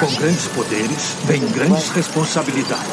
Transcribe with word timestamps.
Com 0.00 0.06
grandes 0.16 0.48
poderes, 0.48 1.16
vem 1.24 1.46
grandes 1.48 1.90
responsabilidades. 1.90 2.86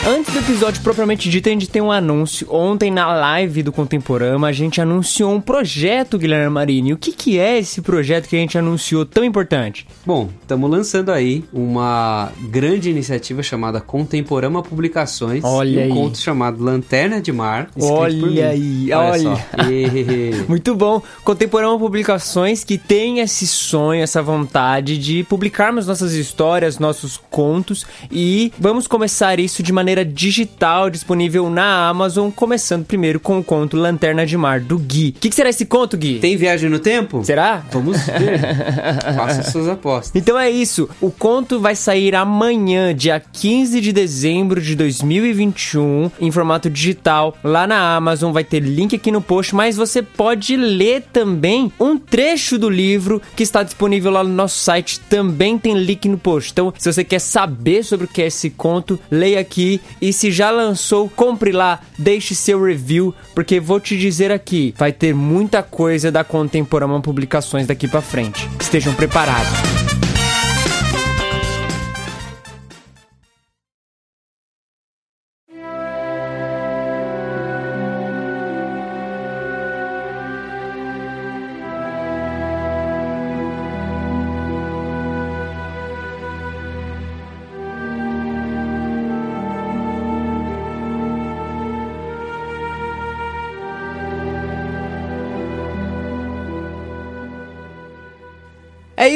Antes 0.10 0.34
do 0.34 0.40
episódio 0.40 0.82
propriamente 0.82 1.30
dito, 1.30 1.48
a 1.48 1.52
gente 1.52 1.70
tem 1.70 1.84
um 1.84 1.92
anúncio. 1.92 2.48
Ontem, 2.50 2.90
na 2.90 3.14
live 3.14 3.62
do 3.62 3.72
Contemporama, 3.72 4.48
a 4.48 4.52
gente 4.52 4.82
anunciou 4.82 5.32
um 5.32 5.40
projeto, 5.40 6.18
Guilherme 6.18 6.50
Marini. 6.50 6.94
O 6.94 6.98
que, 6.98 7.12
que 7.12 7.38
é 7.38 7.60
esse 7.60 7.80
projeto 7.80 8.28
que 8.28 8.36
a 8.36 8.40
gente 8.40 8.58
anunciou 8.58 9.06
tão 9.06 9.24
importante? 9.24 9.86
Bom, 10.04 10.28
estamos 10.42 10.68
lançando 10.68 11.12
aí 11.12 11.44
uma 11.54 12.32
grande 12.50 12.90
iniciativa 12.90 13.44
chamada 13.44 13.80
Contemporama 13.80 14.64
Publicações. 14.64 15.44
Olha 15.44 15.82
um 15.82 15.84
aí. 15.84 15.90
conto 15.90 16.18
chamado 16.18 16.64
Lanterna 16.64 17.22
de 17.22 17.32
Mar. 17.32 17.70
escrito 17.78 18.20
por 18.20 18.32
mim. 18.32 18.40
Olha 18.40 18.50
aí, 18.50 18.92
Olha, 18.92 19.30
olha. 19.30 20.46
Muito 20.50 20.74
bom. 20.74 21.04
Contemporâneo 21.24 21.78
Publicações 21.78 22.64
que 22.64 22.80
tem 22.80 23.20
esse 23.20 23.46
sonho, 23.46 24.02
essa 24.02 24.24
vontade 24.24 24.98
de 24.98 25.24
publicarmos 25.26 25.86
nossas 25.86 26.14
histórias, 26.14 26.80
nossos 26.80 27.16
contos 27.30 27.86
e 28.12 28.52
vamos 28.58 28.88
começar 28.88 29.40
isso 29.40 29.62
de 29.62 29.72
maneira 29.72 29.99
digital, 30.04 30.90
disponível 30.90 31.50
na 31.50 31.88
Amazon, 31.88 32.30
começando 32.30 32.86
primeiro 32.86 33.20
com 33.20 33.40
o 33.40 33.44
conto 33.44 33.78
Lanterna 33.78 34.26
de 34.26 34.38
Mar 34.38 34.60
do 34.60 34.78
Gui. 34.78 35.14
O 35.18 35.20
que, 35.20 35.30
que 35.30 35.36
será 35.36 35.50
esse 35.50 35.66
conto, 35.66 35.98
Gui? 35.98 36.20
Tem 36.20 36.38
viagem 36.38 36.70
no 36.70 36.80
tempo? 36.80 37.24
Será? 37.24 37.64
Vamos 37.72 37.98
ver. 38.06 38.40
Faça 39.16 39.44
suas 39.52 39.68
apostas. 39.68 40.12
Então 40.16 40.38
é 40.38 40.50
isso. 40.50 40.90
O 41.02 41.12
conto 41.12 41.60
vai 41.60 41.76
sair 41.76 42.16
amanhã, 42.16 42.94
dia 42.96 43.20
15 43.20 43.82
de 43.82 43.92
dezembro 43.92 44.62
de 44.62 44.76
2021, 44.76 46.12
em 46.20 46.32
formato 46.32 46.70
digital, 46.70 47.36
lá 47.44 47.68
na 47.68 47.96
Amazon. 47.96 48.32
Vai 48.32 48.44
ter 48.44 48.60
link 48.60 48.96
aqui 48.96 49.12
no 49.12 49.22
post, 49.22 49.56
mas 49.56 49.76
você 49.76 50.02
pode 50.02 50.56
ler 50.56 51.04
também 51.14 51.72
um 51.80 51.98
trecho 51.98 52.58
do 52.58 52.70
livro 52.70 53.22
que 53.36 53.44
está 53.44 53.64
disponível 53.64 54.12
lá 54.12 54.24
no 54.24 54.30
nosso 54.30 54.60
site. 54.60 55.00
Também 55.02 55.58
tem 55.58 55.74
link 55.78 56.08
no 56.08 56.18
post. 56.18 56.52
Então, 56.52 56.74
se 56.78 56.92
você 56.92 57.04
quer 57.04 57.20
saber 57.20 57.84
sobre 57.84 58.06
o 58.06 58.10
que 58.10 58.22
é 58.22 58.28
esse 58.28 58.50
conto, 58.50 59.00
leia 59.10 59.40
aqui. 59.40 59.82
E 60.02 60.14
se 60.14 60.32
já 60.32 60.52
lançou, 60.52 61.10
compre 61.10 61.52
lá, 61.52 61.80
deixe 61.98 62.36
seu 62.36 62.64
review, 62.64 63.14
porque 63.34 63.60
vou 63.60 63.80
te 63.80 63.98
dizer 63.98 64.32
aqui, 64.32 64.74
vai 64.78 64.92
ter 64.92 65.14
muita 65.14 65.62
coisa 65.64 66.12
da 66.12 66.24
Contemporânea 66.24 67.00
Publicações 67.02 67.68
daqui 67.68 67.88
pra 67.88 68.02
frente. 68.02 68.50
Estejam 68.60 68.94
preparados. 68.94 69.79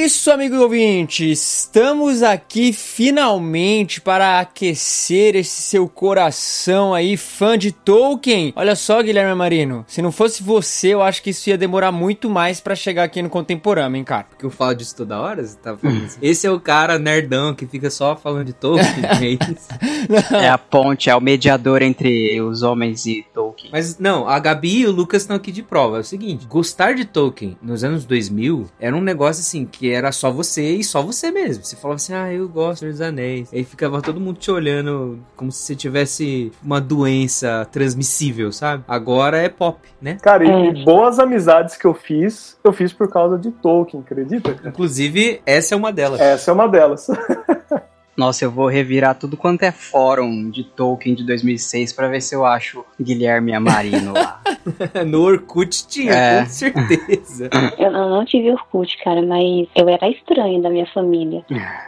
Isso, 0.04 0.30
amigo 0.30 0.58
ouvinte. 0.58 1.32
Estamos 1.32 2.24
aqui 2.24 2.74
finalmente 2.74 4.02
para 4.02 4.42
aquecer 4.42 5.34
esse 5.34 5.62
seu 5.62 5.88
coração 5.88 6.94
aí, 6.94 7.16
fã 7.16 7.58
de 7.58 7.72
Tolkien. 7.72 8.52
Olha 8.54 8.76
só, 8.76 9.02
Guilherme 9.02 9.34
Marino. 9.34 9.86
Se 9.88 10.02
não 10.02 10.12
fosse 10.12 10.44
você, 10.44 10.90
eu 10.90 11.02
acho 11.02 11.24
que 11.24 11.30
isso 11.30 11.50
ia 11.50 11.58
demorar 11.58 11.94
muito 11.94 12.30
mais 12.30 12.60
para 12.60 12.76
chegar 12.76 13.06
aqui 13.06 13.22
no 13.22 13.30
Contemporâneo, 13.30 13.96
hein, 13.96 14.04
cara? 14.04 14.26
Porque 14.30 14.46
eu 14.46 14.50
falo 14.50 14.74
disso 14.76 14.94
toda 14.94 15.22
hora? 15.22 15.42
Você 15.42 15.56
tá 15.56 15.78
falando 15.78 16.06
isso? 16.06 16.18
Esse 16.22 16.48
é 16.48 16.52
o 16.52 16.60
cara 16.60 17.00
nerdão 17.00 17.56
que 17.56 17.66
fica 17.66 17.90
só 17.90 18.14
falando 18.14 18.48
de 18.48 18.54
Tolkien. 18.54 19.06
é 19.22 19.30
isso? 19.30 20.36
É 20.36 20.50
a 20.50 20.58
ponte, 20.58 21.10
é 21.10 21.16
o 21.16 21.22
mediador 21.22 21.82
entre 21.82 22.42
os 22.42 22.62
homens 22.62 23.06
e 23.06 23.26
Tolkien. 23.34 23.72
Mas 23.72 23.98
não, 23.98 24.28
a 24.28 24.38
Gabi 24.38 24.80
e 24.80 24.86
o 24.86 24.92
Lucas 24.92 25.22
estão 25.22 25.38
aqui 25.38 25.52
de 25.52 25.64
prova. 25.64 25.98
É 25.98 26.00
o 26.02 26.04
seguinte: 26.04 26.46
gostar 26.46 26.94
de 26.94 27.06
Tolkien 27.06 27.58
nos 27.62 27.86
anos 27.86 28.04
2000 28.04 28.70
era 28.78 28.94
um 28.94 29.02
negócio 29.02 29.40
assim 29.40 29.66
que 29.66 29.93
era 29.94 30.12
só 30.12 30.32
você 30.32 30.76
e 30.76 30.84
só 30.84 31.02
você 31.02 31.32
mesmo. 31.32 31.64
Você 31.64 31.76
falava 31.76 31.96
assim, 31.96 32.14
ah, 32.14 32.32
eu 32.32 32.48
gosto 32.48 32.86
dos 32.86 33.02
anéis. 33.02 33.50
Aí 33.54 33.64
ficava 33.64 34.02
todo 34.02 34.20
mundo 34.20 34.38
te 34.38 34.52
olhando 34.52 35.20
como 35.36 35.52
se 35.52 35.64
você 35.64 35.76
tivesse 35.76 36.52
uma 36.64 36.80
doença 36.80 37.68
transmissível, 37.72 38.52
sabe? 38.52 38.84
Agora 38.88 39.38
é 39.38 39.50
pop, 39.50 39.80
né? 40.02 40.18
Cara, 40.22 40.44
e, 40.46 40.70
e 40.70 40.84
boas 40.84 41.20
amizades 41.20 41.78
que 41.78 41.86
eu 41.86 41.94
fiz, 41.94 42.58
eu 42.64 42.74
fiz 42.74 42.94
por 42.94 43.10
causa 43.10 43.38
de 43.38 43.52
Tolkien, 43.52 44.02
acredita? 44.02 44.54
cara? 44.54 44.70
Inclusive, 44.70 45.42
essa 45.46 45.74
é 45.74 45.78
uma 45.78 45.92
delas. 45.92 46.20
Essa 46.20 46.52
é 46.52 46.54
uma 46.54 46.68
delas. 46.68 47.08
Nossa, 48.16 48.46
eu 48.46 48.52
vou 48.52 48.68
revirar 48.68 49.16
tudo 49.18 49.36
quanto 49.36 49.64
é 49.64 49.72
fórum 49.72 50.50
de 50.52 50.64
Tolkien 50.64 51.16
de 51.16 51.26
2006 51.26 51.94
pra 51.94 52.08
ver 52.08 52.22
se 52.22 52.36
eu 52.36 52.46
acho 52.46 52.86
Guilherme 53.02 53.54
Amarino 53.54 54.14
lá. 54.14 54.40
no 55.06 55.22
Orkut 55.24 55.88
tinha, 55.88 56.14
É. 56.14 56.40
com 56.44 56.50
certeza. 56.50 57.50
Eu 57.78 57.92
não, 57.92 58.24
tive 58.24 58.52
Orkut, 58.52 58.98
cara, 59.04 59.22
mas 59.22 59.68
eu 59.76 59.90
era 59.90 60.06
a 60.06 60.10
estranha 60.10 60.62
da 60.62 60.70
minha 60.70 60.86
família. 60.94 61.44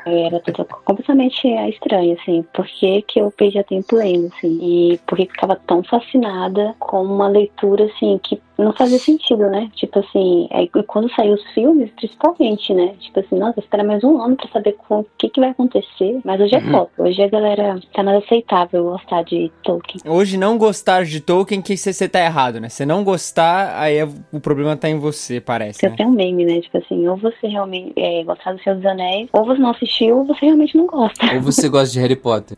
Eu 0.06 0.18
era 0.26 0.40
toda- 0.40 0.66
completamente 0.66 1.48
a 1.48 1.70
estranha, 1.70 2.18
assim. 2.20 2.44
Por 2.54 2.66
que, 2.66 3.02
que 3.04 3.20
eu 3.20 3.32
perdia 3.32 3.64
tempo 3.64 3.96
lendo, 3.96 4.32
assim? 4.36 4.58
E 4.94 4.98
por 5.08 5.16
que 5.18 5.26
que 5.26 5.32
eu 5.32 5.36
ficava 5.36 5.56
tão 5.56 5.84
fascinada 5.84 6.76
com 6.80 7.04
uma 7.04 7.28
leitura, 7.28 7.86
assim, 7.86 8.20
que 8.22 8.42
não 8.58 8.74
fazia 8.74 8.98
sentido, 9.00 9.50
né? 9.50 9.70
Tipo 9.76 10.00
assim, 10.00 10.48
aí 10.52 10.70
quando 10.88 11.10
saiu 11.14 11.34
os 11.34 11.44
filmes, 11.54 11.90
principalmente, 11.96 12.74
né? 12.74 12.96
Tipo 13.00 13.20
assim, 13.20 13.38
nossa, 13.38 13.60
espera 13.60 13.84
mais 13.84 14.04
um 14.04 14.22
ano 14.22 14.36
pra 14.38 14.48
saber 14.50 14.74
com- 14.74 15.00
o 15.02 15.06
que, 15.18 15.30
que 15.30 15.40
vai 15.40 15.50
acontecer. 15.50 16.20
Mas 16.24 16.40
hoje 16.40 16.56
é 16.56 16.62
pop. 16.72 16.92
Hoje 16.98 17.22
a 17.22 17.28
galera 17.28 17.80
tá 17.94 18.02
mais 18.04 18.24
aceitável 18.24 18.84
gostar 18.86 19.24
de 19.24 19.52
Tolkien. 19.64 20.02
Hoje 20.06 20.38
não 20.38 20.58
gostar 20.58 21.04
de 21.04 21.20
Tolkien 21.20 21.62
que 21.62 21.76
você 21.76 22.08
tá 22.08 22.20
errado, 22.24 22.60
né? 22.60 22.70
Se 22.70 22.86
não 22.86 23.04
gostar, 23.04 23.78
aí 23.80 23.98
é- 23.98 24.08
o 24.32 24.40
problema 24.40 24.76
tá 24.78 24.90
em 24.90 24.98
você, 25.00 25.40
parece, 25.42 25.80
Porque 25.80 25.90
né? 25.90 25.96
tem 25.98 26.06
um 26.08 26.12
meme, 26.12 26.46
né? 26.46 26.62
Tipo 26.62 26.78
assim, 26.78 27.08
ou 27.08 27.18
você 27.18 27.48
realmente 27.48 27.94
é, 27.98 28.24
gostar 28.24 28.54
do 28.54 28.62
Senhor 28.62 28.76
dos 28.78 28.86
Anéis, 28.86 29.28
ou 29.34 29.46
você 29.46 29.60
não 29.62 29.72
assistiu, 29.72 30.20
ou 30.20 30.26
você 30.26 30.46
realmente 30.46 30.78
não 30.78 30.88
gosta. 30.88 31.34
Ou 31.36 31.42
você 31.42 31.68
gosta 31.70 31.92
de 31.94 32.00
Harry 32.00 32.16
Potter? 32.16 32.56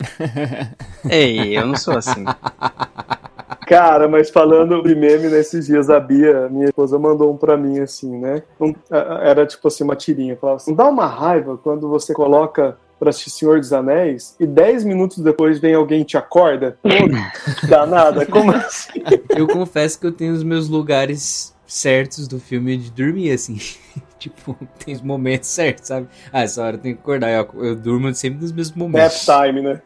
Ei, 1.09 1.57
eu 1.57 1.65
não 1.65 1.75
sou 1.75 1.97
assim. 1.97 2.23
Cara, 3.67 4.07
mas 4.07 4.29
falando 4.29 4.81
de 4.81 4.95
meme, 4.95 5.27
nesses 5.27 5.65
dias 5.67 5.89
a 5.89 5.99
Bia, 5.99 6.47
minha 6.49 6.65
esposa, 6.65 6.97
mandou 6.97 7.31
um 7.33 7.37
pra 7.37 7.57
mim 7.57 7.79
assim, 7.79 8.17
né? 8.17 8.41
Um- 8.59 8.73
era 9.21 9.45
tipo 9.45 9.67
assim, 9.67 9.83
uma 9.83 9.95
tirinha. 9.95 10.37
Falava 10.37 10.57
assim: 10.57 10.73
dá 10.73 10.85
uma 10.87 11.05
raiva 11.05 11.57
quando 11.57 11.89
você 11.89 12.13
coloca 12.13 12.77
pra 12.97 13.09
assistir 13.09 13.29
Senhor 13.29 13.59
dos 13.59 13.71
Anéis 13.73 14.35
e 14.39 14.47
10 14.47 14.83
minutos 14.83 15.19
depois 15.19 15.59
vem 15.59 15.73
alguém 15.73 16.01
e 16.01 16.05
te 16.05 16.17
acorda? 16.17 16.77
Pô, 16.81 17.67
danada, 17.67 18.25
como 18.25 18.51
assim? 18.53 19.03
Eu 19.35 19.45
confesso 19.47 19.99
que 19.99 20.07
eu 20.07 20.11
tenho 20.11 20.33
os 20.33 20.43
meus 20.43 20.67
lugares 20.69 21.53
certos 21.67 22.27
do 22.27 22.39
filme 22.39 22.77
de 22.77 22.89
dormir, 22.89 23.31
assim. 23.31 23.57
Tipo, 24.17 24.57
tem 24.83 24.95
os 24.95 25.01
momentos 25.01 25.47
certos, 25.47 25.89
sabe? 25.89 26.07
Ah, 26.33 26.41
essa 26.41 26.63
hora 26.63 26.75
tem 26.75 26.95
que 26.95 26.99
acordar. 26.99 27.29
Eu, 27.29 27.47
eu 27.63 27.75
durmo 27.75 28.11
sempre 28.15 28.41
nos 28.41 28.51
mesmos 28.51 28.75
Nap 28.75 28.91
momentos. 28.91 29.25
time, 29.25 29.61
né? 29.61 29.79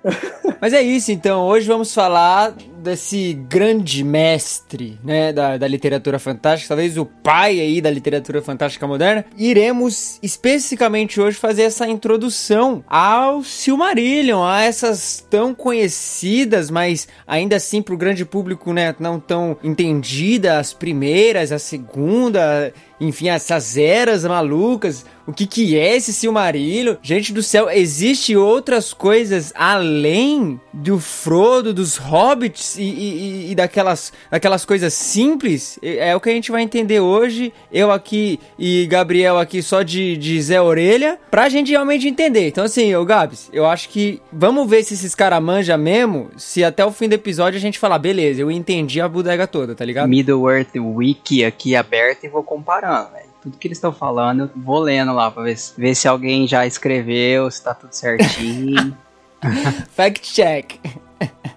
Mas 0.62 0.72
é 0.72 0.81
isso, 0.81 1.12
então. 1.12 1.45
Hoje 1.45 1.68
vamos 1.68 1.94
falar 1.94 2.54
desse 2.81 3.33
grande 3.48 4.04
mestre, 4.04 5.00
né, 5.04 5.31
da, 5.31 5.57
da 5.57 5.68
literatura 5.68 6.19
fantástica, 6.19 6.69
talvez 6.69 6.98
o 6.98 7.06
pai 7.06 7.60
aí 7.60 7.81
da 7.81 7.89
literatura 7.89 8.42
fantástica 8.42 8.88
moderna. 8.88 9.25
Iremos 9.38 10.19
especificamente 10.22 11.22
hoje 11.22 11.38
fazer 11.38 11.63
essa 11.63 11.88
introdução 11.88 12.83
ao 12.88 13.44
Silmarillion, 13.44 14.44
a 14.44 14.63
essas 14.63 15.25
tão 15.30 15.54
conhecidas, 15.54 16.69
mas 16.69 17.07
ainda 17.25 17.56
assim 17.56 17.81
pro 17.81 17.98
grande 17.98 18.25
público, 18.25 18.74
né, 18.74 18.95
não 19.00 19.19
tão 19.19 19.57
entendida, 19.63 20.60
as 20.60 20.74
primeiras, 20.74 21.51
a 21.51 21.60
segunda, 21.60 22.74
enfim, 23.00 23.30
essas 23.30 23.78
eras 23.78 24.24
malucas. 24.25 25.06
O 25.27 25.33
que 25.33 25.45
que 25.45 25.77
é 25.77 25.95
esse 25.95 26.12
Silmarillion? 26.13 26.95
Gente 27.01 27.31
do 27.33 27.44
céu, 27.44 27.69
existe 27.69 28.35
outras 28.35 28.94
coisas 28.94 29.51
além 29.56 30.59
do 30.73 31.00
Frodo, 31.00 31.73
dos 31.73 31.97
Hobbits 31.97 32.75
e, 32.77 32.81
e- 32.83 33.51
e 33.51 33.56
daquelas, 33.56 34.12
daquelas 34.29 34.65
coisas 34.65 34.94
simples? 34.94 35.77
É 35.83 36.15
o 36.15 36.19
que 36.19 36.29
a 36.29 36.33
gente 36.33 36.51
vai 36.51 36.62
entender 36.63 37.00
hoje. 37.00 37.53
Eu 37.71 37.91
aqui 37.91 38.39
e 38.57 38.85
Gabriel 38.88 39.38
aqui 39.38 39.62
só 39.62 39.81
de, 39.83 40.18
de 40.18 40.41
Zé 40.41 40.62
Orelha, 40.62 41.19
pra 41.29 41.50
gente 41.50 41.71
realmente 41.71 42.07
entender. 42.07 42.47
Então 42.47 42.63
assim, 42.63 42.94
ô 42.95 43.06
Gabs, 43.06 43.50
eu 43.53 43.65
acho 43.65 43.89
que 43.89 44.21
vamos 44.31 44.69
ver 44.69 44.83
se 44.83 44.94
esses 44.94 45.13
caras 45.15 45.41
manjam 45.41 45.77
mesmo, 45.77 46.29
se 46.38 46.63
até 46.63 46.85
o 46.85 46.91
fim 46.91 47.07
do 47.07 47.13
episódio 47.13 47.57
a 47.57 47.62
gente 47.62 47.79
falar, 47.79 48.00
beleza, 48.00 48.41
eu 48.41 48.51
entendi 48.51 49.00
a 49.00 49.07
bodega 49.07 49.45
toda, 49.47 49.75
tá 49.75 49.85
ligado? 49.85 50.09
Middle-earth 50.09 50.75
Wiki 50.75 51.44
aqui 51.45 51.75
aberto 51.75 52.23
e 52.25 52.29
vou 52.29 52.44
comparando, 52.44 53.12
velho. 53.12 53.31
Tudo 53.41 53.57
que 53.57 53.67
eles 53.67 53.77
estão 53.77 53.91
falando, 53.91 54.41
eu 54.41 54.49
vou 54.55 54.79
lendo 54.79 55.13
lá 55.13 55.31
pra 55.31 55.43
ver 55.43 55.57
se, 55.57 55.79
ver 55.79 55.95
se 55.95 56.07
alguém 56.07 56.47
já 56.47 56.65
escreveu, 56.65 57.49
se 57.49 57.63
tá 57.63 57.73
tudo 57.73 57.91
certinho. 57.91 58.95
Fact 59.91 60.33
check. 60.33 60.79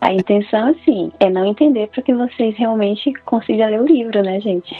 A 0.01 0.13
intenção, 0.13 0.69
assim, 0.69 1.11
é 1.19 1.31
não 1.31 1.47
entender 1.47 1.89
para 1.89 2.03
que 2.03 2.13
vocês 2.13 2.55
realmente 2.59 3.11
consigam 3.25 3.71
ler 3.71 3.81
o 3.81 3.87
livro, 3.87 4.23
né, 4.23 4.39
gente? 4.39 4.75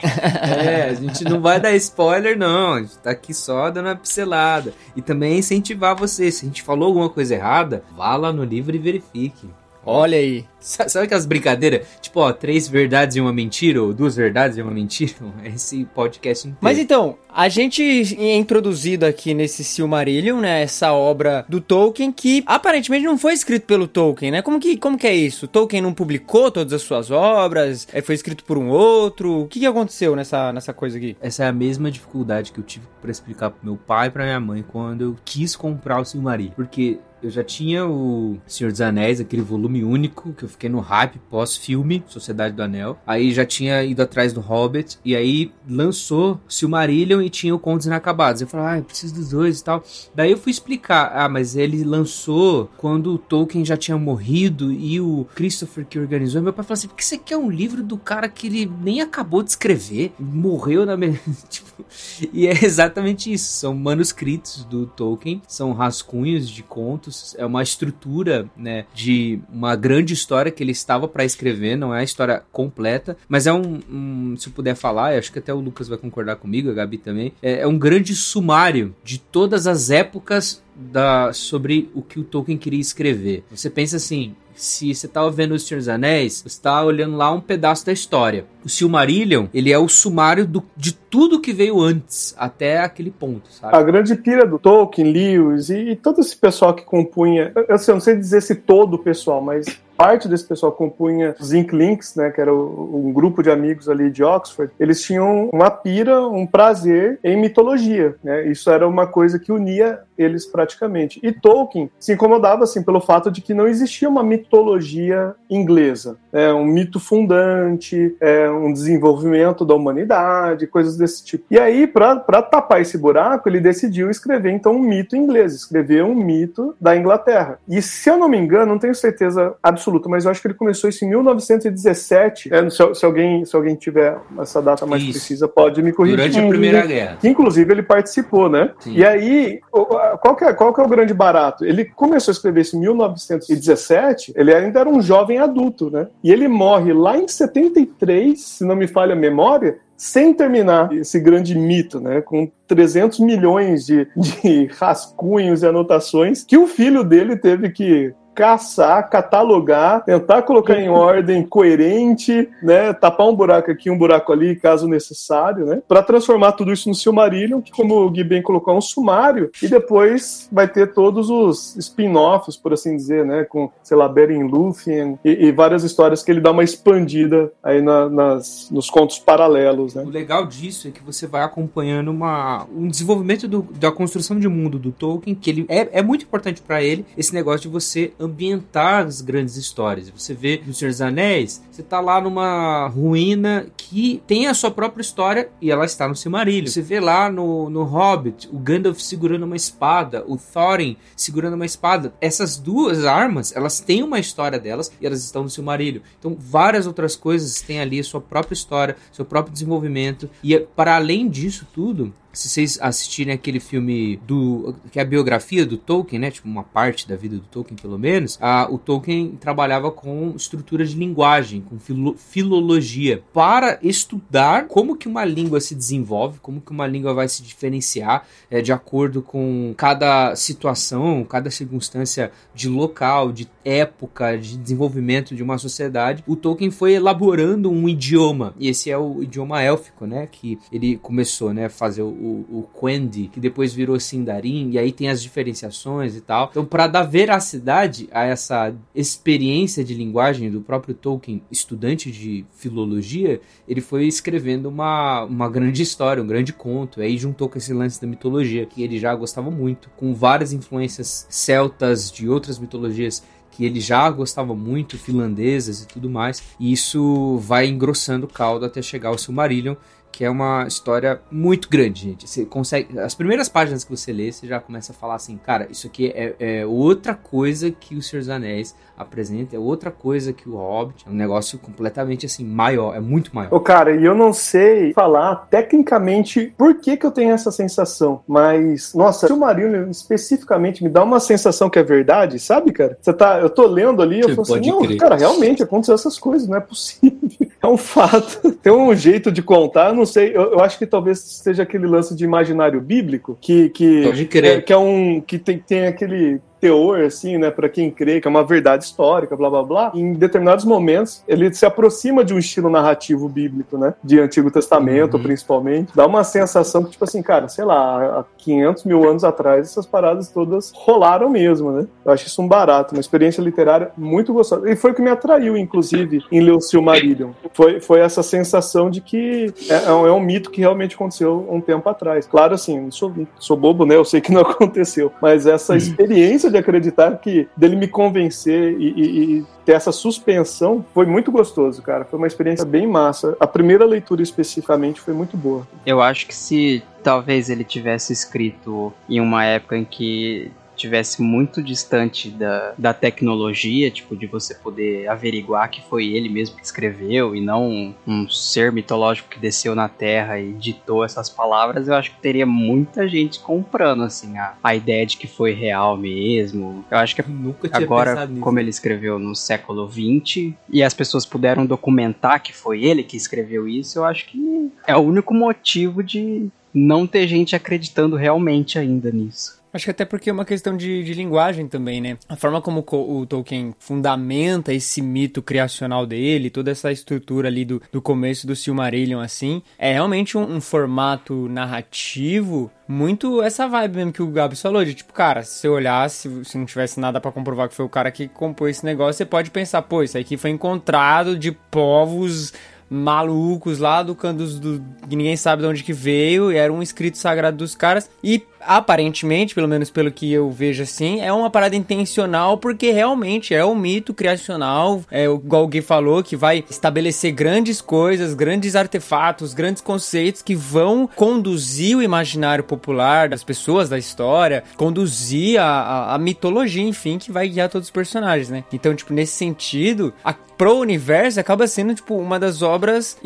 É, 0.63 0.83
a 0.83 0.93
gente 0.93 1.23
não 1.23 1.41
vai 1.41 1.59
dar 1.59 1.73
spoiler, 1.73 2.37
não. 2.37 2.73
A 2.73 2.81
gente 2.81 2.97
tá 2.99 3.09
aqui 3.09 3.33
só 3.33 3.71
dando 3.71 3.87
uma 3.87 3.95
pincelada. 3.95 4.73
E 4.95 5.01
também 5.01 5.39
incentivar 5.39 5.95
você. 5.95 6.31
Se 6.31 6.45
a 6.45 6.47
gente 6.47 6.61
falou 6.61 6.87
alguma 6.87 7.09
coisa 7.09 7.33
errada, 7.33 7.83
vá 7.95 8.15
lá 8.15 8.31
no 8.31 8.43
livro 8.43 8.75
e 8.75 8.79
verifique. 8.79 9.49
Olha 9.85 10.17
aí. 10.17 10.45
Sa- 10.59 10.89
Sabe 10.89 11.05
aquelas 11.05 11.25
brincadeiras? 11.27 11.85
Tipo, 12.01 12.21
ó, 12.21 12.33
três 12.33 12.67
verdades 12.67 13.15
e 13.17 13.21
uma 13.21 13.31
mentira, 13.31 13.83
ou 13.83 13.93
duas 13.93 14.15
verdades 14.15 14.57
e 14.57 14.61
uma 14.61 14.71
mentira? 14.71 15.13
Esse 15.45 15.85
podcast 15.85 16.47
inteiro. 16.47 16.57
Mas 16.59 16.79
então, 16.79 17.17
a 17.31 17.47
gente 17.49 17.83
é 18.19 18.35
introduzido 18.35 19.05
aqui 19.05 19.33
nesse 19.33 19.63
Silmarillion, 19.63 20.39
né? 20.39 20.63
Essa 20.63 20.91
obra 20.93 21.45
do 21.47 21.61
Tolkien 21.61 22.11
que 22.11 22.43
aparentemente 22.47 23.05
não 23.05 23.17
foi 23.17 23.33
escrito 23.33 23.65
pelo 23.67 23.87
Tolkien, 23.87 24.31
né? 24.31 24.41
Como 24.41 24.59
que, 24.59 24.75
como 24.77 24.97
que 24.97 25.05
é 25.05 25.13
isso? 25.15 25.47
Tolkien 25.47 25.81
não 25.83 25.93
publicou 25.93 26.49
todas 26.49 26.73
as 26.73 26.81
suas 26.81 27.11
obras? 27.11 27.87
É, 27.93 28.01
foi 28.01 28.15
escrito 28.15 28.43
por 28.43 28.57
um 28.57 28.69
outro? 28.69 29.41
O 29.41 29.47
que, 29.47 29.59
que 29.59 29.65
aconteceu 29.67 30.15
nessa, 30.15 30.51
nessa 30.51 30.73
coisa 30.73 30.97
aqui? 30.97 31.15
Essa 31.21 31.43
é 31.43 31.47
a 31.47 31.53
mesma 31.53 31.91
dificuldade 31.91 32.51
que 32.51 32.59
eu 32.59 32.63
tive 32.63 32.87
pra 33.01 33.11
explicar 33.11 33.51
pro 33.51 33.59
meu 33.63 33.77
pai 33.77 34.07
e 34.07 34.11
pra 34.11 34.23
minha 34.23 34.39
mãe 34.39 34.65
quando 34.67 35.01
eu 35.01 35.15
quis 35.23 35.55
comprar 35.55 35.99
o 36.01 36.05
Silmarillion. 36.05 36.53
Porque 36.55 36.97
eu 37.25 37.31
já 37.31 37.43
tinha 37.43 37.85
o 37.85 38.37
Senhor 38.45 38.71
dos 38.71 38.81
Anéis, 38.81 39.19
aquele 39.19 39.41
volume 39.41 39.83
único, 39.83 40.33
que 40.33 40.43
eu 40.43 40.49
fiquei 40.49 40.69
no 40.69 40.79
hype 40.79 41.19
pós-filme, 41.29 42.03
Sociedade 42.07 42.55
do 42.55 42.61
Anel. 42.61 42.97
Aí 43.05 43.33
já 43.33 43.45
tinha 43.45 43.83
ido 43.83 44.01
atrás 44.01 44.31
do 44.31 44.39
Hobbit, 44.39 44.99
e 45.03 45.15
aí 45.15 45.51
lançou 45.67 46.39
Silmarillion 46.47 47.21
e 47.21 47.29
tinha 47.29 47.55
o 47.55 47.59
Contos 47.59 47.87
Inacabados. 47.87 48.41
Eu 48.41 48.47
falei, 48.47 48.65
ah, 48.67 48.77
eu 48.77 48.83
preciso 48.83 49.15
dos 49.15 49.29
dois 49.29 49.59
e 49.59 49.63
tal. 49.63 49.83
Daí 50.13 50.31
eu 50.31 50.37
fui 50.37 50.51
explicar, 50.51 51.11
ah, 51.15 51.27
mas 51.27 51.55
ele 51.55 51.83
lançou 51.83 52.69
quando 52.77 53.13
o 53.13 53.17
Tolkien 53.17 53.65
já 53.65 53.75
tinha 53.75 53.97
morrido 53.97 54.71
e 54.71 55.01
o 55.01 55.25
Christopher 55.33 55.85
que 55.85 55.97
organizou. 55.97 56.41
Meu 56.41 56.53
pai 56.53 56.63
falou 56.63 56.75
assim, 56.75 56.87
por 56.87 56.95
que 56.95 57.05
você 57.05 57.17
quer 57.17 57.37
um 57.37 57.49
livro 57.49 57.81
do 57.81 57.97
cara 57.97 58.29
que 58.29 58.47
ele 58.47 58.71
nem 58.81 59.01
acabou 59.01 59.41
de 59.41 59.49
escrever? 59.49 60.13
Morreu 60.19 60.85
na... 60.85 60.95
me-" 60.95 61.19
tipo, 61.49 61.85
e 62.31 62.47
é 62.47 62.51
exatamente 62.63 63.31
isso, 63.31 63.51
são 63.51 63.73
manuscritos 63.73 64.63
do 64.65 64.85
Tolkien, 64.85 65.41
são 65.47 65.73
rascunhos 65.73 66.47
de 66.49 66.61
contos, 66.63 67.14
é 67.37 67.45
uma 67.45 67.61
estrutura, 67.63 68.49
né, 68.57 68.85
de 68.93 69.39
uma 69.51 69.75
grande 69.75 70.13
história 70.13 70.51
que 70.51 70.63
ele 70.63 70.71
estava 70.71 71.07
para 71.07 71.25
escrever, 71.25 71.75
não 71.75 71.93
é 71.93 71.99
a 71.99 72.03
história 72.03 72.43
completa, 72.51 73.17
mas 73.27 73.47
é 73.47 73.53
um, 73.53 73.79
um- 73.89 74.35
se 74.37 74.47
eu 74.47 74.53
puder 74.53 74.75
falar, 74.75 75.17
acho 75.17 75.31
que 75.31 75.39
até 75.39 75.53
o 75.53 75.59
Lucas 75.59 75.87
vai 75.87 75.97
concordar 75.97 76.35
comigo, 76.37 76.69
a 76.69 76.73
Gabi 76.73 76.97
também, 76.97 77.33
é, 77.41 77.61
é 77.61 77.67
um 77.67 77.77
grande 77.77 78.15
sumário 78.15 78.95
de 79.03 79.17
todas 79.19 79.67
as 79.67 79.89
épocas 79.89 80.63
da, 80.75 81.31
sobre 81.31 81.89
o 81.93 82.01
que 82.01 82.19
o 82.19 82.23
Tolkien 82.23 82.57
queria 82.57 82.79
escrever. 82.81 83.43
Você 83.49 83.69
pensa 83.69 83.95
assim, 83.95 84.35
se 84.53 84.93
você 84.93 85.07
tá 85.07 85.27
vendo 85.29 85.53
O 85.53 85.59
Senhor 85.59 85.79
dos 85.79 85.87
Anéis, 85.89 86.41
você 86.45 86.61
tá 86.61 86.83
olhando 86.83 87.15
lá 87.17 87.31
um 87.31 87.41
pedaço 87.41 87.85
da 87.85 87.91
história. 87.93 88.45
O 88.63 88.69
Silmarillion, 88.69 89.47
ele 89.53 89.71
é 89.71 89.77
o 89.77 89.87
sumário 89.89 90.45
do- 90.47 90.63
de 90.75 90.93
tudo 91.15 91.39
que 91.39 91.53
veio 91.53 91.79
antes, 91.79 92.35
até 92.37 92.79
aquele 92.79 93.09
ponto, 93.09 93.49
sabe? 93.49 93.73
A 93.73 93.81
grande 93.81 94.15
pira 94.15 94.45
do 94.45 94.59
Tolkien, 94.59 95.13
Lewis 95.13 95.69
e, 95.69 95.91
e 95.91 95.95
todo 95.95 96.19
esse 96.19 96.35
pessoal 96.35 96.73
que 96.73 96.83
compunha. 96.83 97.53
Eu, 97.69 97.77
sei, 97.77 97.93
eu 97.93 97.95
não 97.95 98.01
sei 98.01 98.17
dizer 98.17 98.41
se 98.41 98.53
todo 98.53 98.95
o 98.95 98.99
pessoal, 98.99 99.39
mas 99.39 99.65
parte 99.95 100.27
desse 100.27 100.45
pessoal 100.45 100.71
compunha 100.71 101.35
os 101.39 101.53
Inklings, 101.53 102.15
né, 102.15 102.29
que 102.29 102.41
era 102.41 102.53
um 102.53 103.11
grupo 103.13 103.41
de 103.41 103.49
amigos 103.49 103.87
ali 103.89 104.09
de 104.09 104.23
Oxford, 104.23 104.71
eles 104.79 105.01
tinham 105.01 105.49
uma 105.51 105.71
pira, 105.71 106.27
um 106.27 106.45
prazer 106.45 107.19
em 107.23 107.39
mitologia, 107.39 108.15
né? 108.23 108.45
Isso 108.47 108.69
era 108.69 108.87
uma 108.87 109.07
coisa 109.07 109.39
que 109.39 109.51
unia 109.51 110.01
eles 110.17 110.45
praticamente. 110.45 111.19
E 111.21 111.31
Tolkien 111.31 111.89
se 111.99 112.13
incomodava 112.13 112.63
assim 112.63 112.81
pelo 112.81 113.01
fato 113.01 113.29
de 113.29 113.41
que 113.41 113.53
não 113.53 113.67
existia 113.67 114.07
uma 114.07 114.23
mitologia 114.23 115.35
inglesa, 115.49 116.17
né? 116.31 116.53
um 116.53 116.65
mito 116.65 116.99
fundante, 116.99 118.15
é, 118.19 118.49
um 118.49 118.71
desenvolvimento 118.71 119.65
da 119.65 119.75
humanidade, 119.75 120.67
coisas 120.67 120.97
desse 120.97 121.04
tipo. 121.23 121.45
E 121.49 121.59
aí, 121.59 121.87
para 121.87 122.41
tapar 122.41 122.81
esse 122.81 122.97
buraco, 122.97 123.47
ele 123.49 123.59
decidiu 123.59 124.09
escrever 124.09 124.51
então 124.51 124.73
um 124.73 124.79
mito 124.79 125.15
inglês, 125.15 125.53
escrever 125.53 126.03
um 126.03 126.15
mito 126.15 126.75
da 126.79 126.95
Inglaterra. 126.95 127.59
E 127.67 127.81
se 127.81 128.09
eu 128.09 128.17
não 128.17 128.29
me 128.29 128.37
engano, 128.37 128.73
não 128.73 128.79
tenho 128.79 128.95
certeza 128.95 129.55
absoluta, 129.61 130.09
mas 130.09 130.25
eu 130.25 130.31
acho 130.31 130.41
que 130.41 130.47
ele 130.47 130.53
começou 130.53 130.89
isso 130.89 131.05
em 131.05 131.09
1917. 131.09 132.53
É, 132.53 132.69
se, 132.69 132.95
se 132.95 133.05
alguém 133.05 133.45
se 133.45 133.55
alguém 133.55 133.75
tiver 133.75 134.17
essa 134.39 134.61
data 134.61 134.85
mais 134.85 135.01
Isso. 135.01 135.11
precisa, 135.11 135.47
pode 135.47 135.81
me 135.81 135.91
corrigir. 135.91 136.17
Durante 136.17 136.39
a 136.39 136.47
Primeira 136.47 136.85
Guerra. 136.85 137.17
Que 137.19 137.27
inclusive 137.27 137.71
ele 137.71 137.83
participou, 137.83 138.49
né? 138.49 138.71
Sim. 138.79 138.93
E 138.93 139.05
aí, 139.05 139.59
qual 139.71 140.35
que, 140.35 140.43
é, 140.43 140.53
qual 140.53 140.73
que 140.73 140.81
é 140.81 140.83
o 140.83 140.87
grande 140.87 141.13
barato? 141.13 141.65
Ele 141.65 141.85
começou 141.85 142.31
a 142.31 142.33
escrever 142.33 142.61
isso 142.61 142.75
em 142.75 142.79
1917, 142.81 144.33
ele 144.35 144.53
ainda 144.53 144.79
era 144.79 144.89
um 144.89 145.01
jovem 145.01 145.39
adulto, 145.39 145.89
né? 145.89 146.07
E 146.23 146.31
ele 146.31 146.47
morre 146.47 146.93
lá 146.93 147.17
em 147.17 147.27
73, 147.27 148.39
se 148.39 148.63
não 148.63 148.75
me 148.75 148.87
falha 148.87 149.13
a 149.13 149.15
memória, 149.17 149.77
sem 149.97 150.33
terminar 150.33 150.91
esse 150.93 151.19
grande 151.19 151.55
mito, 151.55 151.99
né? 151.99 152.21
Com 152.21 152.51
300 152.67 153.19
milhões 153.19 153.85
de, 153.85 154.07
de 154.15 154.65
rascunhos 154.77 155.63
e 155.63 155.67
anotações 155.67 156.43
que 156.43 156.57
o 156.57 156.67
filho 156.67 157.03
dele 157.03 157.37
teve 157.37 157.69
que 157.69 158.13
caçar, 158.35 159.09
catalogar, 159.09 160.03
tentar 160.03 160.41
colocar 160.41 160.77
em 160.79 160.89
ordem 160.89 161.43
coerente, 161.43 162.49
né, 162.61 162.93
tapar 162.93 163.27
um 163.27 163.35
buraco 163.35 163.71
aqui, 163.71 163.89
um 163.89 163.97
buraco 163.97 164.31
ali, 164.33 164.55
caso 164.55 164.87
necessário, 164.87 165.65
né, 165.65 165.81
para 165.87 166.03
transformar 166.03 166.51
tudo 166.51 166.71
isso 166.73 166.89
no 166.89 166.95
Silmarillion, 166.95 167.61
que 167.61 167.71
como 167.71 167.95
o 167.95 168.09
Gui 168.09 168.23
bem 168.23 168.41
colocou, 168.41 168.73
é 168.73 168.77
um 168.77 168.81
sumário, 168.81 169.49
e 169.61 169.67
depois 169.67 170.47
vai 170.51 170.67
ter 170.67 170.93
todos 170.93 171.29
os 171.29 171.75
spin-offs, 171.77 172.57
por 172.57 172.73
assim 172.73 172.95
dizer, 172.95 173.25
né, 173.25 173.43
com, 173.45 173.71
sei 173.81 173.95
lá, 173.97 174.07
Beren 174.09 174.43
Lúthien 174.43 175.17
e, 175.23 175.47
e 175.47 175.51
várias 175.51 175.83
histórias 175.83 176.21
que 176.23 176.31
ele 176.31 176.41
dá 176.41 176.51
uma 176.51 176.63
expandida 176.63 177.51
aí 177.63 177.81
na- 177.81 178.09
nas, 178.09 178.69
nos 178.71 178.89
contos 178.89 179.17
paralelos, 179.19 179.95
né. 179.95 180.03
O 180.03 180.09
legal 180.09 180.45
disso 180.45 180.87
é 180.87 180.91
que 180.91 181.01
você 181.03 181.25
vai 181.27 181.43
acompanhando 181.43 182.09
uma, 182.11 182.65
um 182.75 182.87
desenvolvimento 182.87 183.47
do- 183.47 183.67
da 183.79 183.91
construção 183.91 184.39
de 184.39 184.47
mundo 184.47 184.77
do 184.77 184.91
Tolkien, 184.91 185.35
que 185.35 185.49
ele 185.49 185.65
é, 185.69 185.99
é 185.99 186.01
muito 186.01 186.23
importante 186.23 186.61
pra 186.61 186.83
ele, 186.83 187.05
esse 187.17 187.33
negócio 187.33 187.61
de 187.61 187.67
você 187.69 188.11
ambientar 188.25 189.05
as 189.05 189.21
grandes 189.21 189.55
histórias. 189.55 190.09
Você 190.09 190.33
vê 190.33 190.61
no 190.65 190.73
Senhor 190.73 190.91
dos 190.91 191.01
Anéis, 191.01 191.63
você 191.71 191.83
tá 191.83 191.99
lá 191.99 192.19
numa 192.19 192.87
ruína 192.87 193.67
que 193.77 194.21
tem 194.27 194.47
a 194.47 194.53
sua 194.53 194.71
própria 194.71 195.01
história 195.01 195.49
e 195.61 195.71
ela 195.71 195.85
está 195.85 196.07
no 196.07 196.15
Silmarillion. 196.15 196.67
Você 196.67 196.81
vê 196.81 196.99
lá 196.99 197.31
no, 197.31 197.69
no 197.69 197.83
Hobbit, 197.83 198.49
o 198.51 198.57
Gandalf 198.57 198.99
segurando 198.99 199.43
uma 199.43 199.55
espada, 199.55 200.23
o 200.27 200.37
Thorin 200.37 200.97
segurando 201.15 201.53
uma 201.53 201.65
espada. 201.65 202.13
Essas 202.19 202.57
duas 202.57 203.05
armas, 203.05 203.55
elas 203.55 203.79
têm 203.79 204.03
uma 204.03 204.19
história 204.19 204.59
delas 204.59 204.91
e 204.99 205.05
elas 205.05 205.23
estão 205.23 205.43
no 205.43 205.49
Silmarillion. 205.49 206.01
Então, 206.19 206.35
várias 206.39 206.87
outras 206.87 207.15
coisas 207.15 207.61
têm 207.61 207.79
ali 207.79 207.99
a 207.99 208.03
sua 208.03 208.21
própria 208.21 208.53
história, 208.53 208.95
seu 209.11 209.25
próprio 209.25 209.53
desenvolvimento. 209.53 210.29
E 210.43 210.59
para 210.59 210.95
além 210.95 211.29
disso 211.29 211.67
tudo, 211.73 212.13
se 212.35 212.49
vocês 212.49 212.77
assistirem 212.81 213.33
aquele 213.33 213.59
filme 213.59 214.17
do 214.27 214.75
que 214.91 214.99
é 214.99 215.01
a 215.01 215.05
biografia 215.05 215.65
do 215.65 215.77
Tolkien, 215.77 216.19
né, 216.19 216.29
tipo 216.29 216.47
uma 216.47 216.63
parte 216.63 217.07
da 217.07 217.15
vida 217.15 217.37
do 217.37 217.43
Tolkien 217.43 217.77
pelo 217.81 217.97
menos, 217.97 218.37
a, 218.41 218.67
o 218.69 218.77
Tolkien 218.77 219.37
trabalhava 219.39 219.89
com 219.89 220.33
estrutura 220.35 220.85
de 220.85 220.95
linguagem, 220.95 221.61
com 221.61 221.79
filo, 221.79 222.15
filologia, 222.17 223.23
para 223.33 223.79
estudar 223.81 224.67
como 224.67 224.95
que 224.95 225.07
uma 225.07 225.23
língua 225.23 225.61
se 225.61 225.73
desenvolve, 225.73 226.39
como 226.39 226.59
que 226.59 226.71
uma 226.71 226.85
língua 226.85 227.13
vai 227.13 227.27
se 227.27 227.41
diferenciar 227.41 228.27
é, 228.51 228.61
de 228.61 228.73
acordo 228.73 229.21
com 229.21 229.73
cada 229.77 230.35
situação, 230.35 231.23
cada 231.23 231.49
circunstância 231.49 232.31
de 232.53 232.67
local, 232.67 233.31
de 233.31 233.47
época, 233.63 234.37
de 234.37 234.57
desenvolvimento 234.57 235.35
de 235.35 235.41
uma 235.41 235.57
sociedade. 235.57 236.23
O 236.27 236.35
Tolkien 236.35 236.69
foi 236.69 236.93
elaborando 236.93 237.71
um 237.71 237.87
idioma, 237.87 238.53
e 238.59 238.67
esse 238.67 238.91
é 238.91 238.97
o 238.97 239.23
idioma 239.23 239.61
élfico, 239.61 240.05
né, 240.05 240.27
que 240.27 240.59
ele 240.71 240.97
começou, 240.97 241.53
né, 241.53 241.65
a 241.65 241.69
fazer 241.69 242.01
o, 242.01 242.24
o 242.25 242.69
Quendi, 242.79 243.27
que 243.27 243.39
depois 243.39 243.73
virou 243.73 243.99
Sindarin, 243.99 244.71
e 244.71 244.79
aí 244.79 244.91
tem 244.91 245.09
as 245.09 245.21
diferenciações 245.21 246.15
e 246.15 246.21
tal. 246.21 246.49
Então, 246.51 246.65
para 246.65 246.87
dar 246.87 247.03
veracidade 247.03 248.07
a 248.11 248.23
essa 248.23 248.73
experiência 248.93 249.83
de 249.83 249.93
linguagem 249.93 250.49
do 250.49 250.61
próprio 250.61 250.93
Tolkien, 250.93 251.41
estudante 251.51 252.11
de 252.11 252.45
filologia, 252.55 253.39
ele 253.67 253.81
foi 253.81 254.05
escrevendo 254.05 254.67
uma, 254.67 255.23
uma 255.23 255.49
grande 255.49 255.81
história, 255.81 256.21
um 256.21 256.27
grande 256.27 256.53
conto. 256.53 257.01
Aí 257.01 257.17
juntou 257.17 257.49
com 257.49 257.57
esse 257.57 257.73
lance 257.73 258.01
da 258.01 258.07
mitologia, 258.07 258.65
que 258.65 258.83
ele 258.83 258.97
já 258.97 259.13
gostava 259.15 259.51
muito, 259.51 259.89
com 259.95 260.13
várias 260.13 260.53
influências 260.53 261.25
celtas 261.29 262.11
de 262.11 262.27
outras 262.27 262.59
mitologias 262.59 263.23
que 263.55 263.63
ele 263.63 263.79
já 263.79 264.09
gostava 264.09 264.53
muito, 264.53 264.97
finlandesas 264.97 265.81
e 265.81 265.87
tudo 265.87 266.09
mais. 266.09 266.43
E 266.59 266.71
isso 266.71 267.37
vai 267.37 267.67
engrossando 267.67 268.25
o 268.25 268.29
caldo 268.29 268.65
até 268.65 268.81
chegar 268.81 269.09
ao 269.09 269.17
Silmarillion, 269.17 269.75
que 270.15 270.23
é 270.23 270.29
uma 270.29 270.65
história 270.65 271.19
muito 271.29 271.69
grande, 271.69 272.03
gente. 272.03 272.29
Você 272.29 272.45
consegue. 272.45 272.97
As 272.97 273.13
primeiras 273.13 273.49
páginas 273.49 273.83
que 273.83 273.91
você 273.91 274.13
lê, 274.13 274.31
você 274.31 274.47
já 274.47 274.61
começa 274.61 274.93
a 274.93 274.95
falar 274.95 275.15
assim, 275.15 275.35
cara, 275.35 275.67
isso 275.69 275.87
aqui 275.87 276.07
é, 276.15 276.33
é 276.39 276.65
outra 276.65 277.13
coisa 277.13 277.69
que 277.69 277.97
o 277.97 278.01
Senhor 278.01 278.21
dos 278.21 278.29
Anéis 278.29 278.73
apresenta, 278.97 279.57
é 279.57 279.59
outra 279.59 279.91
coisa 279.91 280.31
que 280.31 280.47
o 280.47 280.55
Hobbit. 280.55 281.05
É 281.05 281.09
um 281.09 281.13
negócio 281.13 281.59
completamente 281.59 282.25
assim, 282.25 282.45
maior, 282.45 282.95
é 282.95 282.99
muito 283.01 283.35
maior. 283.35 283.53
Ô, 283.53 283.59
cara, 283.59 283.93
e 283.93 284.05
eu 284.05 284.15
não 284.15 284.31
sei 284.31 284.93
falar 284.93 285.47
tecnicamente 285.49 286.53
por 286.57 286.75
que, 286.75 286.95
que 286.95 287.05
eu 287.05 287.11
tenho 287.11 287.31
essa 287.31 287.51
sensação, 287.51 288.21
mas, 288.25 288.93
nossa, 288.93 289.31
o 289.33 289.37
Marinho 289.37 289.89
especificamente 289.89 290.81
me 290.81 290.89
dá 290.89 291.03
uma 291.03 291.19
sensação 291.19 291.69
que 291.69 291.77
é 291.77 291.83
verdade, 291.83 292.39
sabe, 292.39 292.71
cara? 292.71 292.97
Você 293.01 293.11
tá, 293.11 293.39
eu 293.39 293.49
tô 293.49 293.67
lendo 293.67 294.01
ali, 294.01 294.21
eu 294.21 294.29
falo 294.29 294.41
assim, 294.41 294.69
não, 294.69 294.81
crer. 294.81 294.97
cara, 294.97 295.15
realmente 295.17 295.61
aconteceu 295.61 295.95
essas 295.95 296.17
coisas, 296.17 296.47
não 296.47 296.57
é 296.57 296.61
possível. 296.61 297.19
É 297.61 297.67
um 297.67 297.77
fato. 297.77 298.51
Tem 298.61 298.71
um 298.71 298.93
jeito 298.93 299.31
de 299.31 299.41
contar, 299.41 299.91
não 299.91 300.04
sei, 300.05 300.35
eu, 300.35 300.53
eu 300.53 300.59
acho 300.59 300.77
que 300.77 300.85
talvez 300.85 301.19
seja 301.19 301.63
aquele 301.63 301.87
lance 301.87 302.15
de 302.15 302.23
imaginário 302.23 302.81
bíblico, 302.81 303.37
que, 303.41 303.69
que, 303.69 304.25
crer. 304.25 304.59
É, 304.59 304.61
que 304.61 304.73
é 304.73 304.77
um, 304.77 305.21
que 305.21 305.37
tem, 305.37 305.59
tem 305.59 305.87
aquele 305.87 306.41
teor, 306.65 307.01
assim, 307.01 307.37
né, 307.37 307.51
para 307.51 307.69
quem 307.69 307.91
crê 307.91 308.19
que 308.19 308.27
é 308.27 308.31
uma 308.31 308.43
verdade 308.43 308.85
histórica, 308.85 309.35
blá 309.35 309.49
blá 309.49 309.63
blá, 309.63 309.91
em 309.93 310.13
determinados 310.13 310.65
momentos 310.65 311.23
ele 311.27 311.53
se 311.53 311.63
aproxima 311.63 312.25
de 312.25 312.33
um 312.33 312.39
estilo 312.39 312.69
narrativo 312.69 313.29
bíblico, 313.29 313.77
né, 313.77 313.93
de 314.03 314.19
Antigo 314.19 314.49
Testamento, 314.49 315.17
uhum. 315.17 315.23
principalmente. 315.23 315.91
Dá 315.95 316.07
uma 316.07 316.23
sensação 316.23 316.83
que, 316.83 316.91
tipo 316.91 317.03
assim, 317.03 317.21
cara, 317.21 317.47
sei 317.47 317.63
lá, 317.63 318.19
há 318.19 318.25
500 318.37 318.83
mil 318.85 319.07
anos 319.07 319.23
atrás 319.23 319.67
essas 319.67 319.85
paradas 319.85 320.29
todas 320.29 320.71
rolaram 320.75 321.29
mesmo, 321.29 321.71
né? 321.71 321.87
Eu 322.03 322.11
acho 322.11 322.25
isso 322.25 322.41
um 322.41 322.47
barato, 322.47 322.95
uma 322.95 323.01
experiência 323.01 323.41
literária 323.41 323.91
muito 323.97 324.33
gostosa. 324.33 324.69
E 324.69 324.75
foi 324.75 324.91
o 324.91 324.93
que 324.93 325.01
me 325.01 325.09
atraiu, 325.09 325.55
inclusive, 325.57 326.23
em 326.31 326.39
ler 326.39 326.51
o 326.51 326.61
Silmarillion. 326.61 327.31
Foi, 327.53 327.79
foi 327.79 327.99
essa 327.99 328.23
sensação 328.23 328.89
de 328.89 329.01
que 329.01 329.53
é, 329.69 329.89
é, 329.89 329.93
um, 329.93 330.07
é 330.07 330.11
um 330.11 330.19
mito 330.19 330.49
que 330.49 330.61
realmente 330.61 330.95
aconteceu 330.95 331.45
um 331.49 331.61
tempo 331.61 331.87
atrás. 331.89 332.25
Claro, 332.25 332.53
assim, 332.55 332.89
sou, 332.91 333.13
sou 333.39 333.57
bobo, 333.57 333.85
né? 333.85 333.95
Eu 333.95 334.05
sei 334.05 334.21
que 334.21 334.31
não 334.31 334.41
aconteceu, 334.55 335.11
mas 335.21 335.45
essa 335.45 335.73
uhum. 335.73 335.77
experiência 335.77 336.49
de 336.55 336.59
acreditar 336.59 337.17
que 337.17 337.47
dele 337.55 337.75
me 337.75 337.87
convencer 337.87 338.79
e, 338.79 338.93
e, 338.95 339.37
e, 339.39 339.45
ter 339.65 339.73
essa 339.73 339.91
suspensão 339.91 340.85
foi 340.93 341.05
muito 341.05 341.31
gostoso, 341.31 341.81
cara. 341.81 342.05
Foi 342.05 342.17
uma 342.17 342.27
experiência 342.27 342.65
bem 342.65 342.87
massa. 342.87 343.35
A 343.39 343.47
primeira 343.47 343.85
leitura 343.85 344.21
especificamente 344.21 345.01
foi 345.01 345.13
muito 345.13 345.35
boa. 345.35 345.67
Eu 345.85 346.01
acho 346.01 346.27
que 346.27 346.35
se 346.35 346.83
talvez 347.03 347.49
ele 347.49 347.63
tivesse 347.63 348.13
escrito 348.13 348.93
em 349.09 349.19
uma 349.19 349.43
época 349.43 349.77
em 349.77 349.85
que 349.85 350.51
tivesse 350.75 351.21
muito 351.21 351.61
distante 351.61 352.29
da, 352.29 352.73
da 352.77 352.93
tecnologia, 352.93 353.89
tipo, 353.89 354.15
de 354.15 354.27
você 354.27 354.53
poder 354.55 355.07
averiguar 355.07 355.69
que 355.69 355.81
foi 355.81 356.07
ele 356.07 356.29
mesmo 356.29 356.57
que 356.57 356.65
escreveu 356.65 357.35
e 357.35 357.41
não 357.41 357.67
um, 357.67 357.93
um 358.07 358.29
ser 358.29 358.71
mitológico 358.71 359.29
que 359.29 359.39
desceu 359.39 359.75
na 359.75 359.87
Terra 359.87 360.39
e 360.39 360.53
ditou 360.53 361.03
essas 361.03 361.29
palavras, 361.29 361.87
eu 361.87 361.95
acho 361.95 362.11
que 362.11 362.21
teria 362.21 362.45
muita 362.45 363.07
gente 363.07 363.39
comprando, 363.39 364.03
assim, 364.03 364.37
a, 364.37 364.53
a 364.63 364.75
ideia 364.75 365.05
de 365.05 365.17
que 365.17 365.27
foi 365.27 365.53
real 365.53 365.97
mesmo. 365.97 366.85
Eu 366.89 366.97
acho 366.97 367.15
que 367.15 367.23
Nunca 367.27 367.69
agora, 367.73 368.27
como 368.39 368.59
ele 368.59 368.69
escreveu 368.69 369.17
no 369.17 369.35
século 369.35 369.89
XX, 369.89 370.53
e 370.69 370.83
as 370.83 370.93
pessoas 370.93 371.25
puderam 371.25 371.65
documentar 371.65 372.41
que 372.41 372.53
foi 372.53 372.83
ele 372.83 373.03
que 373.03 373.17
escreveu 373.17 373.67
isso, 373.67 373.99
eu 373.99 374.05
acho 374.05 374.25
que 374.27 374.71
é 374.87 374.95
o 374.95 374.99
único 374.99 375.33
motivo 375.33 376.03
de 376.03 376.49
não 376.73 377.07
ter 377.07 377.27
gente 377.27 377.55
acreditando 377.55 378.15
realmente 378.15 378.77
ainda 378.77 379.09
nisso. 379.09 379.54
Acho 379.75 379.83
que 379.83 379.91
até 379.91 380.05
porque 380.05 380.29
é 380.29 380.33
uma 380.33 380.45
questão 380.45 380.77
de, 380.77 381.03
de 381.03 381.13
linguagem 381.13 381.67
também, 381.67 381.99
né? 381.99 382.17
A 382.29 382.37
forma 382.37 382.61
como 382.61 382.85
o 382.89 383.25
Tolkien 383.25 383.75
fundamenta 383.77 384.73
esse 384.73 385.01
mito 385.01 385.41
criacional 385.41 386.05
dele, 386.05 386.49
toda 386.49 386.71
essa 386.71 386.93
estrutura 386.93 387.49
ali 387.49 387.65
do, 387.65 387.81
do 387.91 388.01
começo 388.01 388.47
do 388.47 388.55
Silmarillion, 388.55 389.19
assim, 389.19 389.61
é 389.77 389.91
realmente 389.91 390.37
um, 390.37 390.49
um 390.49 390.61
formato 390.61 391.49
narrativo 391.49 392.71
muito 392.87 393.41
essa 393.41 393.67
vibe 393.67 393.97
mesmo 393.97 394.13
que 394.13 394.21
o 394.21 394.27
Gabs 394.27 394.61
falou, 394.61 394.85
de 394.85 394.93
tipo, 394.93 395.11
cara, 395.11 395.43
se 395.43 395.59
você 395.59 395.67
olhar, 395.67 396.09
se, 396.09 396.29
não 396.55 396.65
tivesse 396.65 396.97
nada 396.97 397.19
para 397.19 397.31
comprovar 397.31 397.67
que 397.67 397.75
foi 397.75 397.85
o 397.85 397.89
cara 397.89 398.11
que 398.11 398.29
compôs 398.29 398.77
esse 398.77 398.85
negócio, 398.85 399.17
você 399.17 399.25
pode 399.25 399.51
pensar, 399.51 399.81
pô, 399.81 400.03
isso 400.03 400.17
aqui 400.17 400.37
foi 400.37 400.51
encontrado 400.51 401.37
de 401.37 401.51
povos 401.51 402.53
malucos 402.89 403.79
lá 403.79 404.03
do 404.03 404.15
canto 404.15 404.45
do, 404.45 404.83
ninguém 405.09 405.35
sabe 405.35 405.63
de 405.63 405.67
onde 405.67 405.83
que 405.83 405.93
veio, 405.93 406.51
era 406.51 406.71
um 406.71 406.81
escrito 406.81 407.17
sagrado 407.17 407.57
dos 407.57 407.75
caras. 407.75 408.09
E 408.23 408.43
aparentemente, 408.59 409.53
pelo 409.53 409.67
menos 409.67 409.89
pelo 409.89 410.11
que 410.11 410.31
eu 410.31 410.49
vejo 410.49 410.83
assim, 410.83 411.21
é 411.21 411.31
uma 411.31 411.49
parada 411.49 411.75
intencional 411.75 412.57
porque 412.57 412.91
realmente 412.91 413.53
é 413.53 413.65
um 413.65 413.75
mito 413.75 414.13
criacional, 414.13 415.03
é 415.11 415.25
igual 415.25 415.63
alguém 415.63 415.81
falou, 415.81 416.23
que 416.23 416.35
vai 416.35 416.63
estabelecer 416.69 417.31
grandes 417.31 417.81
coisas, 417.81 418.33
grandes 418.33 418.75
artefatos, 418.75 419.53
grandes 419.53 419.81
conceitos 419.81 420.41
que 420.41 420.55
vão 420.55 421.09
conduzir 421.15 421.97
o 421.97 422.03
imaginário 422.03 422.63
popular 422.63 423.29
das 423.29 423.43
pessoas 423.43 423.89
da 423.89 423.97
história, 423.97 424.63
conduzir 424.77 425.59
a, 425.59 425.65
a, 425.65 426.15
a 426.15 426.17
mitologia, 426.17 426.83
enfim, 426.83 427.17
que 427.17 427.31
vai 427.31 427.47
guiar 427.47 427.69
todos 427.69 427.87
os 427.87 427.91
personagens, 427.91 428.49
né? 428.49 428.63
Então, 428.71 428.95
tipo, 428.95 429.13
nesse 429.13 429.33
sentido, 429.33 430.13
a 430.23 430.33
pro 430.57 430.77
universo 430.77 431.39
acaba 431.39 431.67
sendo, 431.67 431.93
tipo, 431.93 432.15
uma 432.15 432.39
das 432.39 432.61
obras. 432.61 433.17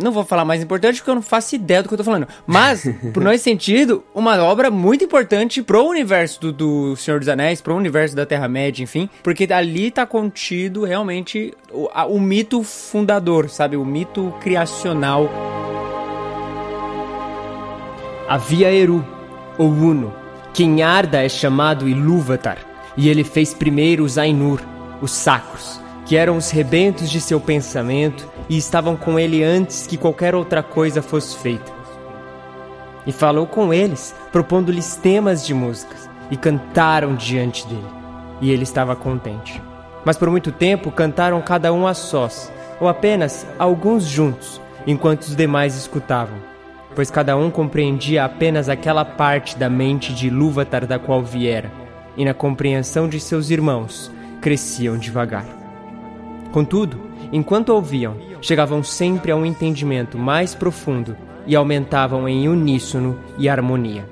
Não 0.00 0.12
vou 0.12 0.24
falar 0.24 0.44
mais 0.44 0.62
importante 0.62 0.96
porque 0.96 1.10
eu 1.10 1.14
não 1.14 1.22
faço 1.22 1.54
ideia 1.54 1.82
do 1.82 1.88
que 1.88 1.94
eu 1.94 1.98
tô 1.98 2.04
falando. 2.04 2.28
Mas, 2.46 2.84
por 3.12 3.22
nesse 3.22 3.44
sentido, 3.44 4.04
uma 4.14 4.42
obra 4.42 4.63
muito 4.70 5.04
importante 5.04 5.62
pro 5.62 5.84
universo 5.84 6.40
do, 6.40 6.52
do 6.52 6.96
Senhor 6.96 7.20
dos 7.20 7.28
Anéis, 7.28 7.60
pro 7.60 7.74
universo 7.74 8.14
da 8.14 8.26
Terra-média, 8.26 8.82
enfim. 8.82 9.08
Porque 9.22 9.46
ali 9.52 9.90
tá 9.90 10.06
contido 10.06 10.84
realmente 10.84 11.54
o, 11.70 11.88
a, 11.92 12.06
o 12.06 12.20
mito 12.20 12.62
fundador, 12.62 13.48
sabe? 13.48 13.76
O 13.76 13.84
mito 13.84 14.34
criacional. 14.40 15.30
Havia 18.28 18.72
Eru, 18.72 19.06
ou 19.58 19.68
Uno. 19.68 20.14
Quem 20.52 20.82
Arda 20.82 21.22
é 21.22 21.28
chamado 21.28 21.88
Ilúvatar. 21.88 22.58
E 22.96 23.08
ele 23.08 23.24
fez 23.24 23.52
primeiro 23.52 24.04
os 24.04 24.18
Ainur, 24.18 24.60
os 25.00 25.10
sacros 25.10 25.84
que 26.06 26.16
eram 26.16 26.36
os 26.36 26.50
rebentos 26.50 27.10
de 27.10 27.20
seu 27.20 27.40
pensamento 27.40 28.28
e 28.48 28.56
estavam 28.56 28.96
com 28.96 29.18
ele 29.18 29.42
antes 29.42 29.86
que 29.86 29.96
qualquer 29.96 30.34
outra 30.34 30.62
coisa 30.62 31.00
fosse 31.00 31.36
feita. 31.38 31.73
E 33.06 33.12
falou 33.12 33.46
com 33.46 33.72
eles, 33.72 34.14
propondo-lhes 34.32 34.96
temas 34.96 35.46
de 35.46 35.52
músicas, 35.52 36.08
e 36.30 36.36
cantaram 36.36 37.14
diante 37.14 37.66
dele. 37.66 37.86
E 38.40 38.50
ele 38.50 38.62
estava 38.62 38.96
contente. 38.96 39.60
Mas 40.04 40.16
por 40.16 40.30
muito 40.30 40.52
tempo 40.52 40.90
cantaram 40.90 41.40
cada 41.42 41.72
um 41.72 41.86
a 41.86 41.94
sós, 41.94 42.50
ou 42.80 42.88
apenas 42.88 43.46
alguns 43.58 44.04
juntos, 44.04 44.60
enquanto 44.86 45.22
os 45.22 45.36
demais 45.36 45.76
escutavam, 45.76 46.36
pois 46.94 47.10
cada 47.10 47.36
um 47.36 47.50
compreendia 47.50 48.24
apenas 48.24 48.68
aquela 48.68 49.04
parte 49.04 49.56
da 49.56 49.68
mente 49.70 50.12
de 50.14 50.28
Ilúvatar 50.28 50.86
da 50.86 50.98
qual 50.98 51.22
viera, 51.22 51.70
e 52.16 52.24
na 52.24 52.34
compreensão 52.34 53.08
de 53.08 53.18
seus 53.18 53.50
irmãos 53.50 54.10
cresciam 54.40 54.98
devagar. 54.98 55.46
Contudo, 56.52 57.00
enquanto 57.32 57.70
ouviam, 57.70 58.16
chegavam 58.40 58.82
sempre 58.82 59.32
a 59.32 59.36
um 59.36 59.46
entendimento 59.46 60.18
mais 60.18 60.54
profundo 60.54 61.16
e 61.46 61.54
aumentavam 61.54 62.28
em 62.28 62.48
uníssono 62.48 63.18
e 63.38 63.48
harmonia. 63.48 64.08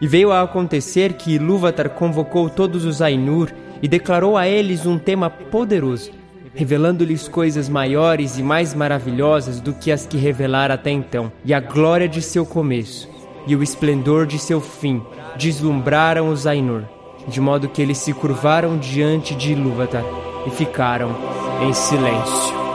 E 0.00 0.06
veio 0.06 0.30
a 0.30 0.42
acontecer 0.42 1.14
que 1.14 1.34
Ilúvatar 1.34 1.90
convocou 1.90 2.50
todos 2.50 2.84
os 2.84 3.00
Ainur 3.00 3.50
e 3.82 3.88
declarou 3.88 4.36
a 4.36 4.46
eles 4.46 4.84
um 4.84 4.98
tema 4.98 5.30
poderoso, 5.30 6.10
revelando-lhes 6.54 7.28
coisas 7.28 7.68
maiores 7.68 8.38
e 8.38 8.42
mais 8.42 8.74
maravilhosas 8.74 9.60
do 9.60 9.72
que 9.72 9.92
as 9.92 10.06
que 10.06 10.16
revelara 10.16 10.74
até 10.74 10.90
então, 10.90 11.30
e 11.44 11.52
a 11.52 11.60
glória 11.60 12.08
de 12.08 12.22
seu 12.22 12.44
começo, 12.44 13.08
e 13.46 13.54
o 13.54 13.62
esplendor 13.62 14.26
de 14.26 14.38
seu 14.38 14.60
fim 14.60 15.02
deslumbraram 15.36 16.28
os 16.30 16.46
Ainur, 16.46 16.82
de 17.28 17.40
modo 17.40 17.68
que 17.68 17.80
eles 17.80 17.98
se 17.98 18.12
curvaram 18.12 18.78
diante 18.78 19.34
de 19.34 19.52
Ilúvatar 19.52 20.04
e 20.46 20.50
ficaram 20.50 21.14
em 21.62 21.72
silêncio. 21.72 22.65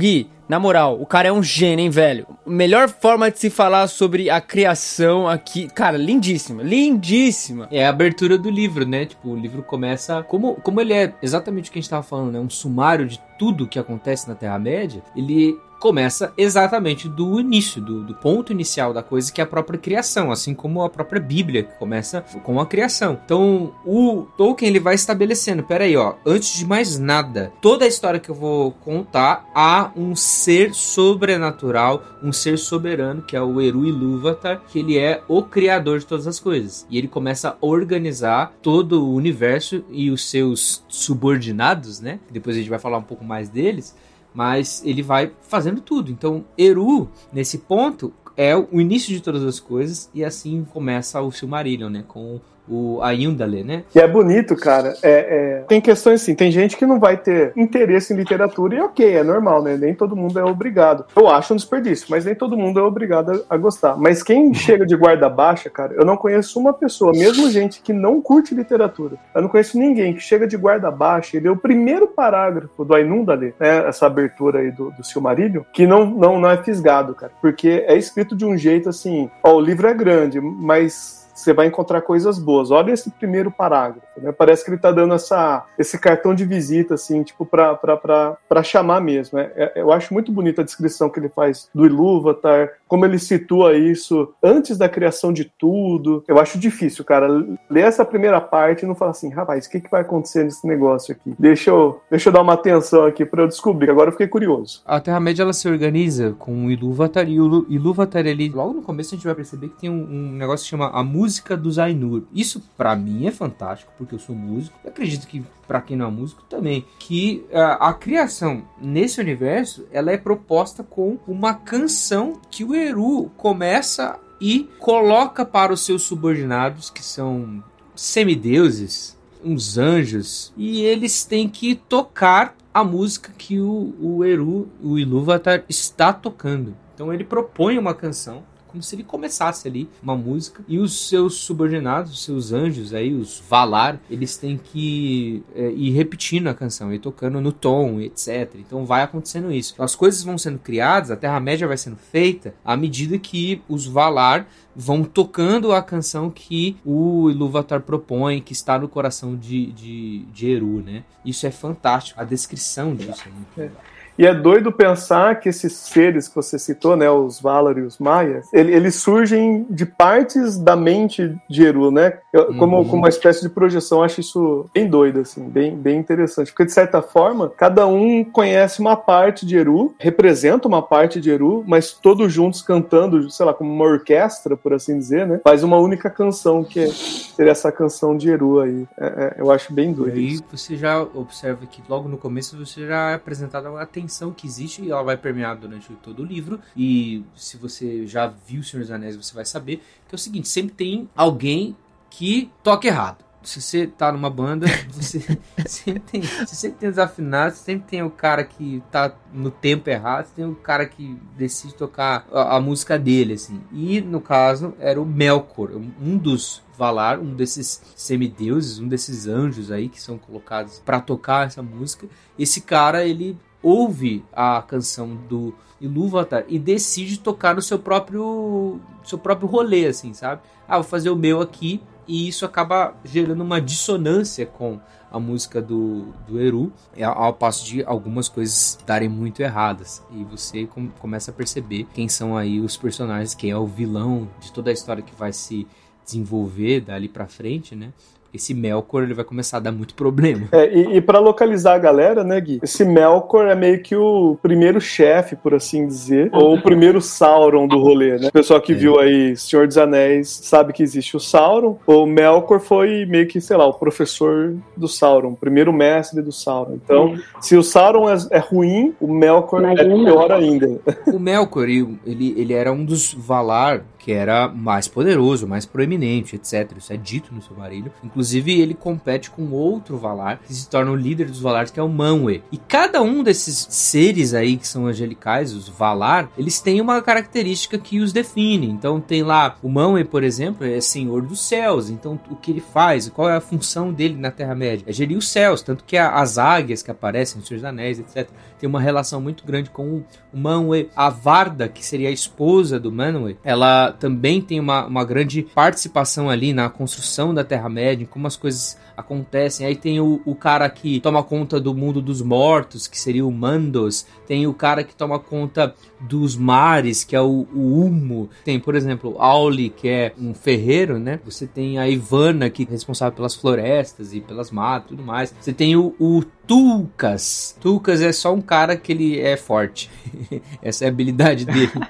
Gui, 0.00 0.30
na 0.48 0.58
moral, 0.58 0.98
o 0.98 1.04
cara 1.04 1.28
é 1.28 1.32
um 1.32 1.42
gênio, 1.42 1.84
hein, 1.84 1.90
velho? 1.90 2.26
Melhor 2.46 2.88
forma 2.88 3.30
de 3.30 3.38
se 3.38 3.50
falar 3.50 3.86
sobre 3.86 4.30
a 4.30 4.40
criação 4.40 5.28
aqui. 5.28 5.68
Cara, 5.68 5.98
lindíssima, 5.98 6.62
lindíssima. 6.62 7.68
É 7.70 7.84
a 7.84 7.90
abertura 7.90 8.38
do 8.38 8.48
livro, 8.48 8.86
né? 8.86 9.04
Tipo, 9.04 9.28
o 9.28 9.36
livro 9.36 9.62
começa. 9.62 10.22
Como, 10.22 10.54
como 10.54 10.80
ele 10.80 10.94
é 10.94 11.14
exatamente 11.22 11.68
o 11.68 11.72
que 11.72 11.78
a 11.78 11.82
gente 11.82 11.90
tava 11.90 12.02
falando, 12.02 12.32
né? 12.32 12.40
Um 12.40 12.48
sumário 12.48 13.06
de 13.06 13.20
tudo 13.38 13.68
que 13.68 13.78
acontece 13.78 14.26
na 14.26 14.34
Terra-média, 14.34 15.02
ele 15.14 15.54
começa 15.80 16.32
exatamente 16.36 17.08
do 17.08 17.40
início, 17.40 17.80
do, 17.80 18.04
do, 18.04 18.14
ponto 18.14 18.52
inicial 18.52 18.92
da 18.92 19.02
coisa, 19.02 19.32
que 19.32 19.40
é 19.40 19.44
a 19.44 19.46
própria 19.46 19.78
criação, 19.78 20.30
assim 20.30 20.54
como 20.54 20.82
a 20.82 20.90
própria 20.90 21.20
Bíblia, 21.20 21.64
que 21.64 21.78
começa 21.78 22.20
com 22.44 22.60
a 22.60 22.66
criação. 22.66 23.18
Então, 23.24 23.72
o 23.84 24.26
Tolkien 24.36 24.68
ele 24.68 24.78
vai 24.78 24.94
estabelecendo, 24.94 25.62
peraí, 25.62 25.96
ó, 25.96 26.14
antes 26.24 26.58
de 26.58 26.66
mais 26.66 26.98
nada, 26.98 27.50
toda 27.62 27.86
a 27.86 27.88
história 27.88 28.20
que 28.20 28.28
eu 28.28 28.34
vou 28.34 28.72
contar, 28.72 29.48
há 29.54 29.90
um 29.96 30.14
ser 30.14 30.74
sobrenatural, 30.74 32.02
um 32.22 32.32
ser 32.32 32.58
soberano, 32.58 33.22
que 33.22 33.34
é 33.34 33.40
o 33.40 33.58
Eru 33.60 33.86
Ilúvatar, 33.86 34.60
que 34.68 34.80
ele 34.80 34.98
é 34.98 35.22
o 35.26 35.42
criador 35.42 35.98
de 35.98 36.06
todas 36.06 36.26
as 36.26 36.38
coisas. 36.38 36.86
E 36.90 36.98
ele 36.98 37.08
começa 37.08 37.50
a 37.50 37.56
organizar 37.66 38.52
todo 38.60 39.02
o 39.02 39.14
universo 39.14 39.82
e 39.90 40.10
os 40.10 40.28
seus 40.28 40.84
subordinados, 40.88 42.00
né? 42.00 42.20
Depois 42.30 42.54
a 42.54 42.58
gente 42.58 42.68
vai 42.68 42.78
falar 42.78 42.98
um 42.98 43.02
pouco 43.02 43.24
mais 43.24 43.48
deles 43.48 43.94
mas 44.34 44.82
ele 44.84 45.02
vai 45.02 45.32
fazendo 45.42 45.80
tudo. 45.80 46.10
Então, 46.10 46.44
Eru, 46.56 47.08
nesse 47.32 47.58
ponto, 47.58 48.12
é 48.36 48.56
o 48.56 48.80
início 48.80 49.12
de 49.12 49.20
todas 49.20 49.44
as 49.44 49.60
coisas, 49.60 50.10
e 50.14 50.24
assim 50.24 50.64
começa 50.64 51.20
o 51.20 51.30
Silmarillion, 51.30 51.90
né? 51.90 52.04
Com 52.06 52.40
o 52.70 53.02
Ayundale, 53.02 53.64
né? 53.64 53.82
E 53.94 53.98
é 53.98 54.06
bonito, 54.06 54.54
cara. 54.54 54.94
É, 55.02 55.10
é, 55.10 55.64
Tem 55.66 55.80
questões 55.80 56.22
assim, 56.22 56.34
tem 56.34 56.52
gente 56.52 56.76
que 56.76 56.86
não 56.86 57.00
vai 57.00 57.16
ter 57.16 57.52
interesse 57.56 58.12
em 58.12 58.16
literatura 58.16 58.76
e 58.76 58.80
ok, 58.80 59.16
é 59.16 59.24
normal, 59.24 59.62
né? 59.62 59.76
Nem 59.76 59.94
todo 59.94 60.14
mundo 60.14 60.38
é 60.38 60.44
obrigado. 60.44 61.04
Eu 61.16 61.28
acho 61.28 61.52
um 61.52 61.56
desperdício, 61.56 62.06
mas 62.08 62.24
nem 62.24 62.34
todo 62.34 62.56
mundo 62.56 62.78
é 62.78 62.82
obrigado 62.82 63.44
a, 63.48 63.54
a 63.54 63.56
gostar. 63.56 63.96
Mas 63.96 64.22
quem 64.22 64.54
chega 64.54 64.86
de 64.86 64.96
guarda 64.96 65.28
baixa, 65.28 65.68
cara, 65.68 65.94
eu 65.94 66.04
não 66.04 66.16
conheço 66.16 66.58
uma 66.58 66.72
pessoa, 66.72 67.12
mesmo 67.12 67.50
gente 67.50 67.82
que 67.82 67.92
não 67.92 68.22
curte 68.22 68.54
literatura, 68.54 69.16
eu 69.34 69.42
não 69.42 69.48
conheço 69.48 69.78
ninguém 69.78 70.14
que 70.14 70.20
chega 70.20 70.46
de 70.46 70.56
guarda 70.56 70.90
baixa 70.90 71.36
e 71.36 71.40
lê 71.40 71.48
o 71.48 71.56
primeiro 71.56 72.06
parágrafo 72.06 72.84
do 72.84 72.94
Ayundale, 72.94 73.54
né? 73.58 73.88
Essa 73.88 74.06
abertura 74.06 74.60
aí 74.60 74.70
do, 74.70 74.90
do 74.90 75.04
Silmarillion, 75.04 75.62
que 75.72 75.86
não, 75.86 76.06
não, 76.06 76.38
não 76.38 76.50
é 76.50 76.62
fisgado, 76.62 77.14
cara. 77.14 77.32
Porque 77.40 77.84
é 77.86 77.96
escrito 77.96 78.36
de 78.36 78.44
um 78.44 78.56
jeito 78.56 78.88
assim, 78.88 79.30
ó, 79.42 79.54
o 79.54 79.60
livro 79.60 79.88
é 79.88 79.94
grande, 79.94 80.40
mas 80.40 81.19
você 81.40 81.52
vai 81.52 81.66
encontrar 81.66 82.02
coisas 82.02 82.38
boas. 82.38 82.70
Olha 82.70 82.92
esse 82.92 83.10
primeiro 83.10 83.50
parágrafo, 83.50 84.06
né? 84.22 84.32
Parece 84.32 84.64
que 84.64 84.70
ele 84.70 84.76
está 84.76 84.92
dando 84.92 85.14
essa, 85.14 85.64
esse 85.78 85.98
cartão 85.98 86.34
de 86.34 86.44
visita, 86.44 86.94
assim, 86.94 87.22
tipo, 87.22 87.44
para 87.44 88.62
chamar 88.62 89.00
mesmo. 89.00 89.38
Né? 89.38 89.50
É, 89.54 89.72
eu 89.76 89.92
acho 89.92 90.12
muito 90.12 90.32
bonita 90.32 90.62
a 90.62 90.64
descrição 90.64 91.08
que 91.08 91.18
ele 91.18 91.28
faz 91.28 91.68
do 91.74 91.86
Ilúvatar, 91.86 92.70
como 92.86 93.04
ele 93.04 93.18
situa 93.18 93.76
isso 93.76 94.32
antes 94.42 94.76
da 94.76 94.88
criação 94.88 95.32
de 95.32 95.44
tudo. 95.44 96.24
Eu 96.26 96.38
acho 96.38 96.58
difícil, 96.58 97.04
cara, 97.04 97.28
ler 97.68 97.84
essa 97.84 98.04
primeira 98.04 98.40
parte 98.40 98.82
e 98.82 98.88
não 98.88 98.94
falar 98.94 99.12
assim, 99.12 99.30
rapaz, 99.30 99.66
o 99.66 99.70
que, 99.70 99.80
que 99.80 99.90
vai 99.90 100.02
acontecer 100.02 100.44
nesse 100.44 100.66
negócio 100.66 101.12
aqui? 101.12 101.34
Deixa 101.38 101.70
eu, 101.70 102.00
deixa 102.10 102.28
eu 102.28 102.32
dar 102.32 102.42
uma 102.42 102.54
atenção 102.54 103.04
aqui 103.04 103.24
para 103.24 103.42
eu 103.42 103.48
descobrir. 103.48 103.90
Agora 103.90 104.08
eu 104.08 104.12
fiquei 104.12 104.28
curioso. 104.28 104.82
A 104.84 105.00
Terra-média, 105.00 105.42
ela 105.42 105.52
se 105.52 105.68
organiza 105.68 106.34
com 106.38 106.66
o 106.66 106.70
Ilúvatar, 106.70 107.28
e 107.28 107.40
o 107.40 107.66
Ilúvatar, 107.68 108.26
ele, 108.26 108.48
logo 108.48 108.74
no 108.74 108.82
começo 108.82 109.14
a 109.14 109.16
gente 109.16 109.26
vai 109.26 109.34
perceber 109.34 109.68
que 109.68 109.80
tem 109.80 109.90
um, 109.90 110.02
um 110.02 110.32
negócio 110.32 110.64
que 110.64 110.70
chama 110.70 110.90
a 110.90 111.02
música 111.02 111.56
dos 111.56 111.78
Ainur. 111.78 112.24
Isso 112.32 112.62
para 112.76 112.94
mim 112.96 113.26
é 113.26 113.30
fantástico, 113.30 113.92
porque 113.96 114.09
eu 114.14 114.18
sou 114.18 114.34
músico. 114.34 114.78
Eu 114.84 114.90
acredito 114.90 115.26
que 115.26 115.42
para 115.66 115.80
quem 115.80 115.96
não 115.96 116.08
é 116.08 116.10
músico 116.10 116.42
também, 116.48 116.84
que 116.98 117.44
a, 117.52 117.60
ah, 117.60 117.88
a 117.90 117.94
criação 117.94 118.64
nesse 118.80 119.20
universo, 119.20 119.86
ela 119.92 120.10
é 120.10 120.16
proposta 120.16 120.82
com 120.82 121.18
uma 121.26 121.54
canção 121.54 122.40
que 122.50 122.64
o 122.64 122.74
Eru 122.74 123.30
começa 123.36 124.18
e 124.40 124.68
coloca 124.78 125.44
para 125.44 125.72
os 125.72 125.84
seus 125.84 126.02
subordinados, 126.02 126.90
que 126.90 127.04
são 127.04 127.62
semideuses, 127.94 129.16
uns 129.44 129.76
anjos, 129.76 130.52
e 130.56 130.80
eles 130.82 131.24
têm 131.24 131.48
que 131.48 131.74
tocar 131.74 132.56
a 132.72 132.84
música 132.84 133.32
que 133.36 133.60
o, 133.60 133.94
o 134.00 134.24
Eru, 134.24 134.68
o 134.82 134.98
Ilúvatar, 134.98 135.64
está 135.68 136.12
tocando. 136.12 136.74
Então 136.94 137.12
ele 137.12 137.24
propõe 137.24 137.78
uma 137.78 137.94
canção 137.94 138.42
como 138.70 138.82
se 138.82 138.94
ele 138.94 139.04
começasse 139.04 139.66
ali 139.66 139.88
uma 140.02 140.16
música 140.16 140.62
e 140.68 140.78
os 140.78 141.08
seus 141.08 141.34
subordinados, 141.34 142.12
os 142.12 142.24
seus 142.24 142.52
anjos 142.52 142.94
aí, 142.94 143.12
os 143.12 143.42
Valar, 143.48 144.00
eles 144.08 144.36
têm 144.36 144.56
que 144.56 145.42
é, 145.54 145.70
ir 145.70 145.90
repetindo 145.90 146.46
a 146.48 146.54
canção 146.54 146.92
e 146.94 146.98
tocando 146.98 147.40
no 147.40 147.52
tom, 147.52 148.00
etc. 148.00 148.54
Então 148.56 148.84
vai 148.84 149.02
acontecendo 149.02 149.50
isso. 149.52 149.72
Então, 149.74 149.84
as 149.84 149.96
coisas 149.96 150.22
vão 150.22 150.38
sendo 150.38 150.58
criadas, 150.58 151.10
a 151.10 151.16
Terra-média 151.16 151.66
vai 151.66 151.76
sendo 151.76 151.96
feita 151.96 152.54
à 152.64 152.76
medida 152.76 153.18
que 153.18 153.62
os 153.68 153.86
Valar 153.86 154.46
vão 154.74 155.02
tocando 155.02 155.72
a 155.72 155.82
canção 155.82 156.30
que 156.30 156.76
o 156.84 157.28
Ilúvatar 157.30 157.80
propõe, 157.80 158.40
que 158.40 158.52
está 158.52 158.78
no 158.78 158.88
coração 158.88 159.36
de, 159.36 159.72
de, 159.72 160.24
de 160.32 160.50
Eru, 160.50 160.80
né? 160.82 161.04
Isso 161.24 161.46
é 161.46 161.50
fantástico. 161.50 162.20
A 162.20 162.24
descrição 162.24 162.94
disso 162.94 163.22
é 163.26 163.30
muito 163.30 163.56
legal. 163.56 163.89
E 164.20 164.26
é 164.26 164.34
doido 164.34 164.70
pensar 164.70 165.40
que 165.40 165.48
esses 165.48 165.72
seres 165.72 166.28
que 166.28 166.34
você 166.34 166.58
citou, 166.58 166.94
né, 166.94 167.10
os 167.10 167.40
Valar 167.40 167.78
e 167.78 167.80
os 167.80 167.98
Maias, 167.98 168.52
eles 168.52 168.96
surgem 168.96 169.64
de 169.70 169.86
partes 169.86 170.58
da 170.58 170.76
mente 170.76 171.34
de 171.48 171.64
Eru, 171.64 171.90
né? 171.90 172.18
Eu, 172.30 172.54
como, 172.58 172.76
uhum. 172.76 172.84
como 172.84 172.98
uma 172.98 173.08
espécie 173.08 173.40
de 173.40 173.48
projeção, 173.48 174.02
acho 174.02 174.20
isso 174.20 174.66
bem 174.74 174.86
doido, 174.86 175.20
assim, 175.20 175.48
bem, 175.48 175.74
bem 175.74 175.98
interessante. 175.98 176.50
Porque, 176.50 176.66
de 176.66 176.72
certa 176.72 177.00
forma, 177.00 177.48
cada 177.56 177.86
um 177.86 178.22
conhece 178.22 178.78
uma 178.78 178.94
parte 178.94 179.46
de 179.46 179.56
Eru, 179.56 179.94
representa 179.98 180.68
uma 180.68 180.82
parte 180.82 181.18
de 181.18 181.30
Eru, 181.30 181.64
mas 181.66 181.90
todos 181.90 182.30
juntos 182.30 182.60
cantando, 182.60 183.30
sei 183.30 183.46
lá, 183.46 183.54
como 183.54 183.72
uma 183.72 183.86
orquestra, 183.86 184.54
por 184.54 184.74
assim 184.74 184.98
dizer, 184.98 185.26
né? 185.26 185.40
Faz 185.42 185.64
uma 185.64 185.78
única 185.78 186.10
canção, 186.10 186.62
que 186.62 186.80
é, 186.80 186.88
seria 186.88 187.52
essa 187.52 187.72
canção 187.72 188.14
de 188.14 188.28
Eru 188.28 188.60
aí. 188.60 188.86
É, 188.98 189.06
é, 189.06 189.34
eu 189.38 189.50
acho 189.50 189.72
bem 189.72 189.94
doido. 189.94 190.18
E 190.18 190.28
aí 190.28 190.40
você 190.52 190.76
já 190.76 191.00
observa 191.00 191.64
que 191.64 191.82
logo 191.88 192.06
no 192.06 192.18
começo 192.18 192.58
você 192.58 192.86
já 192.86 193.12
é 193.12 193.14
apresentado 193.14 193.68
a 193.68 193.82
atenção 193.82 194.09
tensão 194.10 194.32
que 194.32 194.46
existe 194.46 194.82
e 194.82 194.90
ela 194.90 195.04
vai 195.04 195.16
permear 195.16 195.56
durante 195.56 195.92
todo 195.94 196.22
o 196.22 196.26
livro. 196.26 196.60
E 196.76 197.24
se 197.36 197.56
você 197.56 198.06
já 198.06 198.26
viu 198.26 198.60
o 198.60 198.64
Senhor 198.64 198.82
dos 198.82 198.90
Anéis, 198.90 199.16
você 199.16 199.32
vai 199.32 199.44
saber 199.44 199.76
que 200.08 200.14
é 200.14 200.16
o 200.16 200.18
seguinte: 200.18 200.48
sempre 200.48 200.74
tem 200.74 201.08
alguém 201.14 201.76
que 202.10 202.50
toca 202.62 202.88
errado 202.88 203.30
se 203.42 203.60
você 203.60 203.86
tá 203.86 204.12
numa 204.12 204.28
banda, 204.28 204.66
você 204.90 205.20
sempre 205.66 206.00
tem, 206.00 206.20
você 206.20 206.54
sempre 206.54 206.78
tem 206.78 206.88
desafinado, 206.90 207.54
sempre 207.54 207.88
tem 207.88 208.02
o 208.02 208.10
cara 208.10 208.44
que 208.44 208.82
tá 208.90 209.14
no 209.32 209.50
tempo 209.50 209.88
errado, 209.88 210.30
tem 210.34 210.44
o 210.44 210.54
cara 210.54 210.86
que 210.86 211.18
decide 211.36 211.74
tocar 211.74 212.26
a, 212.32 212.56
a, 212.56 212.60
música 212.60 212.98
dele, 212.98 213.34
assim. 213.34 213.60
E 213.72 214.00
no 214.00 214.20
caso 214.20 214.74
era 214.78 215.00
o 215.00 215.06
Melkor, 215.06 215.70
um 215.74 216.16
dos 216.16 216.62
Valar, 216.76 217.18
um 217.18 217.34
desses 217.34 217.82
semideuses, 217.94 218.78
um 218.78 218.88
desses 218.88 219.26
anjos 219.26 219.70
aí 219.70 219.88
que 219.88 220.00
são 220.00 220.16
colocados 220.16 220.80
para 220.84 220.98
tocar 220.98 221.46
essa 221.46 221.62
música. 221.62 222.06
Esse 222.38 222.62
cara, 222.62 223.04
ele 223.04 223.38
ouve 223.62 224.24
a 224.32 224.62
canção 224.62 225.14
do 225.28 225.54
Ilúvatar 225.80 226.44
e 226.46 226.58
decide 226.58 227.18
tocar 227.18 227.54
no 227.54 227.62
seu 227.62 227.78
próprio 227.78 228.78
seu 229.02 229.18
próprio 229.18 229.48
rolê, 229.48 229.86
assim, 229.86 230.12
sabe? 230.12 230.42
Ah, 230.68 230.76
vou 230.76 230.84
fazer 230.84 231.10
o 231.10 231.16
meu 231.16 231.40
aqui 231.40 231.80
e 232.06 232.28
isso 232.28 232.44
acaba 232.44 232.94
gerando 233.04 233.42
uma 233.42 233.60
dissonância 233.60 234.44
com 234.44 234.78
a 235.10 235.18
música 235.18 235.60
do, 235.60 236.12
do 236.26 236.40
Eru, 236.40 236.72
ao 237.02 237.32
passo 237.32 237.64
de 237.64 237.84
algumas 237.84 238.28
coisas 238.28 238.78
darem 238.86 239.08
muito 239.08 239.40
erradas. 239.40 240.02
E 240.12 240.22
você 240.24 240.66
com, 240.66 240.88
começa 240.88 241.30
a 241.30 241.34
perceber 241.34 241.86
quem 241.94 242.08
são 242.08 242.36
aí 242.36 242.60
os 242.60 242.76
personagens, 242.76 243.34
quem 243.34 243.50
é 243.50 243.56
o 243.56 243.66
vilão 243.66 244.28
de 244.40 244.52
toda 244.52 244.70
a 244.70 244.72
história 244.72 245.02
que 245.02 245.14
vai 245.14 245.32
se 245.32 245.66
desenvolver 246.04 246.80
dali 246.80 247.08
para 247.08 247.26
frente, 247.26 247.74
né? 247.74 247.92
Esse 248.32 248.54
Melkor 248.54 249.02
ele 249.02 249.14
vai 249.14 249.24
começar 249.24 249.56
a 249.58 249.60
dar 249.60 249.72
muito 249.72 249.94
problema. 249.94 250.48
É, 250.52 250.72
e, 250.72 250.96
e 250.96 251.00
para 251.00 251.18
localizar 251.18 251.74
a 251.74 251.78
galera, 251.78 252.22
né, 252.24 252.40
Gui? 252.40 252.60
Esse 252.62 252.84
Melkor 252.84 253.46
é 253.46 253.54
meio 253.54 253.82
que 253.82 253.96
o 253.96 254.38
primeiro 254.42 254.80
chefe, 254.80 255.36
por 255.36 255.54
assim 255.54 255.86
dizer, 255.86 256.30
ou 256.32 256.54
o 256.54 256.62
primeiro 256.62 257.00
Sauron 257.00 257.66
do 257.66 257.78
rolê, 257.78 258.18
né? 258.18 258.28
O 258.28 258.32
pessoal 258.32 258.60
que 258.60 258.72
É. 258.72 258.74
viu 258.76 258.98
aí 258.98 259.36
Senhor 259.36 259.66
dos 259.66 259.78
Anéis 259.78 260.28
sabe 260.28 260.72
que 260.72 260.82
existe 260.82 261.16
o 261.16 261.20
Sauron. 261.20 261.78
O 261.86 262.06
Melkor 262.06 262.60
foi 262.60 263.04
meio 263.06 263.26
que, 263.26 263.40
sei 263.40 263.56
lá, 263.56 263.66
o 263.66 263.74
professor 263.74 264.54
do 264.76 264.88
Sauron, 264.88 265.30
o 265.30 265.36
primeiro 265.36 265.72
mestre 265.72 266.22
do 266.22 266.32
Sauron. 266.32 266.74
Então, 266.74 267.14
se 267.40 267.56
o 267.56 267.62
Sauron 267.62 268.08
é, 268.08 268.16
é 268.30 268.38
ruim, 268.38 268.94
o 269.00 269.12
Melkor 269.12 269.60
Imagina 269.60 269.94
é 269.94 270.04
pior 270.04 270.32
ainda. 270.32 270.80
O 271.06 271.18
Melkor, 271.18 271.68
ele, 271.68 271.98
ele 272.06 272.52
era 272.52 272.72
um 272.72 272.84
dos 272.84 273.12
Valar 273.14 273.84
que 274.00 274.12
era 274.12 274.48
mais 274.48 274.88
poderoso, 274.88 275.46
mais 275.46 275.66
proeminente, 275.66 276.34
etc. 276.34 276.72
Isso 276.76 276.92
é 276.92 276.96
dito 276.96 277.34
no 277.34 277.42
Silmarillion. 277.42 277.90
Inclusive, 278.02 278.58
ele 278.58 278.74
compete 278.74 279.30
com 279.30 279.50
outro 279.50 279.98
Valar, 279.98 280.40
que 280.40 280.54
se 280.54 280.68
torna 280.68 280.90
o 280.90 280.96
líder 280.96 281.26
dos 281.26 281.40
Valares, 281.40 281.70
que 281.70 281.78
é 281.78 281.82
o 281.82 281.88
Manwë. 281.88 282.42
E 282.50 282.56
cada 282.56 283.02
um 283.02 283.22
desses 283.22 283.66
seres 283.70 284.32
aí, 284.32 284.56
que 284.56 284.66
são 284.66 284.86
angelicais, 284.86 285.52
os 285.52 285.68
Valar, 285.68 286.30
eles 286.36 286.60
têm 286.60 286.80
uma 286.80 287.02
característica 287.02 287.78
que 287.78 288.00
os 288.00 288.12
define. 288.12 288.68
Então, 288.68 289.00
tem 289.00 289.22
lá, 289.22 289.56
o 289.62 289.68
Manwë, 289.68 290.06
por 290.06 290.24
exemplo, 290.24 290.66
é 290.66 290.80
senhor 290.80 291.22
dos 291.22 291.46
céus. 291.46 291.90
Então, 291.90 292.18
o 292.30 292.36
que 292.36 292.50
ele 292.50 292.60
faz, 292.60 293.08
qual 293.10 293.28
é 293.28 293.36
a 293.36 293.40
função 293.40 293.92
dele 293.92 294.16
na 294.16 294.30
Terra-média? 294.30 294.84
É 294.86 294.92
gerir 294.92 295.18
os 295.18 295.28
céus. 295.28 295.62
Tanto 295.62 295.84
que 295.84 295.98
as 295.98 296.38
águias 296.38 296.82
que 296.82 296.90
aparecem 296.90 297.38
nos 297.38 297.46
Senhor 297.46 297.58
dos 297.58 297.64
Anéis, 297.68 297.98
etc., 297.98 298.30
tem 298.58 298.68
uma 298.68 298.80
relação 298.80 299.20
muito 299.20 299.44
grande 299.44 299.70
com 299.70 299.96
o 299.96 300.04
Manwë. 300.34 300.88
A 300.96 301.10
Varda, 301.10 301.68
que 301.68 301.84
seria 301.84 302.08
a 302.08 302.12
esposa 302.12 302.78
do 302.78 302.90
Manwë, 302.92 303.36
ela 303.44 303.89
também 303.90 304.40
tem 304.40 304.60
uma, 304.60 304.86
uma 304.86 305.04
grande 305.04 305.42
participação 305.42 306.28
ali 306.30 306.52
na 306.52 306.68
construção 306.68 307.34
da 307.34 307.44
Terra-média, 307.44 308.06
como 308.08 308.26
as 308.26 308.36
coisas 308.36 308.78
acontecem. 308.96 309.66
Aí 309.66 309.76
tem 309.76 310.00
o, 310.00 310.20
o 310.24 310.34
cara 310.34 310.68
que 310.68 311.00
toma 311.00 311.22
conta 311.22 311.60
do 311.60 311.74
mundo 311.74 312.00
dos 312.00 312.22
mortos, 312.22 312.86
que 312.86 312.98
seria 312.98 313.26
o 313.26 313.32
Mandos. 313.32 314.06
Tem 314.26 314.46
o 314.46 314.54
cara 314.54 314.84
que 314.84 314.94
toma 314.94 315.18
conta 315.18 315.74
dos 316.00 316.36
mares, 316.36 317.04
que 317.04 317.14
é 317.14 317.20
o, 317.20 317.46
o 317.54 317.58
Ulmo. 317.58 318.28
Tem, 318.44 318.58
por 318.58 318.74
exemplo, 318.74 319.16
Auli, 319.18 319.70
que 319.70 319.88
é 319.88 320.12
um 320.18 320.32
ferreiro, 320.34 320.98
né? 320.98 321.20
Você 321.24 321.46
tem 321.46 321.78
a 321.78 321.88
Ivana, 321.88 322.48
que 322.50 322.64
é 322.64 322.70
responsável 322.70 323.14
pelas 323.14 323.34
florestas 323.34 324.14
e 324.14 324.20
pelas 324.20 324.50
matas 324.50 324.86
e 324.86 324.96
tudo 324.96 325.02
mais. 325.02 325.34
Você 325.40 325.52
tem 325.52 325.76
o, 325.76 325.94
o 325.98 326.22
Tulkas. 326.46 327.56
Tulkas 327.60 328.00
é 328.00 328.12
só 328.12 328.34
um 328.34 328.40
cara 328.40 328.76
que 328.76 328.92
ele 328.92 329.20
é 329.20 329.36
forte. 329.36 329.90
Essa 330.62 330.84
é 330.84 330.88
a 330.88 330.90
habilidade 330.90 331.44
dele. 331.44 331.70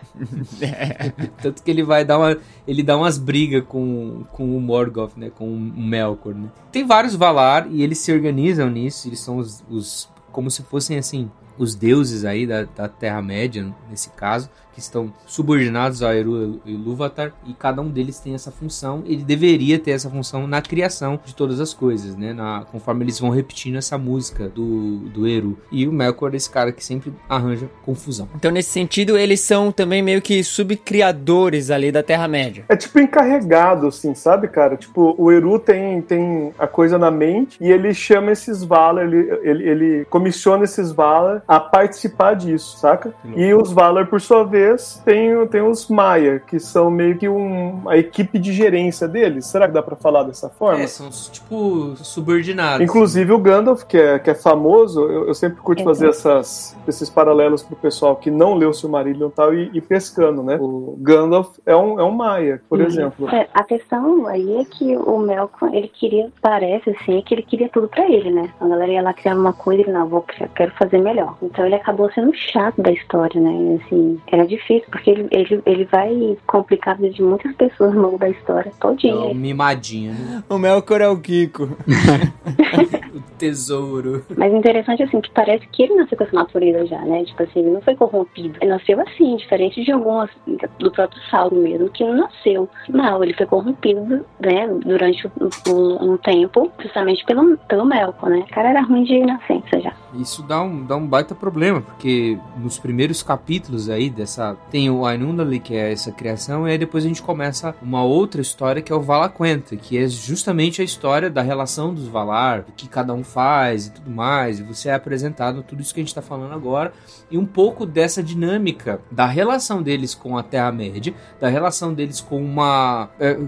Tanto 1.42 1.62
que 1.62 1.70
ele 1.70 1.82
vai 1.82 2.04
dar 2.04 2.18
uma. 2.18 2.36
Ele 2.66 2.82
dá 2.82 2.96
umas 2.96 3.18
brigas 3.18 3.64
com, 3.66 4.24
com 4.32 4.56
o 4.56 4.60
Morgoth, 4.60 5.16
né? 5.16 5.30
Com 5.30 5.48
o 5.48 5.58
Melkor, 5.58 6.34
né? 6.34 6.48
Tem 6.70 6.86
vários 6.86 7.14
Valar 7.14 7.68
e 7.70 7.82
eles 7.82 7.98
se 7.98 8.12
organizam 8.12 8.70
nisso. 8.70 9.08
Eles 9.08 9.20
são 9.20 9.38
os. 9.38 9.64
os 9.68 10.08
como 10.32 10.50
se 10.50 10.62
fossem 10.62 10.96
assim. 10.96 11.30
Os 11.60 11.74
deuses 11.74 12.24
aí 12.24 12.46
da, 12.46 12.62
da 12.64 12.88
Terra-média, 12.88 13.70
nesse 13.90 14.08
caso, 14.08 14.48
que 14.72 14.80
estão 14.80 15.12
subordinados 15.26 16.02
a 16.02 16.14
Eru 16.14 16.58
e 16.64 16.72
Ilúvatar, 16.72 17.32
e 17.46 17.52
cada 17.52 17.82
um 17.82 17.88
deles 17.88 18.18
tem 18.18 18.34
essa 18.34 18.50
função. 18.50 19.02
Ele 19.04 19.22
deveria 19.22 19.78
ter 19.78 19.90
essa 19.90 20.08
função 20.08 20.46
na 20.46 20.62
criação 20.62 21.20
de 21.22 21.34
todas 21.34 21.60
as 21.60 21.74
coisas, 21.74 22.16
né? 22.16 22.32
Na, 22.32 22.64
conforme 22.72 23.04
eles 23.04 23.18
vão 23.20 23.28
repetindo 23.28 23.76
essa 23.76 23.98
música 23.98 24.48
do, 24.48 25.00
do 25.10 25.26
Eru. 25.26 25.58
E 25.70 25.86
o 25.86 25.92
Melkor 25.92 26.32
é 26.32 26.36
esse 26.38 26.48
cara 26.48 26.72
que 26.72 26.82
sempre 26.82 27.12
arranja 27.28 27.68
confusão. 27.84 28.26
Então, 28.34 28.50
nesse 28.50 28.70
sentido, 28.70 29.18
eles 29.18 29.40
são 29.40 29.70
também 29.70 30.02
meio 30.02 30.22
que 30.22 30.42
subcriadores 30.42 31.70
ali 31.70 31.92
da 31.92 32.02
Terra-média. 32.02 32.64
É 32.70 32.76
tipo 32.76 32.98
encarregado, 32.98 33.88
assim, 33.88 34.14
sabe, 34.14 34.48
cara? 34.48 34.78
Tipo, 34.78 35.14
o 35.18 35.30
Eru 35.30 35.58
tem, 35.58 36.00
tem 36.00 36.54
a 36.58 36.66
coisa 36.66 36.96
na 36.96 37.10
mente 37.10 37.58
e 37.60 37.70
ele 37.70 37.92
chama 37.92 38.32
esses 38.32 38.64
Valar, 38.64 39.04
ele, 39.04 39.28
ele, 39.42 39.68
ele 39.68 40.04
comissiona 40.06 40.64
esses 40.64 40.90
Valar 40.90 41.42
a 41.50 41.58
participar 41.58 42.34
disso, 42.34 42.78
saca? 42.78 43.12
E 43.24 43.52
os 43.52 43.72
Valar, 43.72 44.06
por 44.06 44.20
sua 44.20 44.44
vez, 44.44 45.02
tem, 45.04 45.44
tem 45.48 45.60
os 45.60 45.88
Maia, 45.88 46.38
que 46.38 46.60
são 46.60 46.88
meio 46.92 47.18
que 47.18 47.28
um, 47.28 47.88
a 47.88 47.96
equipe 47.96 48.38
de 48.38 48.52
gerência 48.52 49.08
deles. 49.08 49.46
Será 49.46 49.66
que 49.66 49.74
dá 49.74 49.82
pra 49.82 49.96
falar 49.96 50.22
dessa 50.22 50.48
forma? 50.48 50.80
É, 50.84 50.86
são 50.86 51.10
tipo 51.10 51.96
subordinados. 51.96 52.80
Inclusive 52.86 53.32
o 53.32 53.38
Gandalf, 53.38 53.82
que 53.82 53.96
é, 53.98 54.20
que 54.20 54.30
é 54.30 54.34
famoso, 54.34 55.00
eu, 55.08 55.26
eu 55.26 55.34
sempre 55.34 55.60
curto 55.60 55.80
Uhum. 55.80 55.86
fazer 55.86 56.08
essas, 56.10 56.76
esses 56.86 57.10
paralelos 57.10 57.64
pro 57.64 57.74
pessoal 57.74 58.14
que 58.14 58.30
não 58.30 58.54
leu 58.54 58.70
o 58.70 58.74
Silmarillion 58.74 59.28
e 59.28 59.32
tal, 59.32 59.52
e, 59.52 59.70
e 59.74 59.80
pescando, 59.80 60.44
né? 60.44 60.56
O 60.60 60.96
Gandalf 61.00 61.56
é 61.66 61.74
um, 61.74 61.98
é 61.98 62.04
um 62.04 62.12
Maia, 62.12 62.62
por 62.68 62.78
Uhum. 62.78 62.86
exemplo. 62.86 63.28
É, 63.28 63.48
a 63.52 63.64
questão 63.64 64.24
aí 64.28 64.58
é 64.58 64.64
que 64.64 64.96
o 64.96 65.18
Melkor, 65.18 65.74
ele 65.74 65.88
queria, 65.88 66.30
parece 66.40 66.90
assim, 66.90 67.20
que 67.22 67.34
ele 67.34 67.42
queria 67.42 67.68
tudo 67.68 67.88
pra 67.88 68.08
ele, 68.08 68.30
né? 68.30 68.50
A 68.60 68.68
galera 68.68 68.92
ia 68.92 69.02
lá 69.02 69.12
criar 69.12 69.34
uma 69.34 69.52
coisa 69.52 69.80
e 69.80 69.84
ele, 69.84 69.92
não, 69.92 70.06
vou, 70.06 70.24
quero 70.54 70.70
fazer 70.78 70.98
melhor. 70.98 71.29
Então 71.42 71.64
ele 71.66 71.74
acabou 71.74 72.10
sendo 72.12 72.32
chato 72.34 72.80
da 72.82 72.90
história, 72.92 73.40
né? 73.40 73.50
E, 73.50 73.80
Assim, 73.80 74.20
era 74.30 74.46
difícil, 74.46 74.84
porque 74.90 75.10
ele, 75.10 75.28
ele, 75.30 75.62
ele 75.64 75.84
vai 75.86 76.36
complicar 76.46 76.94
a 76.94 76.96
vida 76.98 77.10
de 77.14 77.22
muitas 77.22 77.54
pessoas 77.56 77.94
no 77.94 78.02
longo 78.02 78.18
da 78.18 78.28
história, 78.28 78.70
todinha. 78.80 79.12
É 79.14 79.16
o 79.16 79.34
mimadinho, 79.34 80.12
né? 80.12 80.44
O 80.48 80.58
Melkor 80.58 81.00
é 81.00 81.08
o 81.08 81.18
Kiko. 81.18 81.68
O 83.12 83.20
tesouro. 83.38 84.24
Mas 84.36 84.52
interessante, 84.52 85.02
assim, 85.02 85.20
que 85.20 85.30
parece 85.32 85.66
que 85.68 85.82
ele 85.82 85.94
nasceu 85.96 86.16
com 86.16 86.24
essa 86.24 86.34
natureza 86.36 86.86
já, 86.86 87.00
né? 87.00 87.24
Tipo 87.24 87.42
assim, 87.42 87.60
ele 87.60 87.70
não 87.70 87.80
foi 87.80 87.96
corrompido. 87.96 88.56
Ele 88.60 88.70
nasceu 88.70 89.00
assim, 89.00 89.36
diferente 89.36 89.82
de 89.82 89.90
algumas, 89.90 90.30
do 90.78 90.90
próprio 90.92 91.20
Saulo 91.30 91.60
mesmo, 91.60 91.88
que 91.88 92.04
não 92.04 92.14
nasceu. 92.18 92.68
Não, 92.88 93.22
ele 93.24 93.34
foi 93.34 93.46
corrompido, 93.46 94.24
né? 94.38 94.68
Durante 94.84 95.26
um, 95.26 95.48
um- 95.72 96.12
um 96.12 96.16
tempo, 96.18 96.70
justamente 96.80 97.24
pelo, 97.24 97.56
pelo 97.58 97.84
Melkor, 97.84 98.30
né? 98.30 98.44
O 98.48 98.54
cara 98.54 98.70
era 98.70 98.82
ruim 98.82 99.02
de 99.04 99.18
nascença 99.20 99.80
já. 99.80 99.92
Isso 100.14 100.42
dá 100.42 100.62
um, 100.62 100.84
dá 100.84 100.96
um 100.96 101.06
baita 101.20 101.34
problema, 101.34 101.80
porque 101.80 102.38
nos 102.56 102.78
primeiros 102.78 103.22
capítulos 103.22 103.88
aí 103.88 104.08
dessa. 104.10 104.56
Tem 104.70 104.88
o 104.90 105.04
Ainundali, 105.04 105.60
que 105.60 105.74
é 105.74 105.92
essa 105.92 106.10
criação, 106.10 106.66
e 106.66 106.72
aí 106.72 106.78
depois 106.78 107.04
a 107.04 107.08
gente 107.08 107.22
começa 107.22 107.74
uma 107.82 108.02
outra 108.02 108.40
história 108.40 108.80
que 108.82 108.92
é 108.92 108.94
o 108.94 109.00
Valaquenta, 109.00 109.76
que 109.76 109.98
é 109.98 110.08
justamente 110.08 110.80
a 110.80 110.84
história 110.84 111.28
da 111.30 111.42
relação 111.42 111.92
dos 111.94 112.08
Valar, 112.08 112.62
do 112.62 112.72
que 112.72 112.88
cada 112.88 113.12
um 113.12 113.22
faz 113.22 113.86
e 113.86 113.92
tudo 113.92 114.10
mais. 114.10 114.58
E 114.60 114.62
você 114.62 114.88
é 114.88 114.94
apresentado 114.94 115.62
tudo 115.62 115.82
isso 115.82 115.92
que 115.94 116.00
a 116.00 116.02
gente 116.02 116.14
tá 116.14 116.22
falando 116.22 116.54
agora, 116.54 116.92
e 117.30 117.36
um 117.36 117.46
pouco 117.46 117.84
dessa 117.84 118.22
dinâmica 118.22 119.00
da 119.10 119.26
relação 119.26 119.82
deles 119.82 120.14
com 120.14 120.36
a 120.38 120.42
Terra-média, 120.42 121.12
da 121.40 121.48
relação 121.48 121.92
deles 121.92 122.20
com 122.20 122.42
uma. 122.42 123.10
é, 123.20 123.38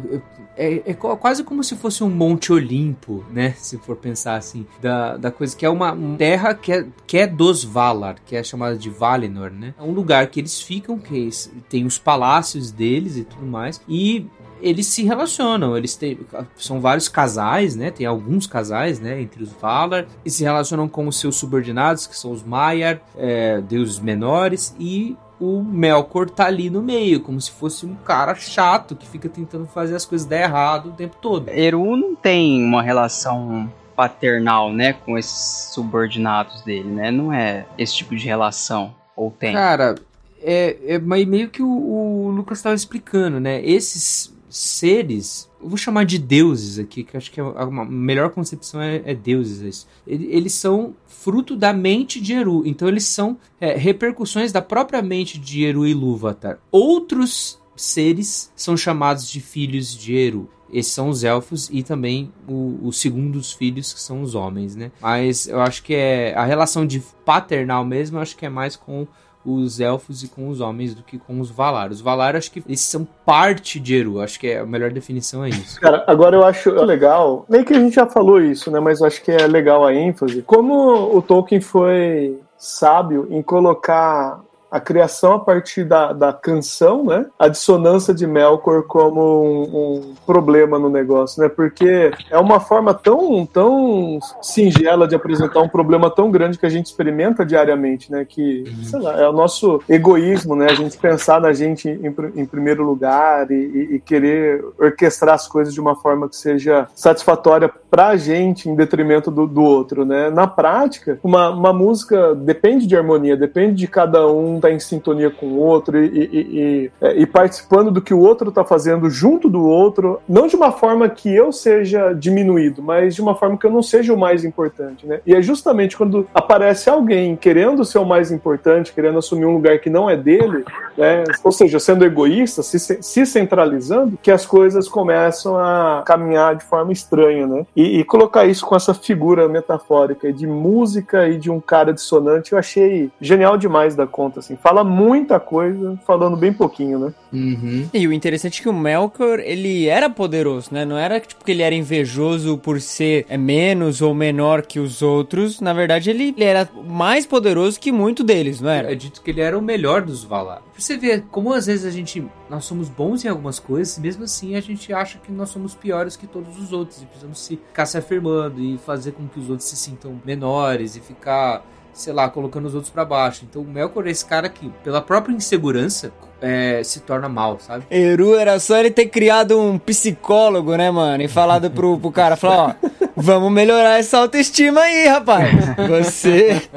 é, 0.56 0.82
é 0.90 0.94
qu- 0.94 1.16
quase 1.16 1.42
como 1.42 1.64
se 1.64 1.74
fosse 1.76 2.04
um 2.04 2.10
Monte 2.10 2.52
Olimpo, 2.52 3.24
né? 3.30 3.54
Se 3.56 3.78
for 3.78 3.96
pensar 3.96 4.36
assim, 4.36 4.66
da, 4.80 5.16
da 5.16 5.30
coisa 5.30 5.56
que 5.56 5.64
é 5.64 5.70
uma 5.70 5.96
terra 6.18 6.54
que 6.54 6.72
é, 6.72 6.86
que 7.06 7.18
é 7.18 7.26
dos 7.26 7.61
Valar, 7.64 8.16
que 8.24 8.36
é 8.36 8.42
chamada 8.42 8.76
de 8.76 8.90
Valinor, 8.90 9.50
né? 9.50 9.74
É 9.78 9.82
um 9.82 9.92
lugar 9.92 10.26
que 10.28 10.40
eles 10.40 10.60
ficam, 10.60 10.98
que 10.98 11.28
tem 11.68 11.84
os 11.84 11.98
palácios 11.98 12.70
deles 12.70 13.16
e 13.16 13.24
tudo 13.24 13.46
mais, 13.46 13.80
e 13.88 14.26
eles 14.60 14.86
se 14.86 15.02
relacionam, 15.02 15.76
eles 15.76 15.96
têm, 15.96 16.20
são 16.56 16.80
vários 16.80 17.08
casais, 17.08 17.74
né? 17.74 17.90
Tem 17.90 18.06
alguns 18.06 18.46
casais, 18.46 19.00
né? 19.00 19.20
Entre 19.20 19.42
os 19.42 19.52
Valar, 19.52 20.06
e 20.24 20.30
se 20.30 20.44
relacionam 20.44 20.88
com 20.88 21.08
os 21.08 21.18
seus 21.18 21.36
subordinados, 21.36 22.06
que 22.06 22.16
são 22.16 22.30
os 22.30 22.42
Maiar, 22.42 23.00
é, 23.16 23.60
deuses 23.60 23.98
menores, 23.98 24.74
e 24.78 25.16
o 25.40 25.60
Melkor 25.60 26.30
tá 26.30 26.46
ali 26.46 26.70
no 26.70 26.80
meio, 26.80 27.20
como 27.20 27.40
se 27.40 27.50
fosse 27.50 27.84
um 27.84 27.96
cara 27.96 28.34
chato 28.36 28.94
que 28.94 29.08
fica 29.08 29.28
tentando 29.28 29.66
fazer 29.66 29.96
as 29.96 30.04
coisas 30.04 30.26
dar 30.26 30.40
errado 30.40 30.90
o 30.90 30.92
tempo 30.92 31.16
todo. 31.20 31.48
Eru 31.48 31.96
não 31.96 32.14
tem 32.14 32.64
uma 32.64 32.80
relação 32.80 33.68
paternal, 33.94 34.72
né, 34.72 34.92
com 34.92 35.16
esses 35.18 35.72
subordinados 35.72 36.62
dele, 36.62 36.88
né? 36.90 37.10
Não 37.10 37.32
é 37.32 37.66
esse 37.78 37.96
tipo 37.96 38.14
de 38.16 38.24
relação. 38.26 38.94
Ou 39.16 39.30
tem? 39.30 39.52
Cara, 39.52 39.94
é, 40.42 40.76
é 40.94 40.98
meio 40.98 41.48
que 41.50 41.62
o, 41.62 41.68
o 41.68 42.30
Lucas 42.30 42.58
estava 42.58 42.74
explicando, 42.74 43.38
né? 43.38 43.64
Esses 43.64 44.32
seres, 44.48 45.48
eu 45.62 45.68
vou 45.68 45.78
chamar 45.78 46.04
de 46.04 46.18
deuses 46.18 46.78
aqui, 46.78 47.02
que 47.04 47.16
acho 47.16 47.30
que 47.30 47.40
é 47.40 47.42
a 47.42 47.66
melhor 47.84 48.30
concepção 48.30 48.80
é, 48.82 49.02
é 49.04 49.14
deuses. 49.14 49.60
isso. 49.62 49.88
Ele- 50.06 50.28
Eles 50.30 50.52
são 50.52 50.94
fruto 51.06 51.56
da 51.56 51.72
mente 51.72 52.20
de 52.20 52.34
Eru, 52.34 52.62
então 52.66 52.86
eles 52.88 53.04
são 53.06 53.36
é, 53.60 53.74
repercussões 53.76 54.52
da 54.52 54.60
própria 54.60 55.00
mente 55.00 55.38
de 55.38 55.64
Eru 55.64 55.86
e 55.86 55.94
Lúvatar. 55.94 56.58
Outros 56.70 57.58
seres 57.76 58.52
são 58.54 58.76
chamados 58.76 59.28
de 59.30 59.40
filhos 59.40 59.96
de 59.96 60.14
Eru. 60.16 60.48
Esses 60.72 60.92
são 60.92 61.08
os 61.08 61.22
elfos 61.22 61.68
e 61.70 61.82
também 61.82 62.32
o- 62.48 62.78
os 62.82 63.00
segundos 63.00 63.52
filhos, 63.52 63.92
que 63.92 64.00
são 64.00 64.22
os 64.22 64.34
homens, 64.34 64.74
né? 64.74 64.90
Mas 65.00 65.46
eu 65.46 65.60
acho 65.60 65.82
que 65.82 65.94
é 65.94 66.34
a 66.34 66.44
relação 66.44 66.86
de 66.86 67.00
paternal 67.24 67.84
mesmo, 67.84 68.16
eu 68.18 68.22
acho 68.22 68.36
que 68.36 68.46
é 68.46 68.48
mais 68.48 68.74
com 68.74 69.06
os 69.44 69.80
elfos 69.80 70.22
e 70.22 70.28
com 70.28 70.48
os 70.48 70.60
homens 70.60 70.94
do 70.94 71.02
que 71.02 71.18
com 71.18 71.40
os 71.40 71.50
Valar. 71.50 71.90
Os 71.90 72.00
Valar, 72.00 72.36
acho 72.36 72.50
que 72.52 72.62
eles 72.64 72.78
são 72.80 73.04
parte 73.26 73.80
de 73.80 73.96
Eru. 73.96 74.20
Acho 74.20 74.38
que 74.38 74.46
é 74.46 74.60
a 74.60 74.64
melhor 74.66 74.92
definição 74.92 75.44
é 75.44 75.48
isso. 75.48 75.80
Cara, 75.80 76.04
agora 76.06 76.36
eu 76.36 76.44
acho 76.44 76.70
legal, 76.70 77.44
meio 77.48 77.64
que 77.64 77.74
a 77.74 77.78
gente 77.80 77.96
já 77.96 78.06
falou 78.06 78.40
isso, 78.40 78.70
né? 78.70 78.78
Mas 78.78 79.00
eu 79.00 79.06
acho 79.08 79.20
que 79.20 79.32
é 79.32 79.46
legal 79.48 79.84
a 79.84 79.92
ênfase. 79.92 80.42
Como 80.42 81.16
o 81.16 81.20
Tolkien 81.20 81.60
foi 81.60 82.38
sábio 82.56 83.26
em 83.30 83.42
colocar 83.42 84.40
a 84.72 84.80
criação 84.80 85.34
a 85.34 85.38
partir 85.38 85.84
da, 85.84 86.14
da 86.14 86.32
canção, 86.32 87.04
né? 87.04 87.26
A 87.38 87.46
dissonância 87.46 88.14
de 88.14 88.26
Melkor 88.26 88.84
como 88.84 89.42
um, 89.44 89.62
um, 89.62 90.14
problema 90.24 90.78
no 90.78 90.88
negócio, 90.88 91.42
né? 91.42 91.48
Porque 91.50 92.10
é 92.30 92.38
uma 92.38 92.58
forma 92.58 92.94
tão, 92.94 93.44
tão 93.44 94.18
singela 94.40 95.06
de 95.06 95.14
apresentar 95.14 95.60
um 95.60 95.68
problema 95.68 96.10
tão 96.10 96.30
grande 96.30 96.58
que 96.58 96.64
a 96.64 96.70
gente 96.70 96.86
experimenta 96.86 97.44
diariamente, 97.44 98.10
né? 98.10 98.24
Que, 98.24 98.64
sei 98.84 98.98
lá, 98.98 99.20
é 99.20 99.28
o 99.28 99.32
nosso 99.32 99.82
egoísmo, 99.86 100.56
né? 100.56 100.68
A 100.70 100.74
gente 100.74 100.96
pensar 100.96 101.38
na 101.38 101.52
gente 101.52 101.90
em, 101.90 102.40
em 102.40 102.46
primeiro 102.46 102.82
lugar 102.82 103.50
e, 103.50 103.96
e, 103.96 104.00
querer 104.00 104.64
orquestrar 104.80 105.34
as 105.34 105.46
coisas 105.46 105.74
de 105.74 105.80
uma 105.82 105.96
forma 105.96 106.30
que 106.30 106.36
seja 106.36 106.88
satisfatória 106.94 107.70
pra 107.90 108.16
gente 108.16 108.70
em 108.70 108.74
detrimento 108.74 109.30
do, 109.30 109.46
do 109.46 109.62
outro, 109.62 110.06
né? 110.06 110.30
Na 110.30 110.46
prática, 110.46 111.18
uma, 111.22 111.50
uma 111.50 111.74
música 111.74 112.34
depende 112.34 112.86
de 112.86 112.96
harmonia, 112.96 113.36
depende 113.36 113.74
de 113.74 113.86
cada 113.86 114.26
um 114.26 114.61
estar 114.62 114.68
tá 114.68 114.74
em 114.74 114.78
sintonia 114.78 115.30
com 115.30 115.46
o 115.46 115.58
outro 115.58 115.98
e, 115.98 116.06
e, 116.06 116.40
e, 116.40 116.90
é, 117.00 117.20
e 117.20 117.26
participando 117.26 117.90
do 117.90 118.00
que 118.00 118.14
o 118.14 118.20
outro 118.20 118.48
está 118.48 118.64
fazendo 118.64 119.10
junto 119.10 119.48
do 119.48 119.64
outro, 119.64 120.20
não 120.28 120.46
de 120.46 120.56
uma 120.56 120.72
forma 120.72 121.08
que 121.08 121.34
eu 121.34 121.52
seja 121.52 122.12
diminuído, 122.12 122.82
mas 122.82 123.14
de 123.14 123.20
uma 123.20 123.34
forma 123.34 123.58
que 123.58 123.66
eu 123.66 123.70
não 123.70 123.82
seja 123.82 124.14
o 124.14 124.18
mais 124.18 124.44
importante, 124.44 125.06
né? 125.06 125.20
E 125.26 125.34
é 125.34 125.42
justamente 125.42 125.96
quando 125.96 126.26
aparece 126.34 126.88
alguém 126.88 127.36
querendo 127.36 127.84
ser 127.84 127.98
o 127.98 128.04
mais 128.04 128.30
importante, 128.30 128.92
querendo 128.92 129.18
assumir 129.18 129.46
um 129.46 129.54
lugar 129.54 129.78
que 129.80 129.90
não 129.90 130.08
é 130.08 130.16
dele, 130.16 130.64
né? 130.96 131.24
Ou 131.42 131.52
seja, 131.52 131.78
sendo 131.78 132.04
egoísta, 132.04 132.62
se, 132.62 132.78
se 132.78 133.26
centralizando, 133.26 134.18
que 134.22 134.30
as 134.30 134.46
coisas 134.46 134.88
começam 134.88 135.56
a 135.56 136.02
caminhar 136.04 136.56
de 136.56 136.64
forma 136.64 136.92
estranha, 136.92 137.46
né? 137.46 137.66
E, 137.74 138.00
e, 138.00 138.04
colocar 138.04 138.44
isso 138.44 138.64
com 138.66 138.76
essa 138.76 138.94
figura 138.94 139.48
metafórica 139.48 140.32
de 140.32 140.46
música 140.46 141.28
e 141.28 141.38
de 141.38 141.50
um 141.50 141.60
cara 141.60 141.92
dissonante, 141.92 142.52
eu 142.52 142.58
achei 142.58 143.10
genial 143.20 143.56
demais 143.56 143.94
da 143.94 144.06
conta, 144.06 144.40
assim. 144.40 144.51
Fala 144.56 144.84
muita 144.84 145.38
coisa, 145.38 145.98
falando 146.06 146.36
bem 146.36 146.52
pouquinho, 146.52 146.98
né? 146.98 147.14
Uhum. 147.32 147.88
E 147.92 148.06
o 148.06 148.12
interessante 148.12 148.60
é 148.60 148.62
que 148.62 148.68
o 148.68 148.72
Melkor, 148.72 149.40
ele 149.40 149.86
era 149.86 150.10
poderoso, 150.10 150.68
né? 150.72 150.84
Não 150.84 150.98
era 150.98 151.20
tipo 151.20 151.44
que 151.44 151.50
ele 151.50 151.62
era 151.62 151.74
invejoso 151.74 152.58
por 152.58 152.80
ser 152.80 153.26
é, 153.28 153.36
menos 153.36 154.02
ou 154.02 154.14
menor 154.14 154.62
que 154.62 154.78
os 154.78 155.02
outros. 155.02 155.60
Na 155.60 155.72
verdade, 155.72 156.10
ele, 156.10 156.34
ele 156.36 156.44
era 156.44 156.68
mais 156.86 157.26
poderoso 157.26 157.80
que 157.80 157.92
muito 157.92 158.22
deles, 158.22 158.60
não 158.60 158.70
era? 158.70 158.92
É 158.92 158.94
dito 158.94 159.22
que 159.22 159.30
ele 159.30 159.40
era 159.40 159.58
o 159.58 159.62
melhor 159.62 160.02
dos 160.02 160.24
Valar. 160.24 160.62
Você 160.76 160.96
vê 160.96 161.20
como 161.30 161.52
às 161.52 161.66
vezes 161.66 161.84
a 161.84 161.90
gente 161.90 162.24
nós 162.48 162.64
somos 162.64 162.88
bons 162.88 163.24
em 163.24 163.28
algumas 163.28 163.58
coisas, 163.58 163.98
mesmo 163.98 164.24
assim 164.24 164.56
a 164.56 164.60
gente 164.60 164.92
acha 164.92 165.18
que 165.18 165.32
nós 165.32 165.48
somos 165.48 165.74
piores 165.74 166.16
que 166.16 166.26
todos 166.26 166.58
os 166.58 166.72
outros 166.72 167.02
e 167.02 167.06
precisamos 167.06 167.38
se, 167.38 167.56
ficar 167.56 167.86
se 167.86 167.96
afirmando 167.96 168.60
e 168.60 168.78
fazer 168.78 169.12
com 169.12 169.26
que 169.26 169.38
os 169.38 169.48
outros 169.48 169.68
se 169.68 169.76
sintam 169.76 170.20
menores 170.24 170.96
e 170.96 171.00
ficar, 171.00 171.64
sei 171.92 172.12
lá, 172.12 172.28
colocando 172.28 172.66
os 172.66 172.74
outros 172.74 172.92
para 172.92 173.04
baixo. 173.04 173.44
Então 173.48 173.62
o 173.62 173.64
Melkor 173.64 174.06
é 174.06 174.10
esse 174.10 174.24
cara 174.24 174.48
que, 174.48 174.68
pela 174.82 175.00
própria 175.00 175.34
insegurança, 175.34 176.12
é, 176.40 176.82
se 176.82 177.00
torna 177.00 177.28
mal, 177.28 177.58
sabe? 177.60 177.84
Eru 177.90 178.34
era 178.34 178.58
só 178.58 178.78
ele 178.78 178.90
ter 178.90 179.06
criado 179.06 179.58
um 179.60 179.78
psicólogo, 179.78 180.76
né, 180.76 180.90
mano? 180.90 181.22
E 181.22 181.28
falado 181.28 181.70
pro, 181.70 181.98
pro 181.98 182.10
cara, 182.10 182.36
falar, 182.36 182.76
ó, 182.82 183.08
vamos 183.16 183.52
melhorar 183.52 183.98
essa 183.98 184.18
autoestima 184.18 184.80
aí, 184.80 185.06
rapaz. 185.06 185.50
Você... 185.88 186.62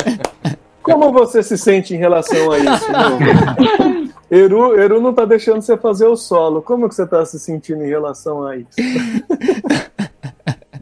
Como 0.84 1.12
você 1.12 1.41
se 1.41 1.58
sente 1.58 1.95
em 1.95 1.97
relação 1.97 2.51
a 2.51 2.60
isso, 2.60 2.86
meu? 2.91 4.06
Eru, 4.30 4.80
Eru 4.80 5.01
não 5.01 5.13
tá 5.13 5.25
deixando 5.25 5.62
você 5.62 5.75
fazer 5.78 6.06
o 6.06 6.15
solo. 6.15 6.62
Como 6.62 6.88
que 6.88 6.93
você 6.93 7.08
tá 7.08 7.25
se 7.25 7.39
sentindo 7.39 7.84
em 7.84 7.88
relação 7.88 8.45
a 8.45 8.56
isso? 8.56 8.69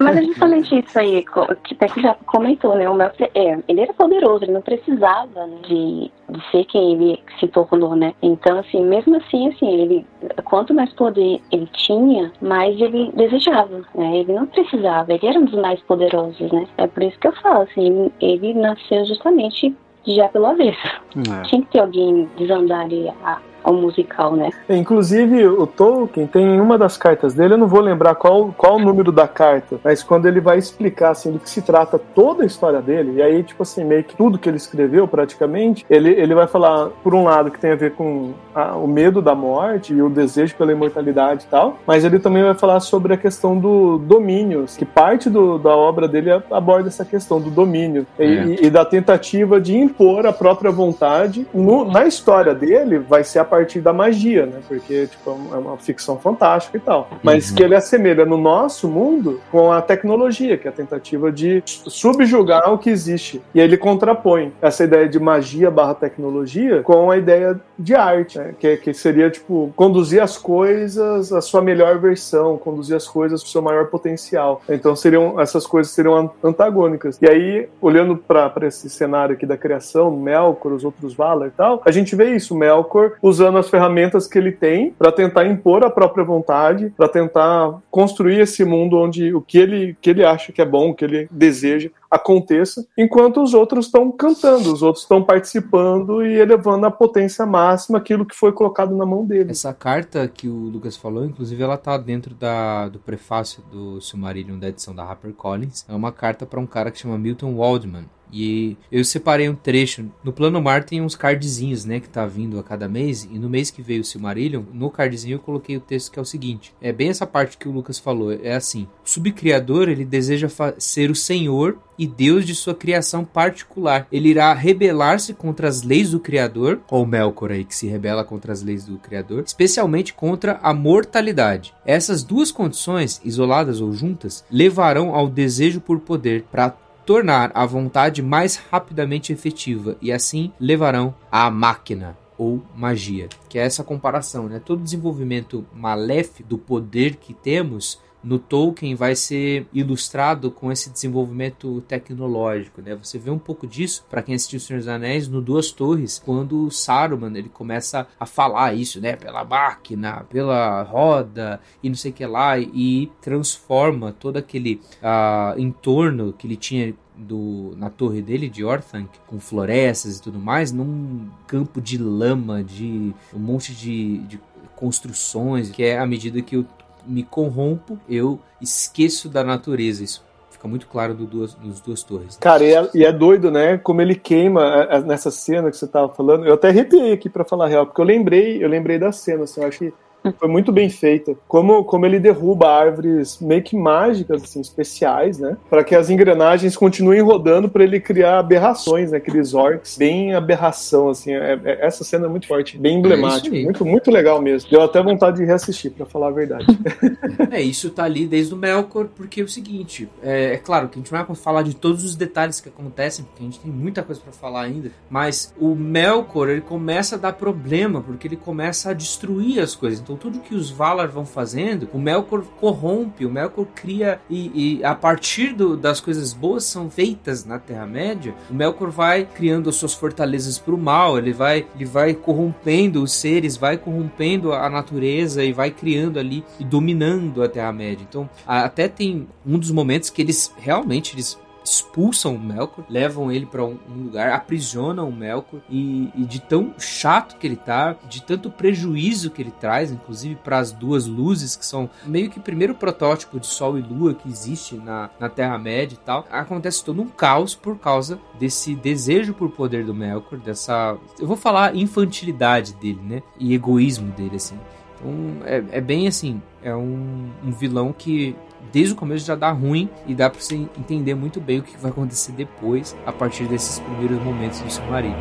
Mas 0.04 0.18
é 0.18 0.24
justamente 0.24 0.80
isso 0.80 1.00
aí, 1.00 1.26
que 1.64 1.74
até 1.74 1.88
que 1.88 2.02
já 2.02 2.16
comentou, 2.26 2.76
né? 2.76 2.90
O 2.90 2.94
Mel, 2.94 3.12
é, 3.34 3.60
ele 3.68 3.82
era 3.82 3.94
poderoso, 3.94 4.44
ele 4.44 4.54
não 4.54 4.62
precisava 4.62 5.48
de, 5.68 6.12
de 6.30 6.52
ser 6.52 6.66
quem 6.66 6.94
ele 6.94 7.24
se 7.40 7.48
tornou, 7.48 7.96
né? 7.96 8.14
Então, 8.22 8.60
assim, 8.60 8.84
mesmo 8.84 9.16
assim, 9.18 9.50
assim, 9.50 9.70
ele, 9.70 10.06
quanto 10.44 10.74
mais 10.74 10.92
poder 10.94 11.42
ele 11.52 11.68
tinha, 11.74 12.32
mais 12.42 12.80
ele 12.80 13.12
desejava, 13.16 13.82
né? 13.96 14.18
Ele 14.18 14.34
não 14.34 14.46
precisava, 14.48 15.14
ele 15.14 15.26
era 15.28 15.40
um 15.40 15.46
dos 15.46 15.60
mais 15.60 15.80
poderosos, 15.82 16.52
né? 16.52 16.68
É 16.78 16.88
por 16.88 17.04
isso 17.04 17.20
que 17.20 17.28
eu 17.28 17.34
falo, 17.34 17.62
assim, 17.62 18.12
ele 18.20 18.54
nasceu 18.54 19.06
justamente 19.06 19.76
já 20.06 20.28
pelo 20.30 20.48
avesso. 20.48 20.88
É. 21.18 21.42
Tinha 21.44 21.62
que 21.62 21.72
ter 21.72 21.80
alguém 21.80 22.30
desandar 22.38 22.82
ali 22.82 23.10
a, 23.24 23.40
ao 23.64 23.74
musical, 23.74 24.36
né? 24.36 24.50
Inclusive, 24.70 25.48
o 25.48 25.66
Tolkien 25.66 26.28
tem 26.28 26.60
uma 26.60 26.78
das 26.78 26.98
cartas 26.98 27.34
dele, 27.34 27.54
eu 27.54 27.58
não 27.58 27.68
vou 27.68 27.82
lembrar 27.82 28.16
qual, 28.16 28.54
qual 28.58 28.76
o 28.76 28.80
número 28.80 29.12
da 29.12 29.28
carta, 29.28 29.80
mas 29.84 30.04
quando 30.04 30.28
ele 30.28 30.40
vai 30.40 30.58
explicar 30.58 31.12
assim, 31.12 31.32
do 31.32 31.40
que 31.40 31.50
se 31.50 31.62
trata 31.62 31.98
toda 31.98 32.44
a 32.44 32.46
história 32.46 32.82
dele, 32.82 33.14
e 33.18 33.22
aí, 33.22 33.44
tipo 33.44 33.64
assim, 33.64 33.84
meio 33.84 34.04
que 34.04 34.16
tudo 34.16 34.38
que 34.38 34.50
ele 34.50 34.58
escreveu 34.58 35.08
praticamente, 35.08 35.86
ele, 35.90 36.12
ele 36.12 36.36
vai 36.36 36.48
falar, 36.48 36.90
por 37.04 37.14
um 37.16 37.24
lado, 37.24 37.52
que 37.52 37.60
tem 37.60 37.72
a 37.72 37.76
ver 37.76 37.94
com 37.94 38.34
a, 38.54 38.76
o 38.76 38.88
medo 38.88 39.22
da 39.22 39.36
morte 39.36 39.94
e 39.94 40.02
o 40.02 40.10
desejo 40.10 40.56
pela 40.56 40.72
imortalidade 40.72 41.46
e 41.46 41.48
tal, 41.48 41.78
mas 41.86 42.04
ele 42.04 42.20
também 42.20 42.44
vai 42.44 42.54
falar 42.54 42.80
sobre 42.80 43.14
a 43.14 43.18
questão 43.18 43.58
do 43.58 43.98
domínio, 43.98 44.66
que 44.78 44.86
parte 44.86 45.30
do, 45.30 45.58
da 45.58 45.76
obra 45.76 46.08
dele 46.08 46.32
aborda 46.52 46.90
essa 46.90 47.06
questão 47.06 47.40
do 47.40 47.50
domínio 47.50 48.06
é. 48.18 48.26
e, 48.26 48.66
e, 48.66 48.70
da 48.70 48.84
tentativa 48.84 49.60
de 49.60 49.78
impor 49.78 50.26
a 50.26 50.34
própria 50.34 50.72
vontade. 50.72 51.48
No, 51.54 51.86
na 51.86 52.06
história 52.06 52.54
dele, 52.54 53.00
vai 53.00 53.24
ser 53.24 53.40
a 53.40 53.46
partir 53.54 53.82
da 53.82 53.94
magia, 53.94 54.48
né? 54.48 54.62
Porque 54.68 55.06
tipo, 55.06 55.30
é 55.30 55.58
uma 55.58 55.78
ficção 55.78 56.18
fantástica 56.18 56.76
e 56.76 56.80
tal. 56.80 57.08
Mas 57.22 57.50
uhum. 57.50 57.56
que 57.56 57.64
ele 57.64 57.76
assemelha 57.76 58.26
no 58.26 58.36
nosso 58.36 58.88
mundo 58.88 59.40
com 59.52 59.72
a 59.72 59.80
tecnologia, 59.80 60.58
que 60.58 60.68
é 60.68 60.72
a 60.72 60.74
tentativa 60.74 61.32
de 61.32 61.62
subjugar 61.66 62.74
o 62.74 62.80
que 62.80 62.90
existe. 62.90 63.44
E 63.54 63.60
ele 63.60 63.78
contrapõe 63.78 64.52
essa 64.60 64.84
ideia 64.84 65.08
de 65.08 65.20
magia 65.20 65.70
barra 65.70 65.94
tecnologia 65.94 66.82
com 66.82 67.12
a 67.12 67.18
ideia 67.18 67.60
de 67.78 67.94
arte, 67.94 68.40
né? 68.40 68.56
que, 68.58 68.78
que 68.78 68.94
seria 68.94 69.30
tipo 69.30 69.72
conduzir 69.76 70.22
as 70.22 70.36
coisas 70.36 71.32
à 71.32 71.40
sua 71.40 71.62
melhor 71.62 72.00
versão, 72.00 72.58
conduzir 72.58 72.96
as 72.96 73.08
coisas 73.08 73.42
para 73.44 73.48
o 73.48 73.52
seu 73.52 73.62
maior 73.62 73.86
potencial. 73.88 74.64
Então 74.68 74.96
seriam 74.96 75.40
essas 75.40 75.68
coisas 75.68 75.94
seriam 75.94 76.32
antagônicas. 76.44 77.20
E 77.22 77.30
aí, 77.30 77.70
olhando 77.80 78.18
para 78.18 78.52
esse 78.64 78.90
cenário 78.90 79.36
aqui 79.36 79.46
da 79.46 79.58
criação, 79.58 80.10
Melkor, 80.10 80.72
os 80.72 80.84
outros 80.84 81.14
Valar 81.14 81.48
e 81.48 81.52
tal, 81.52 81.82
a 81.86 81.92
gente 81.92 82.16
vê 82.16 82.36
isso, 82.36 82.56
Melkor 82.56 83.14
usando 83.22 83.43
usando 83.44 83.58
as 83.58 83.70
ferramentas 83.70 84.28
que 84.28 84.38
ele 84.38 84.52
tem 84.52 84.92
para 84.92 85.12
tentar 85.12 85.46
impor 85.46 85.84
a 85.84 85.90
própria 85.90 86.24
vontade, 86.24 86.94
para 86.96 87.10
tentar 87.10 87.80
construir 87.92 88.40
esse 88.40 88.64
mundo 88.64 88.98
onde 88.98 89.34
o 89.34 89.42
que 89.42 89.58
ele, 89.58 89.98
que 90.02 90.10
ele 90.10 90.24
acha 90.24 90.52
que 90.52 90.62
é 90.62 90.66
bom, 90.66 90.90
o 90.90 90.96
que 90.96 91.04
ele 91.04 91.28
deseja, 91.30 91.90
aconteça, 92.10 92.86
enquanto 92.98 93.42
os 93.42 93.54
outros 93.54 93.88
estão 93.88 94.12
cantando, 94.12 94.72
os 94.72 94.84
outros 94.84 95.04
estão 95.04 95.24
participando 95.24 96.24
e 96.26 96.40
elevando 96.40 96.86
a 96.86 96.92
potência 96.92 97.46
máxima 97.46 97.98
aquilo 97.98 98.26
que 98.26 98.36
foi 98.36 98.52
colocado 98.52 98.96
na 98.96 99.06
mão 99.06 99.26
dele. 99.26 99.52
Essa 99.52 99.74
carta 99.74 100.28
que 100.28 100.48
o 100.48 100.54
Lucas 100.54 100.96
falou, 100.96 101.26
inclusive, 101.26 101.62
ela 101.62 101.78
tá 101.78 101.98
dentro 101.98 102.36
da, 102.36 102.88
do 102.88 103.00
prefácio 103.00 103.64
do 103.72 104.00
Silmarillion 104.00 104.60
da 104.60 104.70
edição 104.70 104.96
da 104.96 105.04
HarperCollins. 105.04 105.86
É 105.90 105.94
uma 105.94 106.12
carta 106.12 106.46
para 106.46 106.60
um 106.60 106.68
cara 106.68 106.92
que 106.92 107.00
chama 107.00 107.18
Milton 107.18 107.56
Waldman. 107.56 108.06
E 108.34 108.76
eu 108.92 109.06
separei 109.06 109.48
um 109.48 109.56
trecho. 109.56 110.12
No 110.24 110.34
plano 110.34 110.60
mar 110.60 110.84
tem 110.84 111.02
uns 111.02 111.16
cardzinhos, 111.16 111.86
né, 111.86 112.00
que 112.00 112.10
tá 112.10 112.26
vindo 112.26 112.58
a 112.58 112.64
cada 112.64 112.90
mês. 112.90 113.28
E 113.32 113.38
no 113.38 113.48
mês 113.48 113.70
que 113.70 113.82
veio 113.82 114.02
o 114.02 114.04
Silmarillion, 114.04 114.64
no 114.74 114.90
cardzinho 114.90 115.36
eu 115.36 115.40
coloquei 115.40 115.78
o 115.78 115.82
texto 115.82 116.12
que 116.12 116.18
é 116.18 116.22
o 116.22 116.26
seguinte. 116.26 116.74
É 116.82 116.92
bem 116.92 117.10
essa 117.10 117.28
parte 117.28 117.58
que 117.58 117.70
o 117.70 117.72
Lucas 117.72 118.00
falou. 118.00 118.34
É 118.34 118.56
assim. 118.56 118.88
O 119.06 119.10
subcriador, 119.10 119.88
ele 119.88 120.04
deseja 120.04 120.48
ser 120.80 121.12
o 121.12 121.16
senhor 121.16 121.78
e 121.98 122.08
Deus 122.08 122.46
de 122.46 122.56
sua 122.56 122.74
criação 122.74 123.24
particular. 123.24 124.08
Ele 124.12 124.30
irá 124.30 124.52
rebelar-se 124.54 125.34
contra 125.34 125.68
as 125.68 125.84
leis 125.84 126.12
do 126.12 126.20
Criador, 126.20 126.82
ou 126.90 127.06
Melkor 127.06 127.52
aí, 127.52 127.64
que 127.64 127.76
se 127.76 127.88
rebela 127.88 128.24
contra 128.24 128.52
as 128.52 128.64
leis 128.64 128.86
do 128.86 128.98
Criador, 128.98 129.44
especialmente 129.46 130.14
contra 130.14 130.60
a 130.64 130.74
mortalidade. 130.74 131.74
Essas 131.86 132.24
duas 132.24 132.52
condições, 132.52 133.22
isoladas 133.24 133.80
ou 133.80 133.94
juntas, 133.94 134.44
levarão 134.50 135.14
ao 135.14 135.30
desejo 135.30 135.80
por 135.80 136.00
poder 136.00 136.46
para 136.52 136.76
tornar 137.06 137.52
a 137.54 137.66
vontade 137.66 138.22
mais 138.22 138.56
rapidamente 138.72 139.32
efetiva 139.32 139.98
e 140.02 140.12
assim 140.12 140.52
levarão 140.60 141.14
à 141.32 141.50
máquina 141.50 142.18
ou 142.38 142.64
magia, 142.76 143.30
que 143.48 143.60
é 143.60 143.64
essa 143.64 143.84
comparação, 143.84 144.48
né? 144.48 144.60
Todo 144.64 144.84
desenvolvimento 144.84 145.66
maléfico 145.74 146.50
do 146.50 146.58
poder 146.58 147.16
que 147.16 147.34
temos 147.34 148.02
no 148.24 148.40
Tolkien 148.40 148.96
vai 148.96 149.16
ser 149.16 149.68
ilustrado 149.74 150.50
com 150.50 150.72
esse 150.72 150.90
desenvolvimento 150.90 151.82
tecnológico, 151.82 152.82
né? 152.82 152.96
Você 152.96 153.20
vê 153.20 153.30
um 153.30 153.38
pouco 153.38 153.68
disso 153.68 154.06
para 154.10 154.22
quem 154.22 154.36
assistiu 154.36 154.58
O 154.58 154.62
Senhor 154.62 154.80
dos 154.80 154.88
Anéis 154.88 155.28
no 155.28 155.42
Duas 155.42 155.72
Torres, 155.72 156.22
quando 156.24 156.72
Saruman 156.72 157.38
ele 157.38 157.50
começa 157.50 158.08
a 158.20 158.26
falar 158.26 158.74
isso, 158.74 159.02
né? 159.02 159.16
Pela 159.16 159.44
máquina, 159.44 160.26
pela 160.30 160.84
roda 160.84 161.60
e 161.82 161.90
não 161.90 161.96
sei 161.96 162.12
o 162.12 162.14
que 162.14 162.26
lá 162.26 162.58
e 162.58 163.12
transforma 163.22 164.14
todo 164.14 164.38
aquele 164.38 164.80
uh, 165.02 165.60
entorno 165.60 166.34
que 166.34 166.48
ele 166.48 166.56
tinha 166.56 166.96
do, 167.16 167.74
na 167.78 167.90
torre 167.90 168.22
dele 168.22 168.50
de 168.50 168.64
Orthanc, 168.64 169.10
com 169.28 169.40
florestas 169.40 170.18
e 170.18 170.22
tudo 170.22 170.40
mais, 170.40 170.72
num 170.72 171.30
campo 171.48 171.80
de 171.80 171.98
lama, 171.98 172.64
de 172.64 173.14
um 173.34 173.40
monte 173.40 173.74
de, 173.74 174.20
de 174.20 174.40
construções, 174.76 175.70
que 175.70 175.84
é 175.84 176.00
à 176.00 176.06
medida 176.06 176.42
que 176.42 176.56
eu 176.56 176.66
me 177.06 177.24
corrompo, 177.24 178.00
eu 178.08 178.40
esqueço 178.62 179.30
da 179.30 179.44
natureza. 179.44 180.04
Isso 180.04 180.24
fica 180.50 180.68
muito 180.68 180.88
claro 180.88 181.14
do 181.14 181.26
duas, 181.26 181.56
duas 181.86 182.04
torres. 182.04 182.38
Cara, 182.38 182.64
e 182.64 182.74
é, 182.74 182.90
e 182.96 183.06
é 183.06 183.12
doido, 183.12 183.52
né? 183.52 183.78
Como 183.78 184.02
ele 184.02 184.16
queima 184.16 184.88
é, 184.90 184.98
é, 184.98 185.02
nessa 185.02 185.30
cena 185.30 185.70
que 185.70 185.78
você 185.78 185.88
tava 185.88 186.10
falando. 186.10 186.46
Eu 186.46 186.54
até 186.54 186.70
arrepiei 186.70 187.12
aqui 187.12 187.30
pra 187.30 187.44
falar 187.44 187.68
real, 187.68 187.86
porque 187.86 188.00
eu 188.00 188.06
lembrei, 188.06 188.64
eu 188.64 188.70
lembrei 188.70 188.98
da 188.98 189.12
cena, 189.12 189.44
assim, 189.44 189.62
eu 189.62 189.68
acho 189.68 189.80
que 189.80 189.94
foi 190.32 190.48
muito 190.48 190.72
bem 190.72 190.90
feita. 190.90 191.36
Como, 191.48 191.84
como 191.84 192.06
ele 192.06 192.20
derruba 192.20 192.70
árvores 192.70 193.40
meio 193.40 193.62
que 193.62 193.76
mágicas, 193.76 194.44
assim, 194.44 194.62
especiais, 194.62 195.40
né? 195.40 195.58
Para 195.70 195.84
que 195.84 195.96
as 195.96 196.10
engrenagens 196.10 196.76
continuem 196.76 197.22
rodando 197.22 197.70
para 197.70 197.84
ele 197.84 198.00
criar 198.00 198.40
aberrações, 198.40 199.12
né? 199.12 199.18
Aqueles 199.18 199.54
orcs, 199.54 199.98
bem 199.98 200.34
aberração, 200.34 201.10
assim. 201.10 201.34
É, 201.34 201.60
é, 201.64 201.86
essa 201.86 202.04
cena 202.04 202.26
é 202.26 202.30
muito 202.30 202.48
forte, 202.48 202.78
bem 202.78 203.00
emblemática. 203.00 203.56
É 203.56 203.64
muito, 203.64 203.86
muito 203.86 204.12
legal 204.12 204.42
mesmo. 204.42 204.70
Deu 204.70 204.82
até 204.82 205.02
vontade 205.02 205.38
de 205.38 205.46
reassistir, 205.46 205.92
para 205.92 206.06
falar 206.06 206.28
a 206.28 206.32
verdade. 206.32 206.66
é, 207.52 207.62
isso 207.62 207.90
tá 207.90 208.04
ali 208.04 208.26
desde 208.26 208.54
o 208.54 208.58
Melkor, 208.58 209.08
porque 209.16 209.42
é 209.42 209.44
o 209.44 209.48
seguinte, 209.48 210.10
é, 210.22 210.54
é, 210.54 210.58
claro 210.58 210.88
que 210.88 210.98
a 210.98 211.02
gente 211.02 211.12
não 211.12 211.26
vai 211.26 211.36
falar 211.36 211.62
de 211.64 211.76
todos 211.76 212.04
os 212.04 212.16
detalhes 212.16 212.60
que 212.60 212.70
acontecem, 212.70 213.26
porque 213.26 213.42
a 213.42 213.46
gente 213.46 213.60
tem 213.60 213.72
muita 213.72 214.04
coisa 214.04 214.22
para 214.22 214.32
falar 214.32 214.62
ainda, 214.62 214.92
mas 215.10 215.54
o 215.60 215.76
Melkor, 215.76 216.50
ele 216.50 216.62
começa 216.62 217.16
a 217.16 217.18
dar 217.18 217.34
problema, 217.34 218.02
porque 218.02 218.28
ele 218.28 218.36
começa 218.36 218.92
a 218.92 218.94
destruir 218.94 219.60
as 219.60 219.76
coisas. 219.76 220.00
Então, 220.00 220.13
então 220.14 220.18
tudo 220.18 220.40
que 220.40 220.54
os 220.54 220.70
Valar 220.70 221.08
vão 221.08 221.26
fazendo, 221.26 221.90
o 221.94 221.98
Melkor 221.98 222.44
corrompe, 222.60 223.26
o 223.26 223.30
Melkor 223.30 223.66
cria 223.74 224.22
e, 224.30 224.78
e 224.80 224.84
a 224.84 224.94
partir 224.94 225.54
do, 225.54 225.76
das 225.76 226.00
coisas 226.00 226.34
boas 226.34 226.64
são 226.64 226.90
feitas 226.90 227.46
na 227.46 227.60
Terra-média, 227.60 228.34
o 228.50 228.54
Melkor 228.54 228.90
vai 228.90 229.26
criando 229.26 229.70
as 229.70 229.76
suas 229.76 229.94
fortalezas 229.94 230.60
para 230.60 230.74
o 230.74 230.78
mal, 230.78 231.18
ele 231.18 231.34
vai, 231.34 231.66
ele 231.76 231.86
vai 231.86 232.14
corrompendo 232.14 233.02
os 233.02 233.14
seres, 233.14 233.58
vai 233.58 233.78
corrompendo 233.78 234.54
a 234.54 234.70
natureza 234.70 235.44
e 235.44 235.52
vai 235.52 235.72
criando 235.72 236.20
ali 236.20 236.44
e 236.60 236.64
dominando 236.64 237.42
a 237.44 237.50
Terra-média. 237.50 238.06
Então, 238.08 238.30
até 238.46 238.88
tem 238.88 239.28
um 239.46 239.58
dos 239.58 239.72
momentos 239.72 240.10
que 240.10 240.22
eles 240.22 240.54
realmente 240.58 241.16
eles 241.16 241.40
expulsam 241.64 242.36
o 242.36 242.40
Melkor, 242.40 242.86
levam 242.90 243.32
ele 243.32 243.46
para 243.46 243.64
um, 243.64 243.78
lugar, 243.96 244.32
aprisionam 244.32 245.10
o 245.10 245.16
Melkor 245.16 245.62
e, 245.70 246.10
e, 246.16 246.26
de 246.26 246.40
tão 246.40 246.74
chato 246.78 247.38
que 247.38 247.48
ele 247.48 247.56
tá, 247.56 247.96
de 248.08 248.22
tanto 248.22 248.50
prejuízo 248.50 249.32
que 249.32 249.42
ele 249.42 249.52
traz, 249.52 249.92
inclusive 249.92 250.36
para 250.36 250.60
as 250.60 250.72
duas 250.72 251.06
luzes 251.06 251.56
que 251.56 251.66
são 251.66 251.90
meio 252.06 252.30
que 252.30 252.40
o 252.40 252.42
primeiro 252.42 252.76
protótipo 252.76 253.40
de 253.40 253.48
Sol 253.48 253.78
e 253.78 253.82
Lua 253.82 254.14
que 254.14 254.28
existe 254.28 254.76
na, 254.76 255.10
na 255.20 255.30
Terra-média 255.30 255.96
e 255.96 256.06
tal, 256.06 256.26
acontece 256.32 256.84
todo 256.84 257.02
um 257.02 257.08
caos 257.08 257.56
por 257.56 257.78
causa 257.78 258.20
desse 258.40 258.76
desejo 258.76 259.34
por 259.34 259.50
poder 259.50 259.86
do 259.86 259.94
Melkor, 259.94 260.40
dessa, 260.40 260.98
eu 261.20 261.28
vou 261.28 261.38
falar 261.38 261.76
infantilidade 261.76 262.74
dele, 262.74 263.02
né, 263.02 263.24
e 263.40 263.54
egoísmo 263.54 264.12
dele 264.12 264.36
assim. 264.36 264.58
Então 264.96 265.46
é, 265.46 265.64
é 265.72 265.82
bem 265.82 266.08
assim, 266.08 266.42
é 266.62 266.76
um, 266.76 267.30
um 267.44 267.52
vilão 267.52 267.94
que 267.94 268.36
desde 268.74 268.94
o 268.94 268.98
começo 268.98 269.26
já 269.26 269.36
dá 269.36 269.52
ruim 269.52 269.88
e 270.08 270.16
dá 270.16 270.32
para 270.32 270.42
você 270.42 270.56
entender 270.56 271.14
muito 271.14 271.40
bem 271.40 271.60
o 271.60 271.64
que 271.64 271.78
vai 271.78 271.92
acontecer 271.92 272.32
depois 272.32 272.98
a 273.06 273.12
partir 273.12 273.46
desses 273.46 273.78
primeiros 273.78 274.22
momentos 274.24 274.60
do 274.60 274.72
submarino. 274.72 275.16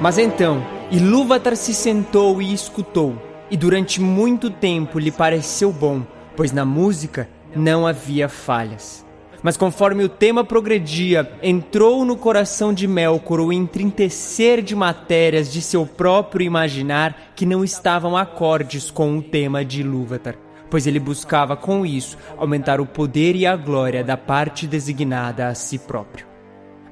Mas 0.00 0.18
então, 0.18 0.64
Ilúvatar 0.90 1.56
se 1.56 1.74
sentou 1.74 2.40
e 2.40 2.52
escutou, 2.52 3.14
e 3.50 3.56
durante 3.56 4.00
muito 4.00 4.50
tempo 4.50 4.98
lhe 4.98 5.10
pareceu 5.10 5.72
bom, 5.72 6.02
pois 6.36 6.52
na 6.52 6.64
música 6.64 7.28
não 7.54 7.86
havia 7.86 8.28
falhas. 8.28 9.03
Mas 9.44 9.58
conforme 9.58 10.02
o 10.02 10.08
tema 10.08 10.42
progredia, 10.42 11.30
entrou 11.42 12.02
no 12.02 12.16
coração 12.16 12.72
de 12.72 12.88
Melkor 12.88 13.40
o 13.40 13.52
entrintecer 13.52 14.62
de 14.62 14.74
matérias 14.74 15.52
de 15.52 15.60
seu 15.60 15.84
próprio 15.84 16.46
imaginar 16.46 17.32
que 17.36 17.44
não 17.44 17.62
estavam 17.62 18.16
acordes 18.16 18.90
com 18.90 19.18
o 19.18 19.22
tema 19.22 19.62
de 19.62 19.82
Ilúvatar, 19.82 20.36
pois 20.70 20.86
ele 20.86 20.98
buscava 20.98 21.58
com 21.58 21.84
isso 21.84 22.16
aumentar 22.38 22.80
o 22.80 22.86
poder 22.86 23.36
e 23.36 23.44
a 23.44 23.54
glória 23.54 24.02
da 24.02 24.16
parte 24.16 24.66
designada 24.66 25.48
a 25.48 25.54
si 25.54 25.78
próprio. 25.78 26.26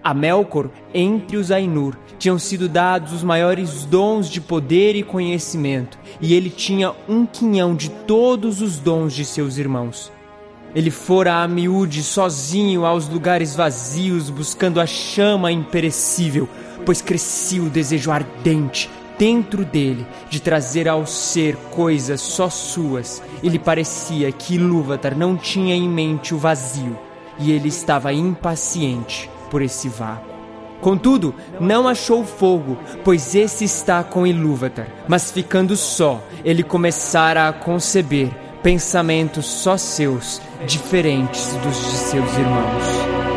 A 0.04 0.12
Melkor, 0.12 0.68
entre 0.92 1.38
os 1.38 1.50
Ainur, 1.50 1.96
tinham 2.18 2.38
sido 2.38 2.68
dados 2.68 3.14
os 3.14 3.24
maiores 3.24 3.86
dons 3.86 4.28
de 4.28 4.42
poder 4.42 4.94
e 4.94 5.02
conhecimento, 5.02 5.98
e 6.20 6.34
ele 6.34 6.50
tinha 6.50 6.92
um 7.08 7.24
quinhão 7.24 7.74
de 7.74 7.88
todos 7.88 8.60
os 8.60 8.78
dons 8.78 9.14
de 9.14 9.24
seus 9.24 9.56
irmãos. 9.56 10.12
Ele 10.74 10.90
fora 10.90 11.42
a 11.42 11.48
miúde 11.48 12.02
sozinho 12.02 12.87
aos 12.87 13.08
lugares 13.08 13.54
vazios, 13.54 14.30
buscando 14.30 14.80
a 14.80 14.87
chama 14.87 15.52
imperecível, 15.52 16.48
pois 16.87 17.02
crescia 17.02 17.62
o 17.62 17.68
desejo 17.68 18.11
ardente 18.11 18.90
dentro 19.18 19.64
dele 19.64 20.06
de 20.30 20.40
trazer 20.40 20.88
ao 20.88 21.06
ser 21.06 21.56
coisas 21.70 22.20
só 22.20 22.48
suas. 22.48 23.22
E 23.42 23.48
lhe 23.48 23.58
parecia 23.58 24.32
que 24.32 24.54
Ilúvatar 24.54 25.16
não 25.16 25.37
tinha 25.37 25.74
em 25.74 25.88
mente 25.88 26.35
o 26.35 26.38
vazio, 26.38 26.98
e 27.38 27.52
ele 27.52 27.68
estava 27.68 28.12
impaciente 28.12 29.30
por 29.50 29.61
esse 29.61 29.88
vácuo. 29.88 30.32
Contudo, 30.80 31.32
não 31.61 31.87
achou 31.87 32.24
fogo, 32.24 32.76
pois 33.04 33.37
esse 33.37 33.64
está 33.64 34.02
com 34.02 34.26
Ilúvatar. 34.26 34.88
Mas 35.06 35.30
ficando 35.30 35.76
só, 35.76 36.20
ele 36.44 36.64
começara 36.64 37.46
a 37.46 37.52
conceber 37.52 38.30
pensamentos 38.62 39.46
só 39.46 39.77
seus, 39.77 40.40
diferentes 40.66 41.46
dos 41.64 41.77
de 41.77 41.98
seus 41.98 42.33
irmãos. 42.38 43.32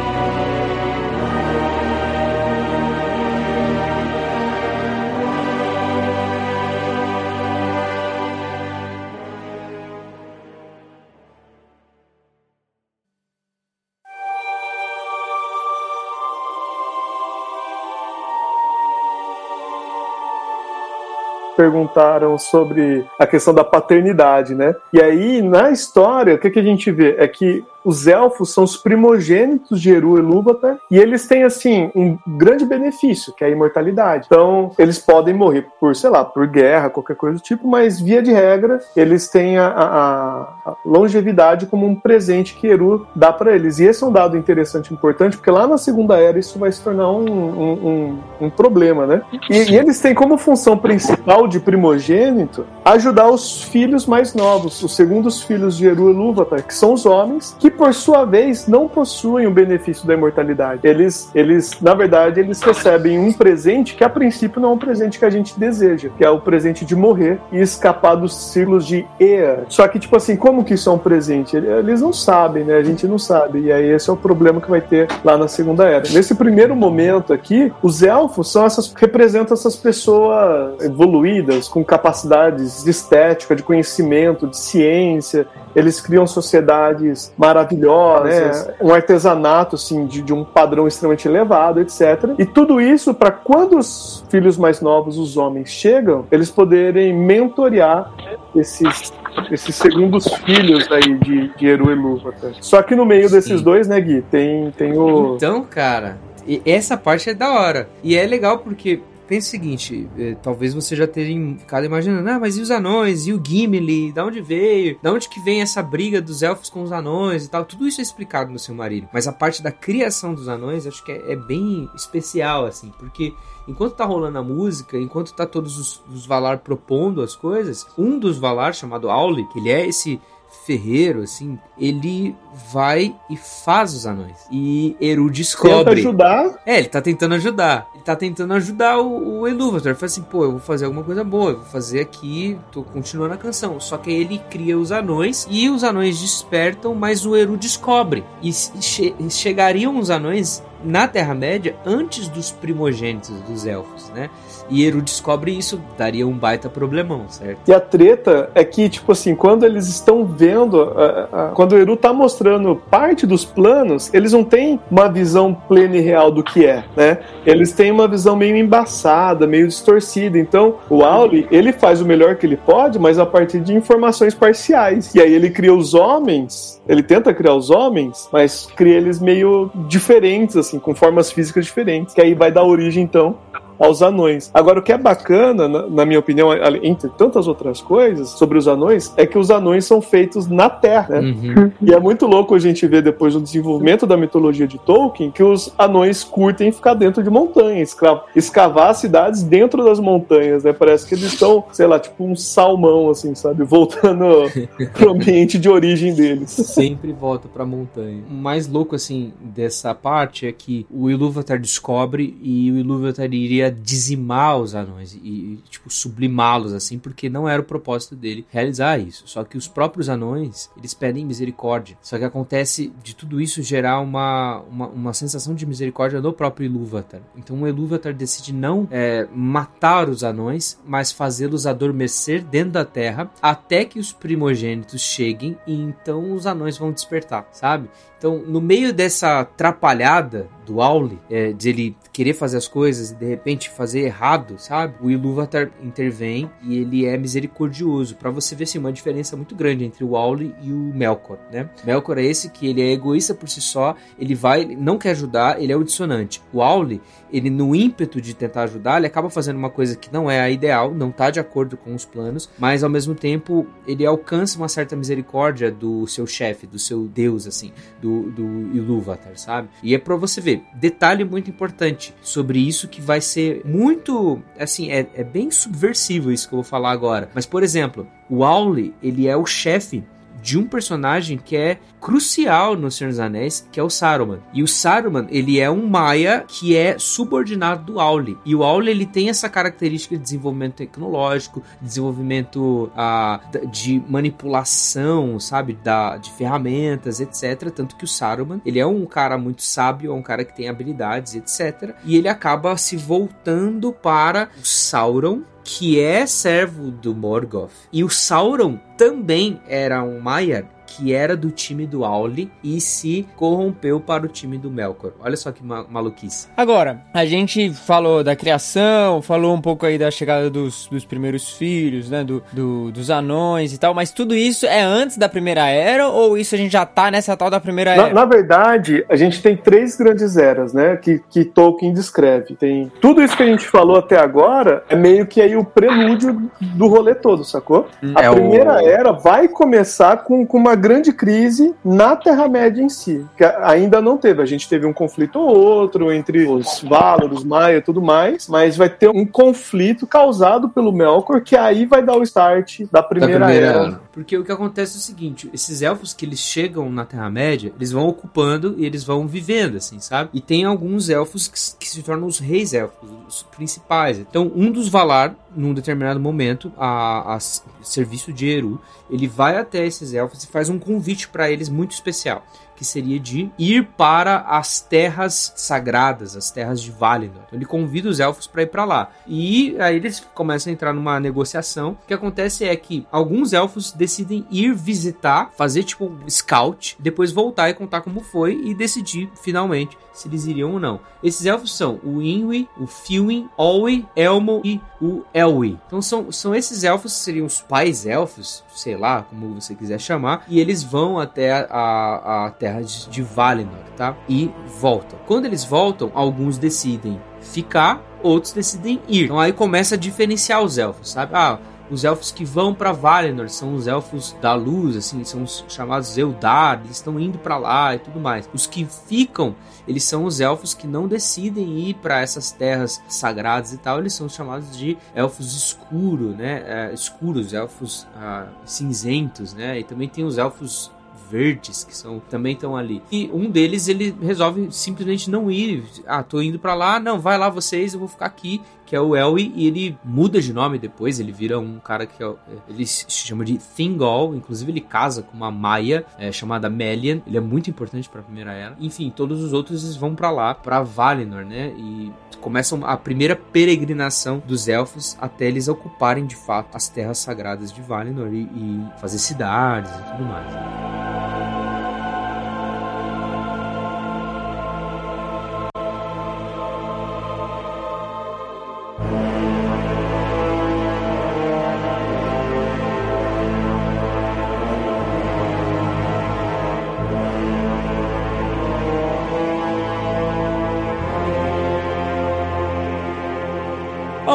Perguntaram 21.65 22.37
sobre 22.37 23.03
a 23.19 23.25
questão 23.25 23.53
da 23.53 23.63
paternidade, 23.63 24.53
né? 24.53 24.75
E 24.93 25.01
aí, 25.01 25.41
na 25.41 25.71
história, 25.71 26.35
o 26.35 26.37
que, 26.37 26.51
que 26.51 26.59
a 26.59 26.63
gente 26.63 26.91
vê? 26.91 27.15
É 27.17 27.27
que 27.27 27.63
os 27.85 28.07
elfos 28.07 28.53
são 28.53 28.63
os 28.63 28.75
primogênitos 28.75 29.79
de 29.79 29.91
Eru 29.91 30.17
e 30.17 30.19
Ilúvatar 30.19 30.77
e 30.89 30.97
eles 30.97 31.27
têm 31.27 31.43
assim 31.43 31.91
um 31.95 32.17
grande 32.25 32.65
benefício, 32.65 33.33
que 33.33 33.43
é 33.43 33.47
a 33.47 33.49
imortalidade. 33.49 34.25
Então, 34.25 34.71
eles 34.77 34.97
podem 34.97 35.33
morrer 35.33 35.67
por, 35.79 35.95
sei 35.95 36.09
lá, 36.09 36.25
por 36.25 36.47
guerra, 36.47 36.89
qualquer 36.89 37.15
coisa 37.15 37.37
do 37.37 37.43
tipo, 37.43 37.67
mas 37.67 38.01
via 38.01 38.21
de 38.21 38.31
regra, 38.31 38.79
eles 38.95 39.29
têm 39.29 39.57
a, 39.57 39.67
a, 39.67 40.71
a 40.71 40.75
longevidade 40.83 41.67
como 41.67 41.85
um 41.85 41.95
presente 41.95 42.55
que 42.55 42.67
Eru 42.67 43.07
dá 43.15 43.31
para 43.31 43.55
eles. 43.55 43.79
E 43.79 43.85
esse 43.85 44.03
é 44.03 44.07
um 44.07 44.11
dado 44.11 44.35
interessante 44.35 44.93
importante, 44.93 45.37
porque 45.37 45.51
lá 45.51 45.67
na 45.67 45.77
Segunda 45.77 46.17
Era 46.17 46.39
isso 46.39 46.57
vai 46.57 46.71
se 46.71 46.81
tornar 46.81 47.11
um, 47.11 47.25
um, 47.25 47.71
um, 47.71 48.19
um 48.41 48.49
problema, 48.49 49.05
né? 49.05 49.21
E, 49.49 49.71
e 49.71 49.77
eles 49.77 49.99
têm 49.99 50.15
como 50.15 50.37
função 50.37 50.77
principal 50.77 51.47
de 51.47 51.59
primogênito 51.59 52.65
ajudar 52.83 53.29
os 53.29 53.61
filhos 53.63 54.05
mais 54.05 54.33
novos, 54.33 54.81
os 54.81 54.95
segundos 54.95 55.41
filhos 55.41 55.77
de 55.77 55.87
Eru 55.87 56.09
e 56.09 56.13
Ilúvatar, 56.13 56.63
que 56.63 56.73
são 56.73 56.93
os 56.93 57.05
homens 57.05 57.55
que 57.59 57.74
por 57.75 57.93
sua 57.93 58.25
vez, 58.25 58.67
não 58.67 58.87
possuem 58.87 59.45
o 59.45 59.51
benefício 59.51 60.07
da 60.07 60.13
imortalidade. 60.13 60.81
Eles, 60.83 61.29
eles, 61.35 61.79
na 61.81 61.93
verdade, 61.93 62.39
eles 62.39 62.61
recebem 62.61 63.19
um 63.19 63.31
presente 63.31 63.95
que 63.95 64.03
a 64.03 64.09
princípio 64.09 64.61
não 64.61 64.69
é 64.69 64.73
um 64.73 64.77
presente 64.77 65.19
que 65.19 65.25
a 65.25 65.29
gente 65.29 65.59
deseja, 65.59 66.09
que 66.17 66.23
é 66.23 66.29
o 66.29 66.39
presente 66.39 66.85
de 66.85 66.95
morrer 66.95 67.39
e 67.51 67.59
escapar 67.59 68.15
dos 68.15 68.35
ciclos 68.35 68.85
de 68.85 69.05
Ea. 69.19 69.65
Só 69.67 69.87
que, 69.87 69.99
tipo 69.99 70.15
assim, 70.15 70.35
como 70.35 70.63
que 70.63 70.73
isso 70.73 70.89
é 70.89 70.93
um 70.93 70.97
presente? 70.97 71.57
Eles 71.57 72.01
não 72.01 72.13
sabem, 72.13 72.63
né? 72.63 72.75
A 72.75 72.83
gente 72.83 73.07
não 73.07 73.19
sabe. 73.19 73.59
E 73.61 73.71
aí 73.71 73.91
esse 73.91 74.09
é 74.09 74.13
o 74.13 74.17
problema 74.17 74.61
que 74.61 74.69
vai 74.69 74.81
ter 74.81 75.07
lá 75.23 75.37
na 75.37 75.47
Segunda 75.47 75.85
Era. 75.85 76.09
Nesse 76.09 76.33
primeiro 76.35 76.75
momento 76.75 77.33
aqui, 77.33 77.71
os 77.81 78.01
elfos 78.01 78.51
são 78.51 78.65
essas, 78.65 78.91
representam 78.93 79.53
essas 79.53 79.75
pessoas 79.75 80.81
evoluídas, 80.81 81.67
com 81.67 81.83
capacidades 81.83 82.83
de 82.83 82.89
estética, 82.89 83.55
de 83.55 83.63
conhecimento, 83.63 84.47
de 84.47 84.57
ciência. 84.57 85.47
Eles 85.75 85.99
criam 85.99 86.25
sociedades 86.25 87.33
maravilhosas 87.37 87.64
maravilhosas, 87.65 88.67
né? 88.67 88.73
um 88.81 88.93
artesanato 88.93 89.75
assim, 89.75 90.05
de, 90.05 90.21
de, 90.21 90.33
um 90.33 90.43
padrão 90.43 90.87
extremamente 90.87 91.27
elevado, 91.27 91.81
etc. 91.81 92.35
E 92.37 92.45
tudo 92.45 92.79
isso 92.79 93.13
para 93.13 93.31
quando 93.31 93.77
os 93.77 94.23
filhos 94.29 94.57
mais 94.57 94.81
novos, 94.81 95.17
os 95.17 95.37
homens, 95.37 95.69
chegam, 95.69 96.25
eles 96.31 96.51
poderem 96.51 97.13
mentorear 97.13 98.11
esses 98.55 99.13
esses 99.51 99.75
segundos 99.75 100.25
filhos 100.45 100.89
aí 100.89 101.17
de, 101.19 101.49
de 101.57 101.67
Eru 101.67 101.91
e 101.91 101.95
Lúvatar. 101.95 102.53
Só 102.61 102.81
que 102.81 102.95
no 102.95 103.05
meio 103.05 103.29
desses 103.29 103.59
Sim. 103.59 103.63
dois, 103.63 103.87
né, 103.87 103.99
Gui, 103.99 104.21
tem, 104.21 104.71
tem 104.71 104.97
o. 104.97 105.35
Então, 105.35 105.63
cara, 105.63 106.17
essa 106.65 106.95
parte 106.95 107.31
é 107.31 107.33
da 107.33 107.51
hora. 107.51 107.89
E 108.01 108.15
é 108.15 108.25
legal 108.25 108.59
porque 108.59 109.01
pensa 109.27 109.47
o 109.47 109.51
seguinte, 109.51 110.07
eh, 110.17 110.35
talvez 110.41 110.73
você 110.73 110.95
já 110.95 111.07
tenha 111.07 111.57
ficado 111.57 111.85
imaginando, 111.85 112.29
ah, 112.29 112.39
mas 112.39 112.57
e 112.57 112.61
os 112.61 112.71
anões? 112.71 113.27
E 113.27 113.33
o 113.33 113.41
Gimli? 113.43 114.11
Da 114.11 114.25
onde 114.25 114.41
veio? 114.41 114.97
Da 115.01 115.11
onde 115.11 115.27
que 115.27 115.39
vem 115.39 115.61
essa 115.61 115.81
briga 115.81 116.21
dos 116.21 116.41
elfos 116.41 116.69
com 116.69 116.83
os 116.83 116.91
anões 116.91 117.45
e 117.45 117.49
tal? 117.49 117.65
Tudo 117.65 117.87
isso 117.87 118.01
é 118.01 118.03
explicado 118.03 118.51
no 118.51 118.59
Silmarillion. 118.59 119.07
Mas 119.13 119.27
a 119.27 119.31
parte 119.31 119.61
da 119.61 119.71
criação 119.71 120.33
dos 120.33 120.47
anões, 120.47 120.87
acho 120.87 121.03
que 121.03 121.11
é, 121.11 121.33
é 121.33 121.35
bem 121.35 121.89
especial, 121.95 122.65
assim, 122.65 122.91
porque 122.97 123.33
enquanto 123.67 123.95
tá 123.95 124.05
rolando 124.05 124.37
a 124.37 124.43
música, 124.43 124.97
enquanto 124.97 125.33
tá 125.33 125.45
todos 125.45 125.77
os, 125.77 126.03
os 126.13 126.25
Valar 126.25 126.59
propondo 126.59 127.21
as 127.21 127.35
coisas, 127.35 127.87
um 127.97 128.19
dos 128.19 128.37
Valar, 128.37 128.73
chamado 128.73 129.09
Auli, 129.09 129.47
que 129.49 129.59
ele 129.59 129.69
é 129.69 129.87
esse 129.87 130.19
ferreiro, 130.65 131.21
assim, 131.21 131.59
ele 131.77 132.35
vai 132.71 133.15
e 133.29 133.37
faz 133.37 133.93
os 133.93 134.05
anões. 134.05 134.37
E 134.51 134.95
Eru 134.99 135.29
descobre. 135.29 135.95
Tenta 135.95 136.09
ajudar. 136.09 136.61
É, 136.65 136.79
ele 136.79 136.87
tá 136.87 137.01
tentando 137.01 137.35
ajudar. 137.35 137.87
Tá 138.05 138.15
tentando 138.15 138.53
ajudar 138.53 138.99
o, 138.99 139.39
o 139.39 139.47
Elúvator. 139.47 139.87
Ele 139.87 139.95
fala 139.95 140.05
assim, 140.05 140.21
pô, 140.21 140.43
eu 140.43 140.51
vou 140.51 140.59
fazer 140.59 140.85
alguma 140.85 141.03
coisa 141.03 141.23
boa, 141.23 141.51
eu 141.51 141.57
vou 141.57 141.65
fazer 141.65 141.99
aqui, 141.99 142.55
tô 142.71 142.83
continuando 142.83 143.33
a 143.33 143.37
canção. 143.37 143.79
Só 143.79 143.97
que 143.97 144.11
ele 144.11 144.37
cria 144.49 144.77
os 144.77 144.91
anões 144.91 145.47
e 145.49 145.67
os 145.69 145.83
anões 145.83 146.21
despertam, 146.21 146.93
mas 146.93 147.25
o 147.25 147.35
Eru 147.35 147.57
descobre. 147.57 148.23
E 148.43 148.51
che 148.51 149.15
chegariam 149.31 149.97
os 149.97 150.11
anões 150.11 150.63
na 150.83 151.07
Terra-média 151.07 151.75
antes 151.83 152.27
dos 152.27 152.51
primogênitos 152.51 153.31
dos 153.41 153.65
elfos, 153.65 154.09
né? 154.09 154.29
E 154.69 154.85
Eru 154.85 155.01
descobre 155.01 155.51
isso, 155.51 155.81
daria 155.97 156.27
um 156.27 156.33
baita 156.33 156.69
problemão, 156.69 157.25
certo? 157.29 157.59
E 157.67 157.73
a 157.73 157.79
treta 157.79 158.49
é 158.55 158.63
que, 158.63 158.89
tipo 158.89 159.11
assim, 159.11 159.35
quando 159.35 159.65
eles 159.65 159.87
estão 159.87 160.25
vendo, 160.25 160.75
uh, 160.75 161.51
uh, 161.51 161.53
quando 161.53 161.73
o 161.73 161.77
Eru 161.77 161.95
tá 161.95 162.11
mostrando 162.11 162.75
parte 162.89 163.27
dos 163.27 163.45
planos, 163.45 164.13
eles 164.13 164.31
não 164.31 164.43
têm 164.43 164.79
uma 164.89 165.07
visão 165.07 165.53
plena 165.53 165.97
e 165.97 166.01
real 166.01 166.31
do 166.31 166.43
que 166.43 166.65
é, 166.65 166.83
né? 166.95 167.19
Eles 167.45 167.71
têm 167.71 167.91
uma 167.91 168.07
visão 168.07 168.35
meio 168.35 168.55
embaçada, 168.55 169.45
meio 169.45 169.67
distorcida. 169.67 170.37
Então, 170.37 170.75
o 170.89 171.03
Auli, 171.03 171.47
ele 171.51 171.71
faz 171.71 172.01
o 172.01 172.05
melhor 172.05 172.35
que 172.35 172.45
ele 172.45 172.57
pode, 172.57 172.97
mas 172.97 173.19
a 173.19 173.25
partir 173.25 173.59
de 173.59 173.73
informações 173.73 174.33
parciais. 174.33 175.13
E 175.13 175.21
aí 175.21 175.33
ele 175.33 175.49
cria 175.49 175.73
os 175.73 175.93
homens, 175.93 176.81
ele 176.87 177.03
tenta 177.03 177.33
criar 177.33 177.53
os 177.53 177.69
homens, 177.69 178.27
mas 178.31 178.67
cria 178.75 178.97
eles 178.97 179.19
meio 179.19 179.71
diferentes, 179.87 180.55
assim, 180.57 180.79
com 180.79 180.95
formas 180.95 181.31
físicas 181.31 181.65
diferentes. 181.65 182.13
Que 182.13 182.21
aí 182.21 182.33
vai 182.33 182.51
dar 182.51 182.63
origem, 182.63 183.03
então, 183.03 183.37
aos 183.79 184.01
anões. 184.01 184.49
Agora, 184.53 184.79
o 184.79 184.81
que 184.81 184.91
é 184.91 184.97
bacana, 184.97 185.67
na, 185.67 185.87
na, 185.87 186.05
minha 186.05 186.19
opinião, 186.19 186.49
entre 186.81 187.09
tantas 187.09 187.47
outras 187.47 187.81
coisas, 187.81 188.29
sobre 188.29 188.57
os 188.57 188.67
anões, 188.67 189.13
é 189.17 189.25
que 189.25 189.37
os 189.37 189.51
anões 189.51 189.85
são 189.85 190.01
feitos 190.01 190.47
na 190.47 190.69
Terra. 190.69 191.21
Né? 191.21 191.29
Uhum. 191.31 191.71
E 191.81 191.93
é 191.93 191.99
muito 191.99 192.25
louco 192.25 192.55
a 192.55 192.59
gente 192.59 192.87
ver 192.87 193.01
depois 193.01 193.33
do 193.33 193.41
desenvolvimento 193.41 194.05
da 194.05 194.17
mitologia 194.17 194.67
de 194.67 194.77
Tolkien 194.77 195.31
que 195.31 195.43
os 195.43 195.73
anões 195.77 196.23
curtem 196.23 196.71
ficar 196.71 196.93
dentro 196.93 197.23
de 197.23 197.29
montanhas, 197.29 197.95
escavar 198.35 198.93
cidades 198.95 199.43
dentro 199.43 199.83
das 199.83 199.99
montanhas, 199.99 200.63
né? 200.63 200.73
Parece 200.73 201.07
que 201.07 201.15
eles 201.15 201.33
estão, 201.33 201.63
sei 201.71 201.87
lá, 201.87 201.99
tipo 201.99 202.23
um 202.23 202.35
salmão, 202.35 203.09
assim, 203.09 203.35
sabe? 203.35 203.63
Voltando 203.63 204.25
pro 204.93 205.11
ambiente 205.11 205.57
de 205.57 205.69
origem 205.69 206.13
deles. 206.13 206.51
Sempre 206.51 207.11
volta 207.11 207.47
pra 207.47 207.65
montanha. 207.65 208.23
O 208.29 208.33
mais 208.33 208.67
louco, 208.67 208.95
assim, 208.95 209.33
dessa 209.39 209.93
parte 209.93 210.45
é 210.45 210.51
que 210.51 210.85
o 210.89 211.09
Ilúvatar 211.09 211.59
descobre 211.59 212.37
e 212.41 212.71
o 212.71 212.77
Ilúvatar 212.77 213.33
iria 213.33 213.64
queria 213.65 213.71
dizimar 213.71 214.57
os 214.57 214.75
anões 214.75 215.13
e, 215.15 215.59
tipo, 215.69 215.89
sublimá-los, 215.89 216.73
assim, 216.73 216.97
porque 216.97 217.29
não 217.29 217.47
era 217.47 217.61
o 217.61 217.65
propósito 217.65 218.15
dele 218.15 218.45
realizar 218.49 218.99
isso. 218.99 219.23
Só 219.27 219.43
que 219.43 219.57
os 219.57 219.67
próprios 219.67 220.09
anões, 220.09 220.69
eles 220.77 220.93
pedem 220.93 221.25
misericórdia. 221.25 221.97
Só 222.01 222.17
que 222.17 222.23
acontece 222.23 222.93
de 223.03 223.15
tudo 223.15 223.41
isso 223.41 223.61
gerar 223.61 223.99
uma, 223.99 224.61
uma, 224.69 224.87
uma 224.87 225.13
sensação 225.13 225.55
de 225.55 225.65
misericórdia 225.65 226.21
no 226.21 226.33
próprio 226.33 226.65
Ilúvatar. 226.65 227.21
Então 227.35 227.61
o 227.61 227.67
Ilúvatar 227.67 228.13
decide 228.13 228.53
não 228.53 228.87
é, 228.91 229.27
matar 229.33 230.09
os 230.09 230.23
anões, 230.23 230.79
mas 230.85 231.11
fazê-los 231.11 231.65
adormecer 231.65 232.43
dentro 232.43 232.71
da 232.71 232.85
terra 232.85 233.29
até 233.41 233.85
que 233.85 233.99
os 233.99 234.11
primogênitos 234.11 235.01
cheguem 235.01 235.57
e 235.65 235.73
então 235.73 236.33
os 236.33 236.45
anões 236.45 236.77
vão 236.77 236.91
despertar, 236.91 237.47
sabe? 237.51 237.89
Então, 238.25 238.39
no 238.39 238.59
meio 238.59 238.91
dessa 238.91 239.41
atrapalhada 239.41 240.49
do 240.65 240.81
Auli, 240.81 241.19
é, 241.29 241.53
de 241.53 241.69
ele 241.69 241.95
querer 242.11 242.33
fazer 242.33 242.57
as 242.57 242.67
coisas 242.67 243.11
e 243.11 243.15
de 243.15 243.25
repente 243.25 243.69
fazer 243.69 243.99
errado, 243.99 244.55
sabe? 244.57 244.95
O 244.99 245.11
Ilúvatar 245.11 245.69
intervém 245.83 246.49
e 246.63 246.79
ele 246.79 247.05
é 247.05 247.15
misericordioso. 247.17 248.15
para 248.15 248.31
você 248.31 248.55
ver 248.55 248.63
assim, 248.63 248.79
uma 248.79 248.91
diferença 248.91 249.37
muito 249.37 249.53
grande 249.53 249.85
entre 249.85 250.03
o 250.03 250.17
Auli 250.17 250.55
e 250.63 250.71
o 250.71 250.91
Melkor, 250.95 251.37
né? 251.51 251.69
Melkor 251.83 252.17
é 252.17 252.23
esse 252.23 252.49
que 252.49 252.65
ele 252.67 252.81
é 252.81 252.93
egoísta 252.93 253.35
por 253.35 253.47
si 253.47 253.61
só, 253.61 253.95
ele 254.17 254.33
vai, 254.33 254.65
não 254.65 254.97
quer 254.97 255.11
ajudar, 255.11 255.61
ele 255.61 255.71
é 255.71 255.75
o 255.75 255.83
dissonante. 255.83 256.41
O 256.51 256.63
Auli, 256.63 256.99
ele 257.31 257.49
no 257.49 257.75
ímpeto 257.75 258.21
de 258.21 258.33
tentar 258.33 258.63
ajudar, 258.63 258.97
ele 258.97 259.07
acaba 259.07 259.29
fazendo 259.29 259.57
uma 259.57 259.69
coisa 259.69 259.95
que 259.95 260.11
não 260.11 260.29
é 260.29 260.41
a 260.41 260.49
ideal, 260.49 260.93
não 260.93 261.11
tá 261.11 261.29
de 261.29 261.39
acordo 261.39 261.77
com 261.77 261.93
os 261.93 262.05
planos, 262.05 262.49
mas 262.57 262.83
ao 262.83 262.89
mesmo 262.89 263.15
tempo 263.15 263.67
ele 263.87 264.05
alcança 264.05 264.57
uma 264.57 264.69
certa 264.69 264.95
misericórdia 264.95 265.71
do 265.71 266.07
seu 266.07 266.25
chefe, 266.25 266.67
do 266.67 266.79
seu 266.79 267.07
deus, 267.07 267.47
assim, 267.47 267.71
do, 268.01 268.31
do 268.31 268.43
Ilúvatar, 268.75 269.37
sabe? 269.37 269.69
E 269.83 269.93
é 269.93 269.97
pra 269.97 270.15
você 270.15 270.41
ver, 270.41 270.63
detalhe 270.75 271.23
muito 271.23 271.49
importante 271.49 272.13
sobre 272.21 272.59
isso 272.59 272.87
que 272.87 273.01
vai 273.01 273.21
ser 273.21 273.61
muito, 273.65 274.41
assim, 274.59 274.91
é, 274.91 275.07
é 275.13 275.23
bem 275.23 275.51
subversivo 275.51 276.31
isso 276.31 276.47
que 276.47 276.53
eu 276.53 276.57
vou 276.57 276.63
falar 276.63 276.91
agora. 276.91 277.29
Mas, 277.33 277.45
por 277.45 277.63
exemplo, 277.63 278.07
o 278.29 278.43
Auli, 278.43 278.93
ele 279.01 279.27
é 279.27 279.35
o 279.35 279.45
chefe 279.45 280.03
de 280.45 280.59
um 280.59 280.67
personagem 280.67 281.39
que 281.39 281.57
é 281.57 281.79
crucial 281.99 282.75
no 282.75 282.91
Senhor 282.91 283.09
dos 283.09 283.19
Anéis, 283.19 283.67
que 283.71 283.79
é 283.79 283.83
o 283.83 283.89
Saruman. 283.89 284.37
E 284.53 284.61
o 284.61 284.67
Saruman, 284.67 285.25
ele 285.31 285.59
é 285.59 285.71
um 285.71 285.87
Maia 285.87 286.45
que 286.47 286.77
é 286.77 286.99
subordinado 286.99 287.93
do 287.93 287.99
Auli. 287.99 288.37
E 288.45 288.53
o 288.53 288.63
Auli, 288.63 288.91
ele 288.91 289.07
tem 289.07 289.27
essa 289.27 289.49
característica 289.49 290.15
de 290.15 290.21
desenvolvimento 290.21 290.75
tecnológico, 290.75 291.63
desenvolvimento 291.81 292.91
ah, 292.95 293.41
de 293.71 293.99
manipulação, 294.07 295.39
sabe, 295.39 295.73
da, 295.83 296.17
de 296.17 296.31
ferramentas, 296.33 297.19
etc. 297.19 297.71
Tanto 297.71 297.95
que 297.95 298.03
o 298.03 298.07
Saruman, 298.07 298.61
ele 298.63 298.77
é 298.77 298.85
um 298.85 299.03
cara 299.07 299.39
muito 299.39 299.63
sábio, 299.63 300.11
é 300.11 300.13
um 300.13 300.21
cara 300.21 300.45
que 300.45 300.55
tem 300.55 300.69
habilidades, 300.69 301.33
etc. 301.33 301.95
E 302.03 302.15
ele 302.15 302.27
acaba 302.27 302.77
se 302.77 302.95
voltando 302.95 303.91
para 303.91 304.49
o 304.61 304.63
Sauron, 304.63 305.41
que 305.65 305.99
é 305.99 306.27
servo 306.27 306.91
do 306.91 307.13
Morgoth. 307.15 307.71
E 307.91 308.03
o 308.03 308.09
Sauron 308.09 308.77
também 308.95 309.59
era 309.67 310.03
um 310.03 310.19
Maiar 310.19 310.63
que 310.85 311.13
era 311.13 311.35
do 311.35 311.51
time 311.51 311.85
do 311.85 312.05
Auli 312.05 312.51
e 312.63 312.79
se 312.79 313.27
corrompeu 313.35 313.99
para 313.99 314.25
o 314.25 314.27
time 314.27 314.57
do 314.57 314.69
Melkor. 314.69 315.11
Olha 315.19 315.35
só 315.35 315.51
que 315.51 315.63
ma 315.63 315.85
maluquice. 315.89 316.47
Agora, 316.55 317.01
a 317.13 317.25
gente 317.25 317.71
falou 317.71 318.23
da 318.23 318.35
criação, 318.35 319.21
falou 319.21 319.53
um 319.53 319.61
pouco 319.61 319.85
aí 319.85 319.97
da 319.97 320.09
chegada 320.11 320.49
dos, 320.49 320.87
dos 320.87 321.05
primeiros 321.05 321.51
filhos, 321.51 322.09
né? 322.09 322.23
Do, 322.23 322.43
do, 322.51 322.91
dos 322.91 323.09
anões 323.09 323.73
e 323.73 323.77
tal, 323.77 323.93
mas 323.93 324.11
tudo 324.11 324.35
isso 324.35 324.65
é 324.65 324.81
antes 324.81 325.17
da 325.17 325.29
primeira 325.29 325.67
era 325.67 326.07
ou 326.07 326.37
isso 326.37 326.55
a 326.55 326.57
gente 326.57 326.71
já 326.71 326.85
tá 326.85 327.11
nessa 327.11 327.35
tal 327.35 327.49
da 327.49 327.59
primeira 327.59 327.91
era? 327.91 328.07
Na, 328.07 328.13
na 328.13 328.25
verdade, 328.25 329.05
a 329.09 329.15
gente 329.15 329.41
tem 329.41 329.55
três 329.55 329.95
grandes 329.95 330.37
eras, 330.37 330.73
né? 330.73 330.97
Que, 330.97 331.21
que 331.29 331.45
Tolkien 331.45 331.93
descreve. 331.93 332.55
Tem 332.55 332.91
tudo 333.01 333.21
isso 333.21 333.35
que 333.35 333.43
a 333.43 333.47
gente 333.47 333.67
falou 333.67 333.97
até 333.97 334.17
agora 334.17 334.83
é 334.89 334.95
meio 334.95 335.25
que 335.25 335.41
aí 335.41 335.55
o 335.55 335.63
prelúdio 335.63 336.49
do 336.59 336.87
rolê 336.87 337.15
todo, 337.15 337.43
sacou? 337.43 337.87
Hum. 338.03 338.13
A 338.15 338.23
é 338.23 338.31
primeira 338.31 338.75
o... 338.75 338.87
era 338.87 339.11
vai 339.11 339.47
começar 339.47 340.17
com, 340.17 340.45
com 340.45 340.57
uma 340.57 340.74
grande 340.75 341.11
crise 341.11 341.73
na 341.83 342.15
Terra-média 342.15 342.81
em 342.81 342.89
si, 342.89 343.25
que 343.37 343.43
ainda 343.43 344.01
não 344.01 344.17
teve. 344.17 344.41
A 344.41 344.45
gente 344.45 344.67
teve 344.67 344.85
um 344.85 344.93
conflito 344.93 345.39
ou 345.39 345.55
outro 345.55 346.11
entre 346.11 346.45
os 346.45 346.81
Valar, 346.81 347.25
os 347.25 347.43
Maia 347.43 347.77
e 347.77 347.81
tudo 347.81 348.01
mais, 348.01 348.47
mas 348.47 348.77
vai 348.77 348.89
ter 348.89 349.09
um 349.09 349.25
conflito 349.25 350.07
causado 350.07 350.69
pelo 350.69 350.91
Melkor 350.91 351.41
que 351.41 351.55
aí 351.55 351.85
vai 351.85 352.03
dar 352.03 352.17
o 352.17 352.23
start 352.23 352.81
da 352.91 353.01
primeira, 353.03 353.39
da 353.39 353.45
primeira 353.45 353.67
era. 353.67 354.01
Porque 354.11 354.37
o 354.37 354.43
que 354.43 354.51
acontece 354.51 354.95
é 354.95 354.99
o 354.99 355.01
seguinte, 355.01 355.49
esses 355.53 355.81
elfos 355.81 356.13
que 356.13 356.25
eles 356.25 356.39
chegam 356.39 356.89
na 356.89 357.05
Terra-média, 357.05 357.73
eles 357.75 357.91
vão 357.91 358.07
ocupando 358.07 358.75
e 358.77 358.85
eles 358.85 359.03
vão 359.03 359.27
vivendo, 359.27 359.77
assim, 359.77 359.99
sabe? 359.99 360.29
E 360.33 360.39
tem 360.39 360.63
alguns 360.63 361.09
elfos 361.09 361.47
que, 361.47 361.59
que 361.79 361.89
se 361.89 362.01
tornam 362.01 362.27
os 362.27 362.39
reis 362.39 362.73
elfos, 362.73 363.09
os 363.27 363.43
principais. 363.43 364.17
Então, 364.17 364.51
um 364.55 364.71
dos 364.71 364.87
Valar, 364.87 365.35
num 365.55 365.73
determinado 365.73 366.19
momento, 366.19 366.71
a, 366.77 367.35
a 367.35 367.39
serviço 367.81 368.31
de 368.31 368.49
Eru, 368.49 368.81
ele 369.09 369.27
vai 369.27 369.57
até 369.57 369.85
esses 369.85 370.13
elfos 370.13 370.43
e 370.43 370.47
faz 370.47 370.64
um 370.69 370.79
convite 370.79 371.27
para 371.27 371.49
eles 371.49 371.69
muito 371.69 371.91
especial 371.91 372.45
que 372.75 372.85
seria 372.85 373.19
de 373.19 373.49
ir 373.57 373.85
para 373.97 374.39
as 374.41 374.79
terras 374.79 375.53
sagradas, 375.55 376.35
as 376.35 376.51
terras 376.51 376.81
de 376.81 376.91
Valinor. 376.91 377.43
Então 377.47 377.57
ele 377.57 377.65
convida 377.65 378.09
os 378.09 378.19
elfos 378.19 378.47
para 378.47 378.63
ir 378.63 378.67
para 378.67 378.85
lá. 378.85 379.11
E 379.27 379.75
aí 379.79 379.95
eles 379.95 380.19
começam 380.33 380.71
a 380.71 380.73
entrar 380.73 380.93
numa 380.93 381.19
negociação. 381.19 381.97
O 382.03 382.07
que 382.07 382.13
acontece 382.13 382.65
é 382.65 382.75
que 382.75 383.05
alguns 383.11 383.53
elfos 383.53 383.91
decidem 383.91 384.45
ir 384.51 384.73
visitar, 384.73 385.51
fazer 385.55 385.83
tipo 385.83 386.05
um 386.05 386.29
scout, 386.29 386.97
depois 386.99 387.31
voltar 387.31 387.69
e 387.69 387.73
contar 387.73 388.01
como 388.01 388.21
foi 388.21 388.59
e 388.63 388.73
decidir 388.73 389.29
finalmente 389.41 389.97
se 390.15 390.27
eles 390.27 390.45
iriam 390.45 390.73
ou 390.73 390.79
não. 390.79 390.99
Esses 391.21 391.45
elfos 391.45 391.75
são 391.75 391.99
o 392.03 392.21
Inwi, 392.21 392.69
o 392.79 392.87
Fiwin, 392.87 393.49
Olwe, 393.57 394.05
Elmo 394.15 394.61
e 394.63 394.79
o 395.01 395.23
Elwi. 395.33 395.77
Então 395.85 396.01
são, 396.01 396.31
são 396.31 396.55
esses 396.55 396.83
elfos 396.83 397.13
seriam 397.13 397.45
os 397.45 397.61
pais 397.61 398.05
elfos, 398.05 398.63
sei 398.73 398.95
lá, 398.95 399.23
como 399.23 399.59
você 399.59 399.75
quiser 399.75 399.99
chamar, 399.99 400.45
e 400.47 400.59
eles 400.59 400.83
vão 400.83 401.19
até 401.19 401.51
a, 401.51 401.65
a, 401.69 402.45
a 402.45 402.51
terra 402.65 402.81
de, 402.81 403.21
Valinor, 403.21 403.85
tá? 403.95 404.17
E 404.27 404.49
voltam. 404.79 405.19
Quando 405.27 405.45
eles 405.45 405.63
voltam, 405.63 406.11
alguns 406.15 406.57
decidem 406.57 407.21
ficar, 407.39 408.03
outros 408.23 408.53
decidem 408.53 408.99
ir. 409.07 409.25
Então 409.25 409.39
aí 409.39 409.53
começa 409.53 409.93
a 409.93 409.97
diferenciar 409.97 410.63
os 410.63 410.79
elfos, 410.79 411.11
sabe? 411.11 411.31
Ah, 411.35 411.59
os 411.91 412.03
elfos 412.03 412.31
que 412.31 412.43
vão 412.43 412.73
para 412.73 412.91
Valinor 412.91 413.47
são 413.47 413.75
os 413.75 413.85
elfos 413.85 414.35
da 414.41 414.55
luz, 414.55 414.97
assim, 414.97 415.23
são 415.23 415.43
os 415.43 415.63
chamados 415.67 416.17
Eldar, 416.17 416.81
eles 416.83 416.97
estão 416.97 417.19
indo 417.19 417.37
para 417.37 417.59
lá 417.59 417.93
e 417.93 417.99
tudo 417.99 418.19
mais. 418.19 418.49
Os 418.51 418.65
que 418.65 418.83
ficam, 419.07 419.55
eles 419.87 420.03
são 420.03 420.25
os 420.25 420.39
elfos 420.39 420.73
que 420.73 420.87
não 420.87 421.07
decidem 421.07 421.77
ir 421.77 421.93
para 421.93 422.19
essas 422.19 422.51
terras 422.51 422.99
sagradas 423.07 423.73
e 423.73 423.77
tal, 423.77 423.99
eles 423.99 424.13
são 424.13 424.27
chamados 424.27 424.75
de 424.75 424.97
elfos 425.13 425.55
escuros, 425.55 426.35
né? 426.35 426.63
É, 426.65 426.93
escuros, 426.95 427.53
elfos 427.53 428.07
ah, 428.15 428.47
cinzentos, 428.65 429.53
né? 429.53 429.79
E 429.79 429.83
também 429.83 430.09
tem 430.09 430.23
os 430.23 430.39
elfos 430.39 430.94
verdes 431.35 431.83
que 431.83 431.95
são 431.95 432.21
também 432.29 432.53
estão 432.53 432.77
ali. 432.77 433.01
E 433.11 433.29
um 433.33 433.49
deles 433.49 433.89
ele 433.89 434.15
resolve 434.21 434.69
simplesmente 434.71 435.29
não 435.29 435.51
ir. 435.51 435.83
Ah, 436.07 436.23
tô 436.23 436.41
indo 436.41 436.57
para 436.57 436.73
lá, 436.73 436.97
não, 436.97 437.19
vai 437.19 437.37
lá 437.37 437.49
vocês, 437.49 437.93
eu 437.93 437.99
vou 437.99 438.07
ficar 438.07 438.25
aqui, 438.25 438.61
que 438.85 438.95
é 438.95 439.01
o 439.01 439.15
Elwi 439.15 439.51
e 439.55 439.67
ele 439.67 439.97
muda 440.03 440.41
de 440.41 440.53
nome 440.53 440.77
depois, 440.77 441.19
ele 441.19 441.31
vira 441.31 441.59
um 441.59 441.79
cara 441.79 442.05
que 442.05 442.23
é, 442.23 442.33
ele 442.69 442.85
se 442.85 443.05
chama 443.09 443.43
de 443.43 443.57
Thingol, 443.57 444.35
inclusive 444.35 444.71
ele 444.71 444.81
casa 444.81 445.21
com 445.21 445.35
uma 445.35 445.51
maia 445.51 446.05
é, 446.17 446.31
chamada 446.31 446.69
Melian, 446.69 447.21
ele 447.25 447.37
é 447.37 447.41
muito 447.41 447.69
importante 447.69 448.07
para 448.07 448.21
a 448.21 448.23
primeira 448.23 448.53
era. 448.53 448.75
Enfim, 448.79 449.09
todos 449.09 449.41
os 449.41 449.53
outros 449.53 449.95
vão 449.95 450.15
para 450.15 450.29
lá, 450.29 450.53
para 450.53 450.81
Valinor, 450.81 451.45
né? 451.45 451.73
E 451.77 452.11
começam 452.39 452.85
a 452.85 452.95
primeira 452.95 453.35
peregrinação 453.35 454.41
dos 454.45 454.67
elfos 454.67 455.17
até 455.19 455.47
eles 455.47 455.67
ocuparem 455.67 456.25
de 456.25 456.35
fato 456.35 456.75
as 456.75 456.87
terras 456.87 457.17
sagradas 457.17 457.71
de 457.71 457.81
Valinor 457.81 458.31
e, 458.31 458.43
e 458.43 458.85
fazer 458.99 459.17
cidades 459.17 459.91
e 459.91 460.11
tudo 460.11 460.25
mais. 460.25 461.54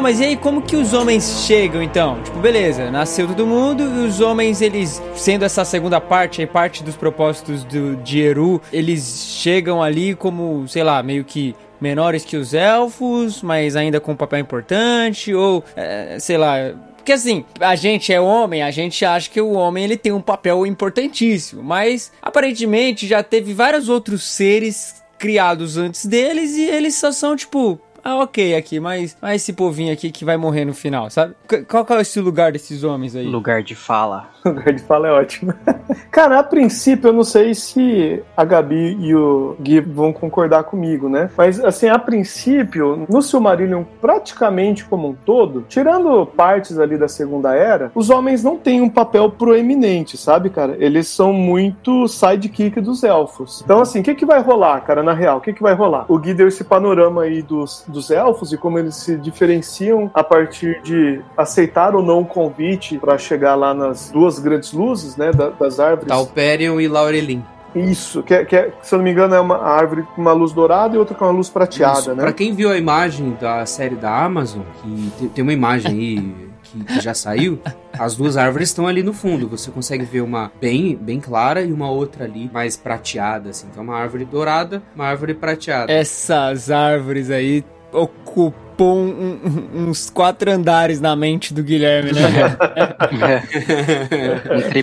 Oh, 0.01 0.03
mas 0.03 0.19
e 0.19 0.25
aí 0.25 0.35
como 0.35 0.63
que 0.63 0.77
os 0.77 0.95
homens 0.95 1.45
chegam 1.47 1.83
então? 1.83 2.23
Tipo, 2.23 2.39
beleza, 2.39 2.91
nasceu 2.91 3.29
todo 3.29 3.47
mundo 3.47 3.83
e 3.83 4.07
os 4.07 4.19
homens, 4.23 4.63
eles, 4.63 4.99
sendo 5.15 5.45
essa 5.45 5.63
segunda 5.63 6.01
parte, 6.01 6.41
aí 6.41 6.47
parte 6.47 6.83
dos 6.83 6.97
propósitos 6.97 7.65
do, 7.65 7.97
de 7.97 8.19
Eru, 8.19 8.63
eles 8.73 9.37
chegam 9.39 9.83
ali 9.83 10.15
como, 10.15 10.67
sei 10.67 10.83
lá, 10.83 11.03
meio 11.03 11.23
que 11.23 11.55
menores 11.79 12.25
que 12.25 12.35
os 12.35 12.55
elfos, 12.55 13.43
mas 13.43 13.77
ainda 13.77 14.01
com 14.01 14.13
um 14.13 14.17
papel 14.17 14.39
importante, 14.39 15.35
ou, 15.35 15.63
é, 15.77 16.17
sei 16.19 16.39
lá, 16.39 16.55
porque 16.97 17.13
assim, 17.13 17.45
a 17.61 17.77
gente 17.77 18.11
é 18.11 18.19
homem, 18.19 18.63
a 18.63 18.71
gente 18.71 19.05
acha 19.05 19.29
que 19.29 19.39
o 19.39 19.53
homem 19.53 19.85
ele 19.85 19.99
tem 19.99 20.13
um 20.13 20.23
papel 20.23 20.65
importantíssimo, 20.65 21.63
mas 21.63 22.11
aparentemente 22.23 23.07
já 23.07 23.23
teve 23.23 23.53
vários 23.53 23.91
outros 23.91 24.23
seres 24.23 25.01
criados 25.19 25.77
antes 25.77 26.07
deles 26.07 26.57
e 26.57 26.65
eles 26.65 26.95
só 26.95 27.13
são 27.13 27.37
tipo 27.37 27.79
ah, 28.05 28.17
ok 28.19 28.55
aqui, 28.55 28.81
mas, 28.81 29.17
mas 29.21 29.43
esse 29.43 29.53
povinho 29.53 29.93
aqui 29.93 30.11
que 30.11 30.25
vai 30.25 30.37
morrer 30.37 30.65
no 30.65 30.75
final, 30.75 31.11
sabe? 31.11 31.35
Qual, 31.69 31.85
qual 31.85 31.99
é 31.99 32.03
esse 32.03 32.21
lugar 32.21 32.53
desses 32.53 32.85
homens 32.85 33.15
aí? 33.15 33.27
Lugar 33.27 33.63
de 33.63 33.75
fala. 33.75 34.29
Lugar 34.45 34.73
de 34.73 34.83
fala 34.83 35.09
é 35.09 35.13
ótimo. 35.13 35.53
Cara, 36.11 36.39
a 36.39 36.43
princípio 36.43 37.09
eu 37.09 37.13
não 37.13 37.25
sei 37.25 37.55
se 37.55 38.23
a 38.37 38.45
Gabi 38.45 38.97
e 39.01 39.15
o 39.15 39.57
Gui 39.61 39.81
vão 39.81 40.13
concordar 40.13 40.65
comigo, 40.65 41.09
né? 41.09 41.31
Mas 41.37 41.63
assim, 41.63 41.89
a 41.89 41.99
princípio, 41.99 43.07
no 43.09 43.21
Silmarillion 43.21 43.85
praticamente 44.01 44.85
como 44.85 45.09
um 45.09 45.15
todo, 45.15 45.65
tirando 45.69 46.27
partes 46.27 46.79
ali 46.79 46.97
da 46.97 47.09
Segunda 47.09 47.55
Era, 47.55 47.93
os 47.95 48.11
homens 48.11 48.43
não 48.43 48.57
têm 48.57 48.81
um 48.81 48.89
papel 48.89 49.31
proeminente, 49.31 50.17
sabe, 50.17 50.51
cara? 50.51 50.77
Eles 50.79 51.09
são 51.09 51.33
muito 51.33 52.09
sidekick 52.09 52.81
dos 52.81 53.05
elfos. 53.05 53.63
Então 53.63 53.81
assim, 53.81 54.01
o 54.01 54.03
que 54.03 54.15
que 54.15 54.27
vai 54.27 54.41
rolar, 54.41 54.81
cara, 54.81 55.03
na 55.03 55.13
real? 55.13 55.39
O 55.39 55.41
que 55.41 55.53
que 55.53 55.63
vai 55.63 55.75
rolar? 55.75 56.07
O 56.09 56.19
Gui 56.19 56.35
deu 56.35 56.49
esse 56.49 56.65
panorama 56.65 57.23
aí 57.23 57.43
dos, 57.43 57.85
dos 57.91 58.11
elfos 58.11 58.53
e 58.53 58.57
como 58.57 58.79
eles 58.79 58.95
se 58.97 59.17
diferenciam 59.17 60.11
a 60.15 60.25
partir 60.25 60.81
de 60.83 61.21
aceitar 61.37 61.95
ou 61.95 62.03
não 62.03 62.21
o 62.21 62.27
convite 62.27 62.99
para 62.99 63.19
chegar 63.19 63.55
lá 63.55 63.75
nas 63.75 64.11
duas 64.11 64.39
grandes 64.39 64.73
luzes, 64.73 65.17
né, 65.17 65.31
das 65.59 65.79
árvores. 65.81 66.09
Talperion 66.09 66.81
e 66.81 66.89
Laurelin. 66.89 67.45
Isso, 67.75 68.23
que, 68.23 68.35
é, 68.35 68.45
que 68.45 68.57
é, 68.57 68.73
se 68.83 68.95
eu 68.95 68.99
não 68.99 69.05
me 69.05 69.13
engano 69.13 69.35
é 69.35 69.41
uma 69.41 69.59
árvore 69.59 70.03
com 70.03 70.21
uma 70.21 70.33
luz 70.33 70.53
dourada 70.53 70.97
e 70.97 70.99
outra 70.99 71.15
com 71.15 71.25
uma 71.25 71.33
luz 71.33 71.49
prateada, 71.49 72.01
Isso. 72.01 72.15
né? 72.15 72.23
Pra 72.23 72.33
quem 72.33 72.53
viu 72.53 72.71
a 72.71 72.77
imagem 72.77 73.37
da 73.41 73.65
série 73.65 73.95
da 73.95 74.25
Amazon, 74.25 74.63
que 74.83 75.29
tem 75.29 75.43
uma 75.43 75.53
imagem 75.53 75.93
aí 75.93 76.51
que, 76.63 76.85
que, 76.85 77.01
já 77.01 77.15
saiu, 77.15 77.61
as 77.97 78.17
duas 78.17 78.37
árvores 78.37 78.69
estão 78.69 78.87
ali 78.87 79.03
no 79.03 79.13
fundo. 79.13 79.49
Você 79.49 79.71
consegue 79.71 80.05
ver 80.05 80.21
uma 80.21 80.51
bem, 80.61 80.97
bem 80.97 81.21
clara 81.21 81.63
e 81.63 81.73
uma 81.73 81.89
outra 81.91 82.25
ali 82.25 82.51
mais 82.53 82.77
prateada, 82.77 83.51
assim. 83.51 83.69
Então, 83.71 83.85
uma 83.85 83.97
árvore 83.97 84.25
dourada, 84.25 84.83
uma 84.95 85.07
árvore 85.07 85.35
prateada. 85.35 85.93
Essas 85.93 86.71
árvores 86.71 87.31
aí 87.31 87.65
ocupa 87.93 88.70
ocupam 88.81 88.85
um, 88.85 89.39
um, 89.45 89.89
uns 89.89 90.09
quatro 90.09 90.51
andares 90.51 91.01
na 91.01 91.15
mente 91.15 91.53
do 91.53 91.63
Guilherme, 91.63 92.13
né? 92.13 92.21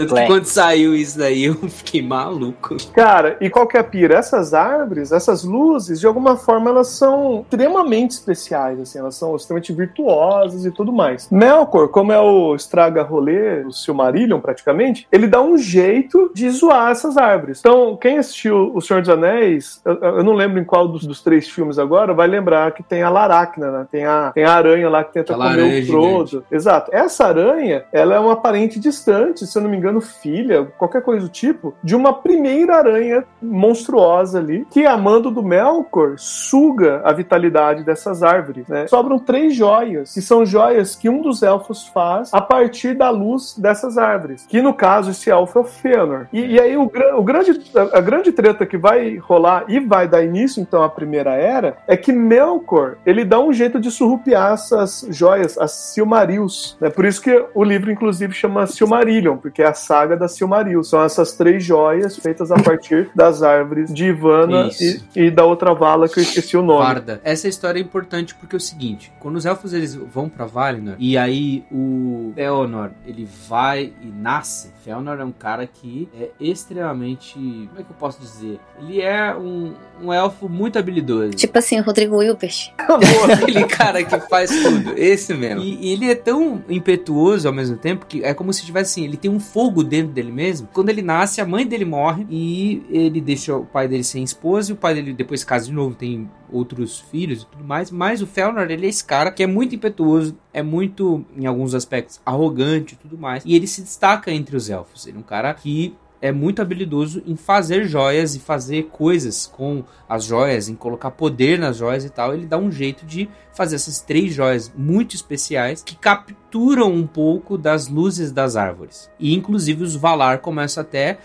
um 0.24 0.28
Quando 0.28 0.46
saiu 0.46 0.96
isso 0.96 1.18
daí, 1.18 1.46
eu 1.46 1.56
fiquei 1.70 2.02
maluco. 2.02 2.78
Cara, 2.94 3.38
e 3.42 3.50
qual 3.50 3.68
que 3.68 3.76
é 3.76 3.80
a 3.80 3.84
pira? 3.84 4.16
Essas 4.16 4.54
árvores, 4.54 5.12
essas 5.12 5.44
luzes, 5.44 6.00
de 6.00 6.08
alguma 6.08 6.38
forma, 6.38 6.70
elas 6.70 6.90
são 6.90 7.42
extremamente 7.42 8.12
especiais, 8.12 8.80
assim, 8.80 9.00
elas 9.00 9.16
são 9.16 9.36
extremamente 9.36 9.74
virtuosas 9.74 10.66
e 10.66 10.72
tudo 10.72 10.94
mais. 10.94 11.28
Melkor, 11.32 11.90
como 11.90 12.12
é 12.12 12.20
o 12.20 12.56
estraga-rolê, 12.56 13.64
o 13.66 13.72
Silmarillion, 13.72 14.40
praticamente, 14.40 15.08
ele 15.12 15.28
dá 15.28 15.42
um 15.42 15.58
jeito 15.58 16.32
de 16.34 16.50
zoar 16.50 16.92
essas 16.92 17.18
árvores. 17.18 17.60
Então, 17.60 17.98
quem 17.98 18.18
assistiu 18.18 18.72
O 18.76 18.82
Senhor 18.82 19.02
dos 19.02 19.10
Anéis, 19.10 19.82
eu, 19.84 19.96
eu 19.96 20.24
não 20.24 20.34
lembro 20.34 20.60
em 20.60 20.64
qual 20.64 20.88
dos, 20.88 21.06
dos, 21.06 21.22
três 21.22 21.50
filmes 21.50 21.80
agora, 21.80 22.14
vai 22.14 22.28
lembrar 22.28 22.72
que 22.72 22.84
tem 22.84 23.02
a 23.02 23.10
Laracna, 23.10 23.72
né? 23.72 23.87
Tem 23.92 24.06
a, 24.06 24.32
tem 24.34 24.44
a 24.44 24.54
aranha 24.54 24.90
lá 24.90 25.04
que 25.04 25.14
tenta 25.14 25.34
Aquela 25.34 25.52
comer 25.52 25.84
o 25.84 25.88
Frodo. 25.88 26.44
Exato. 26.52 26.92
Essa 26.94 27.28
aranha, 27.28 27.86
ela 27.92 28.16
é 28.16 28.20
uma 28.20 28.36
parente 28.36 28.80
distante, 28.80 29.46
se 29.46 29.58
eu 29.58 29.62
não 29.62 29.70
me 29.70 29.78
engano, 29.78 30.02
filha, 30.02 30.66
qualquer 30.78 31.02
coisa 31.02 31.26
do 31.26 31.30
tipo, 31.30 31.74
de 31.84 31.96
uma 31.96 32.14
primeira 32.14 32.78
aranha 32.78 33.24
monstruosa 33.42 34.40
ali, 34.40 34.66
que 34.70 34.86
a 34.86 34.98
mando 34.98 35.32
do 35.32 35.44
Melkor 35.44 36.16
suga 36.18 37.02
a 37.04 37.12
vitalidade 37.12 37.84
dessas 37.84 38.24
árvores. 38.24 38.68
Né? 38.68 38.88
Sobram 38.88 39.20
três 39.20 39.56
joias, 39.56 40.14
que 40.14 40.22
são 40.22 40.46
joias 40.46 40.96
que 40.96 41.10
um 41.10 41.22
dos 41.22 41.44
elfos 41.44 41.88
faz 41.88 42.34
a 42.34 42.42
partir 42.42 42.94
da 42.94 43.10
luz 43.10 43.56
dessas 43.58 43.98
árvores. 43.98 44.46
Que 44.48 44.62
no 44.62 44.74
caso, 44.74 45.12
esse 45.12 45.30
elfo 45.30 45.60
é 45.60 45.62
o 45.62 45.66
Fëanor. 45.66 46.28
E, 46.32 46.56
e 46.56 46.60
aí 46.60 46.78
o, 46.78 46.92
o 47.16 47.24
grande, 47.24 47.60
a, 47.76 47.98
a 47.98 48.02
grande 48.02 48.32
treta 48.32 48.66
que 48.66 48.78
vai 48.78 49.18
rolar 49.18 49.66
e 49.68 49.80
vai 49.80 50.08
dar 50.08 50.24
início 50.24 50.62
então 50.62 50.84
à 50.84 50.90
primeira 50.90 51.34
era 51.34 51.78
é 51.88 51.96
que 51.96 52.12
Melkor 52.12 52.98
ele 53.06 53.24
dá 53.24 53.40
um 53.40 53.54
jeito 53.54 53.77
de 53.80 53.92
surrupiar 53.92 54.54
essas 54.54 55.06
joias, 55.10 55.58
as 55.58 55.72
Silmarils. 55.72 56.78
Né? 56.80 56.90
Por 56.90 57.06
isso 57.06 57.22
que 57.22 57.46
o 57.54 57.64
livro, 57.64 57.92
inclusive, 57.92 58.34
chama 58.34 58.68
Silmarillion, 58.68 59.38
porque 59.38 59.62
é 59.62 59.68
a 59.68 59.74
saga 59.74 60.16
da 60.16 60.28
Silmaril. 60.28 60.84
São 60.84 61.04
essas 61.04 61.34
três 61.34 61.64
joias 61.64 62.18
feitas 62.18 62.52
a 62.52 62.56
partir 62.56 63.10
das 63.16 63.44
árvores 63.44 63.94
de 63.94 64.06
Ivana 64.06 64.70
e, 64.80 65.02
e, 65.16 65.32
da 65.32 65.46
outra 65.46 65.74
vala 65.74 66.08
que 66.08 66.20
eu 66.20 66.24
esqueci 66.24 66.58
o 66.58 66.62
nome. 66.62 66.86
Varda. 66.86 67.22
Essa 67.24 67.48
história 67.48 67.80
é 67.80 67.82
importante 67.82 68.36
porque 68.36 68.56
é 68.56 68.58
o 68.58 68.62
seguinte: 68.62 69.12
quando 69.20 69.36
os 69.36 69.46
elfos 69.46 69.74
eles 69.74 69.96
vão 69.96 70.30
para 70.30 70.46
Valinor 70.46 70.96
e 71.00 71.18
aí 71.18 71.66
o 71.72 72.32
Feanor 72.36 72.92
ele 73.06 73.28
vai 73.48 73.94
e 74.02 74.08
nasce. 74.08 74.72
Feanor 74.84 75.20
é 75.20 75.24
um 75.24 75.32
cara 75.32 75.68
que 75.68 76.08
é 76.18 76.30
extremamente. 76.40 77.34
Como 77.34 77.80
é 77.80 77.84
que 77.84 77.92
eu 77.92 77.96
posso 78.00 78.20
dizer? 78.20 78.60
Ele 78.80 79.02
é 79.02 79.36
um, 79.36 79.74
um 80.02 80.14
elfo 80.14 80.48
muito 80.48 80.80
habilidoso. 80.80 81.32
Tipo 81.32 81.58
assim, 81.58 81.80
Rodrigo 81.80 82.18
Wilbert. 82.18 82.74
Aquele 82.78 83.66
cara 83.68 84.04
que 84.04 84.20
faz 84.30 84.50
tudo. 84.50 84.94
Esse 84.98 85.34
mesmo. 85.34 85.62
E, 85.62 85.88
e, 85.88 85.94
ele 85.94 86.10
é 86.10 86.16
tão 86.16 86.64
impetuoso 86.70 87.48
ao 87.48 87.54
mesmo 87.54 87.78
tempo 87.78 88.06
que 88.06 88.24
é 88.24 88.34
como 88.34 88.52
se 88.54 88.66
tivesse 88.66 88.92
assim, 88.92 89.04
ele 89.06 89.18
tem 89.18 89.30
um 89.30 89.40
fogo 89.40 89.84
dentro 89.84 90.14
dele 90.14 90.32
mesmo. 90.32 90.68
Quando 90.74 90.90
ele 90.90 91.02
nasce, 91.02 91.42
a 91.42 91.46
mãe 91.46 91.66
dele 91.66 91.86
morre 91.86 92.26
e 92.30 92.84
ele 92.90 93.22
deixa 93.22 93.56
o 93.56 93.66
pai 93.66 93.88
dele 93.88 94.04
sem 94.04 94.24
esposa 94.24 94.72
e 94.72 94.74
o 94.74 94.78
pai 94.78 94.94
dele 94.94 95.14
depois 95.14 95.44
casa 95.44 95.66
de 95.66 95.74
novo, 95.74 95.96
tem 95.96 96.30
outros 96.52 97.00
filhos 97.00 97.44
e 97.44 97.46
tudo 97.48 97.64
mais, 97.64 97.92
mas 97.92 98.22
o 98.22 98.28
Felnor, 98.28 98.70
ele 98.70 98.86
é 98.86 98.90
esse 98.90 99.04
cara 99.04 99.32
que 99.32 99.44
é 99.44 99.48
muito 99.48 99.76
impetuoso, 99.76 100.38
é 100.54 100.64
muito, 100.64 101.26
em 101.36 101.46
alguns 101.46 101.76
aspectos, 101.76 102.22
arrogante 102.26 102.94
e 102.94 102.98
tudo 102.98 103.18
mais, 103.18 103.44
e 103.46 103.56
ele 103.56 103.68
se 103.68 103.82
destaca 103.82 104.32
entre 104.32 104.56
os 104.56 104.70
elfos. 104.70 105.08
Ele 105.08 105.18
é 105.18 105.20
um 105.20 105.24
cara 105.24 105.54
que 105.54 105.96
é 106.22 106.32
muito 106.32 106.62
habilidoso 106.62 107.22
em 107.26 107.36
fazer 107.36 107.86
joias 107.86 108.36
e 108.36 108.40
fazer 108.40 108.84
coisas 108.86 109.48
com 109.48 109.84
as 110.08 110.24
joias, 110.24 110.68
em 110.68 110.76
colocar 110.76 111.12
poder 111.12 111.60
nas 111.60 111.78
joias 111.78 112.06
e 112.06 112.10
tal. 112.10 112.34
Ele 112.34 112.46
dá 112.46 112.58
um 112.58 112.72
jeito 112.72 113.06
de 113.06 113.30
fazer 113.54 113.76
essas 113.76 114.00
três 114.00 114.34
joias 114.34 114.72
muito 114.76 115.16
especiais 115.16 115.84
que 115.84 115.96
capturam 115.96 116.92
um 116.92 117.06
pouco 117.06 117.58
das 117.58 117.88
luzes 117.88 118.32
das 118.32 118.56
árvores. 118.56 119.10
E 119.20 119.34
inclusive 119.34 119.84
os 119.84 119.96
Valar 119.96 120.40
começam 120.40 120.82
até 120.82 121.20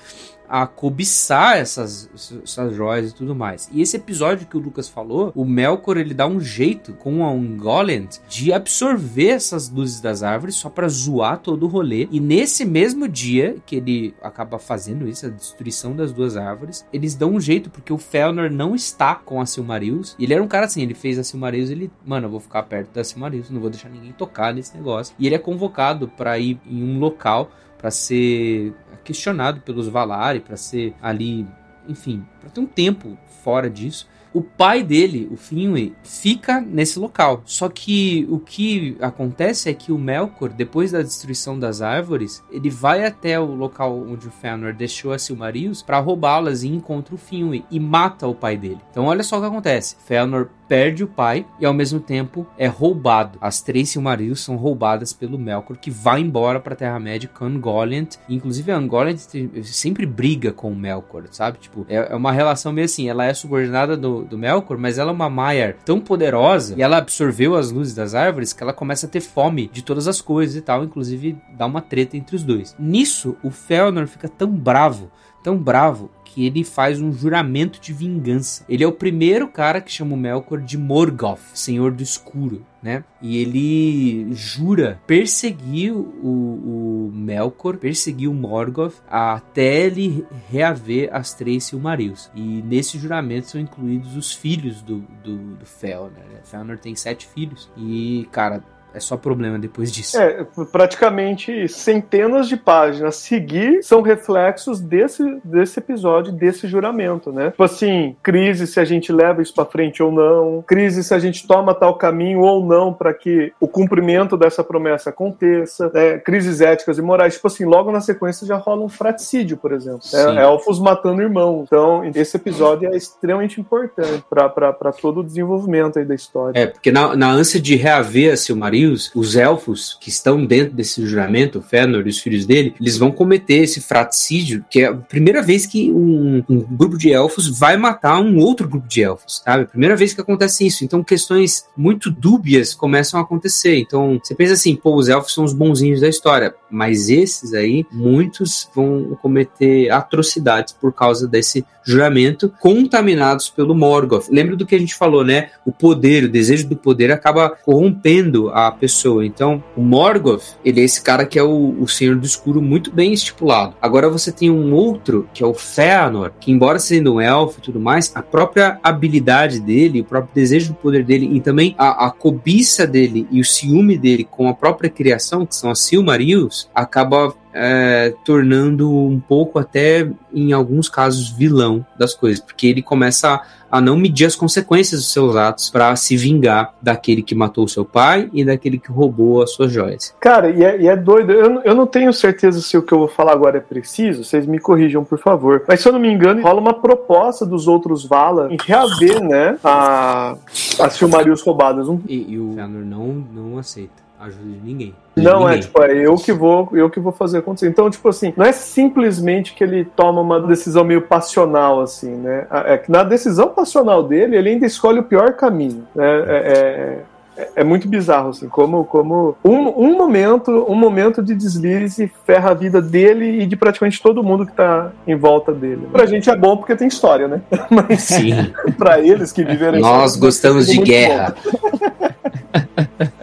a 0.52 0.66
cobiçar 0.66 1.56
essas, 1.56 2.10
essas 2.44 2.76
joias 2.76 3.10
e 3.10 3.14
tudo 3.14 3.34
mais. 3.34 3.70
E 3.72 3.80
esse 3.80 3.96
episódio 3.96 4.46
que 4.46 4.54
o 4.54 4.60
Lucas 4.60 4.86
falou, 4.86 5.32
o 5.34 5.46
Melkor 5.46 5.96
ele 5.96 6.12
dá 6.12 6.26
um 6.26 6.38
jeito 6.38 6.92
com 6.92 7.24
a 7.24 7.30
Ungoliant 7.30 8.18
de 8.28 8.52
absorver 8.52 9.28
essas 9.28 9.70
luzes 9.70 9.98
das 9.98 10.22
árvores 10.22 10.56
só 10.56 10.68
para 10.68 10.88
zoar 10.88 11.38
todo 11.38 11.62
o 11.62 11.68
rolê. 11.68 12.06
E 12.10 12.20
nesse 12.20 12.66
mesmo 12.66 13.08
dia 13.08 13.56
que 13.64 13.76
ele 13.76 14.14
acaba 14.20 14.58
fazendo 14.58 15.08
isso, 15.08 15.24
a 15.24 15.30
destruição 15.30 15.96
das 15.96 16.12
duas 16.12 16.36
árvores, 16.36 16.84
eles 16.92 17.14
dão 17.14 17.30
um 17.30 17.40
jeito 17.40 17.70
porque 17.70 17.90
o 17.92 17.96
Felnor 17.96 18.50
não 18.50 18.74
está 18.74 19.14
com 19.14 19.40
a 19.40 19.46
Silmarils. 19.46 20.14
E 20.18 20.24
ele 20.24 20.34
era 20.34 20.42
um 20.42 20.48
cara 20.48 20.66
assim, 20.66 20.82
ele 20.82 20.92
fez 20.92 21.18
a 21.18 21.24
Silmarils, 21.24 21.70
ele, 21.70 21.90
mano, 22.04 22.26
eu 22.26 22.30
vou 22.30 22.40
ficar 22.40 22.64
perto 22.64 22.92
da 22.92 23.02
Silmarils, 23.02 23.48
não 23.48 23.58
vou 23.58 23.70
deixar 23.70 23.88
ninguém 23.88 24.12
tocar 24.12 24.52
nesse 24.52 24.76
negócio. 24.76 25.14
E 25.18 25.24
ele 25.24 25.34
é 25.34 25.38
convocado 25.38 26.08
para 26.08 26.38
ir 26.38 26.60
em 26.66 26.82
um 26.82 26.98
local 26.98 27.50
para 27.82 27.90
ser 27.90 28.72
questionado 29.02 29.60
pelos 29.62 29.88
Valari, 29.88 30.38
para 30.38 30.56
ser 30.56 30.94
ali, 31.02 31.44
enfim, 31.88 32.24
para 32.40 32.48
ter 32.48 32.60
um 32.60 32.66
tempo 32.66 33.18
fora 33.42 33.68
disso. 33.68 34.08
O 34.32 34.40
pai 34.40 34.82
dele, 34.82 35.28
o 35.30 35.36
Finwë, 35.36 35.92
fica 36.02 36.58
nesse 36.58 36.98
local. 36.98 37.42
Só 37.44 37.68
que 37.68 38.26
o 38.30 38.38
que 38.38 38.96
acontece 38.98 39.68
é 39.68 39.74
que 39.74 39.92
o 39.92 39.98
Melkor, 39.98 40.48
depois 40.48 40.92
da 40.92 41.02
destruição 41.02 41.58
das 41.58 41.82
árvores, 41.82 42.42
ele 42.50 42.70
vai 42.70 43.04
até 43.04 43.38
o 43.38 43.44
local 43.44 43.94
onde 43.94 44.28
o 44.28 44.30
Fëanor 44.30 44.72
deixou 44.72 45.12
as 45.12 45.20
Silmarils 45.20 45.82
para 45.82 45.98
roubá-las 45.98 46.62
e 46.62 46.68
encontra 46.68 47.14
o 47.14 47.18
Finwë 47.18 47.64
e 47.70 47.78
mata 47.78 48.26
o 48.26 48.34
pai 48.34 48.56
dele. 48.56 48.80
Então 48.90 49.04
olha 49.04 49.22
só 49.22 49.36
o 49.36 49.40
que 49.40 49.48
acontece. 49.48 49.96
Fëanor 50.06 50.48
perde 50.72 51.04
o 51.04 51.06
pai 51.06 51.44
e 51.60 51.66
ao 51.66 51.74
mesmo 51.74 52.00
tempo 52.00 52.46
é 52.56 52.66
roubado. 52.66 53.36
As 53.42 53.60
três 53.60 53.90
Silmarils 53.90 54.40
são 54.40 54.56
roubadas 54.56 55.12
pelo 55.12 55.38
Melkor, 55.38 55.76
que 55.76 55.90
vai 55.90 56.22
embora 56.22 56.58
para 56.58 56.74
Terra-média 56.74 57.28
com 57.28 57.44
Ungoliant. 57.44 58.16
Inclusive 58.26 58.72
a 58.72 58.78
Ungoliant 58.78 59.18
sempre 59.64 60.06
briga 60.06 60.50
com 60.50 60.72
o 60.72 60.74
Melkor, 60.74 61.24
sabe? 61.30 61.58
Tipo, 61.58 61.84
é, 61.90 62.12
é 62.12 62.16
uma 62.16 62.32
relação 62.32 62.72
meio 62.72 62.86
assim, 62.86 63.06
ela 63.06 63.26
é 63.26 63.34
subordinada 63.34 63.98
do, 63.98 64.24
do 64.24 64.38
Melkor, 64.38 64.78
mas 64.78 64.96
ela 64.96 65.10
é 65.10 65.14
uma 65.14 65.28
Maiar 65.28 65.74
tão 65.84 66.00
poderosa 66.00 66.74
e 66.74 66.80
ela 66.80 66.96
absorveu 66.96 67.54
as 67.54 67.70
luzes 67.70 67.94
das 67.94 68.14
árvores 68.14 68.54
que 68.54 68.62
ela 68.62 68.72
começa 68.72 69.04
a 69.04 69.10
ter 69.10 69.20
fome 69.20 69.68
de 69.70 69.82
todas 69.82 70.08
as 70.08 70.22
coisas 70.22 70.56
e 70.56 70.62
tal, 70.62 70.82
inclusive 70.82 71.36
dá 71.54 71.66
uma 71.66 71.82
treta 71.82 72.16
entre 72.16 72.34
os 72.34 72.42
dois. 72.42 72.74
Nisso, 72.78 73.36
o 73.42 73.50
Felnor 73.50 74.06
fica 74.06 74.26
tão 74.26 74.48
bravo, 74.48 75.10
tão 75.42 75.56
bravo, 75.56 76.10
que 76.32 76.46
ele 76.46 76.64
faz 76.64 77.00
um 77.00 77.12
juramento 77.12 77.78
de 77.78 77.92
vingança. 77.92 78.64
Ele 78.68 78.82
é 78.82 78.86
o 78.86 78.92
primeiro 78.92 79.48
cara 79.48 79.82
que 79.82 79.92
chama 79.92 80.14
o 80.14 80.18
Melkor 80.18 80.60
de 80.60 80.78
Morgoth, 80.78 81.40
Senhor 81.52 81.92
do 81.92 82.02
Escuro. 82.02 82.64
Né? 82.82 83.04
E 83.20 83.36
ele 83.36 84.34
jura 84.34 85.00
perseguir 85.06 85.92
o, 85.94 86.02
o 86.24 87.10
Melkor, 87.14 87.76
perseguir 87.76 88.28
o 88.28 88.34
Morgoth, 88.34 88.94
até 89.08 89.86
ele 89.86 90.26
reaver 90.50 91.10
as 91.12 91.34
três 91.34 91.64
Silmarils. 91.64 92.30
E 92.34 92.62
nesse 92.62 92.98
juramento 92.98 93.50
são 93.50 93.60
incluídos 93.60 94.16
os 94.16 94.32
filhos 94.32 94.80
do, 94.82 95.04
do, 95.22 95.36
do 95.56 95.66
Felnor. 95.66 96.10
Né? 96.10 96.78
Tem 96.80 96.96
sete 96.96 97.26
filhos. 97.26 97.70
E, 97.76 98.26
cara, 98.32 98.64
é 98.94 99.00
só 99.00 99.16
problema 99.16 99.58
depois 99.58 99.90
disso. 99.90 100.18
É, 100.18 100.46
praticamente 100.70 101.68
centenas 101.68 102.48
de 102.48 102.56
páginas 102.56 103.16
seguir 103.16 103.82
são 103.82 104.02
reflexos 104.02 104.80
desse, 104.80 105.22
desse 105.44 105.78
episódio, 105.78 106.32
desse 106.32 106.66
juramento, 106.66 107.32
né? 107.32 107.50
Tipo 107.50 107.64
assim, 107.64 108.16
crise 108.22 108.66
se 108.66 108.80
a 108.80 108.84
gente 108.84 109.12
leva 109.12 109.42
isso 109.42 109.54
para 109.54 109.64
frente 109.64 110.02
ou 110.02 110.10
não, 110.10 110.62
crise 110.66 111.02
se 111.02 111.14
a 111.14 111.18
gente 111.18 111.46
toma 111.46 111.74
tal 111.74 111.96
caminho 111.96 112.40
ou 112.40 112.64
não 112.64 112.92
para 112.92 113.12
que 113.14 113.52
o 113.60 113.68
cumprimento 113.68 114.36
dessa 114.36 114.62
promessa 114.62 115.10
aconteça, 115.10 115.90
né? 115.92 116.18
crises 116.18 116.60
éticas 116.60 116.98
e 116.98 117.02
morais. 117.02 117.34
Tipo 117.34 117.46
assim, 117.46 117.64
logo 117.64 117.90
na 117.90 118.00
sequência 118.00 118.46
já 118.46 118.56
rola 118.56 118.84
um 118.84 118.88
fraticídio, 118.88 119.56
por 119.56 119.72
exemplo. 119.72 120.00
É, 120.12 120.42
elfos 120.42 120.78
matando 120.78 121.22
irmãos. 121.22 121.64
Então, 121.66 122.02
esse 122.14 122.36
episódio 122.36 122.92
é 122.92 122.96
extremamente 122.96 123.60
importante 123.60 124.24
para 124.28 124.92
todo 124.92 125.20
o 125.20 125.24
desenvolvimento 125.24 125.98
aí 125.98 126.04
da 126.04 126.14
história. 126.14 126.58
É, 126.58 126.66
porque 126.66 126.90
na, 126.90 127.16
na 127.16 127.30
ânsia 127.30 127.60
de 127.60 127.76
reaver 127.76 128.32
a 128.32 128.36
Silmarillion, 128.36 128.81
os 128.86 129.36
elfos 129.36 129.96
que 130.00 130.08
estão 130.08 130.44
dentro 130.44 130.74
desse 130.74 131.04
juramento, 131.06 131.58
o 131.58 131.62
Fëanor 131.62 132.06
e 132.06 132.10
os 132.10 132.18
filhos 132.18 132.46
dele, 132.46 132.74
eles 132.80 132.96
vão 132.96 133.10
cometer 133.10 133.56
esse 133.56 133.80
fratricídio, 133.80 134.64
que 134.70 134.80
é 134.80 134.86
a 134.86 134.94
primeira 134.94 135.42
vez 135.42 135.66
que 135.66 135.90
um, 135.90 136.42
um, 136.48 136.60
grupo 136.60 136.96
de 136.96 137.12
elfos 137.12 137.48
vai 137.58 137.76
matar 137.76 138.20
um 138.20 138.38
outro 138.38 138.68
grupo 138.68 138.88
de 138.88 139.02
elfos, 139.02 139.42
sabe? 139.44 139.66
Primeira 139.66 139.96
vez 139.96 140.12
que 140.12 140.20
acontece 140.20 140.66
isso. 140.66 140.84
Então 140.84 141.02
questões 141.02 141.66
muito 141.76 142.10
dúbias 142.10 142.74
começam 142.74 143.18
a 143.18 143.22
acontecer. 143.22 143.78
Então 143.78 144.20
você 144.22 144.34
pensa 144.34 144.54
assim, 144.54 144.74
pô, 144.74 144.94
os 144.94 145.08
elfos 145.08 145.34
são 145.34 145.44
os 145.44 145.52
bonzinhos 145.52 146.00
da 146.00 146.08
história, 146.08 146.54
mas 146.70 147.08
esses 147.08 147.52
aí, 147.54 147.84
muitos 147.92 148.68
vão 148.74 149.18
cometer 149.20 149.90
atrocidades 149.90 150.72
por 150.72 150.92
causa 150.92 151.28
desse 151.28 151.64
juramento, 151.84 152.52
contaminados 152.60 153.50
pelo 153.50 153.74
Morgoth. 153.74 154.28
Lembra 154.30 154.56
do 154.56 154.64
que 154.64 154.74
a 154.74 154.78
gente 154.78 154.94
falou, 154.94 155.24
né? 155.24 155.50
O 155.64 155.72
poder, 155.72 156.24
o 156.24 156.28
desejo 156.28 156.68
do 156.68 156.76
poder 156.76 157.10
acaba 157.10 157.50
corrompendo 157.50 158.50
a 158.50 158.71
pessoa. 158.72 159.24
Então, 159.24 159.62
o 159.76 159.82
Morgoth, 159.82 160.56
ele 160.64 160.80
é 160.80 160.84
esse 160.84 161.02
cara 161.02 161.24
que 161.24 161.38
é 161.38 161.42
o, 161.42 161.76
o 161.80 161.88
Senhor 161.88 162.16
do 162.16 162.26
Escuro 162.26 162.60
muito 162.60 162.90
bem 162.92 163.12
estipulado. 163.12 163.74
Agora 163.80 164.08
você 164.08 164.32
tem 164.32 164.50
um 164.50 164.72
outro, 164.72 165.28
que 165.32 165.42
é 165.42 165.46
o 165.46 165.54
Fëanor, 165.54 166.32
que 166.40 166.50
embora 166.50 166.78
sendo 166.78 167.14
um 167.14 167.20
elfo 167.20 167.58
e 167.58 167.62
tudo 167.62 167.80
mais, 167.80 168.12
a 168.14 168.22
própria 168.22 168.78
habilidade 168.82 169.60
dele, 169.60 170.00
o 170.00 170.04
próprio 170.04 170.34
desejo 170.34 170.68
do 170.68 170.74
poder 170.74 171.04
dele 171.04 171.28
e 171.32 171.40
também 171.40 171.74
a, 171.78 172.06
a 172.06 172.10
cobiça 172.10 172.86
dele 172.86 173.26
e 173.30 173.40
o 173.40 173.44
ciúme 173.44 173.96
dele 173.96 174.26
com 174.28 174.48
a 174.48 174.54
própria 174.54 174.90
criação, 174.90 175.46
que 175.46 175.54
são 175.54 175.70
as 175.70 175.80
Silmarils, 175.80 176.68
acaba 176.74 177.34
é, 177.52 178.14
tornando 178.24 178.90
um 178.90 179.20
pouco 179.20 179.58
até 179.58 180.08
em 180.32 180.52
alguns 180.52 180.88
casos 180.88 181.30
vilão 181.30 181.84
das 181.98 182.14
coisas, 182.14 182.40
porque 182.40 182.66
ele 182.66 182.82
começa 182.82 183.34
a, 183.34 183.42
a 183.70 183.80
não 183.80 183.96
medir 183.96 184.26
as 184.26 184.34
consequências 184.34 185.00
dos 185.00 185.12
seus 185.12 185.36
atos 185.36 185.70
para 185.70 185.94
se 185.96 186.16
vingar 186.16 186.74
daquele 186.80 187.22
que 187.22 187.34
matou 187.34 187.68
seu 187.68 187.84
pai 187.84 188.30
e 188.32 188.44
daquele 188.44 188.78
que 188.78 188.90
roubou 188.90 189.42
as 189.42 189.52
suas 189.52 189.70
joias. 189.70 190.14
Cara, 190.20 190.50
e 190.50 190.64
é, 190.64 190.80
e 190.80 190.88
é 190.88 190.96
doido, 190.96 191.32
eu, 191.32 191.60
eu 191.62 191.74
não 191.74 191.86
tenho 191.86 192.12
certeza 192.12 192.60
se 192.60 192.76
o 192.76 192.82
que 192.82 192.92
eu 192.92 192.98
vou 192.98 193.08
falar 193.08 193.32
agora 193.32 193.58
é 193.58 193.60
preciso, 193.60 194.24
vocês 194.24 194.46
me 194.46 194.58
corrijam 194.58 195.04
por 195.04 195.18
favor, 195.18 195.62
mas 195.68 195.80
se 195.80 195.88
eu 195.88 195.92
não 195.92 196.00
me 196.00 196.10
engano, 196.10 196.42
rola 196.42 196.60
uma 196.60 196.74
proposta 196.74 197.44
dos 197.44 197.68
outros 197.68 198.04
Vala 198.04 198.48
em 198.52 198.56
reaver, 198.62 199.22
né, 199.22 199.58
a, 199.62 200.36
as 200.80 200.94
Silmarils 200.94 201.42
roubadas. 201.42 201.88
Um... 201.88 202.00
E, 202.06 202.32
e 202.32 202.38
o 202.38 202.52
Fëanor 202.54 202.84
não, 202.84 203.24
não 203.32 203.58
aceita 203.58 204.01
ajuda 204.22 204.44
de 204.44 204.60
ninguém. 204.60 204.94
Não, 205.16 205.40
ninguém. 205.40 205.58
é 205.58 205.60
tipo, 205.60 205.82
é 205.82 205.94
eu 205.94 206.14
que 206.14 206.32
vou, 206.32 206.68
eu 206.72 206.88
que 206.88 207.00
vou 207.00 207.12
fazer 207.12 207.38
acontecer. 207.38 207.68
Então, 207.68 207.90
tipo 207.90 208.08
assim, 208.08 208.32
não 208.36 208.46
é 208.46 208.52
simplesmente 208.52 209.54
que 209.54 209.62
ele 209.62 209.84
toma 209.84 210.20
uma 210.20 210.40
decisão 210.40 210.84
meio 210.84 211.02
passional, 211.02 211.80
assim, 211.80 212.14
né? 212.14 212.46
É 212.66 212.78
que 212.78 212.90
na 212.90 213.02
decisão 213.02 213.48
passional 213.48 214.02
dele, 214.02 214.36
ele 214.36 214.50
ainda 214.50 214.66
escolhe 214.66 215.00
o 215.00 215.04
pior 215.04 215.34
caminho. 215.34 215.86
Né? 215.94 216.06
É, 216.06 217.02
é, 217.36 217.48
é 217.56 217.64
muito 217.64 217.88
bizarro, 217.88 218.30
assim, 218.30 218.48
como, 218.48 218.84
como 218.84 219.36
um, 219.44 219.68
um 219.68 219.96
momento, 219.96 220.66
um 220.68 220.74
momento 220.74 221.22
de 221.22 221.34
deslize 221.34 222.10
ferra 222.24 222.50
a 222.50 222.54
vida 222.54 222.80
dele 222.80 223.42
e 223.42 223.46
de 223.46 223.56
praticamente 223.56 224.02
todo 224.02 224.22
mundo 224.22 224.46
que 224.46 224.52
tá 224.52 224.92
em 225.06 225.16
volta 225.16 225.52
dele. 225.52 225.88
Pra 225.90 226.06
gente 226.06 226.30
é 226.30 226.36
bom 226.36 226.56
porque 226.56 226.76
tem 226.76 226.88
história, 226.88 227.26
né? 227.26 227.40
Mas 227.70 228.02
Sim. 228.02 228.52
pra 228.78 229.00
eles 229.00 229.32
que 229.32 229.44
viveram 229.44 229.80
Nós 229.80 230.16
gostamos 230.16 230.66
de 230.66 230.78
guerra. 230.78 231.34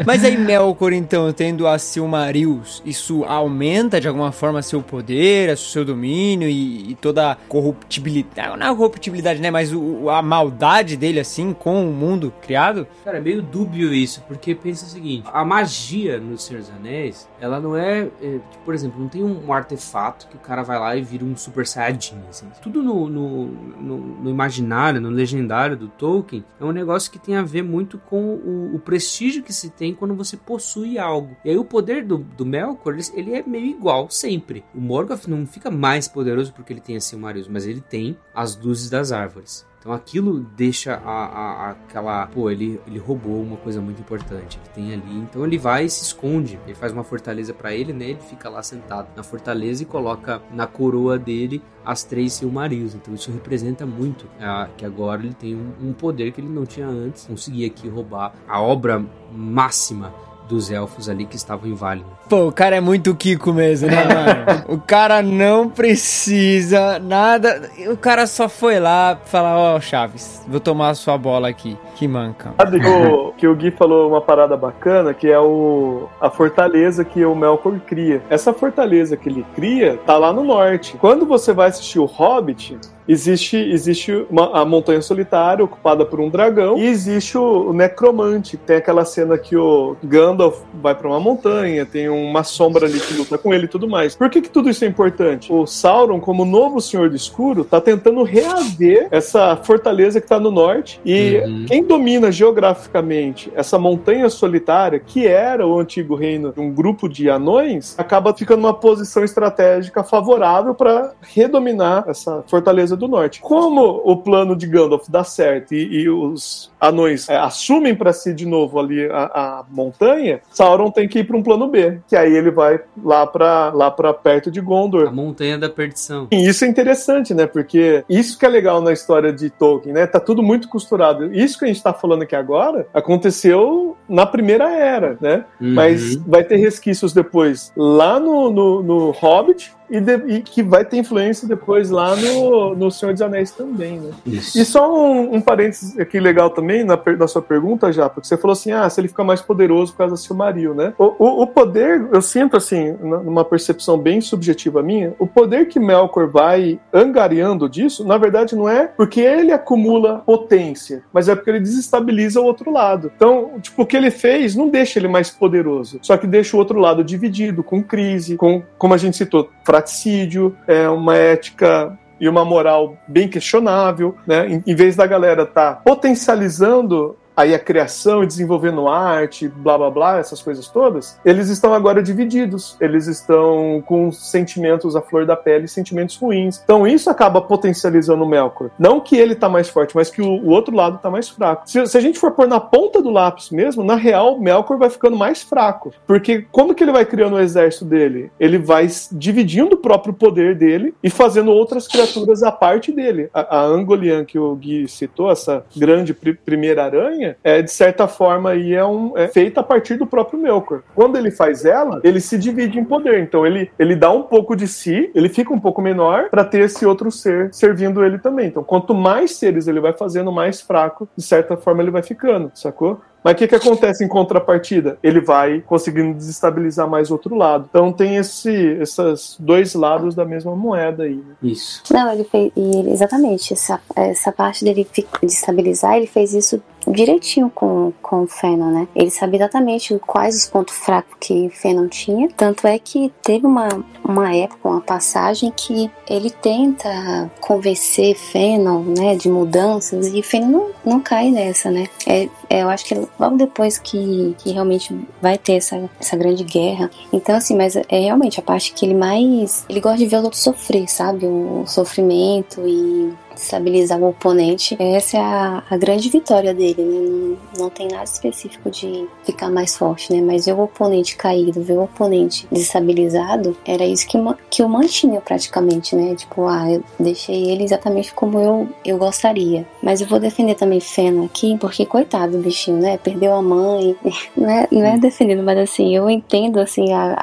Mas 0.06 0.24
aí, 0.24 0.38
Melkor, 0.38 0.94
então, 0.94 1.32
tendo 1.34 1.68
a 1.68 1.78
Silmarils, 1.78 2.82
isso 2.86 3.24
aumenta 3.26 4.00
de 4.00 4.08
alguma 4.08 4.32
forma 4.32 4.62
seu 4.62 4.82
poder, 4.82 5.56
seu 5.58 5.84
domínio 5.84 6.48
e, 6.48 6.92
e 6.92 6.96
toda 6.96 7.32
a 7.32 7.36
corruptibilidade. 7.36 8.58
Não 8.58 8.68
é 8.68 8.70
a 8.70 8.76
corruptibilidade, 8.76 9.42
né? 9.42 9.52
Mas 9.52 9.74
o, 9.74 10.10
a 10.10 10.22
maldade 10.22 10.96
dele, 10.96 11.20
assim, 11.20 11.54
com 11.54 11.90
o 11.90 11.94
mundo 11.94 12.34
criado? 12.42 12.88
Cara, 13.04 13.18
é 13.18 13.22
meio 13.22 13.42
dúbio 13.42 13.94
isso, 13.94 14.24
porque 14.28 14.54
pensa 14.56 14.86
o 14.86 14.90
seguinte: 14.90 15.28
a 15.32 15.44
magia 15.44 16.20
no 16.20 16.38
Senhor 16.38 16.62
dos 16.62 16.72
Anéis, 16.72 17.28
ela 17.40 17.60
não 17.60 17.76
é. 17.76 18.08
é 18.22 18.40
tipo, 18.52 18.64
por 18.66 18.74
exemplo, 18.74 19.00
não 19.00 19.08
tem 19.08 19.24
um, 19.24 19.52
artefato 19.54 20.28
que 20.28 20.36
o 20.36 20.40
cara 20.40 20.62
vai 20.62 20.80
lá 20.80 20.96
e 20.96 21.02
vira 21.02 21.26
um 21.26 21.36
super 21.36 21.66
saiyajin, 21.66 22.20
assim. 22.30 22.48
Tudo 22.62 22.84
no, 22.84 23.10
no, 23.10 23.46
no, 23.48 23.98
no, 23.98 24.30
imaginário, 24.30 25.02
no 25.02 25.10
legendário 25.10 25.76
do 25.76 25.88
Tolkien, 25.88 26.46
é 26.60 26.64
um 26.64 26.72
negócio 26.72 27.12
que 27.12 27.20
tem 27.20 27.36
a 27.36 27.42
ver 27.42 27.64
muito 27.64 27.98
com 27.98 28.36
o, 28.36 28.76
o 28.76 28.80
prestígio 28.80 29.39
que 29.42 29.54
se 29.54 29.70
tem 29.70 29.94
quando 29.94 30.16
você 30.16 30.36
possui 30.36 30.98
algo. 30.98 31.36
E 31.44 31.50
aí 31.50 31.58
o 31.58 31.66
poder 31.66 32.06
do, 32.06 32.18
do 32.18 32.46
Melkor, 32.46 32.98
ele, 33.14 33.34
é 33.34 33.44
meio 33.44 33.66
igual 33.68 34.10
sempre. 34.10 34.64
O 34.74 34.80
Morgoth 34.80 35.28
não 35.28 35.46
fica 35.46 35.70
mais 35.70 36.08
poderoso 36.08 36.54
porque 36.54 36.74
ele 36.74 36.82
tem 36.82 36.96
a 36.96 37.02
Silmarils, 37.02 37.48
mas 37.48 37.66
ele 37.66 37.82
tem 37.82 38.18
as 38.34 38.56
luzes 38.56 38.90
das 38.90 39.12
árvores. 39.12 39.66
Então 39.80 39.94
aquilo 39.94 40.42
deixa 40.58 40.96
a, 40.96 41.26
a- 41.26 41.70
aquela. 41.72 42.28
Pô, 42.28 42.50
ele, 42.52 42.82
ele 42.86 43.00
roubou 43.00 43.42
uma 43.42 43.56
coisa 43.56 43.80
muito 43.80 44.02
importante. 44.02 44.60
Ele 44.62 44.70
tem 44.76 44.94
ali. 44.94 45.18
Então 45.20 45.46
ele 45.46 45.58
vai 45.58 45.86
e 45.86 45.90
se 45.90 46.04
esconde. 46.04 46.60
Ele 46.66 46.76
faz 46.76 46.92
uma 46.92 47.04
fortaleza 47.04 47.54
pra 47.54 47.74
ele, 47.74 47.94
né? 47.94 48.10
Ele 48.10 48.20
fica 48.20 48.50
lá 48.50 48.62
sentado 48.62 49.08
na 49.16 49.24
fortaleza 49.24 49.82
e 49.84 49.86
coloca 49.86 50.42
na 50.52 50.68
coroa 50.68 51.18
dele 51.18 51.62
as 51.86 52.04
três 52.04 52.34
Silmarils. 52.34 52.94
Então 52.94 53.14
isso 53.14 53.32
representa 53.32 53.86
muito 53.86 54.28
ah, 54.40 54.68
que 54.76 54.86
agora 54.86 55.22
ele 55.24 55.34
tem 55.34 55.56
um, 55.56 55.72
um 55.82 55.94
poder 55.94 56.34
que 56.34 56.42
ele 56.42 56.50
não 56.50 56.66
tinha 56.66 56.88
antes. 56.88 57.26
Conseguir 57.26 57.66
aqui 57.66 57.88
roubar 57.88 58.34
a 58.48 58.62
obra 58.62 59.02
máxima 59.32 60.14
dos 60.50 60.72
elfos 60.72 61.08
ali 61.08 61.26
que 61.26 61.36
estavam 61.36 61.70
em 61.70 61.76
Valinor. 61.76 62.10
Pô, 62.28 62.48
o 62.48 62.52
cara 62.52 62.76
é 62.76 62.82
muito 62.82 63.16
Kiko 63.16 63.54
mesmo, 63.54 63.88
né, 63.88 64.04
mano? 64.04 64.64
o 64.68 64.80
cara 64.80 65.22
não 65.22 65.70
precisa 65.70 67.00
nada. 67.00 67.70
O 67.88 67.96
cara 67.96 68.26
só 68.26 68.50
foi 68.50 68.80
lá 68.80 69.18
falar, 69.26 69.58
ó, 69.58 69.80
Chaves, 69.80 70.44
vou 70.48 70.60
tomar 70.60 70.90
a 70.90 70.96
sua 70.96 71.18
bola 71.18 71.48
aqui. 71.48 71.78
Que 71.96 72.08
manca. 72.08 72.54
Sabe 72.58 72.80
que 72.80 72.88
o, 72.88 73.34
que 73.34 73.48
o 73.48 73.56
Gui 73.56 73.72
falou 73.72 74.10
uma 74.10 74.22
parada 74.22 74.56
bacana, 74.58 75.14
que 75.14 75.30
é 75.30 75.40
o, 75.40 76.08
a 76.20 76.30
fortaleza 76.30 77.06
que 77.06 77.24
o 77.24 77.36
Melkor 77.36 77.80
cria. 77.82 78.22
Essa 78.30 78.54
fortaleza 78.54 79.16
que 79.16 79.30
ele 79.30 79.46
cria 79.54 80.00
tá 80.06 80.18
lá 80.18 80.34
no 80.34 80.44
norte. 80.44 80.98
Quando 80.98 81.26
você 81.26 81.54
vai 81.54 81.68
assistir 81.68 82.00
o 82.00 82.06
Hobbit, 82.06 82.78
existe, 83.10 83.58
existe 83.58 84.26
uma, 84.30 84.62
a 84.62 84.64
montanha 84.64 85.02
solitária 85.02 85.66
ocupada 85.66 86.06
por 86.06 86.20
um 86.20 86.30
dragão 86.30 86.78
e 86.78 86.86
existe 86.86 87.38
o, 87.38 87.70
o 87.70 87.74
necromante. 87.74 88.56
Tem 88.56 88.78
aquela 88.78 89.04
cena 89.04 89.38
que 89.38 89.58
o 89.58 89.98
Gandalf 90.04 90.39
vai 90.74 90.96
pra 90.96 91.08
uma 91.08 91.20
montanha, 91.20 91.86
tem 91.86 92.10
uma 92.10 92.44
sombra 92.44 92.86
ali 92.86 93.00
que 93.00 93.14
luta 93.14 93.38
com 93.38 93.54
ele 93.54 93.66
e 93.66 93.68
tudo 93.68 93.88
mais. 93.88 94.16
Por 94.16 94.30
que, 94.30 94.42
que 94.42 94.50
tudo 94.50 94.70
isso 94.70 94.86
é 94.86 94.88
importante? 94.88 95.52
O 95.52 95.66
Sauron, 95.66 96.20
como 96.20 96.46
novo 96.46 96.80
Senhor 96.80 97.10
do 97.10 97.16
Escuro, 97.16 97.64
tá 97.64 97.82
tentando 97.82 98.24
reaver 98.24 99.08
essa 99.12 99.56
fortaleza 99.58 100.22
que 100.22 100.28
tá 100.28 100.40
no 100.40 100.52
norte 100.52 101.00
e 101.06 101.40
Uhum. 101.40 101.66
quem 101.68 101.84
domina 101.84 102.32
geograficamente 102.32 103.52
essa 103.56 103.78
montanha 103.78 104.30
solitária, 104.30 105.00
que 105.00 105.28
era 105.28 105.66
o 105.66 105.80
antigo 105.80 106.16
reino 106.16 106.52
de 106.52 106.60
um 106.60 106.72
grupo 106.72 107.08
de 107.08 107.30
anões, 107.30 107.96
acaba 107.98 108.34
ficando 108.34 108.62
numa 108.62 108.74
posição 108.74 109.24
estratégica 109.24 110.04
favorável 110.04 110.74
para 110.74 111.14
redominar 111.22 112.06
essa 112.08 112.44
fortaleza 112.48 112.96
do 112.96 113.08
norte. 113.08 113.42
Como 113.42 114.02
o 114.04 114.18
plano 114.18 114.56
de 114.56 114.68
Gandalf 114.68 115.08
dá 115.10 115.24
certo 115.24 115.74
e, 115.74 116.02
e 116.02 116.10
os 116.10 116.72
anões 116.80 117.28
é, 117.30 117.38
assumem 117.38 117.96
para 117.96 118.14
si 118.14 118.34
de 118.34 118.46
novo 118.46 118.80
ali 118.80 119.06
a, 119.12 119.24
a 119.24 119.66
montanha, 119.70 120.42
Sauron 120.52 120.92
tem 120.92 121.08
que 121.08 121.20
ir 121.20 121.24
para 121.26 121.38
um 121.38 121.44
plano 121.44 121.68
B, 121.68 122.00
que 122.08 122.16
aí 122.16 122.36
ele 122.36 122.52
vai 122.52 122.80
lá 123.04 123.26
para 123.28 123.72
lá 123.74 123.92
para 123.92 124.14
perto 124.14 124.50
de 124.50 124.62
Gondor. 124.62 125.08
A 125.08 125.12
montanha 125.12 125.58
da 125.58 125.70
perdição. 125.70 126.28
E 126.32 126.48
isso 126.48 126.66
é 126.66 126.68
interessante, 126.68 127.34
né? 127.34 127.46
Porque 127.46 128.04
isso 128.10 128.38
que 128.38 128.46
é 128.46 128.50
legal 128.50 128.82
na 128.82 128.94
história 128.94 129.32
de 129.34 129.50
Tolkien, 129.50 129.94
né? 129.94 130.08
Tá 130.08 130.20
tudo 130.20 130.42
muito 130.42 130.68
costurado. 130.68 131.34
Isso 131.34 131.58
que 131.58 131.66
a 131.66 131.68
gente 131.68 131.82
tá 131.82 131.94
falando 131.94 132.24
aqui 132.24 132.36
agora 132.36 132.88
aconteceu 132.94 133.98
na 134.08 134.26
primeira 134.26 134.70
era, 134.70 135.18
né? 135.20 135.46
Uhum. 135.60 135.74
Mas 135.74 136.16
vai 136.16 136.44
ter 136.44 136.58
resquícios 136.58 137.14
depois 137.14 137.72
lá 137.76 138.20
no, 138.20 138.50
no, 138.52 138.84
no 138.84 139.12
Hobbit 139.12 139.74
e, 139.90 140.00
de- 140.00 140.24
e 140.28 140.42
que 140.42 140.62
vai 140.64 140.84
ter 140.86 140.98
influência 140.98 141.48
depois 141.48 141.90
lá 141.90 142.16
no, 142.16 142.76
no 142.76 142.92
Senhor 142.92 143.12
dos 143.14 143.22
Anéis 143.22 143.52
também, 143.52 144.00
né? 144.00 144.12
Isso. 144.26 144.60
E 144.60 144.66
só 144.66 144.94
um, 144.94 145.36
um 145.36 145.42
parênteses 145.42 145.98
aqui 146.00 146.20
legal 146.20 146.50
também 146.50 146.84
na, 146.84 147.00
na 147.18 147.28
sua 147.28 147.42
pergunta, 147.42 147.92
já, 147.92 148.10
porque 148.10 148.28
você 148.28 148.38
falou 148.38 148.54
assim: 148.54 148.72
ah, 148.72 148.90
se 148.90 149.00
ele 149.02 149.08
fica 149.08 149.24
mais 149.24 149.42
poderoso 149.42 149.92
por 149.92 150.00
causa 150.00 150.14
do 150.16 150.20
Silmaril, 150.20 150.74
né? 150.74 150.94
O, 150.98 151.14
o, 151.20 151.42
o 151.44 151.48
poder, 151.48 152.08
eu 152.12 152.22
sinto 152.22 152.56
assim, 152.58 152.94
numa 153.02 153.44
percepção 153.46 153.98
bem 153.98 154.22
subjetiva 154.22 154.82
minha, 154.84 155.14
o 155.20 155.28
poder 155.28 155.68
que 155.68 155.80
Melkor 155.80 156.28
vai 156.30 156.80
angariando 156.94 157.68
disso, 157.70 158.06
na 158.06 158.18
verdade, 158.18 158.56
não 158.56 158.68
é 158.70 158.88
porque 158.88 159.22
ele 159.22 159.52
acumula 159.52 160.22
potência, 160.26 161.04
mas 161.14 161.28
é 161.30 161.36
porque 161.36 161.50
ele 161.50 161.60
desestabiliza 161.60 162.40
o 162.42 162.46
outro 162.46 162.72
lado. 162.72 163.12
Então, 163.16 163.54
tipo, 163.62 163.82
o 163.82 163.86
que 163.86 163.98
ele 163.98 164.12
fez 164.12 164.56
não 164.56 164.70
deixa 164.70 165.00
ele 165.00 165.08
mais 165.08 165.30
poderoso, 165.30 166.00
só 166.02 166.18
que 166.18 166.28
deixa 166.28 166.56
o 166.56 166.60
outro 166.60 166.80
lado 166.80 167.04
dividido, 167.04 167.64
com 167.64 167.82
crise, 167.84 168.36
com, 168.36 168.62
como 168.78 168.94
a 168.94 168.98
gente 168.98 169.18
citou, 169.18 169.50
fraticídio, 169.80 170.56
é 170.68 170.88
uma 170.90 171.16
ética 171.16 171.98
e 172.20 172.28
uma 172.28 172.44
moral 172.44 172.98
bem 173.08 173.28
questionável, 173.28 174.16
né? 174.28 174.48
Em, 174.48 174.64
em 174.68 174.76
vez 174.76 174.96
da 174.96 175.08
galera 175.08 175.46
tá 175.46 175.74
potencializando 175.74 177.16
aí 177.40 177.56
a 177.56 177.60
criação 177.60 178.22
e 178.22 178.28
desenvolvendo 178.28 178.88
arte, 178.88 179.48
blá 179.48 179.78
blá 179.78 179.90
blá, 179.90 180.18
essas 180.18 180.42
coisas 180.42 180.68
todas, 180.68 181.18
eles 181.24 181.48
estão 181.50 181.74
agora 181.74 182.04
divididos. 182.04 182.76
Eles 182.82 183.08
estão 183.08 183.82
com 183.86 184.12
sentimentos 184.12 184.96
à 184.96 185.02
flor 185.02 185.26
da 185.26 185.36
pele, 185.36 185.68
sentimentos 185.68 186.18
ruins. 186.18 186.60
Então 186.64 186.86
isso 186.86 187.10
acaba 187.10 187.42
potencializando 187.42 188.24
o 188.24 188.28
Melkor. 188.28 188.70
Não 188.78 189.00
que 189.00 189.16
ele 189.16 189.36
tá 189.36 189.48
mais 189.48 189.70
forte, 189.70 189.96
mas 189.96 190.10
que 190.10 190.22
o, 190.22 190.28
o 190.30 190.50
outro 190.50 190.76
lado 190.76 191.00
tá 191.02 191.10
mais 191.10 191.30
fraco. 191.30 191.64
Se, 191.66 191.86
se 191.88 191.98
a 191.98 192.02
gente 192.02 192.20
for 192.20 192.32
pôr 192.32 192.48
na 192.48 192.60
ponta 192.60 193.02
do 193.02 193.10
lápis 193.10 193.50
mesmo, 193.52 193.84
na 193.84 193.96
real, 193.96 194.40
Melkor 194.40 194.78
vai 194.78 194.90
ficando 194.90 195.16
mais 195.16 195.42
fraco. 195.42 195.94
Porque 196.06 196.46
como 196.52 196.76
que 196.76 196.84
ele 196.84 196.92
vai 196.92 197.06
criando 197.06 197.36
o 197.36 197.40
exército 197.40 197.86
dele? 197.86 198.32
Ele 198.40 198.58
vai 198.58 198.88
dividindo 199.12 199.76
o 199.76 199.80
próprio 199.80 200.14
poder 200.14 200.56
dele 200.56 200.94
e 201.02 201.10
fazendo 201.10 201.52
outras 201.52 201.88
criaturas 201.88 202.44
à 202.44 202.52
parte 202.52 202.92
dele. 202.92 203.30
A, 203.34 203.60
a 203.60 203.64
Angolian 203.64 204.26
que 204.26 204.38
o 204.38 204.56
Gui 204.56 204.88
citou, 204.88 205.32
essa 205.32 205.64
grande 205.76 206.14
pri- 206.14 206.34
primeira 206.34 206.84
aranha, 206.84 207.29
é 207.44 207.62
de 207.62 207.72
certa 207.72 208.08
forma 208.08 208.52
aí 208.52 208.74
é, 208.74 208.86
um, 208.86 209.18
é 209.18 209.28
feita 209.28 209.62
a 209.62 209.64
partir 209.64 209.96
do 209.96 210.06
próprio 210.06 210.40
Melkor. 210.40 210.82
Quando 210.96 211.18
ele 211.18 211.32
faz 211.32 211.66
ela, 211.66 212.00
ele 212.04 212.20
se 212.20 212.38
divide 212.38 212.80
em 212.80 212.84
poder. 212.84 213.20
Então 213.22 213.46
ele, 213.46 213.72
ele 213.78 213.96
dá 213.96 214.12
um 214.12 214.24
pouco 214.24 214.56
de 214.56 214.68
si, 214.68 215.12
ele 215.14 215.30
fica 215.30 215.54
um 215.54 215.60
pouco 215.60 215.82
menor 215.82 216.30
para 216.30 216.44
ter 216.44 216.62
esse 216.62 216.86
outro 216.86 217.12
ser 217.12 217.54
servindo 217.54 218.04
ele 218.04 218.18
também. 218.18 218.48
Então 218.48 218.64
quanto 218.64 218.94
mais 218.94 219.36
seres 219.36 219.68
ele 219.68 219.80
vai 219.80 219.94
fazendo, 219.94 220.32
mais 220.32 220.62
fraco, 220.62 221.08
de 221.16 221.24
certa 221.24 221.58
forma 221.58 221.82
ele 221.82 221.92
vai 221.92 222.04
ficando, 222.04 222.52
sacou? 222.54 223.02
Mas 223.24 223.34
o 223.34 223.36
que, 223.38 223.48
que 223.48 223.56
acontece 223.56 224.04
em 224.04 224.08
contrapartida? 224.08 224.98
Ele 225.04 225.20
vai 225.20 225.62
conseguindo 225.62 226.14
desestabilizar 226.14 226.90
mais 226.90 227.12
outro 227.12 227.36
lado. 227.36 227.66
Então 227.70 227.92
tem 227.92 228.16
esse, 228.16 228.52
esses 228.52 229.36
dois 229.40 229.74
lados 229.74 230.16
da 230.16 230.24
mesma 230.26 230.56
moeda 230.56 231.04
aí. 231.04 231.16
né? 231.16 231.36
Isso. 231.44 231.84
Não, 231.92 232.12
ele 232.12 232.24
fez. 232.24 232.52
E 232.56 232.78
ele- 232.78 232.92
exatamente, 232.92 233.54
essa, 233.54 233.80
essa 233.96 234.32
parte 234.32 234.64
dele 234.64 234.88
fi- 234.92 235.06
de 235.22 235.28
estabilizar, 235.34 235.98
ele 235.98 236.08
fez 236.08 236.34
isso 236.34 236.62
direitinho 236.88 237.50
com, 237.54 237.92
com 238.02 238.24
o 238.24 238.28
Fëanor, 238.28 238.72
né? 238.72 238.88
Ele 238.96 239.12
sabia 239.12 239.38
exatamente 239.42 240.00
quais 240.08 240.36
os 240.38 240.48
pontos 240.48 240.74
fracos 240.76 241.16
que 241.20 241.50
Fëanor 241.50 241.90
tinha. 241.90 242.30
Tanto 242.38 242.66
é 242.66 242.80
que 242.80 243.12
teve 243.22 243.46
uma, 243.46 243.68
uma 244.04 244.34
época, 244.34 244.70
uma 244.70 244.82
passagem 244.82 245.52
que 245.56 245.92
ele 246.10 246.30
tenta 246.32 247.30
convencer 247.42 248.16
Fëanor, 248.16 248.82
né, 248.98 249.16
de 249.16 249.30
mudanças, 249.30 250.08
e 250.08 250.24
Fëanor 250.24 250.50
não, 250.50 250.70
não 250.94 251.00
cai 251.02 251.30
nessa, 251.32 251.70
né? 251.70 251.88
É, 252.08 252.30
é, 252.50 252.64
eu 252.64 252.70
acho 252.70 252.86
que 252.86 252.96
logo 253.20 253.38
depois 253.38 253.78
que, 253.78 254.36
que 254.40 254.52
realmente 254.52 254.96
vai 255.22 255.38
ter 255.38 255.54
essa, 255.54 255.90
essa 256.00 256.18
grande 256.18 256.44
guerra. 256.44 256.90
Então, 257.12 257.36
assim, 257.36 257.56
mas 257.56 257.76
é 257.76 258.00
realmente 258.00 258.40
a 258.40 258.44
parte 258.44 258.74
que 258.74 258.86
ele 258.86 258.96
mais. 258.96 259.66
Ele 259.70 259.80
gosta 259.80 259.98
de 259.98 260.08
ver 260.08 260.18
os 260.18 260.24
outros 260.24 260.42
sofrer, 260.42 260.88
sabe? 260.90 261.26
O 261.26 261.64
sofrimento 261.66 262.62
e 262.68 263.14
estabilizar 263.36 264.00
o 264.00 264.10
oponente. 264.10 264.76
Essa 264.80 265.18
é 265.18 265.20
a, 265.20 265.64
a 265.70 265.78
grande 265.78 266.10
vitória 266.10 266.54
dele, 266.54 266.84
né? 266.84 267.38
Não, 267.58 267.64
não 267.64 267.70
tem 267.70 267.88
nada 267.88 268.04
específico 268.04 268.70
de 268.70 269.08
ficar 269.24 269.50
mais 269.50 269.78
forte, 269.78 270.12
né? 270.14 270.22
Mas 270.22 270.46
ver 270.46 270.54
o 270.54 270.62
oponente 270.62 271.16
caído, 271.16 271.62
ver 271.62 271.74
o 271.74 271.84
oponente 271.84 272.48
desestabilizado, 272.52 273.56
era 273.66 273.86
isso 273.86 274.08
que, 274.08 274.18
que 274.50 274.62
eu 274.62 274.70
mantinha 274.70 275.22
praticamente, 275.22 275.96
né? 275.96 276.16
Tipo, 276.16 276.48
ah, 276.48 276.72
eu 276.72 276.84
deixei 277.00 277.50
ele 277.50 277.64
exatamente 277.64 278.14
como 278.14 278.40
eu, 278.40 278.68
eu 278.86 278.98
gostaria. 278.98 279.66
Mas 279.82 280.02
eu 280.02 280.08
vou 280.08 280.20
defender 280.20 280.56
também 280.56 280.80
Feno 280.80 281.26
aqui, 281.26 281.58
porque 281.58 281.86
coitado 281.86 282.34
do 282.34 282.44
bichinho, 282.44 282.78
né? 282.78 282.98
Perdeu 282.98 283.34
a 283.34 283.42
mãe. 283.42 283.96
Não 284.36 284.50
é, 284.50 284.68
não 284.72 284.86
é 284.86 284.98
defendendo, 284.98 285.44
mas 285.44 285.58
assim, 285.58 285.96
eu 285.96 286.10
entendo 286.10 286.60
assim 286.60 286.94
a, 286.94 287.14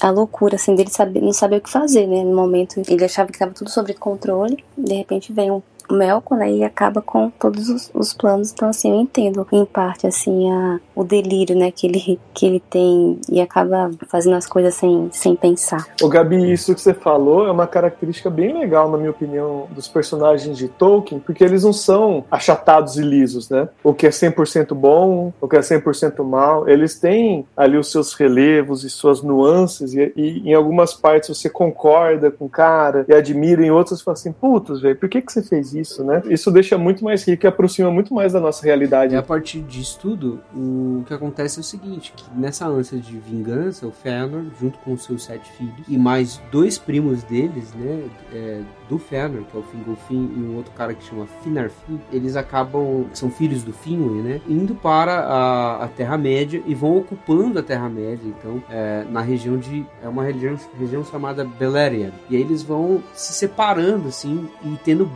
a, 0.00 0.08
a 0.08 0.10
loucura 0.10 0.54
assim, 0.54 0.74
dele 0.74 0.90
saber, 0.90 1.20
não 1.20 1.32
saber 1.32 1.56
o 1.56 1.60
que 1.60 1.70
fazer, 1.70 2.06
né? 2.06 2.22
No 2.22 2.34
momento 2.34 2.80
ele 2.88 3.04
achava 3.04 3.28
que 3.28 3.34
estava 3.34 3.52
tudo 3.52 3.70
sob 3.70 3.92
controle, 3.94 4.62
de 4.76 4.94
repente 4.94 5.32
vem 5.32 5.50
um 5.50 5.59
Melkor, 5.90 6.38
né, 6.38 6.50
e 6.50 6.64
acaba 6.64 7.00
com 7.00 7.30
todos 7.30 7.68
os, 7.68 7.90
os 7.94 8.12
planos. 8.12 8.52
Então, 8.52 8.68
assim, 8.68 8.90
eu 8.90 9.00
entendo 9.00 9.46
em 9.52 9.64
parte, 9.64 10.06
assim, 10.06 10.50
a, 10.50 10.80
o 10.94 11.04
delírio, 11.04 11.56
né, 11.56 11.70
que 11.70 11.86
ele, 11.86 12.20
que 12.34 12.46
ele 12.46 12.60
tem 12.60 13.18
e 13.28 13.40
acaba 13.40 13.90
fazendo 14.08 14.36
as 14.36 14.46
coisas 14.46 14.74
sem, 14.74 15.08
sem 15.12 15.34
pensar. 15.34 15.86
Ô 16.02 16.08
Gabi, 16.08 16.52
isso 16.52 16.74
que 16.74 16.80
você 16.80 16.94
falou 16.94 17.46
é 17.46 17.50
uma 17.50 17.66
característica 17.66 18.30
bem 18.30 18.58
legal, 18.58 18.90
na 18.90 18.98
minha 18.98 19.10
opinião, 19.10 19.66
dos 19.70 19.88
personagens 19.88 20.56
de 20.56 20.68
Tolkien, 20.68 21.20
porque 21.20 21.44
eles 21.44 21.64
não 21.64 21.72
são 21.72 22.24
achatados 22.30 22.96
e 22.96 23.02
lisos, 23.02 23.48
né? 23.48 23.68
O 23.82 23.94
que 23.94 24.06
é 24.06 24.10
100% 24.10 24.74
bom, 24.74 25.32
o 25.40 25.48
que 25.48 25.56
é 25.56 25.60
100% 25.60 26.22
mal. 26.24 26.68
Eles 26.68 26.98
têm 26.98 27.46
ali 27.56 27.76
os 27.76 27.90
seus 27.90 28.14
relevos 28.14 28.84
e 28.84 28.90
suas 28.90 29.22
nuances, 29.22 29.94
e, 29.94 30.12
e 30.16 30.50
em 30.50 30.54
algumas 30.54 30.94
partes 30.94 31.36
você 31.36 31.48
concorda 31.48 32.30
com 32.30 32.46
o 32.46 32.48
cara 32.48 33.04
e 33.08 33.14
admira, 33.14 33.64
em 33.64 33.70
outras 33.70 33.98
você 33.98 34.04
fala 34.04 34.14
assim, 34.14 34.32
putas, 34.32 34.80
velho, 34.80 34.96
por 34.96 35.08
que, 35.08 35.20
que 35.20 35.32
você 35.32 35.42
fez 35.42 35.74
isso? 35.74 35.79
Isso, 35.80 36.04
né? 36.04 36.22
Isso 36.26 36.50
deixa 36.50 36.76
muito 36.78 37.04
mais 37.04 37.24
rico 37.24 37.46
e 37.46 37.48
aproxima 37.48 37.90
muito 37.90 38.14
mais 38.14 38.32
da 38.32 38.40
nossa 38.40 38.64
realidade. 38.64 39.14
E 39.14 39.16
a 39.16 39.22
partir 39.22 39.60
disso 39.60 39.98
tudo, 40.00 40.40
o 40.54 41.04
que 41.06 41.14
acontece 41.14 41.58
é 41.58 41.60
o 41.60 41.64
seguinte, 41.64 42.12
que 42.14 42.24
nessa 42.34 42.66
ânsia 42.66 42.98
de 42.98 43.18
vingança, 43.18 43.86
o 43.86 43.92
Fëanor, 43.92 44.44
junto 44.60 44.78
com 44.78 44.96
seus 44.96 45.24
sete 45.24 45.50
filhos, 45.52 45.74
e 45.88 45.96
mais 45.96 46.40
dois 46.50 46.78
primos 46.78 47.22
deles, 47.22 47.72
né, 47.74 48.04
é, 48.32 48.60
do 48.88 48.98
Fëanor, 48.98 49.44
que 49.44 49.56
é 49.56 49.60
o 49.60 49.62
Fingolfin, 49.62 50.30
e 50.36 50.40
um 50.40 50.56
outro 50.56 50.72
cara 50.72 50.94
que 50.94 51.04
chama 51.04 51.26
Finarfin, 51.42 52.00
eles 52.12 52.36
acabam, 52.36 53.06
são 53.12 53.30
filhos 53.30 53.62
do 53.62 53.72
Finwë, 53.72 54.22
né, 54.22 54.40
indo 54.48 54.74
para 54.74 55.20
a, 55.20 55.84
a 55.84 55.88
Terra-média 55.88 56.62
e 56.66 56.74
vão 56.74 56.96
ocupando 56.96 57.58
a 57.58 57.62
Terra-média, 57.62 58.26
então, 58.26 58.62
é, 58.70 59.04
na 59.10 59.20
região 59.20 59.56
de, 59.56 59.86
é 60.02 60.08
uma 60.08 60.24
região, 60.24 60.56
região 60.78 61.04
chamada 61.04 61.44
Beleriand, 61.44 62.12
e 62.28 62.36
aí 62.36 62.42
eles 62.42 62.62
vão 62.62 63.02
se 63.14 63.32
separando, 63.32 64.08
assim, 64.08 64.48
e 64.64 64.76
tendo 64.84 65.06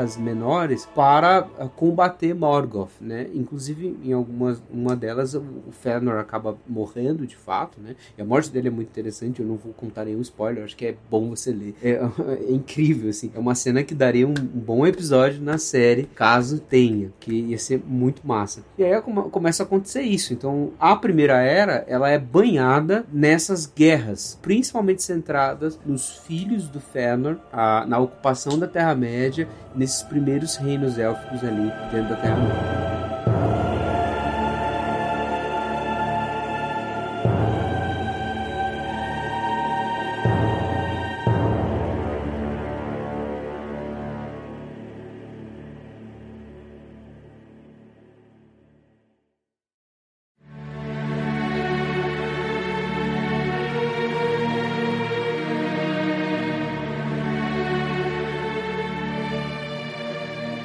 guerras 0.00 0.16
menores 0.16 0.86
para 0.94 1.46
uh, 1.58 1.68
combater 1.68 2.34
Morgoth, 2.34 2.90
né, 3.00 3.26
inclusive 3.34 3.96
em 4.02 4.12
algumas, 4.12 4.62
uma 4.70 4.96
delas 4.96 5.34
o 5.34 5.44
Fëanor 5.70 6.18
acaba 6.18 6.56
morrendo, 6.66 7.26
de 7.26 7.36
fato, 7.36 7.80
né, 7.80 7.94
e 8.16 8.22
a 8.22 8.24
morte 8.24 8.50
dele 8.50 8.68
é 8.68 8.70
muito 8.70 8.88
interessante, 8.88 9.40
eu 9.40 9.46
não 9.46 9.56
vou 9.56 9.72
contar 9.72 10.04
nenhum 10.04 10.20
spoiler, 10.20 10.64
acho 10.64 10.76
que 10.76 10.86
é 10.86 10.94
bom 11.10 11.28
você 11.30 11.52
ler, 11.52 11.74
é, 11.82 12.00
é 12.48 12.52
incrível, 12.52 13.10
assim, 13.10 13.30
é 13.34 13.38
uma 13.38 13.54
cena 13.54 13.82
que 13.82 13.94
daria 13.94 14.26
um, 14.26 14.30
um 14.32 14.60
bom 14.60 14.86
episódio 14.86 15.42
na 15.42 15.58
série, 15.58 16.04
caso 16.14 16.60
tenha, 16.60 17.12
que 17.20 17.32
ia 17.32 17.58
ser 17.58 17.82
muito 17.86 18.26
massa. 18.26 18.64
E 18.78 18.84
aí 18.84 19.00
come, 19.02 19.22
começa 19.30 19.62
a 19.62 19.66
acontecer 19.66 20.02
isso. 20.02 20.32
Então, 20.32 20.72
a 20.78 20.96
primeira 20.96 21.40
era, 21.40 21.84
ela 21.86 22.08
é 22.08 22.18
banhada 22.18 23.04
nessas 23.12 23.66
guerras, 23.66 24.38
principalmente 24.40 25.02
centradas 25.02 25.78
nos 25.84 26.18
filhos 26.18 26.68
do 26.68 26.80
Fëanor, 26.80 27.36
a, 27.52 27.84
na 27.86 27.98
ocupação 27.98 28.58
da 28.58 28.66
Terra-média, 28.66 29.48
nesses 29.74 30.02
primeiros 30.02 30.56
reinos 30.56 30.98
élficos 30.98 31.44
ali 31.44 31.72
dentro 31.90 32.10
da 32.10 32.16
Terra-média. 32.16 33.19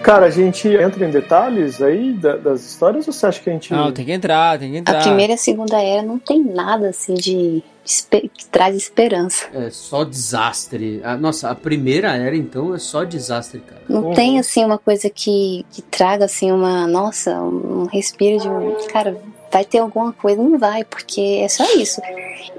Cara, 0.06 0.28
a 0.28 0.30
gente 0.30 0.68
entra 0.68 1.03
em 1.03 1.10
detalhes 1.10 1.82
aí 1.82 2.14
da- 2.14 2.36
das 2.36 2.64
histórias 2.64 3.08
ou 3.08 3.12
você 3.14 3.26
acha 3.26 3.41
que 3.41 3.49
a 3.49 3.53
gente. 3.53 3.74
Não, 3.74 3.91
tem 3.91 4.06
que 4.06 4.12
entrar, 4.12 4.60
tem 4.60 4.72
que 4.74 4.78
entrar. 4.78 4.99
A 4.99 5.01
primeira 5.01 5.32
e 5.32 5.34
a 5.34 5.38
segunda 5.38 5.82
era 5.82 6.03
não 6.03 6.20
tem 6.20 6.43
nada 6.43 6.89
assim 6.89 7.16
de 7.16 7.64
que 8.12 8.45
traz 8.51 8.76
esperança. 8.76 9.47
É 9.51 9.72
só 9.72 10.03
desastre. 10.03 11.01
Ah, 11.03 11.18
nossa, 11.18 11.49
a 11.49 11.56
primeira 11.56 12.16
era 12.16 12.36
então 12.36 12.76
é 12.76 12.78
só 12.78 13.03
desastre, 13.03 13.62
cara. 13.62 13.82
Não 13.89 14.10
Uhum. 14.10 14.14
tem 14.14 14.38
assim 14.38 14.64
uma 14.64 14.78
coisa 14.78 15.10
que, 15.10 15.66
que 15.72 15.82
traga 15.82 16.26
assim 16.26 16.51
uma, 16.51 16.86
nossa, 16.86 17.39
um 17.41 17.86
respiro 17.86 18.38
de, 18.39 18.88
cara, 18.88 19.18
vai 19.56 19.64
ter 19.64 19.78
alguma 19.78 20.12
coisa, 20.12 20.41
não 20.41 20.60
vai, 20.60 20.84
porque 20.84 21.39
é 21.41 21.47
só 21.47 21.64
isso. 21.78 22.01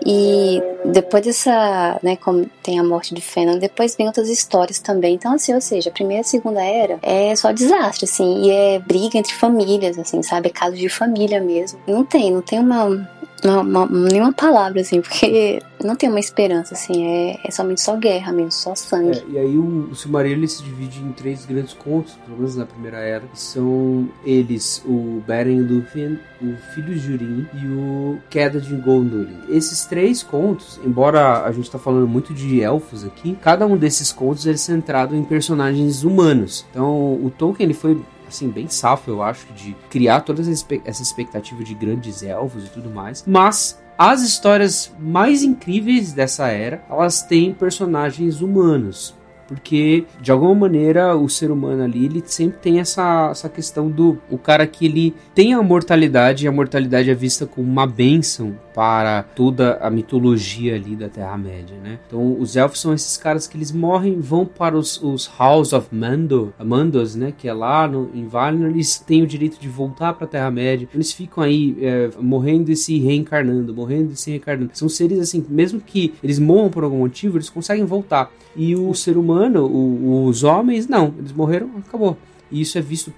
E 0.04 0.62
depois 0.82 1.26
dessa, 1.26 2.00
né, 2.02 2.16
como 2.16 2.48
tem 2.62 2.78
a 2.78 2.82
morte 2.82 3.14
de 3.14 3.20
Fëanor, 3.20 3.58
depois 3.58 3.94
vem 3.94 4.06
outras 4.06 4.30
histórias 4.30 4.78
também. 4.78 5.14
Então 5.14 5.34
assim, 5.34 5.52
ou 5.52 5.60
seja, 5.60 5.90
a 5.90 5.92
primeira 5.92 6.20
e 6.20 6.24
a 6.24 6.24
segunda 6.24 6.62
era 6.62 6.98
é 7.02 7.36
só 7.36 7.52
desastre 7.52 8.06
assim, 8.06 8.44
e 8.44 8.50
é 8.50 8.78
briga 8.78 9.18
entre 9.18 9.34
famílias 9.34 9.98
assim, 9.98 10.22
sabe? 10.22 10.48
É 10.48 10.50
caso 10.50 10.74
de 10.74 10.88
família 10.88 11.38
mesmo. 11.38 11.78
Não 11.86 12.02
tem, 12.02 12.32
não 12.32 12.40
tem 12.40 12.58
uma 12.58 13.06
uma, 13.44 13.60
uma- 13.60 13.86
nenhuma 13.86 14.32
palavra, 14.32 14.80
assim, 14.80 15.00
porque 15.00 15.60
não 15.84 15.94
tem 15.94 16.08
uma 16.08 16.18
esperança, 16.20 16.74
assim, 16.74 17.04
é, 17.06 17.38
é 17.44 17.50
somente 17.50 17.80
só 17.80 17.96
guerra 17.96 18.32
mesmo, 18.32 18.50
só 18.52 18.74
sangue. 18.74 19.18
É, 19.18 19.24
e 19.30 19.38
aí 19.38 19.56
o, 19.58 19.88
o 19.90 19.94
Silmarillion 19.94 20.38
ele 20.38 20.48
se 20.48 20.62
divide 20.62 21.00
em 21.00 21.12
três 21.12 21.44
grandes 21.44 21.72
contos, 21.74 22.14
pelo 22.24 22.36
menos 22.38 22.56
na 22.56 22.64
primeira 22.66 22.98
era, 22.98 23.26
que 23.26 23.38
são 23.40 24.08
eles, 24.24 24.82
o 24.86 25.22
Beren 25.26 25.60
Lúthien, 25.60 26.18
o 26.40 26.54
Filho 26.74 26.94
de 26.98 27.12
Urim 27.12 27.46
e 27.54 27.66
o 27.66 28.18
Queda 28.30 28.60
de 28.60 28.74
Gondolin. 28.74 29.38
Esses 29.48 29.84
três 29.86 30.22
contos, 30.22 30.80
embora 30.84 31.44
a 31.44 31.52
gente 31.52 31.70
tá 31.70 31.78
falando 31.78 32.06
muito 32.08 32.32
de 32.34 32.60
elfos 32.62 33.04
aqui, 33.04 33.36
cada 33.40 33.66
um 33.66 33.76
desses 33.76 34.12
contos 34.12 34.46
é 34.46 34.56
centrado 34.56 35.14
em 35.14 35.22
personagens 35.24 36.02
humanos. 36.04 36.64
Então 36.70 37.14
o 37.14 37.30
Tolkien 37.36 37.66
ele 37.66 37.74
foi 37.74 38.00
assim, 38.28 38.48
bem 38.48 38.68
safo, 38.68 39.10
eu 39.10 39.22
acho, 39.22 39.46
de 39.54 39.76
criar 39.90 40.20
toda 40.20 40.42
essa 40.42 41.02
expectativa 41.02 41.62
de 41.62 41.74
grandes 41.74 42.22
elfos 42.22 42.64
e 42.66 42.70
tudo 42.70 42.90
mais. 42.90 43.24
Mas 43.26 43.80
as 43.98 44.22
histórias 44.22 44.94
mais 44.98 45.42
incríveis 45.42 46.12
dessa 46.12 46.48
era, 46.48 46.84
elas 46.90 47.22
têm 47.22 47.52
personagens 47.52 48.40
humanos. 48.40 49.14
Porque, 49.46 50.04
de 50.20 50.32
alguma 50.32 50.54
maneira, 50.54 51.16
o 51.16 51.28
ser 51.28 51.52
humano 51.52 51.84
ali, 51.84 52.06
ele 52.06 52.22
sempre 52.26 52.58
tem 52.58 52.80
essa, 52.80 53.28
essa 53.30 53.48
questão 53.48 53.88
do... 53.88 54.18
O 54.28 54.36
cara 54.36 54.66
que 54.66 54.86
ele 54.86 55.14
tem 55.34 55.54
a 55.54 55.62
mortalidade, 55.62 56.44
e 56.44 56.48
a 56.48 56.52
mortalidade 56.52 57.10
é 57.10 57.14
vista 57.14 57.46
como 57.46 57.68
uma 57.68 57.86
bênção 57.86 58.58
para 58.76 59.22
toda 59.22 59.78
a 59.78 59.88
mitologia 59.88 60.74
ali 60.74 60.94
da 60.94 61.08
Terra-média, 61.08 61.74
né? 61.82 61.98
Então, 62.06 62.38
os 62.38 62.56
elfos 62.56 62.78
são 62.78 62.92
esses 62.92 63.16
caras 63.16 63.46
que 63.46 63.56
eles 63.56 63.72
morrem, 63.72 64.20
vão 64.20 64.44
para 64.44 64.76
os, 64.76 65.02
os 65.02 65.30
House 65.38 65.72
of 65.72 65.88
Mando, 65.90 66.52
Mandos, 66.62 67.14
né? 67.14 67.32
Que 67.36 67.48
é 67.48 67.54
lá 67.54 67.88
no, 67.88 68.10
em 68.14 68.28
Valinor, 68.28 68.68
eles 68.68 68.98
têm 68.98 69.22
o 69.22 69.26
direito 69.26 69.58
de 69.58 69.66
voltar 69.66 70.12
para 70.12 70.26
a 70.26 70.28
Terra-média. 70.28 70.86
Eles 70.92 71.10
ficam 71.10 71.42
aí 71.42 71.74
é, 71.80 72.10
morrendo 72.20 72.70
e 72.70 72.76
se 72.76 72.98
reencarnando, 72.98 73.72
morrendo 73.74 74.12
e 74.12 74.16
se 74.16 74.28
reencarnando. 74.28 74.72
São 74.74 74.90
seres 74.90 75.18
assim, 75.20 75.42
mesmo 75.48 75.80
que 75.80 76.12
eles 76.22 76.38
morram 76.38 76.68
por 76.68 76.84
algum 76.84 76.98
motivo, 76.98 77.38
eles 77.38 77.48
conseguem 77.48 77.86
voltar. 77.86 78.30
E 78.54 78.76
o 78.76 78.92
ser 78.92 79.16
humano, 79.16 79.64
o- 79.64 80.26
os 80.26 80.44
homens, 80.44 80.86
não. 80.86 81.14
Eles 81.18 81.32
morreram, 81.32 81.70
acabou. 81.78 82.14
E 82.52 82.60
isso 82.60 82.76
é 82.76 82.82
visto 82.82 83.10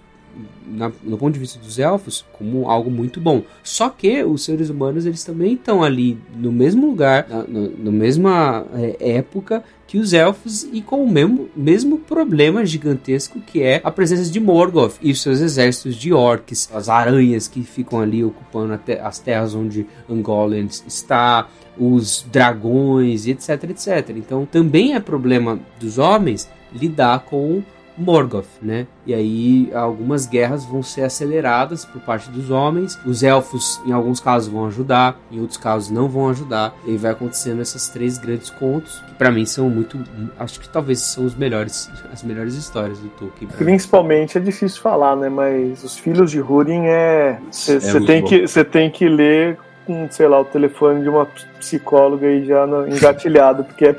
na- 0.70 0.92
no 1.02 1.16
ponto 1.18 1.34
de 1.34 1.40
vista 1.40 1.58
dos 1.58 1.78
elfos 1.78 2.24
como 2.32 2.68
algo 2.70 2.90
muito 2.90 3.20
bom. 3.20 3.42
Só 3.62 3.88
que 3.88 4.22
os 4.24 4.44
seres 4.44 4.70
humanos 4.70 5.06
eles 5.06 5.24
também 5.24 5.54
estão 5.54 5.82
ali 5.82 6.18
no 6.36 6.52
mesmo 6.52 6.86
lugar, 6.86 7.26
na, 7.28 7.42
no 7.44 7.90
mesma 7.92 8.66
é, 8.74 8.96
época 9.16 9.62
que 9.86 9.96
os 9.98 10.12
elfos 10.12 10.64
e 10.70 10.82
com 10.82 11.02
o 11.02 11.10
mesmo, 11.10 11.48
mesmo 11.56 11.98
problema 11.98 12.64
gigantesco 12.66 13.40
que 13.40 13.62
é 13.62 13.80
a 13.82 13.90
presença 13.90 14.30
de 14.30 14.38
Morgoth 14.38 14.96
e 15.02 15.14
seus 15.14 15.40
exércitos 15.40 15.96
de 15.96 16.12
orcs, 16.12 16.68
as 16.74 16.90
aranhas 16.90 17.48
que 17.48 17.62
ficam 17.62 17.98
ali 18.00 18.22
ocupando 18.22 18.76
te- 18.76 18.98
as 18.98 19.18
terras 19.18 19.54
onde 19.54 19.86
Angolan 20.08 20.66
está, 20.86 21.48
os 21.78 22.26
dragões 22.30 23.26
etc, 23.30 23.64
etc. 23.70 24.10
Então 24.16 24.44
também 24.44 24.94
é 24.94 25.00
problema 25.00 25.58
dos 25.80 25.96
homens 25.96 26.48
lidar 26.72 27.20
com 27.20 27.62
Morgoth, 27.98 28.46
né? 28.62 28.86
E 29.06 29.12
aí 29.12 29.70
algumas 29.74 30.26
guerras 30.26 30.64
vão 30.64 30.82
ser 30.82 31.02
aceleradas 31.02 31.84
por 31.84 32.00
parte 32.00 32.30
dos 32.30 32.50
homens. 32.50 32.98
Os 33.04 33.22
elfos, 33.22 33.80
em 33.84 33.92
alguns 33.92 34.20
casos, 34.20 34.48
vão 34.48 34.66
ajudar, 34.66 35.18
em 35.32 35.40
outros 35.40 35.58
casos 35.58 35.90
não 35.90 36.08
vão 36.08 36.28
ajudar. 36.28 36.74
E 36.86 36.90
aí 36.92 36.96
vai 36.96 37.10
acontecendo 37.10 37.60
esses 37.60 37.88
três 37.88 38.18
grandes 38.18 38.50
contos, 38.50 39.02
que 39.08 39.14
pra 39.14 39.30
mim 39.30 39.44
são 39.44 39.68
muito, 39.68 39.98
acho 40.38 40.60
que 40.60 40.68
talvez 40.68 41.00
são 41.00 41.24
os 41.24 41.34
melhores, 41.34 41.90
as 42.12 42.22
melhores 42.22 42.54
histórias 42.54 42.98
do 42.98 43.08
Tolkien. 43.10 43.50
Principalmente 43.56 44.38
é 44.38 44.40
difícil 44.40 44.80
falar, 44.80 45.16
né? 45.16 45.28
Mas 45.28 45.82
os 45.82 45.98
filhos 45.98 46.30
de 46.30 46.40
Húrin 46.40 46.82
é. 46.86 47.38
Você 47.50 47.78
muito 47.92 48.06
tem, 48.06 48.24
que- 48.24 48.64
tem 48.64 48.90
que 48.90 49.08
ler 49.08 49.58
com, 49.86 50.06
sei 50.10 50.28
lá, 50.28 50.38
o 50.40 50.44
telefone 50.44 51.02
de 51.02 51.08
uma 51.08 51.26
psicóloga 51.58 52.26
aí 52.26 52.44
já 52.44 52.66
engatilhado, 52.86 53.64
porque 53.64 53.86
é, 53.86 53.96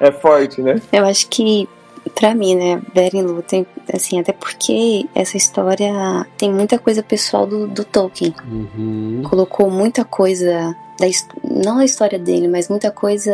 é 0.00 0.10
forte, 0.10 0.62
né? 0.62 0.80
Eu 0.92 1.04
acho 1.04 1.28
que, 1.28 1.68
pra 2.14 2.34
mim, 2.34 2.54
né, 2.54 2.82
Beren 2.94 3.22
Lúthien, 3.22 3.66
assim, 3.92 4.20
até 4.20 4.32
porque 4.32 5.06
essa 5.14 5.36
história 5.36 6.26
tem 6.36 6.52
muita 6.52 6.78
coisa 6.78 7.02
pessoal 7.02 7.46
do, 7.46 7.66
do 7.66 7.84
Tolkien. 7.84 8.34
Uhum. 8.50 9.22
Colocou 9.28 9.70
muita 9.70 10.04
coisa, 10.04 10.74
da, 10.98 11.06
não 11.42 11.78
da 11.78 11.84
história 11.84 12.18
dele, 12.18 12.48
mas 12.48 12.68
muita 12.68 12.90
coisa 12.90 13.32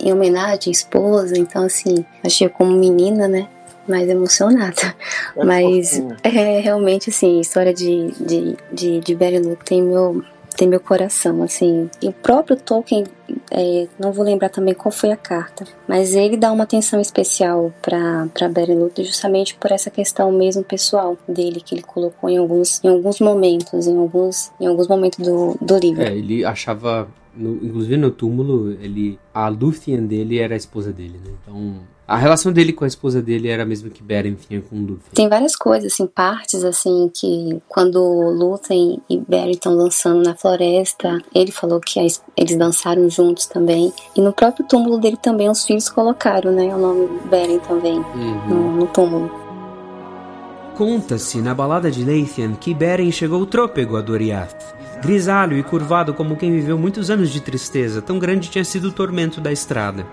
em 0.00 0.12
homenagem 0.12 0.68
à 0.68 0.72
esposa. 0.72 1.38
Então, 1.38 1.64
assim, 1.64 2.04
achei 2.22 2.48
como 2.48 2.72
menina, 2.72 3.26
né, 3.26 3.48
mais 3.88 4.08
emocionada. 4.08 4.94
É 5.36 5.44
Mas 5.44 6.02
é 6.22 6.60
realmente 6.60 7.10
assim, 7.10 7.38
a 7.38 7.40
história 7.40 7.72
de, 7.72 8.12
de, 8.20 8.56
de, 8.72 9.00
de 9.00 9.14
Beren 9.14 9.38
Lúthien 9.38 9.58
tem 9.64 9.82
meu, 9.82 10.22
tem 10.58 10.66
meu 10.66 10.80
coração, 10.80 11.40
assim. 11.44 11.88
E 12.02 12.08
o 12.08 12.12
próprio 12.12 12.56
Tolkien, 12.56 13.04
é, 13.48 13.86
não 13.96 14.10
vou 14.10 14.24
lembrar 14.24 14.48
também 14.48 14.74
qual 14.74 14.90
foi 14.90 15.12
a 15.12 15.16
carta, 15.16 15.64
mas 15.86 16.16
ele 16.16 16.36
dá 16.36 16.50
uma 16.50 16.64
atenção 16.64 17.00
especial 17.00 17.72
para 17.80 18.26
Lúthien 18.74 19.06
justamente 19.06 19.54
por 19.54 19.70
essa 19.70 19.88
questão 19.88 20.32
mesmo 20.32 20.64
pessoal 20.64 21.16
dele 21.28 21.60
que 21.60 21.76
ele 21.76 21.82
colocou 21.82 22.28
em 22.28 22.38
alguns, 22.38 22.82
em 22.82 22.88
alguns 22.88 23.20
momentos, 23.20 23.86
em 23.86 23.96
alguns, 23.96 24.50
em 24.60 24.66
alguns 24.66 24.88
momentos 24.88 25.24
do, 25.24 25.56
do 25.60 25.78
livro. 25.78 26.02
É, 26.02 26.12
ele 26.12 26.44
achava 26.44 27.08
no- 27.38 27.64
inclusive 27.64 27.96
no 27.96 28.10
túmulo, 28.10 28.72
ele. 28.82 29.18
A 29.32 29.48
Luthien 29.48 30.06
dele 30.06 30.38
era 30.38 30.54
a 30.54 30.56
esposa 30.56 30.92
dele, 30.92 31.20
né? 31.24 31.30
Então. 31.42 31.76
A 32.06 32.16
relação 32.16 32.50
dele 32.50 32.72
com 32.72 32.84
a 32.84 32.88
esposa 32.88 33.20
dele 33.20 33.48
era 33.48 33.64
a 33.64 33.66
mesma 33.66 33.90
que 33.90 34.02
Beren 34.02 34.34
tinha 34.34 34.62
com 34.62 34.76
Luthien. 34.76 35.12
Tem 35.12 35.28
várias 35.28 35.54
coisas, 35.54 35.92
assim, 35.92 36.06
partes, 36.06 36.64
assim, 36.64 37.10
que 37.14 37.60
quando 37.68 37.98
Lúthien 38.30 38.98
e 39.10 39.18
Barry 39.18 39.50
estão 39.50 39.76
dançando 39.76 40.22
na 40.22 40.34
floresta, 40.34 41.20
ele 41.34 41.52
falou 41.52 41.78
que 41.80 42.00
a 42.00 42.04
es- 42.06 42.22
eles 42.34 42.56
dançaram 42.56 43.10
juntos 43.10 43.44
também. 43.44 43.92
E 44.16 44.22
no 44.22 44.32
próprio 44.32 44.66
túmulo 44.66 44.98
dele 44.98 45.18
também 45.22 45.50
os 45.50 45.66
filhos 45.66 45.90
colocaram, 45.90 46.50
né, 46.50 46.74
o 46.74 46.78
nome 46.78 47.08
Beren 47.30 47.58
também 47.58 48.00
no, 48.48 48.72
no 48.76 48.86
túmulo. 48.86 49.30
Conta-se 50.78 51.42
na 51.42 51.52
balada 51.52 51.90
de 51.90 52.04
Leithian 52.04 52.54
que 52.54 52.72
Beren 52.72 53.10
chegou 53.10 53.44
trôpego 53.44 53.96
a 53.96 54.00
Doriath. 54.00 54.76
Grisalho 55.02 55.58
e 55.58 55.62
curvado 55.64 56.14
como 56.14 56.36
quem 56.36 56.52
viveu 56.52 56.78
muitos 56.78 57.10
anos 57.10 57.30
de 57.30 57.40
tristeza, 57.40 58.00
tão 58.00 58.16
grande 58.16 58.48
tinha 58.48 58.64
sido 58.64 58.86
o 58.86 58.92
tormento 58.92 59.40
da 59.40 59.50
estrada. 59.50 60.06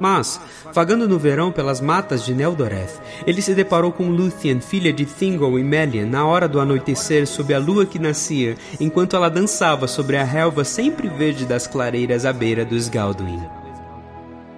Mas, 0.00 0.40
vagando 0.72 1.06
no 1.06 1.16
verão 1.16 1.52
pelas 1.52 1.80
matas 1.80 2.24
de 2.24 2.34
Neldoreth, 2.34 3.00
ele 3.24 3.40
se 3.40 3.54
deparou 3.54 3.92
com 3.92 4.10
Luthien, 4.10 4.60
filha 4.60 4.92
de 4.92 5.04
Thingol 5.04 5.60
e 5.60 5.62
Melian, 5.62 6.06
na 6.06 6.26
hora 6.26 6.48
do 6.48 6.58
anoitecer 6.58 7.24
sob 7.24 7.54
a 7.54 7.58
lua 7.60 7.86
que 7.86 8.00
nascia, 8.00 8.56
enquanto 8.80 9.14
ela 9.14 9.28
dançava 9.28 9.86
sobre 9.86 10.16
a 10.16 10.24
relva 10.24 10.64
sempre 10.64 11.06
verde 11.06 11.46
das 11.46 11.68
clareiras 11.68 12.26
à 12.26 12.32
beira 12.32 12.64
do 12.64 12.74
Sgalduin. 12.74 13.63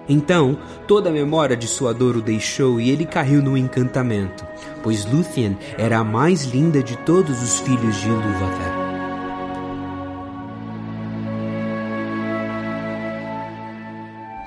Então, 0.09 0.57
toda 0.87 1.09
a 1.09 1.13
memória 1.13 1.57
de 1.57 1.67
sua 1.67 1.93
dor 1.93 2.15
o 2.15 2.21
deixou 2.21 2.79
e 2.79 2.89
ele 2.89 3.05
caiu 3.05 3.41
no 3.41 3.57
encantamento, 3.57 4.45
pois 4.81 5.05
Luthien 5.05 5.57
era 5.77 5.99
a 5.99 6.03
mais 6.03 6.45
linda 6.45 6.81
de 6.81 6.95
todos 6.99 7.41
os 7.41 7.59
filhos 7.59 7.99
de 7.99 8.07
Ilúvatar. 8.07 8.76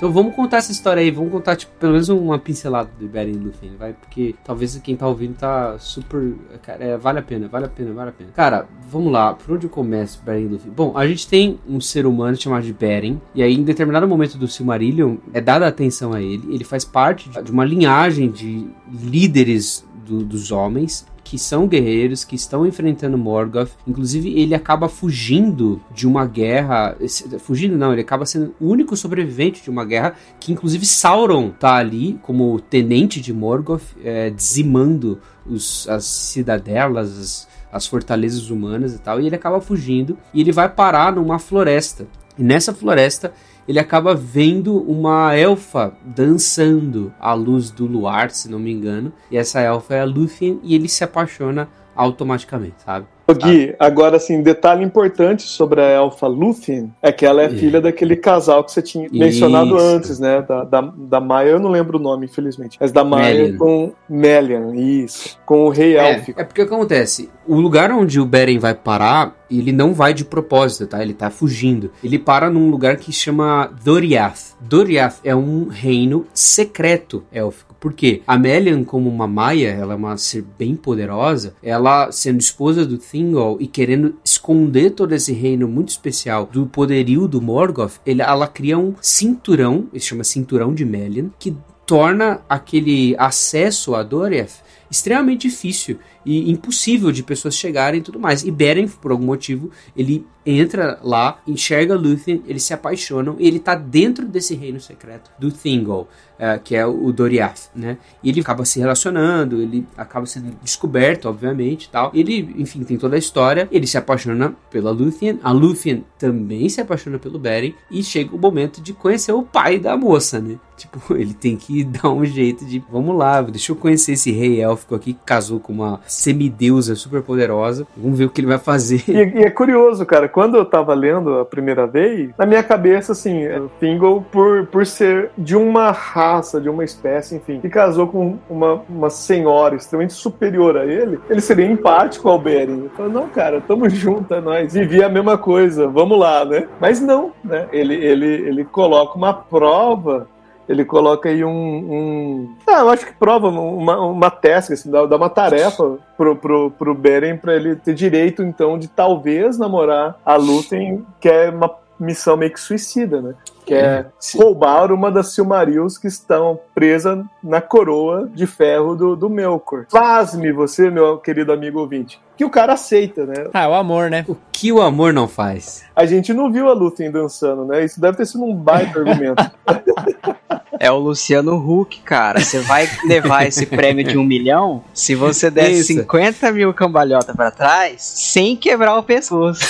Então 0.00 0.10
vamos 0.10 0.34
contar 0.34 0.56
essa 0.56 0.72
história 0.72 1.02
aí, 1.02 1.10
vamos 1.10 1.30
contar 1.30 1.56
tipo, 1.56 1.72
pelo 1.78 1.92
menos 1.92 2.08
uma 2.08 2.38
pincelada 2.38 2.88
do 2.98 3.06
Beren 3.06 3.32
e 3.32 3.36
Luthien, 3.36 3.76
vai? 3.78 3.92
Porque 3.92 4.34
talvez 4.42 4.74
quem 4.78 4.96
tá 4.96 5.06
ouvindo 5.06 5.34
tá 5.34 5.78
super. 5.78 6.36
Cara, 6.62 6.82
é, 6.82 6.96
vale 6.96 7.18
a 7.18 7.22
pena, 7.22 7.48
vale 7.48 7.66
a 7.66 7.68
pena, 7.68 7.92
vale 7.92 8.08
a 8.08 8.12
pena. 8.14 8.30
Cara, 8.30 8.66
vamos 8.88 9.12
lá, 9.12 9.34
por 9.34 9.54
onde 9.54 9.66
eu 9.66 9.70
começo 9.70 10.22
Beren 10.24 10.46
Luthien? 10.46 10.72
Bom, 10.74 10.96
a 10.96 11.06
gente 11.06 11.28
tem 11.28 11.60
um 11.68 11.82
ser 11.82 12.06
humano 12.06 12.34
chamado 12.34 12.62
de 12.64 12.72
Beren, 12.72 13.20
e 13.34 13.42
aí 13.42 13.52
em 13.52 13.62
determinado 13.62 14.08
momento 14.08 14.38
do 14.38 14.48
Silmarillion 14.48 15.18
é 15.34 15.40
dada 15.42 15.66
atenção 15.66 16.14
a 16.14 16.22
ele, 16.22 16.54
ele 16.54 16.64
faz 16.64 16.82
parte 16.82 17.28
de 17.28 17.52
uma 17.52 17.66
linhagem 17.66 18.30
de 18.30 18.70
líderes 18.90 19.84
do- 20.10 20.24
dos 20.24 20.50
homens 20.50 21.06
que 21.22 21.38
são 21.38 21.68
guerreiros, 21.68 22.24
que 22.24 22.34
estão 22.34 22.66
enfrentando 22.66 23.16
Morgoth. 23.16 23.70
Inclusive, 23.86 24.36
ele 24.36 24.52
acaba 24.52 24.88
fugindo 24.88 25.80
de 25.94 26.04
uma 26.08 26.26
guerra. 26.26 26.96
Fugindo 27.38 27.76
não, 27.76 27.92
ele 27.92 28.00
acaba 28.00 28.26
sendo 28.26 28.52
o 28.60 28.66
único 28.68 28.96
sobrevivente 28.96 29.62
de 29.62 29.70
uma 29.70 29.84
guerra 29.84 30.14
que, 30.40 30.50
inclusive, 30.50 30.84
Sauron 30.84 31.50
tá 31.50 31.76
ali 31.76 32.18
como 32.22 32.58
tenente 32.58 33.20
de 33.20 33.32
Morgoth, 33.32 33.82
é, 34.02 34.30
dizimando 34.30 35.20
os, 35.46 35.88
as 35.88 36.04
cidadelas, 36.04 37.16
as, 37.18 37.48
as 37.70 37.86
fortalezas 37.86 38.50
humanas 38.50 38.94
e 38.94 38.98
tal. 38.98 39.20
E 39.20 39.26
ele 39.26 39.36
acaba 39.36 39.60
fugindo 39.60 40.18
e 40.34 40.40
ele 40.40 40.50
vai 40.50 40.68
parar 40.68 41.14
numa 41.14 41.38
floresta. 41.38 42.08
E 42.36 42.42
nessa 42.42 42.74
floresta 42.74 43.32
ele 43.66 43.78
acaba 43.78 44.14
vendo 44.14 44.76
uma 44.82 45.34
elfa 45.34 45.92
dançando 46.04 47.12
à 47.20 47.34
luz 47.34 47.70
do 47.70 47.86
luar, 47.86 48.30
se 48.30 48.50
não 48.50 48.58
me 48.58 48.72
engano. 48.72 49.12
E 49.30 49.36
essa 49.36 49.60
elfa 49.60 49.94
é 49.94 50.00
a 50.00 50.04
Lúthien 50.04 50.60
e 50.62 50.74
ele 50.74 50.88
se 50.88 51.04
apaixona 51.04 51.68
automaticamente, 52.00 52.76
sabe? 52.84 53.06
Ô, 53.26 53.34
Gui, 53.34 53.74
agora 53.78 54.16
assim, 54.16 54.42
detalhe 54.42 54.82
importante 54.82 55.42
sobre 55.42 55.80
a 55.80 55.84
elfa 55.84 56.26
Lúthien 56.26 56.92
é 57.00 57.12
que 57.12 57.24
ela 57.24 57.42
é 57.42 57.46
Isso. 57.46 57.58
filha 57.58 57.80
daquele 57.80 58.16
casal 58.16 58.64
que 58.64 58.72
você 58.72 58.82
tinha 58.82 59.08
mencionado 59.12 59.76
Isso. 59.76 59.84
antes, 59.84 60.18
né? 60.18 60.42
Da, 60.42 60.64
da, 60.64 60.80
da 60.80 61.20
Maia, 61.20 61.50
eu 61.50 61.60
não 61.60 61.70
lembro 61.70 61.98
o 61.98 62.02
nome, 62.02 62.26
infelizmente. 62.26 62.76
Mas 62.80 62.90
da 62.90 63.04
Maia 63.04 63.34
Melian. 63.34 63.58
com 63.58 63.92
Melian, 64.08 64.74
isso. 64.74 65.38
Com 65.46 65.66
o 65.66 65.68
rei 65.68 65.96
élfico. 65.96 66.40
É, 66.40 66.42
é 66.42 66.46
porque 66.46 66.62
acontece, 66.62 67.30
o 67.46 67.60
lugar 67.60 67.92
onde 67.92 68.18
o 68.18 68.26
Beren 68.26 68.58
vai 68.58 68.74
parar, 68.74 69.36
ele 69.50 69.70
não 69.70 69.92
vai 69.92 70.12
de 70.12 70.24
propósito, 70.24 70.86
tá? 70.86 71.02
Ele 71.02 71.14
tá 71.14 71.30
fugindo. 71.30 71.92
Ele 72.02 72.18
para 72.18 72.50
num 72.50 72.68
lugar 72.70 72.96
que 72.96 73.12
chama 73.12 73.70
Doriath. 73.84 74.56
Doriath 74.60 75.18
é 75.22 75.36
um 75.36 75.68
reino 75.68 76.26
secreto 76.34 77.22
élfico. 77.30 77.69
Por 77.80 77.94
quê? 77.94 78.20
A 78.26 78.36
Melian, 78.36 78.84
como 78.84 79.08
uma 79.08 79.26
Maia, 79.26 79.70
ela 79.70 79.94
é 79.94 79.96
uma 79.96 80.16
ser 80.18 80.44
bem 80.58 80.76
poderosa, 80.76 81.54
ela 81.62 82.12
sendo 82.12 82.38
esposa 82.38 82.84
do 82.84 82.98
Thingol 82.98 83.56
e 83.58 83.66
querendo 83.66 84.16
esconder 84.22 84.90
todo 84.90 85.12
esse 85.14 85.32
reino 85.32 85.66
muito 85.66 85.88
especial 85.88 86.44
do 86.52 86.66
poderio 86.66 87.26
do 87.26 87.40
Morgoth, 87.40 87.94
ele- 88.04 88.20
ela 88.20 88.46
cria 88.46 88.78
um 88.78 88.94
cinturão, 89.00 89.88
ele 89.92 90.00
chama 90.00 90.22
cinturão 90.24 90.74
de 90.74 90.84
Melian, 90.84 91.30
que 91.38 91.56
torna 91.86 92.42
aquele 92.48 93.16
acesso 93.18 93.94
a 93.94 94.02
Doriath 94.02 94.62
extremamente 94.90 95.48
difícil 95.48 95.98
e 96.24 96.50
impossível 96.50 97.10
de 97.10 97.22
pessoas 97.22 97.56
chegarem 97.56 98.00
e 98.00 98.02
tudo 98.02 98.18
mais. 98.18 98.44
E 98.44 98.50
Beren, 98.50 98.88
por 98.88 99.10
algum 99.10 99.24
motivo, 99.24 99.70
ele 99.96 100.26
entra 100.44 100.98
lá, 101.02 101.38
enxerga 101.46 101.94
Lúthien, 101.94 102.42
eles 102.46 102.62
se 102.62 102.72
apaixonam 102.72 103.36
e 103.38 103.46
ele 103.46 103.58
tá 103.58 103.74
dentro 103.74 104.26
desse 104.26 104.54
reino 104.54 104.80
secreto 104.80 105.30
do 105.38 105.50
Thingol, 105.50 106.08
eh, 106.38 106.58
que 106.62 106.74
é 106.74 106.86
o 106.86 107.12
Doriath, 107.12 107.70
né? 107.74 107.98
E 108.22 108.30
ele 108.30 108.40
acaba 108.40 108.64
se 108.64 108.78
relacionando, 108.80 109.60
ele 109.60 109.86
acaba 109.96 110.24
sendo 110.24 110.56
descoberto, 110.62 111.28
obviamente, 111.28 111.90
tal. 111.90 112.10
Ele, 112.14 112.54
enfim, 112.56 112.82
tem 112.84 112.96
toda 112.96 113.16
a 113.16 113.18
história, 113.18 113.68
ele 113.70 113.86
se 113.86 113.98
apaixona 113.98 114.54
pela 114.70 114.90
Lúthien, 114.90 115.38
a 115.42 115.52
Lúthien 115.52 116.04
também 116.18 116.68
se 116.68 116.80
apaixona 116.80 117.18
pelo 117.18 117.38
Beren 117.38 117.74
e 117.90 118.02
chega 118.02 118.34
o 118.34 118.38
momento 118.38 118.80
de 118.80 118.94
conhecer 118.94 119.32
o 119.32 119.42
pai 119.42 119.78
da 119.78 119.96
moça, 119.96 120.40
né? 120.40 120.58
Tipo, 120.76 120.98
ele 121.14 121.34
tem 121.34 121.56
que 121.56 121.84
dar 121.84 122.10
um 122.10 122.24
jeito 122.24 122.64
de, 122.64 122.82
vamos 122.90 123.16
lá, 123.16 123.42
deixa 123.42 123.72
eu 123.72 123.76
conhecer 123.76 124.12
esse 124.12 124.30
rei 124.30 124.60
élfico 124.62 124.94
aqui 124.94 125.12
que 125.12 125.20
casou 125.24 125.60
com 125.60 125.72
uma 125.72 126.00
semideusa 126.10 126.94
super 126.94 127.22
poderosa. 127.22 127.86
Vamos 127.96 128.18
ver 128.18 128.24
o 128.24 128.30
que 128.30 128.40
ele 128.40 128.48
vai 128.48 128.58
fazer. 128.58 129.02
E, 129.08 129.40
e 129.40 129.42
é 129.44 129.50
curioso, 129.50 130.04
cara, 130.04 130.28
quando 130.28 130.56
eu 130.56 130.64
tava 130.64 130.92
lendo 130.92 131.38
a 131.38 131.44
primeira 131.44 131.86
vez, 131.86 132.30
na 132.36 132.44
minha 132.44 132.62
cabeça, 132.62 133.12
assim, 133.12 133.46
o 133.46 133.70
Thingol, 133.80 134.24
por, 134.30 134.66
por 134.66 134.84
ser 134.84 135.30
de 135.38 135.56
uma 135.56 135.90
raça, 135.90 136.60
de 136.60 136.68
uma 136.68 136.84
espécie, 136.84 137.36
enfim, 137.36 137.60
que 137.60 137.68
casou 137.68 138.08
com 138.08 138.38
uma, 138.48 138.82
uma 138.88 139.10
senhora 139.10 139.76
extremamente 139.76 140.14
superior 140.14 140.76
a 140.76 140.84
ele, 140.84 141.20
ele 141.28 141.40
seria 141.40 141.66
empático 141.66 142.28
ao 142.28 142.38
Beren. 142.38 142.84
Eu 142.84 142.90
falei, 142.90 143.12
não, 143.12 143.28
cara, 143.28 143.60
tamo 143.60 143.88
junto, 143.88 144.34
é 144.34 144.40
nóis. 144.40 144.72
Vivia 144.72 145.06
a 145.06 145.10
mesma 145.10 145.38
coisa, 145.38 145.86
vamos 145.86 146.18
lá, 146.18 146.44
né? 146.44 146.66
Mas 146.80 147.00
não, 147.00 147.32
né? 147.44 147.68
Ele, 147.72 147.94
ele, 147.94 148.26
ele 148.26 148.64
coloca 148.64 149.16
uma 149.16 149.32
prova 149.32 150.26
ele 150.70 150.84
coloca 150.84 151.28
aí 151.28 151.44
um. 151.44 151.50
um- 151.50 152.54
Ah, 152.66 152.80
eu 152.80 152.90
acho 152.90 153.04
que 153.04 153.12
prova 153.12 153.48
uma, 153.48 154.00
uma 154.00 154.30
task, 154.30 154.70
assim, 154.70 154.88
dá, 154.90 155.04
dá 155.04 155.16
uma 155.16 155.28
tarefa 155.28 155.98
pro, 156.16 156.36
pro, 156.36 156.70
pro 156.70 156.94
Beren 156.94 157.36
pra 157.36 157.54
ele 157.56 157.74
ter 157.74 157.92
direito, 157.92 158.42
então, 158.42 158.78
de 158.78 158.86
talvez 158.86 159.58
namorar 159.58 160.16
a 160.24 160.36
Lúthien, 160.36 161.04
que 161.20 161.28
é 161.28 161.50
uma 161.50 161.74
missão 161.98 162.34
meio 162.36 162.52
que 162.52 162.60
suicida, 162.60 163.20
né? 163.20 163.34
Que 163.66 163.74
é 163.74 164.06
roubar 164.36 164.90
uma 164.90 165.10
das 165.10 165.34
Silmarils 165.34 165.98
que 165.98 166.06
estão 166.06 166.58
presas 166.74 167.22
na 167.44 167.60
coroa 167.60 168.26
de 168.32 168.46
ferro 168.46 168.94
do, 168.96 169.14
do 169.14 169.28
Melkor. 169.28 169.84
Pasme 169.92 170.50
você, 170.50 170.88
meu 170.88 171.18
querido 171.18 171.52
amigo 171.52 171.78
ouvinte, 171.78 172.18
que 172.38 172.44
o 172.44 172.48
cara 172.48 172.72
aceita, 172.72 173.26
né? 173.26 173.34
Ah, 173.52 173.68
o 173.68 173.74
amor, 173.74 174.08
né? 174.08 174.24
O 174.26 174.34
que 174.50 174.72
o 174.72 174.80
amor 174.80 175.12
não 175.12 175.28
faz? 175.28 175.84
A 175.94 176.06
gente 176.06 176.32
não 176.32 176.50
viu 176.50 176.68
a 176.70 176.72
Lúthien 176.72 177.10
dançando, 177.10 177.66
né? 177.66 177.84
Isso 177.84 178.00
deve 178.00 178.16
ter 178.16 178.24
sido 178.26 178.44
um 178.44 178.54
baita 178.54 178.98
argumento. 178.98 179.50
É 180.82 180.90
o 180.90 180.96
Luciano 180.96 181.56
Huck, 181.56 182.00
cara. 182.00 182.40
Você 182.40 182.58
vai 182.60 182.88
levar 183.04 183.46
esse 183.46 183.66
prêmio 183.66 184.02
de 184.02 184.16
um 184.16 184.24
milhão 184.24 184.82
se 184.94 185.14
você 185.14 185.50
der 185.50 185.70
Isso. 185.70 185.88
50 185.88 186.50
mil 186.52 186.72
cambalhota 186.72 187.34
pra 187.34 187.50
trás 187.50 188.00
sem 188.00 188.56
quebrar 188.56 188.96
o 188.96 189.02
pescoço. 189.02 189.60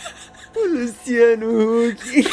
Luciano 0.56 1.90
Huck. 1.90 2.26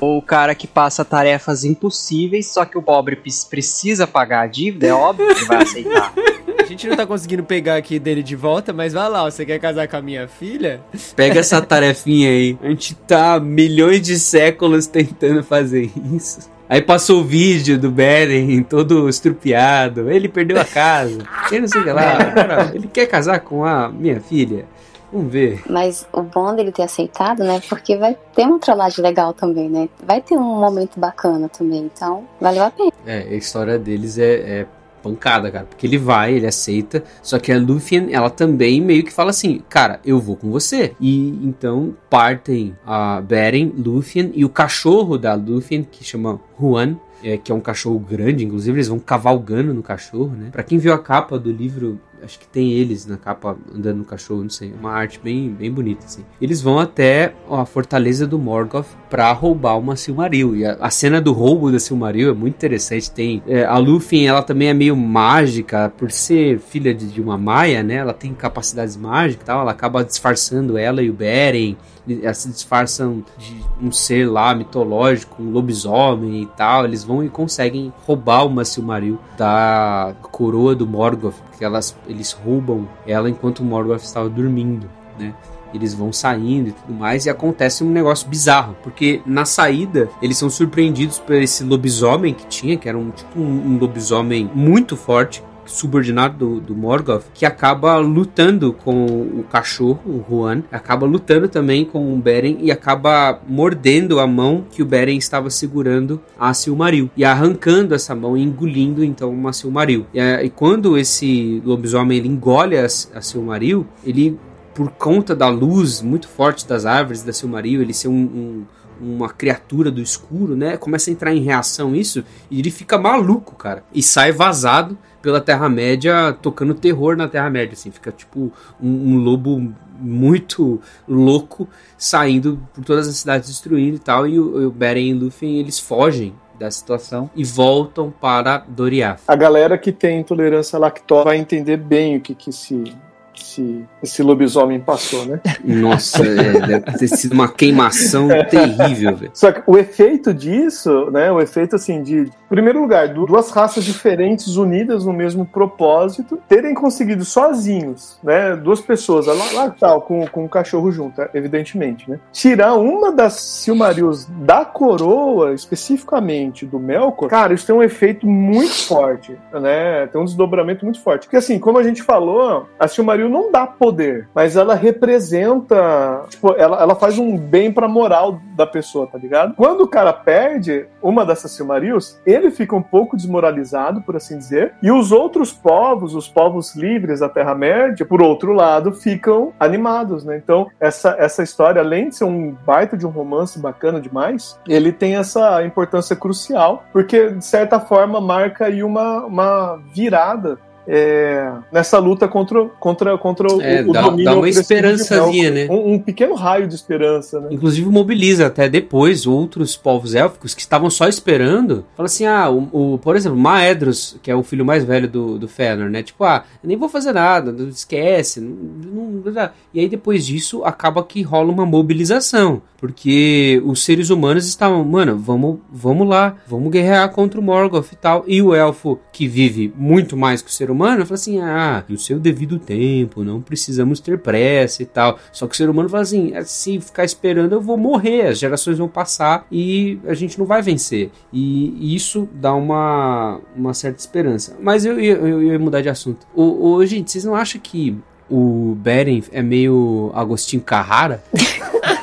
Ou 0.00 0.18
o 0.18 0.22
cara 0.22 0.56
que 0.56 0.66
passa 0.66 1.04
tarefas 1.04 1.62
impossíveis, 1.62 2.48
só 2.48 2.64
que 2.64 2.76
o 2.76 2.82
pobre 2.82 3.16
precisa 3.48 4.08
pagar 4.08 4.40
a 4.40 4.46
dívida, 4.48 4.88
é 4.88 4.92
óbvio 4.92 5.32
que 5.32 5.44
vai 5.44 5.62
aceitar. 5.62 6.12
A 6.58 6.64
gente 6.64 6.88
não 6.88 6.96
tá 6.96 7.06
conseguindo 7.06 7.44
pegar 7.44 7.76
aqui 7.76 8.00
dele 8.00 8.24
de 8.24 8.34
volta, 8.34 8.72
mas 8.72 8.92
vai 8.92 9.08
lá, 9.08 9.22
você 9.30 9.46
quer 9.46 9.60
casar 9.60 9.86
com 9.86 9.96
a 9.96 10.02
minha 10.02 10.26
filha? 10.26 10.80
Pega 11.14 11.38
essa 11.38 11.60
tarefinha 11.60 12.28
aí. 12.28 12.58
A 12.60 12.68
gente 12.70 12.94
tá 12.94 13.38
milhões 13.38 14.00
de 14.00 14.18
séculos 14.18 14.88
tentando 14.88 15.44
fazer 15.44 15.92
isso. 16.12 16.50
Aí 16.70 16.80
passou 16.80 17.22
o 17.22 17.24
vídeo 17.24 17.76
do 17.76 17.90
Beren 17.90 18.62
todo 18.62 19.08
estrupiado. 19.08 20.08
Ele 20.08 20.28
perdeu 20.28 20.60
a 20.60 20.64
casa. 20.64 21.18
Ele 21.50 21.62
não 21.62 21.68
sei 21.68 21.80
o 21.80 21.84
que 21.84 21.90
lá. 21.90 22.16
Cara, 22.32 22.70
ele 22.72 22.86
quer 22.86 23.06
casar 23.06 23.40
com 23.40 23.64
a 23.64 23.88
minha 23.88 24.20
filha. 24.20 24.66
Vamos 25.12 25.32
ver. 25.32 25.64
Mas 25.68 26.06
o 26.12 26.22
bom 26.22 26.54
dele 26.54 26.70
ter 26.70 26.84
aceitado, 26.84 27.42
né? 27.42 27.60
Porque 27.68 27.96
vai 27.96 28.16
ter 28.36 28.44
uma 28.44 28.60
trollagem 28.60 29.02
legal 29.02 29.32
também, 29.32 29.68
né? 29.68 29.88
Vai 30.06 30.20
ter 30.20 30.36
um 30.36 30.60
momento 30.60 31.00
bacana 31.00 31.48
também. 31.48 31.90
Então, 31.92 32.22
valeu 32.40 32.62
a 32.62 32.70
pena. 32.70 32.92
É, 33.04 33.18
a 33.18 33.34
história 33.34 33.76
deles 33.76 34.16
é, 34.16 34.34
é 34.34 34.66
pancada, 35.00 35.50
cara. 35.50 35.66
Porque 35.66 35.86
ele 35.86 35.98
vai, 35.98 36.34
ele 36.34 36.46
aceita. 36.46 37.02
Só 37.22 37.38
que 37.38 37.52
a 37.52 37.58
Lúthien, 37.58 38.08
ela 38.12 38.30
também 38.30 38.80
meio 38.80 39.04
que 39.04 39.12
fala 39.12 39.30
assim: 39.30 39.62
Cara, 39.68 40.00
eu 40.04 40.18
vou 40.18 40.36
com 40.36 40.50
você. 40.50 40.92
E 41.00 41.28
então 41.42 41.94
partem 42.08 42.76
a 42.86 43.20
Beren, 43.20 43.72
Lúthien 43.76 44.30
e 44.34 44.44
o 44.44 44.48
cachorro 44.48 45.18
da 45.18 45.34
Lúthien, 45.34 45.86
que 45.90 46.04
chama 46.04 46.40
Juan. 46.58 46.96
É, 47.22 47.36
que 47.36 47.52
é 47.52 47.54
um 47.54 47.60
cachorro 47.60 47.98
grande, 47.98 48.46
inclusive 48.46 48.78
eles 48.78 48.88
vão 48.88 48.98
cavalgando 48.98 49.74
no 49.74 49.82
cachorro, 49.82 50.34
né? 50.34 50.48
Pra 50.50 50.62
quem 50.62 50.78
viu 50.78 50.94
a 50.94 50.98
capa 50.98 51.38
do 51.38 51.52
livro 51.52 52.00
acho 52.22 52.38
que 52.38 52.46
tem 52.46 52.72
eles 52.72 53.06
na 53.06 53.16
capa 53.16 53.56
andando 53.74 53.98
no 53.98 54.04
cachorro, 54.04 54.42
não 54.42 54.50
sei, 54.50 54.72
uma 54.72 54.92
arte 54.92 55.20
bem, 55.22 55.50
bem 55.50 55.70
bonita 55.70 56.06
assim. 56.06 56.24
Eles 56.40 56.60
vão 56.60 56.78
até 56.78 57.34
a 57.50 57.64
fortaleza 57.64 58.26
do 58.26 58.38
Morgoth 58.38 58.86
para 59.08 59.30
roubar 59.32 59.78
uma 59.78 59.96
Silmaril 59.96 60.56
e 60.56 60.64
a, 60.64 60.74
a, 60.80 60.90
cena 60.90 61.20
do 61.20 61.32
roubo 61.32 61.70
da 61.70 61.78
Silmaril 61.78 62.30
é 62.30 62.34
muito 62.34 62.54
interessante. 62.54 63.10
Tem 63.10 63.42
é, 63.46 63.64
a 63.64 63.76
Lúthien, 63.78 64.26
ela 64.26 64.42
também 64.42 64.68
é 64.68 64.74
meio 64.74 64.96
mágica 64.96 65.92
por 65.96 66.10
ser 66.10 66.58
filha 66.58 66.94
de, 66.94 67.08
de 67.08 67.20
uma 67.20 67.36
Maia, 67.36 67.82
né? 67.82 67.94
Ela 67.94 68.12
tem 68.12 68.32
capacidades 68.34 68.96
mágicas, 68.96 69.46
tal. 69.46 69.62
Ela 69.62 69.72
acaba 69.72 70.04
disfarçando 70.04 70.76
ela 70.76 71.02
e 71.02 71.10
o 71.10 71.12
Beren 71.12 71.76
elas 72.22 72.38
se 72.38 72.48
disfarçam 72.48 73.22
de 73.38 73.62
um 73.80 73.92
ser 73.92 74.28
lá 74.28 74.54
mitológico, 74.54 75.42
um 75.42 75.50
lobisomem 75.50 76.42
e 76.42 76.46
tal. 76.46 76.84
Eles 76.84 77.04
vão 77.04 77.24
e 77.24 77.28
conseguem 77.28 77.92
roubar 78.06 78.46
uma 78.46 78.64
Silmaril 78.64 79.18
da 79.36 80.14
coroa 80.22 80.74
do 80.74 80.86
Morgoth, 80.86 81.34
porque 81.48 81.64
elas, 81.64 81.96
eles 82.10 82.32
roubam 82.32 82.88
ela 83.06 83.30
enquanto 83.30 83.60
o 83.60 83.64
Morgoth 83.64 84.02
estava 84.02 84.28
dormindo, 84.28 84.90
né? 85.18 85.34
Eles 85.72 85.94
vão 85.94 86.12
saindo 86.12 86.70
e 86.70 86.72
tudo 86.72 86.92
mais, 86.92 87.26
e 87.26 87.30
acontece 87.30 87.84
um 87.84 87.90
negócio 87.90 88.28
bizarro, 88.28 88.76
porque 88.82 89.22
na 89.24 89.44
saída 89.44 90.08
eles 90.20 90.36
são 90.36 90.50
surpreendidos 90.50 91.18
por 91.18 91.36
esse 91.36 91.62
lobisomem 91.62 92.34
que 92.34 92.44
tinha, 92.46 92.76
que 92.76 92.88
era 92.88 92.98
um 92.98 93.10
tipo 93.10 93.38
um, 93.38 93.74
um 93.74 93.78
lobisomem 93.78 94.50
muito 94.52 94.96
forte, 94.96 95.44
subordinado 95.66 96.36
do, 96.36 96.60
do 96.60 96.74
Morgoth, 96.74 97.24
que 97.34 97.46
acaba 97.46 97.96
lutando 97.96 98.72
com 98.72 99.04
o 99.04 99.44
cachorro, 99.50 100.00
o 100.06 100.24
Juan, 100.28 100.62
acaba 100.70 101.06
lutando 101.06 101.48
também 101.48 101.84
com 101.84 102.12
o 102.12 102.16
Beren 102.16 102.58
e 102.60 102.70
acaba 102.70 103.40
mordendo 103.46 104.20
a 104.20 104.26
mão 104.26 104.64
que 104.70 104.82
o 104.82 104.86
Beren 104.86 105.16
estava 105.16 105.50
segurando 105.50 106.20
a 106.38 106.52
Silmaril 106.54 107.10
e 107.16 107.24
arrancando 107.24 107.94
essa 107.94 108.14
mão 108.14 108.36
e 108.36 108.42
engolindo 108.42 109.04
então 109.04 109.30
uma 109.30 109.52
Silmaril. 109.52 110.06
E, 110.12 110.20
e 110.20 110.50
quando 110.50 110.96
esse 110.98 111.62
lobisomem 111.64 112.18
ele 112.18 112.28
engole 112.28 112.78
a, 112.78 112.84
a 112.84 113.20
Silmaril, 113.20 113.86
ele 114.04 114.38
por 114.74 114.90
conta 114.92 115.34
da 115.34 115.48
luz 115.48 116.00
muito 116.00 116.28
forte 116.28 116.66
das 116.66 116.86
árvores 116.86 117.22
da 117.22 117.32
Silmaril, 117.32 117.82
ele 117.82 117.92
ser 117.92 118.08
um, 118.08 118.12
um 118.12 118.64
uma 119.00 119.30
criatura 119.30 119.90
do 119.90 120.00
escuro, 120.00 120.54
né? 120.54 120.76
Começa 120.76 121.10
a 121.10 121.12
entrar 121.12 121.34
em 121.34 121.40
reação 121.40 121.94
isso 121.94 122.22
e 122.50 122.58
ele 122.58 122.70
fica 122.70 122.98
maluco, 122.98 123.54
cara. 123.54 123.82
E 123.94 124.02
sai 124.02 124.30
vazado 124.30 124.96
pela 125.22 125.40
Terra-média, 125.40 126.36
tocando 126.40 126.74
terror 126.74 127.16
na 127.16 127.28
Terra-média, 127.28 127.72
assim. 127.72 127.90
Fica 127.90 128.10
tipo 128.12 128.52
um, 128.80 129.14
um, 129.14 129.16
lobo 129.16 129.72
muito 129.98 130.80
louco 131.06 131.68
saindo 131.96 132.60
por 132.74 132.84
todas 132.84 133.08
as 133.08 133.16
cidades 133.16 133.48
destruindo 133.48 133.96
e 133.96 134.00
tal. 134.00 134.26
E 134.26 134.38
o, 134.38 134.68
o 134.68 134.70
Beren 134.70 135.10
e 135.10 135.14
Luffy, 135.14 135.58
eles 135.58 135.78
fogem 135.78 136.34
da 136.58 136.70
situação 136.70 137.30
e 137.34 137.42
voltam 137.42 138.10
para 138.10 138.58
Doriath. 138.68 139.22
A 139.26 139.34
galera 139.34 139.78
que 139.78 139.90
tem 139.90 140.20
intolerância 140.20 140.76
à 140.76 140.80
lactose 140.80 141.24
vai 141.24 141.38
entender 141.38 141.78
bem 141.78 142.18
o 142.18 142.20
que, 142.20 142.34
que 142.34 142.52
se 142.52 142.94
esse, 143.40 143.84
esse 144.02 144.22
lobisomem 144.22 144.80
passou, 144.80 145.24
né? 145.26 145.40
Nossa, 145.64 146.24
é, 146.24 146.60
deve 146.66 146.98
ter 146.98 147.08
sido 147.08 147.32
uma 147.32 147.48
queimação 147.48 148.28
terrível, 148.48 149.16
velho. 149.16 149.30
Só 149.34 149.52
que 149.52 149.62
o 149.66 149.76
efeito 149.76 150.32
disso, 150.32 151.10
né? 151.10 151.32
O 151.32 151.40
efeito 151.40 151.76
assim 151.76 152.02
de, 152.02 152.18
em 152.20 152.48
primeiro 152.48 152.80
lugar, 152.80 153.08
duas 153.08 153.50
raças 153.50 153.84
diferentes 153.84 154.56
unidas 154.56 155.04
no 155.06 155.12
mesmo 155.12 155.44
propósito, 155.46 156.38
terem 156.48 156.74
conseguido 156.74 157.24
sozinhos, 157.24 158.18
né? 158.22 158.56
Duas 158.56 158.80
pessoas, 158.80 159.26
lá, 159.26 159.34
lá 159.54 159.70
tal, 159.70 160.02
com, 160.02 160.26
com 160.26 160.44
o 160.44 160.48
cachorro 160.48 160.90
junto, 160.92 161.20
evidentemente, 161.34 162.10
né? 162.10 162.18
Tirar 162.32 162.74
uma 162.74 163.12
das 163.12 163.34
Silmarils 163.34 164.26
da 164.26 164.64
coroa, 164.64 165.54
especificamente 165.54 166.66
do 166.66 166.78
Melkor, 166.78 167.28
cara, 167.28 167.54
isso 167.54 167.66
tem 167.66 167.74
um 167.74 167.82
efeito 167.82 168.26
muito 168.26 168.86
forte, 168.86 169.36
né? 169.52 170.06
Tem 170.08 170.20
um 170.20 170.24
desdobramento 170.24 170.84
muito 170.84 171.00
forte. 171.00 171.26
Porque 171.26 171.36
assim, 171.36 171.58
como 171.58 171.78
a 171.78 171.82
gente 171.82 172.02
falou, 172.02 172.68
a 172.78 172.88
Silmaril 172.88 173.28
não 173.30 173.50
dá 173.50 173.66
poder, 173.66 174.28
mas 174.34 174.56
ela 174.56 174.74
representa, 174.74 176.24
tipo, 176.28 176.54
ela, 176.54 176.82
ela 176.82 176.94
faz 176.94 177.18
um 177.18 177.36
bem 177.38 177.72
pra 177.72 177.88
moral 177.88 178.40
da 178.56 178.66
pessoa, 178.66 179.06
tá 179.06 179.16
ligado? 179.16 179.54
Quando 179.54 179.82
o 179.82 179.88
cara 179.88 180.12
perde 180.12 180.86
uma 181.02 181.24
dessas 181.24 181.52
Silmarils, 181.52 182.20
ele 182.26 182.50
fica 182.50 182.76
um 182.76 182.82
pouco 182.82 183.16
desmoralizado, 183.16 184.02
por 184.02 184.16
assim 184.16 184.36
dizer, 184.36 184.74
e 184.82 184.90
os 184.90 185.12
outros 185.12 185.52
povos, 185.52 186.14
os 186.14 186.28
povos 186.28 186.74
livres 186.74 187.20
da 187.20 187.28
Terra-média, 187.28 188.04
por 188.04 188.22
outro 188.22 188.52
lado, 188.52 188.92
ficam 188.92 189.52
animados, 189.58 190.24
né? 190.24 190.36
Então, 190.36 190.68
essa, 190.78 191.16
essa 191.18 191.42
história, 191.42 191.80
além 191.80 192.08
de 192.08 192.16
ser 192.16 192.24
um 192.24 192.56
baita 192.66 192.96
de 192.96 193.06
um 193.06 193.10
romance 193.10 193.58
bacana 193.58 194.00
demais, 194.00 194.58
ele 194.68 194.92
tem 194.92 195.16
essa 195.16 195.64
importância 195.64 196.16
crucial, 196.16 196.84
porque, 196.92 197.30
de 197.30 197.44
certa 197.44 197.80
forma, 197.80 198.20
marca 198.20 198.66
aí 198.66 198.82
uma, 198.82 199.24
uma 199.24 199.76
virada 199.94 200.58
é, 200.86 201.52
nessa 201.70 201.98
luta 201.98 202.26
contra, 202.26 202.64
contra, 202.80 203.18
contra 203.18 203.48
é, 203.62 203.82
o, 203.82 203.92
dá, 203.92 204.02
domínio 204.02 204.24
dá 204.24 204.36
uma 204.36 204.48
esperançazinha, 204.48 205.50
né? 205.50 205.66
Um, 205.70 205.94
um, 205.94 205.98
pequeno 205.98 206.34
raio 206.34 206.66
de 206.66 206.74
esperança, 206.74 207.40
né? 207.40 207.48
Inclusive 207.50 207.88
mobiliza 207.88 208.46
até 208.46 208.68
depois 208.68 209.26
outros 209.26 209.76
povos 209.76 210.14
élficos 210.14 210.54
que 210.54 210.60
estavam 210.60 210.90
só 210.90 211.06
esperando. 211.06 211.84
Fala 211.96 212.06
assim, 212.06 212.26
ah, 212.26 212.50
o, 212.50 212.94
o, 212.94 212.98
por 212.98 213.16
exemplo, 213.16 213.38
Maedros, 213.38 214.18
que 214.22 214.30
é 214.30 214.34
o 214.34 214.42
filho 214.42 214.64
mais 214.64 214.84
velho 214.84 215.08
do, 215.08 215.38
do 215.38 215.48
Fëanor, 215.48 215.90
né? 215.90 216.02
Tipo, 216.02 216.24
ah, 216.24 216.44
nem 216.62 216.76
vou 216.76 216.88
fazer 216.88 217.12
nada, 217.12 217.54
esquece. 217.68 218.40
Não, 218.40 218.50
não, 218.50 219.32
não, 219.32 219.50
e 219.72 219.80
aí 219.80 219.88
depois 219.88 220.26
disso 220.26 220.64
acaba 220.64 221.04
que 221.04 221.22
rola 221.22 221.52
uma 221.52 221.66
mobilização. 221.66 222.62
Porque 222.80 223.62
os 223.66 223.84
seres 223.84 224.08
humanos 224.08 224.46
estavam, 224.46 224.82
mano, 224.82 225.18
vamos, 225.18 225.58
vamos 225.70 226.08
lá, 226.08 226.36
vamos 226.46 226.70
guerrear 226.70 227.10
contra 227.10 227.38
o 227.38 227.42
Morgoth 227.42 227.92
e 227.92 227.96
tal. 227.96 228.24
E 228.26 228.40
o 228.40 228.54
elfo, 228.54 228.98
que 229.12 229.28
vive 229.28 229.70
muito 229.76 230.16
mais 230.16 230.40
que 230.40 230.48
o 230.48 230.52
ser 230.52 230.69
humano, 230.70 231.04
fala 231.04 231.14
assim: 231.14 231.40
ah, 231.40 231.84
no 231.88 231.98
seu 231.98 232.18
devido 232.18 232.58
tempo, 232.58 233.24
não 233.24 233.40
precisamos 233.40 234.00
ter 234.00 234.18
pressa 234.18 234.82
e 234.82 234.86
tal. 234.86 235.18
Só 235.32 235.46
que 235.46 235.54
o 235.54 235.56
ser 235.56 235.68
humano 235.68 235.88
fala 235.88 236.02
assim: 236.02 236.32
é, 236.34 236.42
se 236.44 236.80
ficar 236.80 237.04
esperando, 237.04 237.52
eu 237.52 237.60
vou 237.60 237.76
morrer, 237.76 238.28
as 238.28 238.38
gerações 238.38 238.78
vão 238.78 238.88
passar 238.88 239.46
e 239.50 239.98
a 240.06 240.14
gente 240.14 240.38
não 240.38 240.46
vai 240.46 240.62
vencer. 240.62 241.10
E 241.32 241.94
isso 241.94 242.28
dá 242.32 242.54
uma, 242.54 243.40
uma 243.56 243.74
certa 243.74 244.00
esperança. 244.00 244.56
Mas 244.60 244.84
eu, 244.84 244.98
eu, 245.00 245.28
eu 245.28 245.42
ia 245.42 245.58
mudar 245.58 245.80
de 245.80 245.88
assunto. 245.88 246.26
O, 246.34 246.74
o, 246.74 246.86
gente, 246.86 247.10
vocês 247.10 247.24
não 247.24 247.34
acham 247.34 247.60
que 247.60 247.96
o 248.30 248.76
Beren 248.78 249.22
é 249.32 249.42
meio 249.42 250.10
Agostinho 250.14 250.62
Carrara? 250.62 251.22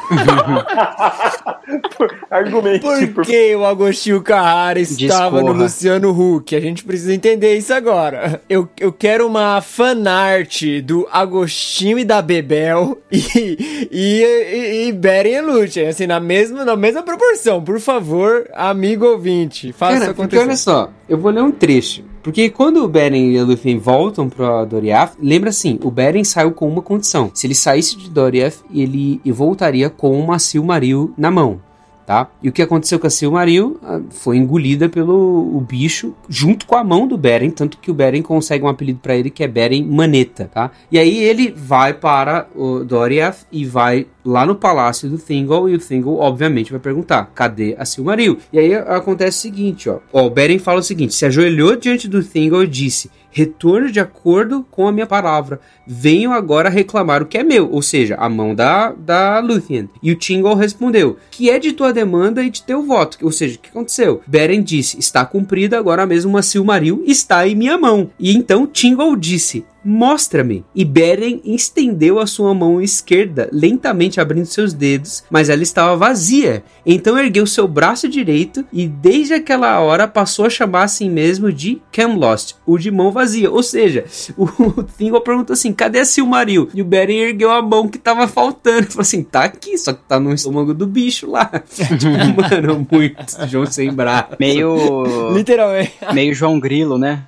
Argumente. 2.30 2.80
Por, 2.80 3.08
por 3.10 3.26
que 3.26 3.55
o 3.55 3.66
Agostinho 3.66 4.22
Carrara 4.22 4.80
estava 4.80 5.39
Discorra. 5.39 5.41
no 5.41 5.53
Luciano 5.53 6.12
Huck? 6.12 6.55
A 6.55 6.60
gente 6.60 6.84
precisa 6.84 7.14
entender 7.14 7.58
isso 7.58 7.74
agora. 7.74 8.41
Eu, 8.49 8.70
eu 8.80 8.91
quero 8.91 9.28
uma 9.28 9.62
fanart 9.62 10.64
do 10.84 11.08
Agostinho 11.12 11.99
e 11.99 12.05
da 12.05 12.22
Bebel 12.22 12.97
e, 13.12 13.88
e, 13.91 13.91
e, 13.91 14.88
e 14.88 14.91
Beren 14.93 15.34
e 15.34 15.41
Lúcia, 15.41 15.89
assim, 15.89 16.08
na 16.08 16.20
mesma, 16.20 16.64
na 16.64 16.76
mesma 16.76 17.03
proporção. 17.03 17.64
Por 17.64 17.80
favor, 17.80 18.47
amigo 18.53 19.05
ouvinte, 19.05 19.72
faça 19.74 19.99
Cara, 19.99 20.12
acontecer. 20.12 20.38
Porque 20.38 20.38
olha 20.38 20.58
só, 20.58 20.89
eu 21.08 21.18
vou 21.18 21.32
ler 21.32 21.43
um 21.43 21.51
trecho. 21.51 22.03
Porque 22.28 22.49
quando 22.49 22.84
o 22.84 22.89
Beren 22.89 23.32
e 23.32 23.39
a 23.39 23.43
Lúthien 23.45 23.80
voltam 23.80 24.28
pra 24.28 24.65
Doriath, 24.65 25.13
lembra 25.17 25.49
assim, 25.49 25.80
o 25.82 25.89
Beren 25.89 26.25
saiu 26.25 26.51
com 26.51 26.67
uma 26.67 26.82
condição. 26.82 27.32
Se 27.34 27.47
ele 27.47 27.55
saísse 27.55 27.95
de 27.95 28.09
Doriath, 28.09 28.65
ele 28.69 29.21
voltaria 29.28 29.89
com 29.89 30.11
uma 30.19 30.38
Silmaril 30.38 31.13
na 31.17 31.32
mão 31.32 31.61
tá? 32.08 32.32
E 32.41 32.47
o 32.47 32.53
que 32.53 32.62
aconteceu 32.62 32.97
com 32.97 33.05
a 33.05 33.10
Silmaril 33.10 33.78
ah, 33.84 33.99
foi 34.10 34.38
engolida 34.38 34.88
pelo 34.88 35.58
o 35.58 35.60
bicho 35.60 36.16
junto 36.30 36.66
com 36.66 36.78
a 36.78 36.84
mão 36.84 37.05
do 37.05 37.18
Beren, 37.18 37.49
tanto 37.49 37.78
que 37.78 37.91
o 37.91 37.93
Beren 37.93 38.22
consegue 38.22 38.64
um 38.64 38.70
apelido 38.70 38.99
para 39.03 39.14
ele 39.14 39.30
que 39.30 39.43
é 39.43 39.47
Beren 39.47 39.84
Maneta, 39.84 40.49
tá? 40.51 40.72
E 40.89 40.97
aí 40.97 41.22
ele 41.22 41.53
vai 41.55 41.93
para 41.93 42.47
o 42.55 42.80
Doriath 42.80 43.39
e 43.51 43.66
vai 43.66 44.08
lá 44.24 44.45
no 44.45 44.55
palácio 44.55 45.10
do 45.10 45.18
Thingol 45.18 45.68
e 45.68 45.76
o 45.76 45.80
Thingol 45.80 46.20
obviamente 46.20 46.72
vai 46.72 46.80
perguntar: 46.80 47.30
"Cadê 47.36 47.76
a 47.78 47.84
Silmaril?". 47.84 48.38
E 48.53 48.58
aí 48.58 48.74
acontece 48.74 49.39
o 49.39 49.41
seguinte, 49.41 49.89
ó. 49.89 49.99
ó 50.14 50.28
o 50.28 50.30
Beren 50.30 50.60
fala 50.60 50.80
o 50.80 50.84
seguinte: 50.84 51.14
se 51.14 51.26
ajoelhou 51.26 51.76
diante 51.76 52.08
do 52.08 52.24
Thingol 52.24 52.64
e 52.64 52.68
disse: 52.68 53.12
retorno 53.32 53.91
de 53.91 53.99
acordo 53.99 54.65
com 54.69 54.88
a 54.88 54.91
minha 54.91 55.05
palavra. 55.05 55.59
Venho 55.86 56.32
agora 56.32 56.69
reclamar 56.69 57.21
o 57.21 57.25
que 57.25 57.38
é 57.38 57.43
meu, 57.43 57.71
ou 57.71 57.82
seja, 57.82 58.15
a 58.15 58.28
mão 58.28 58.53
da, 58.53 58.91
da 58.91 59.39
Luthien. 59.39 59.89
E 60.01 60.11
o 60.11 60.15
Tingle 60.15 60.55
respondeu, 60.55 61.17
que 61.32 61.49
é 61.49 61.59
de 61.59 61.73
tua 61.73 61.93
demanda 61.93 62.43
e 62.43 62.49
de 62.49 62.63
teu 62.63 62.84
voto. 62.84 63.17
Ou 63.21 63.32
seja, 63.32 63.57
o 63.57 63.59
que 63.59 63.69
aconteceu? 63.69 64.21
Beren 64.28 64.61
disse, 64.61 64.99
está 64.99 65.25
cumprida, 65.25 65.78
agora 65.78 66.05
mesmo 66.05 66.32
uma 66.32 66.41
Silmaril 66.41 67.03
está 67.05 67.47
em 67.47 67.55
minha 67.55 67.78
mão. 67.78 68.09
E 68.19 68.36
então 68.36 68.67
Tingle 68.67 69.15
disse, 69.15 69.65
Mostra-me. 69.89 70.65
E 70.75 70.83
Beren 70.83 71.39
estendeu 71.45 72.19
a 72.19 72.27
sua 72.27 72.53
mão 72.53 72.81
esquerda, 72.81 73.47
lentamente 73.53 74.19
abrindo 74.19 74.45
seus 74.45 74.73
dedos, 74.73 75.23
mas 75.29 75.47
ela 75.47 75.63
estava 75.63 75.95
vazia. 75.95 76.61
Então 76.85 77.17
ergueu 77.17 77.47
seu 77.47 77.69
braço 77.69 78.09
direito 78.09 78.65
e 78.73 78.85
desde 78.85 79.35
aquela 79.35 79.79
hora 79.79 80.05
passou 80.05 80.45
a 80.45 80.49
chamar 80.49 80.83
a 80.83 80.88
si 80.89 81.07
mesmo 81.07 81.53
de 81.53 81.81
Camlost, 81.89 82.55
o 82.65 82.77
de 82.77 82.91
mão 82.91 83.13
vazia. 83.13 83.49
Ou 83.49 83.63
seja, 83.63 84.03
o 84.35 84.83
Thingol 84.83 85.21
perguntou 85.21 85.53
assim: 85.53 85.71
cadê 85.71 85.99
a 85.99 86.05
Silmaril? 86.05 86.67
E 86.73 86.81
o 86.81 86.85
Beren 86.85 87.19
ergueu 87.19 87.49
a 87.49 87.61
mão 87.61 87.88
que 87.88 87.97
tava 87.97 88.27
faltando. 88.27 88.88
Falou 88.88 89.03
assim: 89.03 89.23
tá 89.23 89.45
aqui, 89.45 89.77
só 89.77 89.93
que 89.93 90.01
tá 90.05 90.19
no 90.19 90.33
estômago 90.33 90.73
do 90.73 90.85
bicho 90.85 91.31
lá. 91.31 91.45
tipo, 91.71 92.41
mano, 92.41 92.85
muito 92.91 93.47
João 93.47 93.65
sem 93.65 93.93
braço. 93.93 94.35
Meio. 94.38 95.31
Literalmente. 95.33 95.93
meio 96.11 96.35
João 96.35 96.59
Grilo, 96.59 96.97
né? 96.97 97.23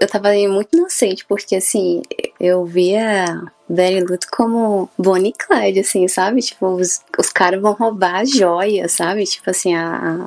Eu 0.00 0.06
tava 0.06 0.28
aí 0.28 0.46
muito 0.46 0.76
inocente, 0.76 1.24
porque 1.26 1.56
assim, 1.56 2.02
eu 2.38 2.64
via 2.64 3.42
Beren 3.68 4.04
Luto 4.04 4.26
como 4.30 4.88
Bonnie 4.96 5.30
e 5.30 5.32
Clyde, 5.32 5.80
assim, 5.80 6.06
sabe? 6.08 6.40
Tipo, 6.40 6.66
os, 6.68 7.00
os 7.18 7.30
caras 7.30 7.60
vão 7.60 7.72
roubar 7.72 8.20
a 8.20 8.24
joia, 8.24 8.88
sabe? 8.88 9.24
Tipo 9.24 9.50
assim, 9.50 9.74
a, 9.74 10.26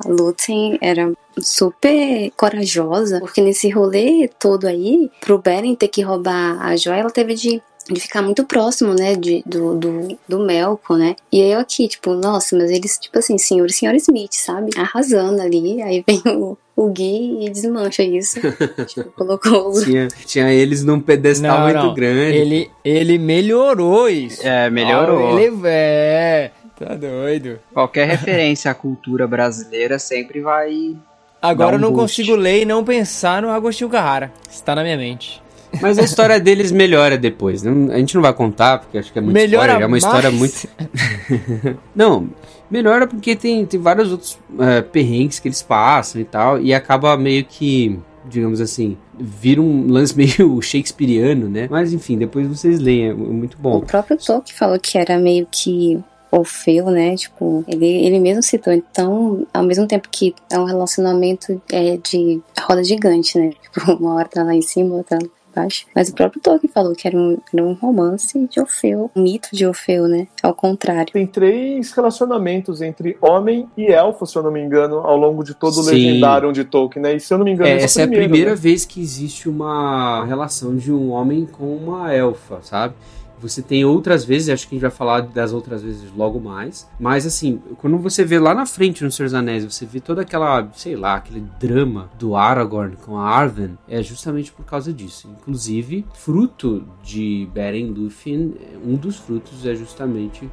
era 0.80 1.12
super 1.38 2.30
corajosa, 2.36 3.18
porque 3.20 3.40
nesse 3.40 3.70
rolê 3.70 4.28
todo 4.38 4.66
aí, 4.66 5.10
pro 5.20 5.38
Beren 5.38 5.74
ter 5.74 5.88
que 5.88 6.02
roubar 6.02 6.60
a 6.60 6.76
joia, 6.76 7.00
ela 7.00 7.10
teve 7.10 7.34
de 7.34 7.62
de 7.90 8.00
ficar 8.00 8.22
muito 8.22 8.44
próximo, 8.44 8.94
né, 8.94 9.16
de, 9.16 9.42
do, 9.44 9.76
do, 9.76 10.18
do 10.28 10.38
Melkor, 10.38 10.96
né, 10.96 11.16
e 11.30 11.40
eu 11.40 11.58
aqui, 11.58 11.88
tipo, 11.88 12.14
nossa, 12.14 12.56
mas 12.56 12.70
eles, 12.70 12.98
tipo 12.98 13.18
assim, 13.18 13.36
senhor 13.38 13.66
e 13.68 13.96
Smith, 13.96 14.34
sabe, 14.34 14.70
arrasando 14.76 15.40
ali, 15.42 15.82
aí 15.82 16.04
vem 16.06 16.22
o, 16.36 16.56
o 16.74 16.88
Gui 16.90 17.44
e 17.46 17.50
desmancha 17.50 18.02
isso, 18.02 18.40
tipo, 18.88 19.10
colocou 19.12 19.70
o... 19.70 19.84
Tinha, 19.84 20.08
tinha 20.26 20.50
eles 20.52 20.82
num 20.82 20.98
pedestal 21.00 21.58
Não, 21.58 21.64
muito 21.64 21.86
não. 21.88 21.94
grande. 21.94 22.36
Ele, 22.36 22.70
ele 22.84 23.18
melhorou 23.18 24.08
isso. 24.08 24.46
É, 24.46 24.70
melhorou. 24.70 25.38
Ele 25.38 25.60
é. 25.64 26.50
Tá 26.78 26.94
doido. 26.94 27.58
Qualquer 27.72 28.08
referência 28.08 28.70
à 28.70 28.74
cultura 28.74 29.26
brasileira 29.26 29.98
sempre 29.98 30.40
vai. 30.40 30.96
Agora 31.40 31.72
Dá 31.72 31.74
eu 31.74 31.78
um 31.78 31.82
não 31.82 31.92
boost. 31.92 32.16
consigo 32.22 32.36
ler 32.36 32.62
e 32.62 32.64
não 32.64 32.82
pensar 32.82 33.42
no 33.42 33.50
Agostinho 33.50 33.90
Carrara. 33.90 34.32
Está 34.50 34.74
na 34.74 34.82
minha 34.82 34.96
mente. 34.96 35.42
Mas 35.80 35.98
a 35.98 36.02
história 36.02 36.38
deles 36.40 36.70
melhora 36.70 37.16
depois. 37.16 37.62
Não- 37.62 37.92
a 37.92 37.98
gente 37.98 38.14
não 38.14 38.22
vai 38.22 38.32
contar, 38.32 38.78
porque 38.78 38.98
acho 38.98 39.12
que 39.12 39.18
é 39.18 39.22
muito 39.22 39.34
Melhora 39.34 39.72
spoiler. 39.72 39.82
É 39.82 39.86
uma 39.86 39.98
história 39.98 40.30
mais. 40.30 40.38
muito. 40.38 41.78
não, 41.94 42.28
melhora 42.72 43.06
porque 43.06 43.36
tem, 43.36 43.66
tem 43.66 43.78
vários 43.78 44.10
outros 44.10 44.38
é, 44.58 44.80
perrengues 44.80 45.38
que 45.38 45.46
eles 45.46 45.62
passam 45.62 46.20
e 46.20 46.24
tal. 46.24 46.60
E 46.60 46.72
acaba 46.72 47.16
meio 47.16 47.44
que, 47.44 47.98
digamos 48.24 48.60
assim, 48.60 48.96
vira 49.18 49.60
um 49.60 49.86
lance 49.88 50.16
meio 50.16 50.60
shakespeariano, 50.62 51.48
né? 51.48 51.68
Mas 51.70 51.92
enfim, 51.92 52.16
depois 52.16 52.46
vocês 52.46 52.80
leem, 52.80 53.08
é 53.08 53.14
muito 53.14 53.54
O 53.58 53.60
bom. 53.60 53.80
próprio 53.80 54.16
Tolkien 54.16 54.56
falou 54.56 54.78
que 54.80 54.96
era 54.96 55.18
meio 55.18 55.46
que 55.50 56.02
Orfeu, 56.30 56.86
né? 56.86 57.14
Tipo, 57.14 57.62
ele, 57.68 57.86
ele 57.86 58.18
mesmo 58.18 58.42
citou. 58.42 58.72
Então, 58.72 59.46
ao 59.52 59.62
mesmo 59.62 59.86
tempo 59.86 60.08
que 60.10 60.34
é 60.50 60.58
um 60.58 60.64
relacionamento 60.64 61.60
é, 61.70 61.98
de 61.98 62.40
roda 62.58 62.82
gigante, 62.82 63.38
né? 63.38 63.50
Tipo, 63.72 63.92
uma 63.92 64.14
hora 64.14 64.28
tá 64.28 64.42
lá 64.42 64.54
em 64.54 64.62
cima, 64.62 64.94
outra 64.94 65.18
lá 65.18 65.28
embaixo. 65.52 65.86
Mas 65.94 66.08
o 66.08 66.14
próprio 66.14 66.40
Tolkien 66.40 66.70
falou 66.72 66.94
que 66.94 67.06
era 67.06 67.16
um, 67.16 67.38
era 67.52 67.62
um 67.62 67.74
romance 67.74 68.48
de 68.48 68.60
Orfeu, 68.60 69.10
um 69.14 69.22
mito 69.22 69.48
de 69.52 69.66
Orfeu, 69.66 70.08
né? 70.08 70.26
Ao 70.42 70.54
contrário. 70.54 71.12
Tem 71.12 71.26
três 71.26 71.92
relacionamentos 71.92 72.80
entre 72.80 73.16
homem 73.20 73.68
e 73.76 73.86
elfo, 73.86 74.26
se 74.26 74.36
eu 74.36 74.42
não 74.42 74.50
me 74.50 74.60
engano, 74.60 74.98
ao 74.98 75.16
longo 75.16 75.44
de 75.44 75.54
todo 75.54 75.78
o 75.78 75.82
Sim. 75.82 75.90
legendário 75.90 76.52
de 76.52 76.64
Tolkien, 76.64 77.02
né? 77.02 77.14
E 77.14 77.20
se 77.20 77.32
eu 77.32 77.38
não 77.38 77.44
me 77.44 77.52
engano, 77.52 77.70
É, 77.70 77.76
esse 77.76 77.84
essa 77.84 78.00
é 78.02 78.04
a 78.04 78.08
primeira 78.08 78.50
né? 78.50 78.56
vez 78.56 78.84
que 78.84 79.00
existe 79.00 79.48
uma 79.48 80.24
relação 80.24 80.74
de 80.76 80.92
um 80.92 81.10
homem 81.10 81.46
com 81.46 81.76
uma 81.76 82.12
elfa, 82.12 82.58
sabe? 82.62 82.94
Você 83.42 83.60
tem 83.60 83.84
outras 83.84 84.24
vezes, 84.24 84.48
acho 84.48 84.68
que 84.68 84.74
a 84.74 84.76
gente 84.76 84.82
vai 84.82 84.90
falar 84.90 85.20
das 85.20 85.52
outras 85.52 85.82
vezes 85.82 86.10
logo 86.16 86.40
mais. 86.40 86.88
Mas 86.98 87.26
assim, 87.26 87.60
quando 87.78 87.98
você 87.98 88.24
vê 88.24 88.38
lá 88.38 88.54
na 88.54 88.64
frente 88.64 89.02
no 89.02 89.10
Senhor 89.10 89.26
dos 89.26 89.34
Anéis, 89.34 89.64
você 89.64 89.84
vê 89.84 89.98
toda 89.98 90.22
aquela, 90.22 90.70
sei 90.74 90.94
lá, 90.94 91.16
aquele 91.16 91.40
drama 91.58 92.08
do 92.18 92.36
Aragorn 92.36 92.96
com 92.96 93.18
a 93.18 93.28
Arwen, 93.28 93.76
é 93.88 94.00
justamente 94.02 94.52
por 94.52 94.64
causa 94.64 94.92
disso. 94.92 95.28
Inclusive, 95.28 96.06
fruto 96.14 96.86
de 97.02 97.48
Beren 97.52 97.86
Lúthien, 97.86 98.54
um 98.84 98.94
dos 98.94 99.16
frutos 99.16 99.66
é 99.66 99.74
justamente 99.74 100.48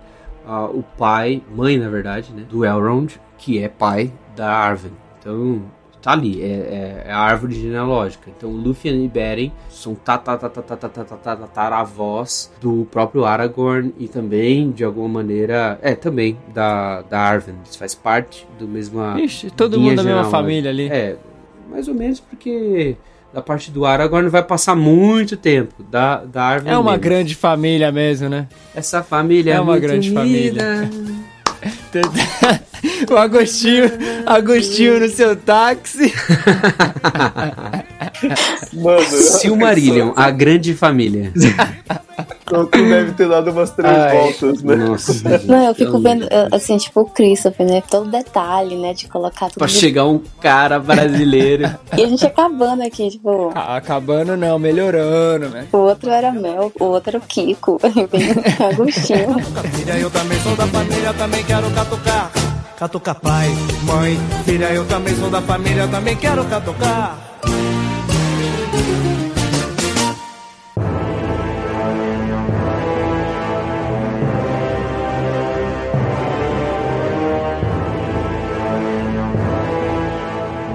ah, 0.46 0.66
o 0.66 0.82
pai, 0.82 1.44
mãe 1.56 1.78
na 1.78 1.90
verdade, 1.90 2.34
né, 2.34 2.44
do 2.50 2.66
Elrond, 2.66 3.20
que 3.38 3.60
é 3.60 3.70
pai 3.70 4.12
da 4.36 4.52
Arwen. 4.52 4.94
Então, 5.20 5.62
tá 6.02 6.12
ali, 6.12 6.42
é, 6.42 6.46
é- 6.46 7.04
é 7.08 7.12
a 7.12 7.18
árvore 7.20 7.56
genealógica. 7.56 8.30
Então, 8.36 8.50
Lúthien 8.52 9.04
e 9.04 9.08
Beren 9.08 9.52
são 9.70 9.96
tataravós 9.96 10.30
do 12.62 12.88
próprio 12.92 13.26
Aragorn 13.26 13.94
e 13.98 14.08
também, 14.08 14.72
de 14.72 14.84
alguma 14.84 15.08
maneira, 15.10 15.80
é, 15.82 15.96
também 15.96 16.38
da, 16.54 17.02
da 17.04 17.20
Arwen. 17.20 17.56
Isso 17.68 17.78
faz 17.78 17.96
parte 17.96 18.48
do 18.58 18.68
mesma 18.68 19.20
Ixi, 19.20 19.52
todo 19.52 19.80
mundo 19.80 19.96
da 19.98 20.04
mesma 20.04 20.26
família 20.26 20.70
ali. 20.72 20.88
É, 20.90 21.16
mais 21.70 21.88
ou 21.88 21.94
menos 21.94 22.20
porque 22.20 22.96
da 23.34 23.42
parte 23.42 23.70
do 23.72 23.86
Aragorn 23.86 24.28
vai 24.30 24.44
passar 24.44 24.76
muito 24.76 25.38
tempo. 25.38 25.84
Da, 25.90 26.24
da 26.26 26.44
Arwen 26.44 26.74
É 26.74 26.78
uma 26.78 26.92
menos. 26.92 27.06
grande 27.06 27.36
família 27.36 27.92
mesmo, 27.92 28.30
né? 28.30 28.48
Essa 28.74 29.04
família 29.04 29.54
É 29.54 29.58
é 29.58 29.62
uma 29.62 29.78
grande 29.78 30.10
unida. 30.16 30.90
o 33.10 33.16
Agostinho, 33.18 33.86
Agostinho 34.26 35.00
no 35.00 35.10
seu 35.10 35.36
táxi. 35.36 36.14
Mano, 38.74 39.02
Silmarillion, 39.02 40.14
a 40.16 40.30
grande 40.32 40.74
família. 40.74 41.32
Tolkien 42.46 42.90
deve 42.90 43.12
ter 43.14 43.30
dado 43.30 43.52
umas 43.52 43.70
três 43.72 43.96
Ai. 43.96 44.18
voltas, 44.18 44.64
né? 44.64 44.76
Nossa. 44.76 45.14
Não, 45.46 45.68
eu 45.68 45.76
fico 45.76 46.00
vendo, 46.00 46.28
de 46.28 46.56
assim, 46.56 46.78
tipo, 46.78 47.02
o 47.02 47.06
Christopher, 47.06 47.66
né? 47.66 47.84
Todo 47.90 48.10
detalhe, 48.10 48.76
né? 48.76 48.94
De 48.94 49.08
colocar 49.08 49.48
tudo. 49.48 49.60
Pra 49.60 49.68
chegar 49.68 50.06
um 50.06 50.20
cara 50.42 50.80
brasileiro. 50.80 51.70
E 51.96 52.04
a 52.04 52.08
gente 52.08 52.26
acabando 52.26 52.82
aqui, 52.84 53.12
tipo, 53.12 53.52
Ah, 53.56 53.78
Acabando 53.78 54.36
não, 54.36 54.58
melhorando, 54.58 55.50
né? 55.50 55.68
o 55.72 55.78
outro 55.78 56.10
era 56.10 56.32
Mel, 56.32 56.72
o 56.80 56.86
outro 56.86 57.12
era 57.12 57.18
o 57.20 57.22
Kiko. 57.22 57.80
Agostinho. 58.72 59.36
Filha, 59.76 59.98
eu 60.00 60.10
também 60.10 60.40
sou 60.42 60.56
da 60.56 60.66
família, 60.68 61.14
também 61.14 61.44
quero 61.44 61.70
catucar. 61.80 62.32
Catucar 62.78 63.16
pai, 63.16 63.48
mãe. 63.84 64.20
Filha, 64.44 64.66
eu 64.74 64.86
também 64.86 65.16
sou 65.16 65.30
da 65.30 65.42
família, 65.42 65.88
também 65.88 66.16
quero 66.16 66.44
catucar. 66.46 67.18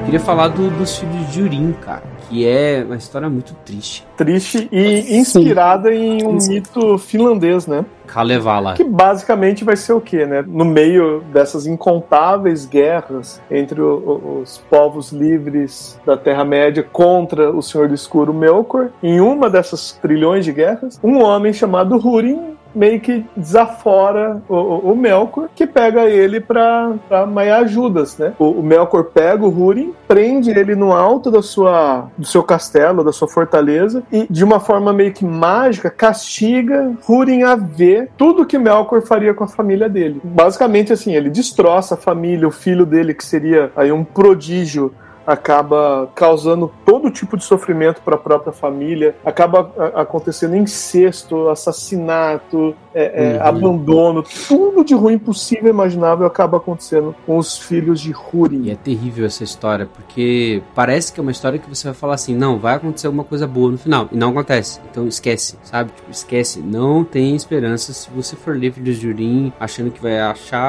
Queria 0.05 0.21
falar 0.21 0.49
do- 0.49 0.71
dos 0.71 0.99
filhos 0.99 1.31
de 1.33 1.43
Urim, 1.43 1.73
cara. 1.73 2.03
Que 2.35 2.49
é 2.49 2.83
uma 2.85 2.97
história 2.97 3.31
muito 3.31 3.55
triste. 3.65 4.05
Triste 4.17 4.69
e 4.73 5.17
inspirada 5.17 5.95
em 5.95 6.27
um 6.27 6.37
mito 6.49 6.99
finlandês, 6.99 7.65
né? 7.67 7.85
Kalevala. 8.09 8.75
Que 8.75 8.83
basicamente 8.83 9.63
vai 9.63 9.77
ser 9.77 9.93
o 9.93 10.01
quê, 10.01 10.27
né? 10.27 10.45
No 10.47 10.65
meio 10.65 11.21
dessas 11.33 11.65
incontáveis 11.65 12.67
guerras 12.67 13.41
entre 13.49 13.81
o- 13.81 13.95
o- 13.97 14.41
os 14.43 14.59
povos 14.69 15.13
livres 15.13 15.97
da 16.05 16.17
Terra-média 16.17 16.83
contra 16.83 17.51
o 17.51 17.63
Senhor 17.63 17.87
do 17.87 17.95
Escuro 17.95 18.35
Melkor, 18.35 18.89
em 19.01 19.21
uma 19.21 19.49
dessas 19.49 19.93
trilhões 20.03 20.45
de 20.45 20.53
guerras, 20.53 20.99
um 21.05 21.23
homem 21.23 21.53
chamado 21.53 21.95
Húrin 21.97 22.57
meio 22.75 23.01
que 23.01 23.25
desafora 23.37 24.43
o, 24.49 24.55
o- 24.55 24.93
o 24.93 24.97
Melkor, 24.97 25.49
que 25.55 25.67
pega 25.67 26.05
ele 26.05 26.41
pra, 26.41 26.93
pra 27.09 27.27
maiar 27.27 27.67
Judas, 27.69 28.17
né? 28.19 28.33
O, 28.39 28.47
o 28.51 28.63
Melkor 28.63 29.05
pega 29.05 29.45
o 29.45 29.49
Húrin, 29.65 29.93
prende 30.09 30.51
ele 30.51 30.75
no 30.75 30.93
alto 30.93 31.31
da 31.31 31.43
sua, 31.43 32.09
do 32.17 32.27
seu 32.27 32.43
castelo, 32.43 33.05
da 33.05 33.13
sua 33.13 33.29
fortaleza, 33.29 34.03
e 34.13 34.27
de 34.29 34.43
uma 34.45 34.61
forma 34.61 34.93
meio 34.93 35.13
que 35.13 35.25
mágica, 35.25 35.91
castiga 35.91 36.93
Húrin 37.09 37.43
a 37.43 37.55
ver 37.57 38.11
tudo 38.17 38.47
que 38.47 38.59
Melkor 38.59 39.03
faria 39.03 39.35
com 39.35 39.45
a 39.45 39.49
família 39.49 39.89
dele. 39.89 40.21
Basicamente, 40.25 40.93
assim, 40.93 41.15
ele 41.15 41.31
destroça 41.31 41.95
a 41.95 41.99
família, 41.99 42.47
o 42.49 42.51
filho 42.51 42.85
dele, 42.87 43.15
que 43.15 43.25
seria 43.25 43.71
aí 43.77 43.93
um 43.93 44.05
prodígio, 44.05 44.93
acaba 45.27 46.11
causando 46.15 46.71
todo 46.85 47.11
tipo 47.11 47.37
de 47.37 47.45
sofrimento 47.45 48.01
para 48.03 48.15
a 48.15 48.19
própria 48.19 48.53
família, 48.53 49.15
acaba 49.25 49.71
acontecendo 49.95 50.57
incesto, 50.57 51.49
assassinato, 51.49 52.75
é, 52.95 53.05
é, 53.05 53.35
Uhum. 53.35 53.49
abandono, 53.49 54.23
tudo 54.47 54.85
de 54.85 54.95
ruim 54.95 55.19
possível 55.19 55.67
e 55.67 55.71
imaginável 55.71 56.27
acaba 56.27 56.59
acontecendo 56.59 57.15
com 57.27 57.39
os 57.39 57.59
filhos 57.59 58.01
de 58.01 58.11
E 58.11 58.15
Húrin. 58.15 58.71
é 58.71 58.77
terrível 58.77 59.27
essa 59.27 59.43
história, 59.43 59.87
porque 59.87 60.63
parece 60.75 61.13
que 61.13 61.19
é 61.19 61.23
uma 61.23 61.33
história 61.33 61.59
que 61.59 61.69
você 61.69 61.89
vai 61.89 61.95
falar 61.95 62.15
assim, 62.15 62.35
não, 62.37 62.59
vai 62.59 62.75
acontecer 62.77 63.07
alguma 63.09 63.25
coisa 63.25 63.47
boa 63.47 63.71
no 63.73 63.79
final, 63.79 64.09
e 64.13 64.17
não 64.17 64.31
acontece. 64.31 64.81
Então 64.91 65.07
esquece, 65.09 65.57
sabe? 65.65 65.91
Tipo, 65.93 66.11
esquece. 66.11 66.61
Não 66.61 67.03
tem 67.03 67.35
esperança 67.35 67.93
se 67.93 68.09
você 68.11 68.37
for 68.37 68.57
ler 68.57 68.73
Filhos 68.73 68.97
de 68.99 69.09
Urim, 69.09 69.53
achando 69.59 69.91
que 69.91 70.01
vai 70.01 70.21
achar, 70.21 70.61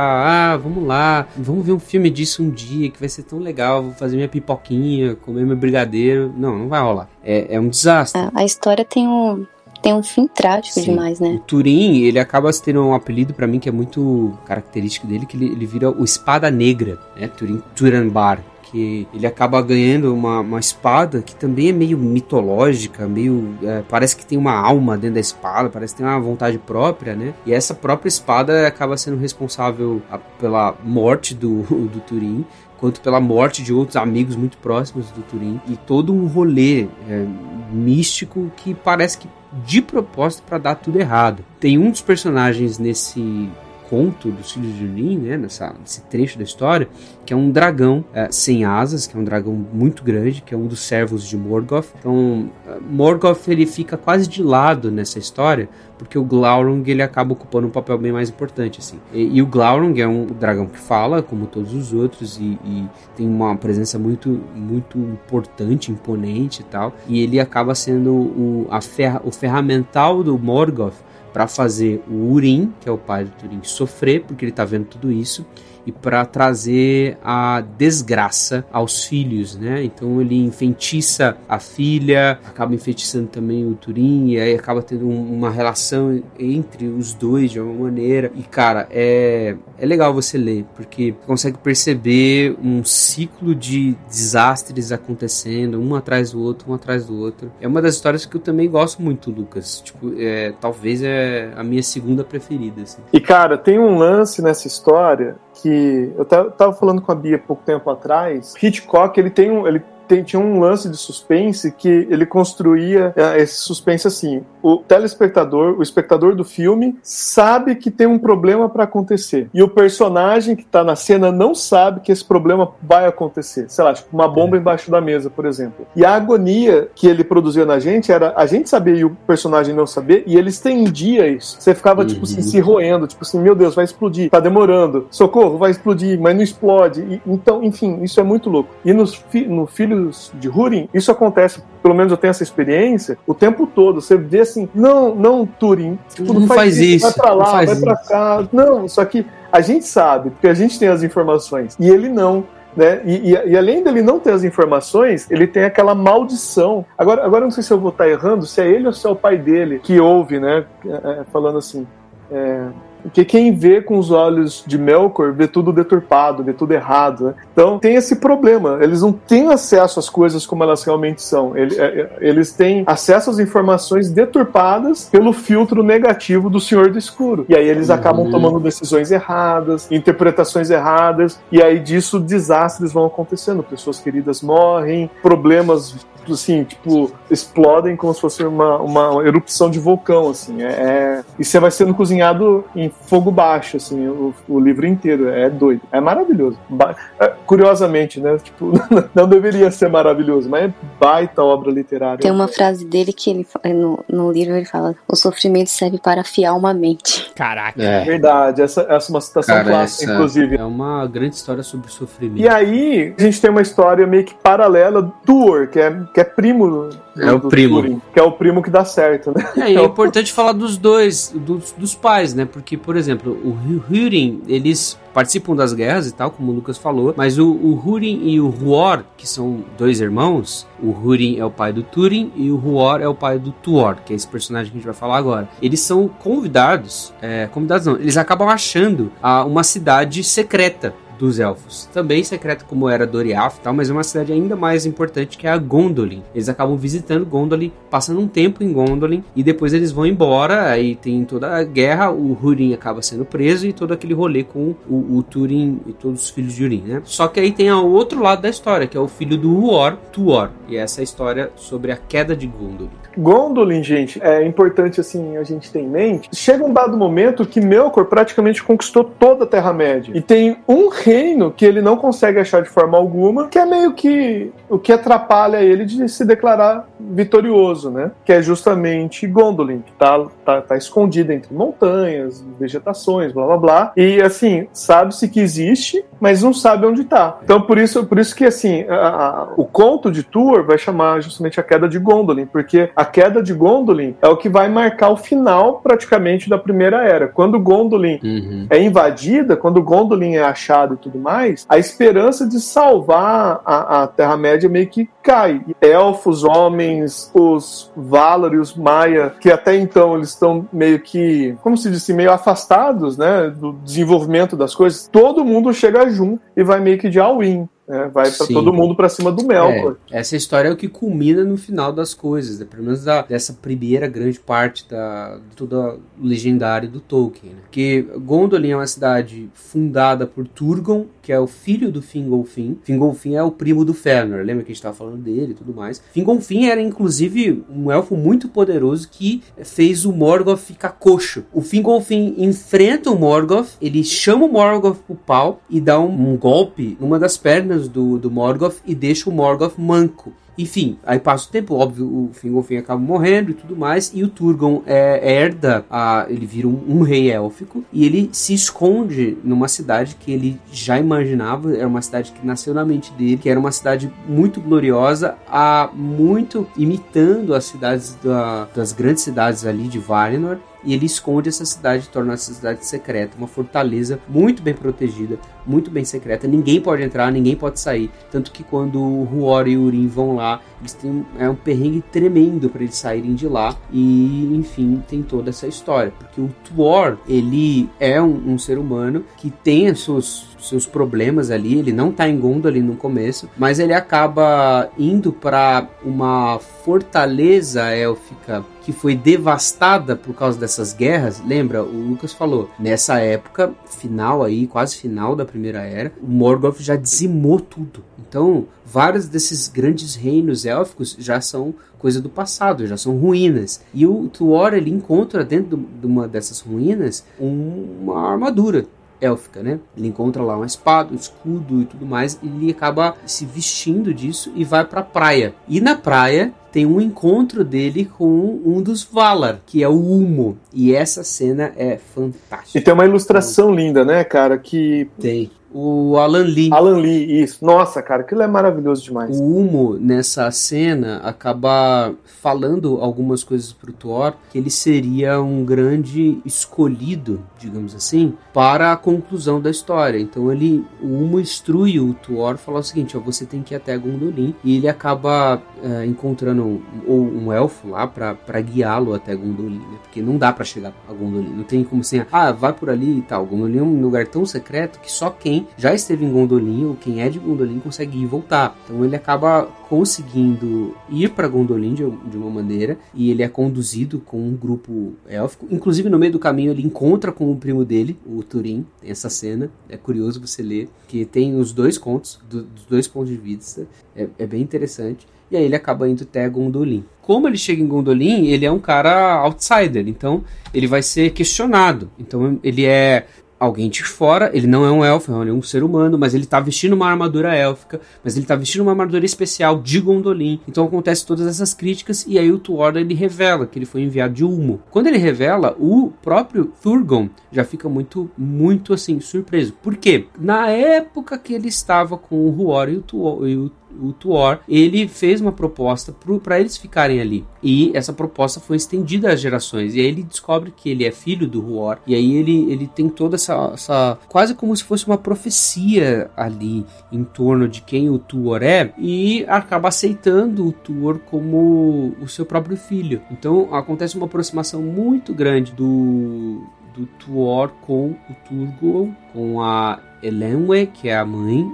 ah, 0.54 0.58
vamos 0.58 0.84
lá, 0.86 1.28
vamos 1.38 1.66
ver 1.66 1.74
um 1.74 1.80
filme 1.80 2.10
disso 2.10 2.42
um 2.42 2.50
dia, 2.50 2.90
que 2.90 3.00
vai 3.00 3.10
ser 3.10 3.24
tão 3.24 3.38
legal, 3.40 3.84
vou 3.84 3.92
fazer 3.94 4.16
minha 4.16 4.28
pipoca 4.28 4.45
pipoquinha, 4.46 5.16
comer 5.16 5.46
meu 5.46 5.56
brigadeiro. 5.58 6.32
Não, 6.38 6.58
não 6.58 6.68
vai 6.70 6.82
rolar. 6.82 7.10
É, 7.24 7.56
é 7.56 7.60
um 7.60 7.68
desastre. 7.68 8.22
A, 8.22 8.32
a 8.36 8.46
história 8.46 8.86
tem 8.86 9.08
um, 9.08 9.46
tem 9.82 9.94
um 9.94 10.04
fim 10.04 10.28
trágico 10.28 10.74
Sim. 10.80 10.92
demais, 10.92 11.20
né? 11.20 11.30
O 11.30 11.40
Turim, 11.40 11.98
ele 12.04 12.20
acaba 12.20 12.52
tendo 12.54 12.82
um 12.86 12.94
apelido 12.94 13.34
pra 13.34 13.48
mim 13.48 13.60
que 13.60 13.68
é 13.70 13.72
muito 13.72 14.38
característico 14.46 15.08
dele, 15.08 15.26
que 15.26 15.36
ele, 15.36 15.48
ele 15.48 15.66
vira 15.66 15.90
o 15.90 16.04
Espada 16.04 16.50
Negra, 16.52 17.00
né? 17.18 17.28
Turim 17.28 17.62
Turanbar. 17.76 18.40
Que 18.72 19.08
ele 19.14 19.26
acaba 19.28 19.62
ganhando 19.62 20.14
uma, 20.14 20.40
uma 20.42 20.60
espada 20.60 21.22
que 21.22 21.36
também 21.36 21.70
é 21.70 21.72
meio 21.72 21.98
mitológica, 21.98 23.08
meio. 23.08 23.56
é, 23.64 23.84
parece 23.88 24.18
que 24.18 24.26
tem 24.26 24.38
uma 24.38 24.54
alma 24.54 24.98
dentro 24.98 25.14
da 25.14 25.20
espada, 25.20 25.70
parece 25.70 25.94
que 25.94 26.02
tem 26.02 26.08
uma 26.10 26.20
vontade 26.20 26.58
própria, 26.58 27.16
né? 27.16 27.34
E 27.46 27.54
essa 27.54 27.74
própria 27.76 28.10
espada 28.10 28.68
acaba 28.68 28.98
sendo 28.98 29.18
responsável 29.18 30.02
a- 30.12 30.18
pela 30.18 30.76
morte 30.84 31.34
do, 31.36 31.62
do 31.88 32.00
Turim 32.02 32.44
quanto 32.78 33.02
pela 33.02 33.20
morte 33.20 33.64
de 33.64 33.74
outros 33.74 33.96
amigos 33.96 34.36
muito 34.36 34.58
próximos 34.58 35.12
do 35.12 35.22
Turim 35.22 35.60
e 35.68 35.76
todo 35.76 36.14
um 36.14 36.28
rolê 36.28 36.88
é, 37.08 37.26
místico 37.72 38.52
que 38.58 38.74
parece 38.74 39.18
que 39.18 39.28
de 39.66 39.82
propósito 39.82 40.44
para 40.44 40.58
dar 40.58 40.76
tudo 40.76 41.00
errado. 41.00 41.44
Tem 41.60 41.78
um 41.78 41.90
dos 41.90 42.02
personagens 42.02 42.78
nesse 42.78 43.50
conto 43.96 44.30
dos 44.30 44.52
filhos 44.52 44.76
de 44.76 44.84
Urim, 44.84 45.18
né, 45.20 45.38
nessa, 45.38 45.74
nesse 45.80 46.02
trecho 46.02 46.38
da 46.38 46.44
história, 46.44 46.90
que 47.26 47.34
é 47.34 47.38
um 47.38 47.50
dragão 47.50 48.04
é, 48.14 48.28
sem 48.30 48.66
asas, 48.66 49.08
que 49.08 49.16
é 49.16 49.20
um 49.20 49.24
dragão 49.24 49.54
muito 49.54 50.04
grande, 50.04 50.42
que 50.42 50.54
é 50.54 50.58
um 50.58 50.68
dos 50.68 50.82
servos 50.82 51.26
de 51.26 51.38
Morgoth. 51.38 51.88
Então, 51.98 52.50
é, 52.68 52.78
Morgoth 52.82 53.48
ele 53.48 53.66
fica 53.66 53.96
quase 53.96 54.28
de 54.28 54.44
lado 54.44 54.92
nessa 54.92 55.18
história, 55.18 55.70
porque 55.98 56.20
o 56.20 56.26
Glaurung 56.26 56.84
ele 56.86 57.02
acaba 57.02 57.32
ocupando 57.32 57.68
um 57.68 57.70
papel 57.70 57.98
bem 57.98 58.12
mais 58.12 58.28
importante 58.28 58.80
assim. 58.80 59.00
E, 59.14 59.38
e 59.38 59.42
o 59.42 59.46
Glaurung 59.46 59.98
é 59.98 60.06
um 60.06 60.26
dragão 60.26 60.68
que 60.68 60.78
fala, 60.78 61.24
como 61.24 61.46
todos 61.46 61.74
os 61.74 61.94
outros, 61.94 62.38
e, 62.38 62.60
e 62.66 62.86
tem 63.16 63.26
uma 63.26 63.56
presença 63.56 63.98
muito 63.98 64.42
muito 64.54 64.98
importante, 64.98 65.90
imponente 65.90 66.62
e 66.62 66.66
tal. 66.66 66.94
E 67.08 67.22
ele 67.22 67.40
acaba 67.40 67.74
sendo 67.74 68.12
o, 68.14 68.68
a 68.70 68.82
ferra, 68.82 69.22
o 69.24 69.32
ferramental 69.32 70.22
do 70.22 70.38
Morgoth 70.38 70.96
para 71.36 71.50
fazer 71.50 72.02
o 72.10 72.32
Urim, 72.32 72.74
que 72.80 72.88
é 72.88 72.92
o 72.94 72.98
pai 72.98 73.26
do 73.26 73.32
Turim, 73.32 73.60
sofrer, 73.62 74.24
porque 74.24 74.46
ele 74.46 74.54
tá 74.54 74.64
vendo 74.64 74.86
tudo 74.86 75.12
isso, 75.12 75.46
e 75.86 75.92
para 75.92 76.26
trazer 76.26 77.18
a 77.24 77.62
desgraça 77.78 78.66
aos 78.72 79.06
filhos, 79.06 79.56
né? 79.56 79.84
Então 79.84 80.20
ele 80.22 80.36
enfeitiça 80.44 81.38
a 81.48 81.60
filha, 81.60 82.40
acaba 82.46 82.74
enfeitiçando 82.74 83.28
também 83.28 83.66
o 83.66 83.74
Turim, 83.76 84.30
e 84.30 84.40
aí 84.40 84.54
acaba 84.56 84.82
tendo 84.82 85.08
um- 85.08 85.34
uma 85.34 85.50
relação 85.50 86.22
entre 86.40 86.88
os 86.88 87.14
dois 87.14 87.52
de 87.52 87.60
alguma 87.60 87.86
maneira. 87.86 88.32
E 88.36 88.44
cara, 88.44 88.88
é, 88.92 89.56
é 89.78 89.86
legal 89.86 90.14
você 90.14 90.38
ler, 90.38 90.66
porque 90.76 91.14
consegue 91.26 91.58
perceber 91.58 92.56
um 92.64 92.84
ciclo 92.84 93.54
de 93.54 93.96
desastres 94.08 94.92
acontecendo, 94.92 95.80
um 95.80 95.96
atrás 95.96 96.32
do 96.32 96.42
outro, 96.42 96.72
um 96.72 96.74
atrás 96.74 97.06
do 97.06 97.18
outro. 97.18 97.52
É 97.62 97.68
uma 97.68 97.82
das 97.82 97.96
histórias 97.96 98.26
que 98.26 98.36
eu 98.36 98.42
também 98.42 98.70
gosto 98.70 99.02
muito, 99.02 99.30
Lucas. 99.32 99.82
Tipo, 99.82 100.14
é, 100.18 100.54
talvez 100.60 101.02
é 101.04 101.52
a 101.56 101.64
minha 101.64 101.84
segunda 101.84 102.24
preferida, 102.24 102.82
assim. 102.82 103.02
E, 103.14 103.20
cara, 103.20 103.58
tem 103.58 103.80
um 103.80 103.98
lance 103.98 104.42
nessa 104.42 104.68
história 104.68 105.36
que 105.62 106.14
eu 106.18 106.26
ta- 106.26 106.46
tava 106.52 106.74
falando 106.74 107.02
com 107.02 107.12
a 107.12 107.16
Bia 107.16 107.40
pouco 107.40 107.64
tempo 107.66 107.90
atrás. 107.90 108.54
Hitchcock, 108.62 109.20
ele 109.20 109.30
tem 109.30 109.52
um. 109.52 109.66
Ele 109.68 109.82
tem- 110.08 110.24
tinha 110.24 110.40
um 110.40 110.60
lance 110.60 110.90
de 110.90 110.98
suspense 110.98 111.72
que 111.72 112.08
ele 112.10 112.26
construía 112.26 113.14
eh, 113.16 113.42
esse 113.42 113.56
suspense 113.62 114.08
assim. 114.08 114.42
O 114.62 114.78
telespectador, 114.78 115.78
o 115.78 115.84
espectador 115.84 116.36
do 116.36 116.44
filme, 116.44 116.96
sabe 117.04 117.76
que 117.76 117.92
tem 117.92 118.08
um 118.08 118.18
problema 118.18 118.68
para 118.68 118.84
acontecer. 118.84 119.48
E 119.54 119.62
o 119.62 119.68
personagem 119.68 120.56
que 120.56 120.66
tá 120.66 120.84
na 120.84 120.96
cena 120.96 121.32
não 121.32 121.54
sabe 121.54 122.00
que 122.02 122.12
esse 122.12 122.24
problema 122.26 122.72
vai 122.82 123.06
acontecer. 123.06 123.66
Sei 123.70 123.84
lá, 123.84 123.94
tipo 123.94 124.10
uma 124.14 124.28
bomba 124.28 124.58
embaixo 124.58 124.90
da 124.90 125.00
mesa, 125.00 125.30
por 125.30 125.46
exemplo. 125.46 125.86
E 125.96 126.04
a 126.06 126.16
agonia 126.16 126.90
que 126.96 127.08
ele 127.08 127.24
produzia 127.24 127.66
na 127.66 127.80
gente 127.80 128.12
era 128.12 128.34
a 128.36 128.46
gente 128.46 128.70
saber 128.70 128.96
e 128.98 129.06
o 129.06 129.12
personagem 129.28 129.74
não 129.76 129.86
saber, 129.88 130.24
e 130.26 130.38
ele 130.38 130.50
estendia 130.50 131.28
isso. 131.28 131.58
Você 131.60 131.74
ficava, 131.76 132.04
tipo 132.06 132.24
assim, 132.24 132.38
Uhum. 132.38 132.42
se 132.44 132.60
roendo, 132.60 133.08
tipo 133.08 133.24
assim, 133.24 133.40
meu 133.40 133.56
Deus, 133.56 133.76
vai 133.76 133.86
explodir, 133.86 134.30
tá 134.30 134.40
demorando, 134.40 135.08
socorro, 135.12 135.58
vai 135.58 135.72
explodir, 135.72 136.20
mas 136.20 136.36
não 136.36 136.42
explode. 136.44 137.02
E- 137.02 137.22
então, 137.26 137.64
enfim, 137.64 138.00
isso 138.04 138.20
é 138.20 138.24
muito 138.24 138.50
louco. 138.50 138.70
E 138.84 138.94
nos 138.94 139.14
fi- 139.14 139.46
no 139.46 139.66
Filhos 139.96 140.32
de 140.36 140.50
Húrin, 140.50 140.90
isso 140.94 141.12
acontece, 141.12 141.62
pelo 141.82 141.96
menos 141.96 142.12
eu 142.12 142.18
tenho 142.18 142.32
essa 142.32 142.44
experiência, 142.44 143.18
o 143.26 143.34
tempo 143.34 143.66
todo. 143.68 144.02
Você 144.02 144.18
vê 144.18 144.42
assim, 144.42 144.68
não, 144.76 145.16
não, 145.16 145.46
Turing, 145.46 145.98
tipo, 146.14 146.34
Não 146.34 146.48
faz 146.48 146.78
isso, 146.78 147.06
vai 147.06 147.14
pra 147.14 147.30
não 147.32 147.38
lá, 147.38 147.46
faz 147.46 147.70
vai 147.72 147.80
pra 147.80 147.94
isso. 148.02 148.10
cá. 148.10 148.48
Não, 148.52 148.88
só 148.88 149.06
que 149.06 149.26
a 149.52 149.62
gente 149.62 149.86
sabe, 149.86 150.30
porque 150.32 150.48
a 150.48 150.54
gente 150.54 150.78
tem 150.78 150.90
as 150.90 151.04
informações, 151.04 151.76
e 151.80 151.88
ele 151.90 152.10
não. 152.10 152.44
Né? 152.76 153.02
E, 153.06 153.32
e- 153.34 153.52
e 153.52 153.58
além 153.58 153.82
dele 153.82 154.02
não 154.02 154.20
ter 154.20 154.32
as 154.34 154.44
informações, 154.44 155.32
ele 155.32 155.48
tem 155.48 155.64
aquela 155.64 155.96
maldição. 155.96 156.84
Agora, 156.98 157.24
agora 157.24 157.44
eu 157.44 157.46
não 157.46 157.52
sei 157.52 157.64
se 157.64 157.72
eu 157.72 157.80
vou 157.80 157.90
estar 157.90 158.10
errando, 158.10 158.46
se 158.46 158.60
é 158.60 158.68
ele 158.68 158.86
ou 158.88 158.92
se 158.92 159.08
é 159.08 159.10
o 159.10 159.16
pai 159.16 159.38
dele 159.38 159.80
que 159.82 159.98
ouve, 159.98 160.42
né? 160.42 160.66
é, 160.86 160.90
é, 161.22 161.24
falando 161.32 161.58
assim. 161.58 161.88
É, 162.30 162.66
porque 163.06 163.24
quem 163.24 163.54
vê 163.54 163.82
com 163.82 163.98
os 163.98 164.12
olhos 164.12 164.64
de 164.66 164.78
Melkor 164.78 165.32
vê 165.32 165.48
tudo 165.48 165.72
deturpado, 165.72 166.44
vê 166.44 166.54
tudo 166.54 166.74
errado. 166.74 167.26
Né? 167.26 167.34
Então 167.54 167.78
tem 167.80 167.96
esse 167.96 168.16
problema. 168.18 168.80
Eles 168.82 169.02
não 169.02 169.12
têm 169.12 169.52
acesso 169.52 170.00
às 170.00 170.10
coisas 170.10 170.46
como 170.46 170.64
elas 170.64 170.84
realmente 170.84 171.22
são. 171.22 171.56
É, 171.56 171.64
é, 171.64 172.10
Eles 172.20 172.52
têm 172.52 172.84
acesso 172.88 173.30
às 173.30 173.40
informações 173.40 174.10
deturpadas 174.10 175.08
pelo 175.12 175.34
filtro 175.34 175.84
negativo 175.84 176.50
do 176.50 176.60
Senhor 176.60 176.92
do 176.92 176.98
Escuro. 176.98 177.46
E 177.48 177.56
aí 177.56 177.68
eles 177.68 177.90
acabam 177.90 178.30
tomando 178.32 178.60
decisões 178.60 179.12
erradas, 179.12 179.90
interpretações 179.92 180.70
erradas, 180.70 181.40
e 181.52 181.62
aí 181.62 181.80
disso 181.80 182.20
desastres 182.20 182.92
vão 182.92 183.06
acontecendo. 183.06 183.64
Pessoas 183.64 184.00
queridas 184.00 184.42
morrem, 184.42 185.10
problemas 185.22 185.96
assim, 186.34 186.64
tipo, 186.64 187.12
explodem 187.30 187.96
como 187.96 188.14
se 188.14 188.22
fosse 188.22 188.44
uma, 188.44 188.78
uma 188.78 189.24
erupção 189.26 189.70
de 189.70 189.80
vulcão, 189.80 190.30
assim. 190.30 190.64
É, 190.64 190.68
é- 190.68 191.24
E 191.38 191.46
você 191.46 191.60
vai 191.60 191.72
sendo 191.72 191.94
cozinhado 191.94 192.64
em 192.76 192.90
fogo 193.08 193.32
baixo, 193.32 193.78
assim, 193.78 194.08
o, 194.08 194.34
o 194.48 194.60
livro 194.60 194.86
inteiro. 194.86 195.30
É 195.30 195.50
doido. 195.50 195.82
É 195.92 196.00
maravilhoso. 196.00 196.58
Ba- 196.70 196.96
é, 197.20 197.28
curiosamente, 197.46 198.20
né? 198.20 198.38
Tipo, 198.38 198.74
não 199.14 199.28
deveria 199.28 199.70
ser 199.72 199.90
maravilhoso, 199.90 200.50
mas 200.50 200.66
é 200.66 200.74
baita 201.00 201.44
obra 201.44 201.72
literária. 201.72 202.20
Tem 202.20 202.32
uma 202.32 202.48
frase 202.48 202.86
dele 202.86 203.14
que 203.14 203.30
ele 203.30 203.48
no, 203.74 204.04
no 204.10 204.32
livro 204.32 204.56
ele 204.56 204.66
fala: 204.66 204.96
o 205.08 205.16
sofrimento 205.16 205.70
serve 205.70 206.00
para 206.00 206.22
afiar 206.22 206.56
uma 206.56 206.74
mente. 206.74 207.32
Caraca. 207.36 207.82
É, 207.82 208.04
Verdade, 208.04 208.62
essa, 208.62 208.82
essa 208.90 209.12
é 209.12 209.14
uma 209.14 209.22
citação 209.22 209.56
cara, 209.56 209.68
clássica, 209.68 210.04
essa 210.04 210.14
inclusive. 210.14 210.58
é 210.58 210.64
uma 210.64 211.06
grande 211.08 211.36
história 211.36 211.64
sobre 211.64 211.92
sofrimento. 211.92 212.42
E 212.42 212.48
aí, 212.48 213.14
a 213.18 213.22
gente 213.22 213.40
tem 213.40 213.50
uma 213.50 213.62
história 213.62 214.06
meio 214.08 214.24
que 214.24 214.34
paralela 214.36 215.02
do 215.02 215.14
Tuor, 215.26 215.68
que 215.68 215.80
é, 215.80 215.96
que 216.14 216.20
é 216.20 216.24
primo 216.24 216.90
É 217.18 217.32
o 217.32 217.40
primo. 217.40 217.82
Túrin, 217.82 218.02
que 218.14 218.20
é 218.20 218.24
o 218.24 218.32
primo 218.32 218.62
que 218.62 218.70
dá 218.70 218.84
certo, 218.84 219.32
né? 219.36 219.46
É, 219.58 219.72
e 219.72 219.78
é 219.78 219.84
importante 219.84 220.34
falar 220.34 220.52
dos 220.52 220.78
dois, 220.78 221.34
dos, 221.36 221.72
dos 221.72 221.96
pais, 221.96 222.34
né? 222.34 222.46
Porque, 222.46 222.78
por 222.78 222.96
exemplo, 222.98 223.32
o 223.32 223.58
Húrin, 223.90 224.42
eles 224.48 225.00
participam 225.14 225.56
das 225.56 225.72
guerras 225.72 226.08
e 226.08 226.14
tal, 226.14 226.30
como 226.30 226.52
o 226.52 226.56
Lucas 226.56 226.78
falou, 226.78 227.14
mas 227.16 227.40
o, 227.40 227.50
o 227.50 227.82
Húrin 227.82 228.20
e 228.26 228.42
o 228.42 228.50
Huor, 228.50 229.06
que 229.16 229.26
são 229.26 229.64
dois 229.78 230.02
irmãos, 230.02 230.68
o 230.84 230.92
Húrin 230.92 231.40
é 231.40 231.46
o 231.46 231.50
pai 231.50 231.72
do 231.72 231.84
Túrin 231.84 232.34
e 232.36 232.52
o 232.52 232.58
Huor 232.58 233.02
é 233.02 233.08
o 233.08 233.16
pai 233.16 233.40
do 233.40 233.54
Tuor, 233.54 233.96
que 234.06 234.12
é 234.12 234.16
esse 234.16 234.28
personagem 234.28 234.72
que 234.72 234.78
a 234.78 234.80
gente 234.80 234.86
vai 234.86 234.94
falar 234.94 235.18
agora. 235.18 235.48
Eles 235.62 235.80
são 235.80 236.10
convidados, 236.10 237.14
é, 237.22 237.48
convidados 237.48 237.88
não, 237.88 237.96
eles 237.96 238.18
acabam 238.18 238.50
achando 238.50 239.10
ah, 239.24 239.46
uma 239.46 239.64
cidade 239.64 240.22
secreta 240.22 240.94
dos 241.18 241.40
elfos. 241.40 241.90
Também 241.94 242.24
secreta 242.24 242.66
como 242.66 242.90
era 242.90 243.06
Doriath 243.06 243.58
e 243.58 243.62
tal, 243.62 243.74
mas 243.74 243.90
é 243.90 243.94
uma 243.94 244.04
cidade 244.04 244.32
ainda 244.32 244.56
mais 244.56 244.86
importante 244.86 245.38
que 245.38 245.48
é 245.48 245.50
a 245.50 245.58
Gondolin. 245.58 246.24
Eles 246.34 246.50
acabam 246.50 246.76
visitando 246.78 247.26
Gondolin, 247.26 247.72
passando 247.90 248.20
um 248.20 248.28
tempo 248.28 248.64
em 248.64 248.72
Gondolin 248.72 249.24
e 249.36 249.44
depois 249.44 249.74
eles 249.74 249.92
vão 249.92 250.06
embora, 250.06 250.70
aí 250.70 250.96
tem 250.96 251.24
toda 251.24 251.56
a 251.56 251.64
guerra, 251.64 252.12
o 252.12 252.38
Húrin 252.42 252.74
acaba 252.74 253.02
sendo 253.02 253.26
preso 253.26 253.68
e 253.68 253.74
todo 253.74 253.94
aquele 253.94 254.14
rolê 254.14 254.44
com 254.44 254.76
o, 254.90 255.18
o 255.18 255.24
Túrin 255.24 255.80
e 255.88 255.94
todos 255.94 256.24
os 256.24 256.30
filhos 256.30 256.54
de 256.54 256.64
Húrin, 256.64 256.84
né? 256.86 257.02
Só 257.06 257.28
que 257.28 257.40
aí 257.40 257.52
tem 257.52 257.72
o 257.72 257.92
outro 257.92 258.22
lado 258.22 258.42
da 258.42 258.50
história, 258.50 258.88
que 258.88 258.98
é 258.98 259.00
o 259.00 259.08
filho 259.08 259.38
do 259.38 259.52
Huor, 259.52 259.98
Tuor, 260.12 260.52
e 260.68 260.78
essa 260.78 261.00
é 261.00 261.02
a 261.02 261.04
história 261.04 261.52
sobre 261.56 261.92
a 261.92 261.98
queda 261.98 262.36
de 262.36 262.48
Gondolin. 262.48 262.90
Gondolin, 263.18 263.82
gente, 263.82 264.22
é 264.22 264.46
importante 264.46 265.00
assim 265.00 265.38
a 265.38 265.44
gente 265.44 265.72
ter 265.72 265.80
em 265.80 265.88
mente. 265.88 266.30
Chega 266.34 266.66
um 266.66 266.74
dado 266.74 266.98
momento 266.98 267.46
que 267.46 267.62
Melkor 267.62 268.06
praticamente 268.06 268.62
conquistou 268.64 269.04
toda 269.04 269.46
a 269.46 269.48
Terra-média. 269.48 270.12
E 270.16 270.22
tem 270.22 270.58
um 270.68 270.90
reino 271.10 271.52
que 271.52 271.64
ele 271.66 271.82
não 271.82 271.96
consegue 271.98 272.40
achar 272.40 272.62
de 272.62 272.70
forma 272.70 272.98
alguma, 272.98 273.48
que 273.48 273.60
é 273.60 273.66
meio 273.66 273.94
que 273.94 274.52
o 274.70 274.80
que 274.80 274.92
atrapalha 274.92 275.58
ele 275.62 275.86
de 275.86 276.08
se 276.10 276.26
declarar 276.26 276.88
vitorioso, 277.00 277.90
né? 277.92 278.12
Que 278.26 278.34
é 278.34 278.42
justamente 278.42 279.28
Gondolin, 279.28 279.80
que 279.86 279.92
tá, 279.94 280.26
tá, 280.44 280.62
tá 280.62 280.78
escondida 280.78 281.34
entre 281.34 281.54
montanhas, 281.54 282.44
vegetações, 282.60 283.32
blá 283.32 283.46
blá 283.46 283.58
blá. 283.58 283.94
E 283.96 284.22
assim, 284.22 284.68
sabe-se 284.74 285.28
que 285.28 285.40
existe, 285.40 286.04
mas 286.20 286.42
não 286.42 286.54
sabe 286.54 286.86
onde 286.86 287.04
tá. 287.04 287.38
Então 287.44 287.62
por 287.62 287.78
isso, 287.78 288.06
por 288.06 288.18
isso 288.18 288.36
que 288.36 288.46
assim, 288.46 288.86
a- 288.90 288.96
a- 288.96 289.48
o 289.58 289.66
conto 289.66 290.10
de 290.12 290.24
Tuor 290.24 290.64
vai 290.64 290.78
chamar 290.78 291.22
justamente 291.22 291.60
a 291.60 291.64
queda 291.64 291.88
de 291.88 292.00
Gondolin, 292.00 292.46
porque 292.46 292.90
a 292.96 293.06
queda 293.06 293.44
de 293.44 293.54
Gondolin 293.54 294.16
é 294.22 294.28
o 294.28 294.38
que 294.38 294.50
vai 294.50 294.68
marcar 294.70 295.10
o 295.10 295.18
final 295.18 295.82
praticamente 295.84 296.50
da 296.50 296.58
primeira 296.58 297.04
era. 297.04 297.28
Quando 297.28 297.60
Gondolin 297.60 298.20
Uhum. 298.24 298.68
é 298.70 298.82
invadida, 298.82 299.56
quando 299.56 299.82
Gondolin 299.84 300.36
é 300.36 300.44
achada 300.44 300.95
e 300.96 300.98
tudo 300.98 301.20
mais, 301.20 301.66
a 301.70 301.78
esperança 301.78 302.48
de 302.48 302.60
salvar 302.60 303.62
a, 303.66 304.04
a 304.04 304.08
Terra-média 304.08 304.70
meio 304.70 304.88
que 304.88 305.10
cai. 305.22 305.64
Elfos, 305.82 306.44
homens, 306.44 307.32
os 307.34 307.92
Valar 307.96 308.54
e 308.54 308.58
os 308.58 308.76
Maia, 308.76 309.34
que 309.40 309.52
até 309.52 309.76
então 309.76 310.16
eles 310.16 310.30
estão 310.30 310.68
meio 310.72 311.00
que, 311.00 311.56
como 311.62 311.78
se 311.78 311.90
disse, 311.90 312.14
meio 312.14 312.32
afastados, 312.32 313.18
né, 313.18 313.50
do 313.50 313.74
desenvolvimento 313.74 314.56
das 314.56 314.76
coisas, 314.76 315.08
todo 315.12 315.46
mundo 315.46 315.74
chega 315.74 316.10
junto 316.10 316.42
e 316.56 316.64
vai 316.64 316.80
meio 316.80 316.98
que 316.98 317.10
de 317.10 317.20
all-in. 317.20 317.68
É, 317.88 318.08
vai 318.08 318.32
para 318.32 318.48
todo 318.48 318.74
mundo 318.74 318.96
para 318.96 319.08
cima 319.08 319.32
do 319.32 319.46
Melkor. 319.46 319.98
É, 320.10 320.20
essa 320.20 320.36
história 320.36 320.70
é 320.70 320.72
o 320.72 320.76
que 320.76 320.88
culmina 320.88 321.44
no 321.44 321.56
final 321.56 321.94
das 321.94 322.16
coisas, 322.16 322.60
né? 322.60 322.66
pelo 322.70 322.84
menos 322.84 323.04
da, 323.04 323.22
dessa 323.22 323.54
primeira 323.54 324.08
grande 324.08 324.40
parte 324.40 324.90
da 324.90 325.38
de 325.38 325.56
todo 325.56 326.00
o 326.20 326.26
legendário 326.26 326.90
do 326.90 327.00
Tolkien. 327.00 327.54
Né? 327.54 327.62
Que 327.70 328.02
Gondolin 328.02 328.72
é 328.72 328.76
uma 328.76 328.88
cidade 328.88 329.50
fundada 329.54 330.26
por 330.26 330.48
Turgon, 330.48 331.06
que 331.26 331.34
é 331.34 331.40
o 331.40 331.48
filho 331.48 331.92
do 331.92 332.04
Fingolfin. 332.04 332.78
Fingolfin 332.84 333.34
é 333.34 333.42
o 333.42 333.50
primo 333.50 333.84
do 333.84 333.96
Fëanor, 333.96 334.46
lembra 334.46 334.64
que 334.64 334.72
a 334.72 334.74
gente 334.74 334.76
estava 334.76 334.96
falando 334.96 335.24
dele 335.24 335.54
e 335.54 335.56
tudo 335.56 335.74
mais. 335.74 336.00
Fingolfin 336.12 336.68
era 336.68 336.80
inclusive 336.80 337.66
um 337.68 337.92
elfo 337.92 338.16
muito 338.16 338.48
poderoso 338.48 339.10
que 339.10 339.42
fez 339.64 340.06
o 340.06 340.14
Morgoth 340.14 340.60
ficar 340.60 340.90
coxo. 340.90 341.44
O 341.52 341.64
Fingolfin 341.64 342.36
enfrenta 342.38 343.10
o 343.10 343.18
Morgoth, 343.18 343.70
ele 343.82 344.04
chama 344.04 344.46
o 344.46 344.52
Morgoth 344.52 345.00
pro 345.00 345.16
pau 345.16 345.62
e 345.68 345.82
dá 345.82 346.00
um, 346.00 346.34
um 346.34 346.38
golpe 346.38 346.96
numa 347.00 347.18
das 347.18 347.38
pernas 347.38 347.88
do, 347.88 348.20
do 348.20 348.30
Morgoth 348.30 348.76
e 348.86 348.94
deixa 348.94 349.28
o 349.28 349.34
Morgoth 349.34 349.80
manco. 349.80 350.32
Enfim, 350.58 350.98
aí 351.06 351.20
passa 351.20 351.48
o 351.48 351.52
tempo, 351.52 351.76
óbvio, 351.76 352.06
o 352.06 352.30
Fingolfin 352.34 352.78
acaba 352.78 353.00
morrendo 353.00 353.52
e 353.52 353.54
tudo 353.54 353.76
mais, 353.76 354.12
e 354.14 354.24
o 354.24 354.30
Turgon 354.30 354.82
é, 354.86 355.20
herda, 355.22 355.86
a, 355.90 356.26
ele 356.30 356.46
vira 356.46 356.68
um, 356.68 356.82
um, 356.88 357.02
rei 357.02 357.30
élfico, 357.30 357.84
e 357.92 358.06
ele 358.06 358.30
se 358.32 358.54
esconde 358.54 359.38
numa 359.44 359.68
cidade 359.68 360.16
que 360.16 360.32
ele 360.32 360.60
já 360.72 360.98
imaginava, 360.98 361.76
era 361.76 361.88
uma 361.88 362.02
cidade 362.02 362.32
que 362.32 362.46
nasceu 362.46 362.74
na 362.74 362.86
mente 362.86 363.12
dele, 363.14 363.38
que 363.38 363.50
era 363.50 363.60
uma 363.60 363.72
cidade 363.72 364.12
muito 364.28 364.62
gloriosa, 364.62 365.36
a, 365.48 365.90
muito 365.94 366.68
imitando 366.78 367.54
as 367.54 367.66
cidades 367.66 368.18
da, 368.24 368.68
das 368.74 368.94
grandes 368.94 369.24
cidades 369.24 369.66
ali 369.66 369.88
de 369.88 370.00
Valinor, 370.00 370.58
e 370.86 370.94
ele 370.94 371.06
esconde 371.06 371.50
essa 371.50 371.66
cidade, 371.66 372.08
torna 372.10 372.34
essa 372.34 372.54
cidade 372.54 372.86
secreta, 372.86 373.38
uma 373.38 373.48
fortaleza 373.48 374.20
muito 374.28 374.62
bem 374.62 374.74
protegida, 374.74 375.40
muito 375.66 375.90
bem 375.90 376.06
secreta. 376.06 376.48
Ninguém 376.48 376.80
pode 376.80 377.02
entrar, 377.02 377.32
ninguém 377.32 377.56
pode 377.56 377.80
sair. 377.80 378.12
Tanto 378.32 378.52
que 378.52 378.64
quando 378.64 379.02
o 379.02 379.24
Huor 379.24 379.68
e 379.68 379.76
o 379.78 379.84
Urim 379.84 380.08
vão 380.08 380.36
lá, 380.36 380.62
eles 380.80 380.94
têm 380.94 381.26
é 381.40 381.50
um 381.50 381.56
perrengue 381.56 382.04
tremendo 382.12 382.70
para 382.70 382.84
eles 382.84 382.96
saírem 382.96 383.34
de 383.34 383.48
lá. 383.48 383.76
E 383.92 384.54
enfim, 384.56 385.02
tem 385.08 385.24
toda 385.24 385.50
essa 385.50 385.68
história. 385.68 386.14
Porque 386.18 386.40
o 386.40 386.50
Tuor, 386.64 387.18
ele 387.28 387.90
é 388.00 388.22
um, 388.22 388.54
um 388.54 388.60
ser 388.60 388.78
humano 388.78 389.26
que 389.38 389.50
tem 389.50 389.90
os 389.90 390.04
seus 390.04 390.55
seus 390.70 390.86
problemas 390.86 391.52
ali, 391.52 391.80
ele 391.80 391.92
não 391.92 392.12
tá 392.12 392.28
em 392.28 392.40
Gondolin 392.40 392.82
no 392.82 392.96
começo, 392.96 393.50
mas 393.58 393.80
ele 393.80 393.94
acaba 393.94 394.90
indo 394.98 395.32
para 395.32 395.88
uma 396.04 396.60
fortaleza 396.60 397.84
élfica 397.84 398.64
que 398.84 398.92
foi 398.92 399.16
devastada 399.16 400.16
por 400.16 400.36
causa 400.36 400.60
dessas 400.60 400.94
guerras. 400.94 401.42
Lembra, 401.44 401.84
o 401.84 402.10
Lucas 402.10 402.34
falou, 402.34 402.70
nessa 402.78 403.20
época 403.20 403.74
final 403.88 404.44
aí, 404.44 404.68
quase 404.68 404.96
final 404.98 405.36
da 405.36 405.44
Primeira 405.44 405.80
Era, 405.80 406.14
o 406.22 406.28
Morgoth 406.28 406.80
já 406.80 406.96
dizimou 406.96 407.60
tudo. 407.60 408.04
Então, 408.20 408.68
vários 408.86 409.28
desses 409.28 409.68
grandes 409.68 410.14
reinos 410.14 410.66
élficos 410.66 411.16
já 411.20 411.42
são 411.42 411.74
coisa 411.98 412.22
do 412.22 412.30
passado, 412.30 412.86
já 412.86 412.98
são 412.98 413.18
ruínas. 413.18 413.82
E 413.92 414.06
o 414.06 414.30
Tuor 414.30 414.76
ele 414.76 414.92
encontra 414.92 415.44
dentro 415.44 415.76
de 415.78 416.06
uma 416.06 416.28
dessas 416.28 416.60
ruínas 416.60 417.26
uma 417.40 418.30
armadura 418.30 418.86
élfica, 419.20 419.62
né? 419.62 419.80
Ele 419.96 420.08
encontra 420.08 420.44
lá 420.44 420.56
uma 420.56 420.66
espada, 420.66 421.14
um 421.14 421.16
escudo 421.16 421.82
e 421.82 421.86
tudo 421.86 422.06
mais, 422.06 422.40
e 422.42 422.48
ele 422.48 422.72
acaba 422.72 423.16
se 423.26 423.46
vestindo 423.46 424.14
disso 424.14 424.52
e 424.56 424.64
vai 424.64 424.86
para 424.86 425.02
a 425.02 425.04
praia. 425.04 425.54
E 425.68 425.80
na 425.80 425.96
praia 425.96 426.54
tem 426.72 426.86
um 426.86 427.00
encontro 427.00 427.64
dele 427.64 428.06
com 428.06 428.60
um 428.66 428.82
dos 428.82 429.04
Valar, 429.04 429.62
que 429.66 429.82
é 429.82 429.88
o 429.88 429.94
Ulmo. 429.94 430.58
E 430.74 430.94
essa 430.94 431.24
cena 431.24 431.72
é 431.78 431.98
fantástica. 431.98 432.78
E 432.78 432.82
tem 432.82 432.94
uma 432.94 433.06
ilustração 433.06 433.74
linda, 433.74 434.04
né, 434.04 434.24
cara? 434.26 434.58
Que 434.58 435.10
tem 435.20 435.50
o 435.78 436.18
Alan 436.18 436.44
Lee. 436.44 436.70
Alan 436.72 437.00
Lee, 437.00 437.44
isso. 437.44 437.66
Nossa, 437.66 438.02
cara, 438.02 438.22
aquilo 438.22 438.42
é 438.42 438.48
maravilhoso 438.48 439.04
demais. 439.04 439.38
O 439.38 439.44
Humo, 439.44 439.98
nessa 440.00 440.50
cena, 440.50 441.18
acaba 441.18 442.14
falando 442.24 443.00
algumas 443.02 443.44
coisas 443.44 443.74
pro 443.74 443.92
Thor, 443.92 444.36
que 444.50 444.58
ele 444.58 444.70
seria 444.70 445.42
um 445.42 445.66
grande 445.66 446.40
escolhido, 446.46 447.42
digamos 447.60 447.94
assim, 447.94 448.34
para 448.54 448.94
a 448.94 448.96
conclusão 448.96 449.60
da 449.60 449.70
história. 449.70 450.18
Então 450.18 450.50
ele, 450.50 450.86
o 451.02 451.08
Humo 451.08 451.42
instrui 451.42 452.00
o 452.00 452.14
Thor, 452.14 452.56
fala 452.56 452.80
o 452.80 452.84
seguinte, 452.84 453.18
ó, 453.18 453.20
você 453.20 453.46
tem 453.46 453.62
que 453.62 453.74
ir 453.74 453.78
até 453.78 453.98
Gondolin, 453.98 454.56
e 454.64 454.78
ele 454.78 454.88
acaba 454.88 455.62
é, 455.84 456.06
encontrando 456.06 456.82
um, 457.06 457.48
um 457.48 457.52
elfo 457.52 457.90
lá 457.90 458.08
para 458.08 458.62
guiá-lo 458.62 459.14
até 459.14 459.36
Gondolin, 459.36 459.80
né? 459.80 459.98
Porque 460.04 460.22
não 460.22 460.38
dá 460.38 460.54
para 460.54 460.64
chegar 460.64 460.94
a 461.10 461.12
Gondolin, 461.12 461.50
não 461.50 461.66
tem 461.66 461.84
como 461.84 462.00
assim, 462.00 462.24
ah, 462.32 462.54
vai 462.54 462.72
por 462.72 462.90
ali 462.90 463.18
e 463.18 463.22
tal. 463.22 463.46
Gondolin 463.46 463.80
é 463.80 463.84
um 463.84 464.02
lugar 464.02 464.26
tão 464.28 464.46
secreto 464.46 465.02
que 465.02 465.12
só 465.12 465.30
quem 465.30 465.65
já 465.78 465.94
esteve 465.94 466.26
em 466.26 466.32
Gondolin 466.32 466.86
ou 466.86 466.96
quem 466.96 467.22
é 467.22 467.30
de 467.30 467.40
Gondolin 467.40 467.80
consegue 467.80 468.18
ir 468.18 468.24
e 468.24 468.26
voltar. 468.26 468.78
Então 468.84 469.04
ele 469.04 469.16
acaba 469.16 469.64
conseguindo 469.90 470.96
ir 471.10 471.30
para 471.30 471.48
Gondolin 471.48 471.94
de, 471.94 472.10
de, 472.30 472.38
uma 472.38 472.50
maneira 472.50 472.98
e 473.14 473.30
ele 473.30 473.44
é 473.44 473.48
conduzido 473.48 474.20
com 474.20 474.38
um 474.38 474.56
grupo 474.56 475.14
élfico. 475.28 475.68
Inclusive 475.70 476.10
no 476.10 476.20
meio 476.20 476.32
do 476.32 476.40
caminho 476.40 476.72
ele 476.72 476.84
encontra 476.84 477.32
com 477.32 477.52
o 477.52 477.56
primo 477.56 477.86
dele, 477.86 478.18
o 478.26 478.44
Turin. 478.44 478.86
Tem 479.02 479.12
essa 479.12 479.30
cena, 479.30 479.70
é 479.90 479.98
curioso 479.98 480.42
você 480.42 480.62
ler, 480.62 480.90
que 481.08 481.26
tem 481.26 481.56
os 481.56 481.72
dois 481.72 481.98
contos, 481.98 482.40
do, 482.50 482.64
dos 482.64 482.86
dois 482.86 483.08
pontos 483.08 483.30
de 483.30 483.38
vista. 483.38 483.88
É, 484.16 484.28
é 484.40 484.48
bem 484.48 484.62
interessante 484.62 485.28
e 485.50 485.56
aí 485.56 485.64
ele 485.64 485.76
acaba 485.76 486.10
indo 486.10 486.24
até 486.24 486.48
Gondolin. 486.50 487.04
Como 487.22 487.48
ele 487.48 487.58
chega 487.58 487.82
em 487.82 487.88
Gondolin, 487.88 488.48
ele 488.48 488.66
é 488.66 488.72
um 488.72 488.80
cara 488.80 489.36
outsider, 489.42 490.08
então 490.08 490.44
ele 490.74 490.88
vai 490.88 491.02
ser 491.02 491.32
questionado. 491.32 492.10
Então 492.20 492.60
ele 492.64 492.86
é 492.86 493.28
alguém 493.60 493.90
de 493.90 494.04
fora, 494.04 494.52
ele 494.54 494.68
não 494.68 494.86
é 494.86 494.92
um 494.92 495.04
elfo, 495.04 495.32
é 495.32 495.52
um 495.52 495.62
ser 495.62 495.84
humano, 495.84 496.18
mas 496.18 496.34
ele 496.34 496.46
tá 496.46 496.60
vestindo 496.60 496.94
uma 496.94 497.08
armadura 497.08 497.56
élfica, 497.56 498.02
mas 498.24 498.36
ele 498.36 498.46
tá 498.46 498.56
vestindo 498.56 498.82
uma 498.82 498.92
armadura 498.92 499.26
especial 499.26 499.82
de 499.82 500.00
Gondolin. 500.00 500.60
Então 500.68 500.86
acontece 500.86 501.26
todas 501.26 501.48
essas 501.48 501.74
críticas 501.74 502.26
e 502.28 502.38
aí 502.38 502.52
o 502.52 502.60
Tuorda 502.60 503.00
ele 503.00 503.14
revela 503.14 503.66
que 503.66 503.78
ele 503.80 503.86
foi 503.86 504.02
enviado 504.02 504.34
de 504.34 504.44
Ulmo. 504.44 504.82
Quando 504.92 505.08
ele 505.08 505.18
revela, 505.18 505.76
o 505.80 506.12
próprio 506.22 506.72
Thurgon 506.82 507.30
já 507.52 507.64
fica 507.64 507.88
muito, 507.88 508.30
muito 508.38 508.94
assim, 508.94 509.20
surpreso. 509.20 509.74
Por 509.82 509.96
quê? 509.96 510.28
Na 510.40 510.70
época 510.70 511.38
que 511.38 511.54
ele 511.54 511.68
estava 511.68 512.18
com 512.18 512.36
o 512.36 512.50
Huor 512.50 512.90
e 512.90 512.98
o, 512.98 513.02
Tuor, 513.02 513.48
e 513.48 513.56
o 513.56 513.72
o 514.02 514.14
Tuor, 514.14 514.60
ele 514.68 515.08
fez 515.08 515.42
uma 515.42 515.52
proposta 515.52 516.14
para 516.44 516.60
eles 516.60 516.78
ficarem 516.78 517.20
ali. 517.20 517.46
E 517.62 517.92
essa 517.96 518.14
proposta 518.14 518.60
foi 518.60 518.78
estendida 518.78 519.32
às 519.32 519.42
gerações. 519.42 519.96
E 519.96 520.00
aí 520.00 520.06
ele 520.06 520.24
descobre 520.24 520.74
que 520.76 520.90
ele 520.90 521.06
é 521.06 521.12
filho 521.12 521.48
do 521.48 521.62
Huor. 521.62 521.98
E 522.06 522.14
aí 522.14 522.36
ele, 522.36 522.72
ele 522.72 522.88
tem 522.88 523.10
toda 523.10 523.36
essa, 523.36 523.72
essa. 523.74 524.18
quase 524.28 524.56
como 524.56 524.76
se 524.76 524.84
fosse 524.84 525.06
uma 525.08 525.18
profecia 525.18 526.30
ali 526.36 526.86
em 527.12 527.24
torno 527.24 527.68
de 527.68 527.82
quem 527.82 528.10
o 528.10 528.20
Tuor 528.20 528.62
é. 528.62 528.94
E 528.98 529.46
acaba 529.48 529.90
aceitando 529.90 530.68
o 530.68 530.72
Tuor 530.72 531.20
como 531.20 532.16
o 532.22 532.28
seu 532.28 532.46
próprio 532.46 532.78
filho. 532.78 533.22
Então 533.32 533.74
acontece 533.74 534.16
uma 534.16 534.26
aproximação 534.26 534.82
muito 534.82 535.34
grande 535.34 535.72
do, 535.72 536.62
do 536.96 537.06
Tuor 537.20 537.70
com 537.82 538.12
o 538.30 538.36
Turgon, 538.48 539.12
com 539.34 539.62
a 539.62 540.00
Elenwe, 540.22 540.88
que 540.88 541.10
é 541.10 541.18
a 541.18 541.26
mãe 541.26 541.66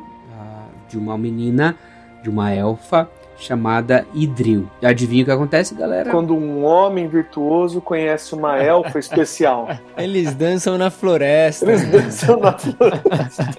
de 0.92 0.98
uma 0.98 1.18
menina 1.18 1.76
de 2.22 2.30
uma 2.30 2.52
elfa 2.54 3.10
chamada 3.42 4.06
Idril. 4.14 4.70
Adivinha 4.84 5.24
o 5.24 5.26
que 5.26 5.32
acontece, 5.32 5.74
galera? 5.74 6.12
Quando 6.12 6.36
um 6.36 6.64
homem 6.64 7.08
virtuoso 7.08 7.82
conhece 7.82 8.36
uma 8.36 8.58
elfa 8.58 9.00
especial. 9.00 9.68
Eles 9.98 10.36
dançam 10.36 10.78
na 10.78 10.92
floresta. 10.92 11.66
Eles 11.66 11.84
dançam 11.90 12.40
na 12.40 12.58
floresta. 12.58 13.50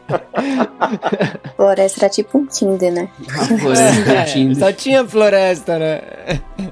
floresta 1.56 2.04
era 2.04 2.08
tipo 2.08 2.38
um 2.38 2.46
Tinder, 2.46 2.92
né? 2.92 3.08
A 3.28 3.58
floresta 3.58 4.12
é, 4.12 4.24
Tinder. 4.24 4.56
Só 4.56 4.72
tinha 4.72 5.04
floresta, 5.06 5.78
né? 5.78 6.00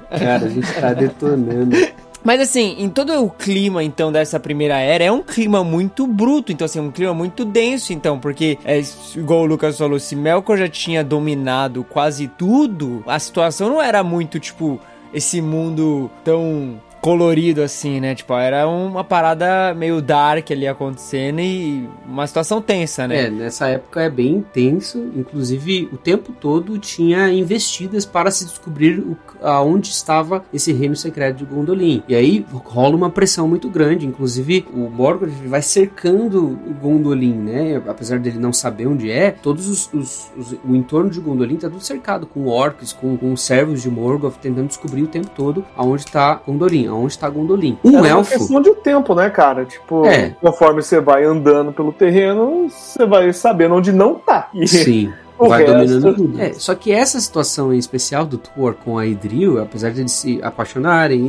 Cara, 0.09 0.45
a 0.45 0.49
gente 0.49 0.73
tá 0.73 0.93
detonando. 0.93 1.75
Mas 2.23 2.39
assim, 2.39 2.75
em 2.77 2.89
todo 2.89 3.23
o 3.23 3.29
clima 3.29 3.83
então 3.83 4.11
dessa 4.11 4.39
primeira 4.39 4.77
era 4.79 5.03
é 5.03 5.11
um 5.11 5.23
clima 5.23 5.63
muito 5.63 6.05
bruto, 6.05 6.51
então 6.51 6.65
assim, 6.65 6.79
um 6.79 6.91
clima 6.91 7.13
muito 7.13 7.43
denso, 7.43 7.93
então, 7.93 8.19
porque 8.19 8.59
é 8.63 8.81
igual 9.15 9.41
o 9.41 9.45
Lucas 9.45 9.77
falou, 9.77 9.99
se 9.99 10.15
Melkor 10.15 10.57
já 10.57 10.67
tinha 10.67 11.03
dominado 11.03 11.83
quase 11.83 12.27
tudo, 12.27 13.03
a 13.07 13.17
situação 13.17 13.69
não 13.69 13.81
era 13.81 14.03
muito 14.03 14.39
tipo 14.39 14.79
esse 15.13 15.41
mundo 15.41 16.09
tão 16.23 16.79
colorido 17.01 17.63
assim, 17.63 17.99
né? 17.99 18.13
Tipo, 18.13 18.33
era 18.35 18.67
uma 18.67 19.03
parada 19.03 19.73
meio 19.73 20.01
dark 20.01 20.51
ali 20.51 20.67
acontecendo 20.67 21.39
e 21.41 21.89
uma 22.07 22.27
situação 22.27 22.61
tensa, 22.61 23.07
né? 23.07 23.25
É, 23.25 23.29
nessa 23.29 23.67
época 23.67 24.03
é 24.03 24.09
bem 24.09 24.35
intenso, 24.35 25.11
inclusive 25.15 25.89
o 25.91 25.97
tempo 25.97 26.31
todo 26.31 26.77
tinha 26.77 27.29
investidas 27.33 28.05
para 28.05 28.29
se 28.29 28.45
descobrir 28.45 28.99
o, 28.99 29.17
aonde 29.41 29.89
estava 29.89 30.45
esse 30.53 30.71
reino 30.71 30.95
secreto 30.95 31.37
de 31.37 31.45
Gondolin. 31.45 32.03
E 32.07 32.13
aí 32.13 32.45
rola 32.51 32.95
uma 32.95 33.09
pressão 33.09 33.47
muito 33.47 33.67
grande, 33.67 34.05
inclusive 34.05 34.65
o 34.71 34.89
Morgoth 34.89 35.31
vai 35.47 35.61
cercando 35.61 36.59
o 36.67 36.73
Gondolin, 36.79 37.33
né? 37.33 37.81
Apesar 37.87 38.19
dele 38.19 38.37
não 38.37 38.53
saber 38.53 38.87
onde 38.87 39.09
é, 39.09 39.31
todos 39.31 39.67
os, 39.67 39.91
os, 39.91 40.31
os 40.37 40.51
o 40.63 40.75
entorno 40.75 41.09
de 41.09 41.19
Gondolin 41.19 41.55
tá 41.55 41.69
tudo 41.69 41.83
cercado 41.83 42.27
com 42.27 42.45
orcs, 42.47 42.93
com, 42.93 43.17
com 43.17 43.35
servos 43.35 43.81
de 43.81 43.89
Morgoth 43.89 44.35
tentando 44.39 44.67
descobrir 44.67 45.01
o 45.01 45.07
tempo 45.07 45.29
todo 45.35 45.65
aonde 45.75 46.03
está 46.03 46.35
Gondolin, 46.45 46.90
aonde 46.93 47.13
está 47.13 47.29
Gondolin. 47.29 47.77
Um 47.83 47.99
Era 47.99 48.09
elfo 48.09 48.37
questão 48.37 48.61
de 48.61 48.73
tempo, 48.75 49.15
né, 49.15 49.29
cara? 49.29 49.65
Tipo, 49.65 50.05
É. 50.05 50.29
conforme 50.41 50.81
você 50.81 50.99
vai 50.99 51.23
andando 51.23 51.71
pelo 51.71 51.91
terreno, 51.91 52.67
você 52.69 53.05
vai 53.05 53.31
sabendo 53.33 53.75
onde 53.75 53.91
não 53.91 54.15
tá. 54.15 54.49
E 54.53 54.67
Sim. 54.67 55.11
o 55.39 55.47
vai 55.47 55.63
resto- 55.63 55.73
dominando 55.77 56.15
tudo. 56.15 56.41
É, 56.41 56.53
só 56.53 56.75
que 56.75 56.91
essa 56.91 57.19
situação 57.19 57.73
em 57.73 57.77
especial 57.77 58.25
do 58.25 58.37
Thor 58.37 58.75
com 58.83 58.97
a 58.97 59.05
Idril, 59.05 59.61
apesar 59.61 59.91
de 59.91 60.01
eles 60.01 60.11
se 60.11 60.39
apaixonarem 60.43 61.19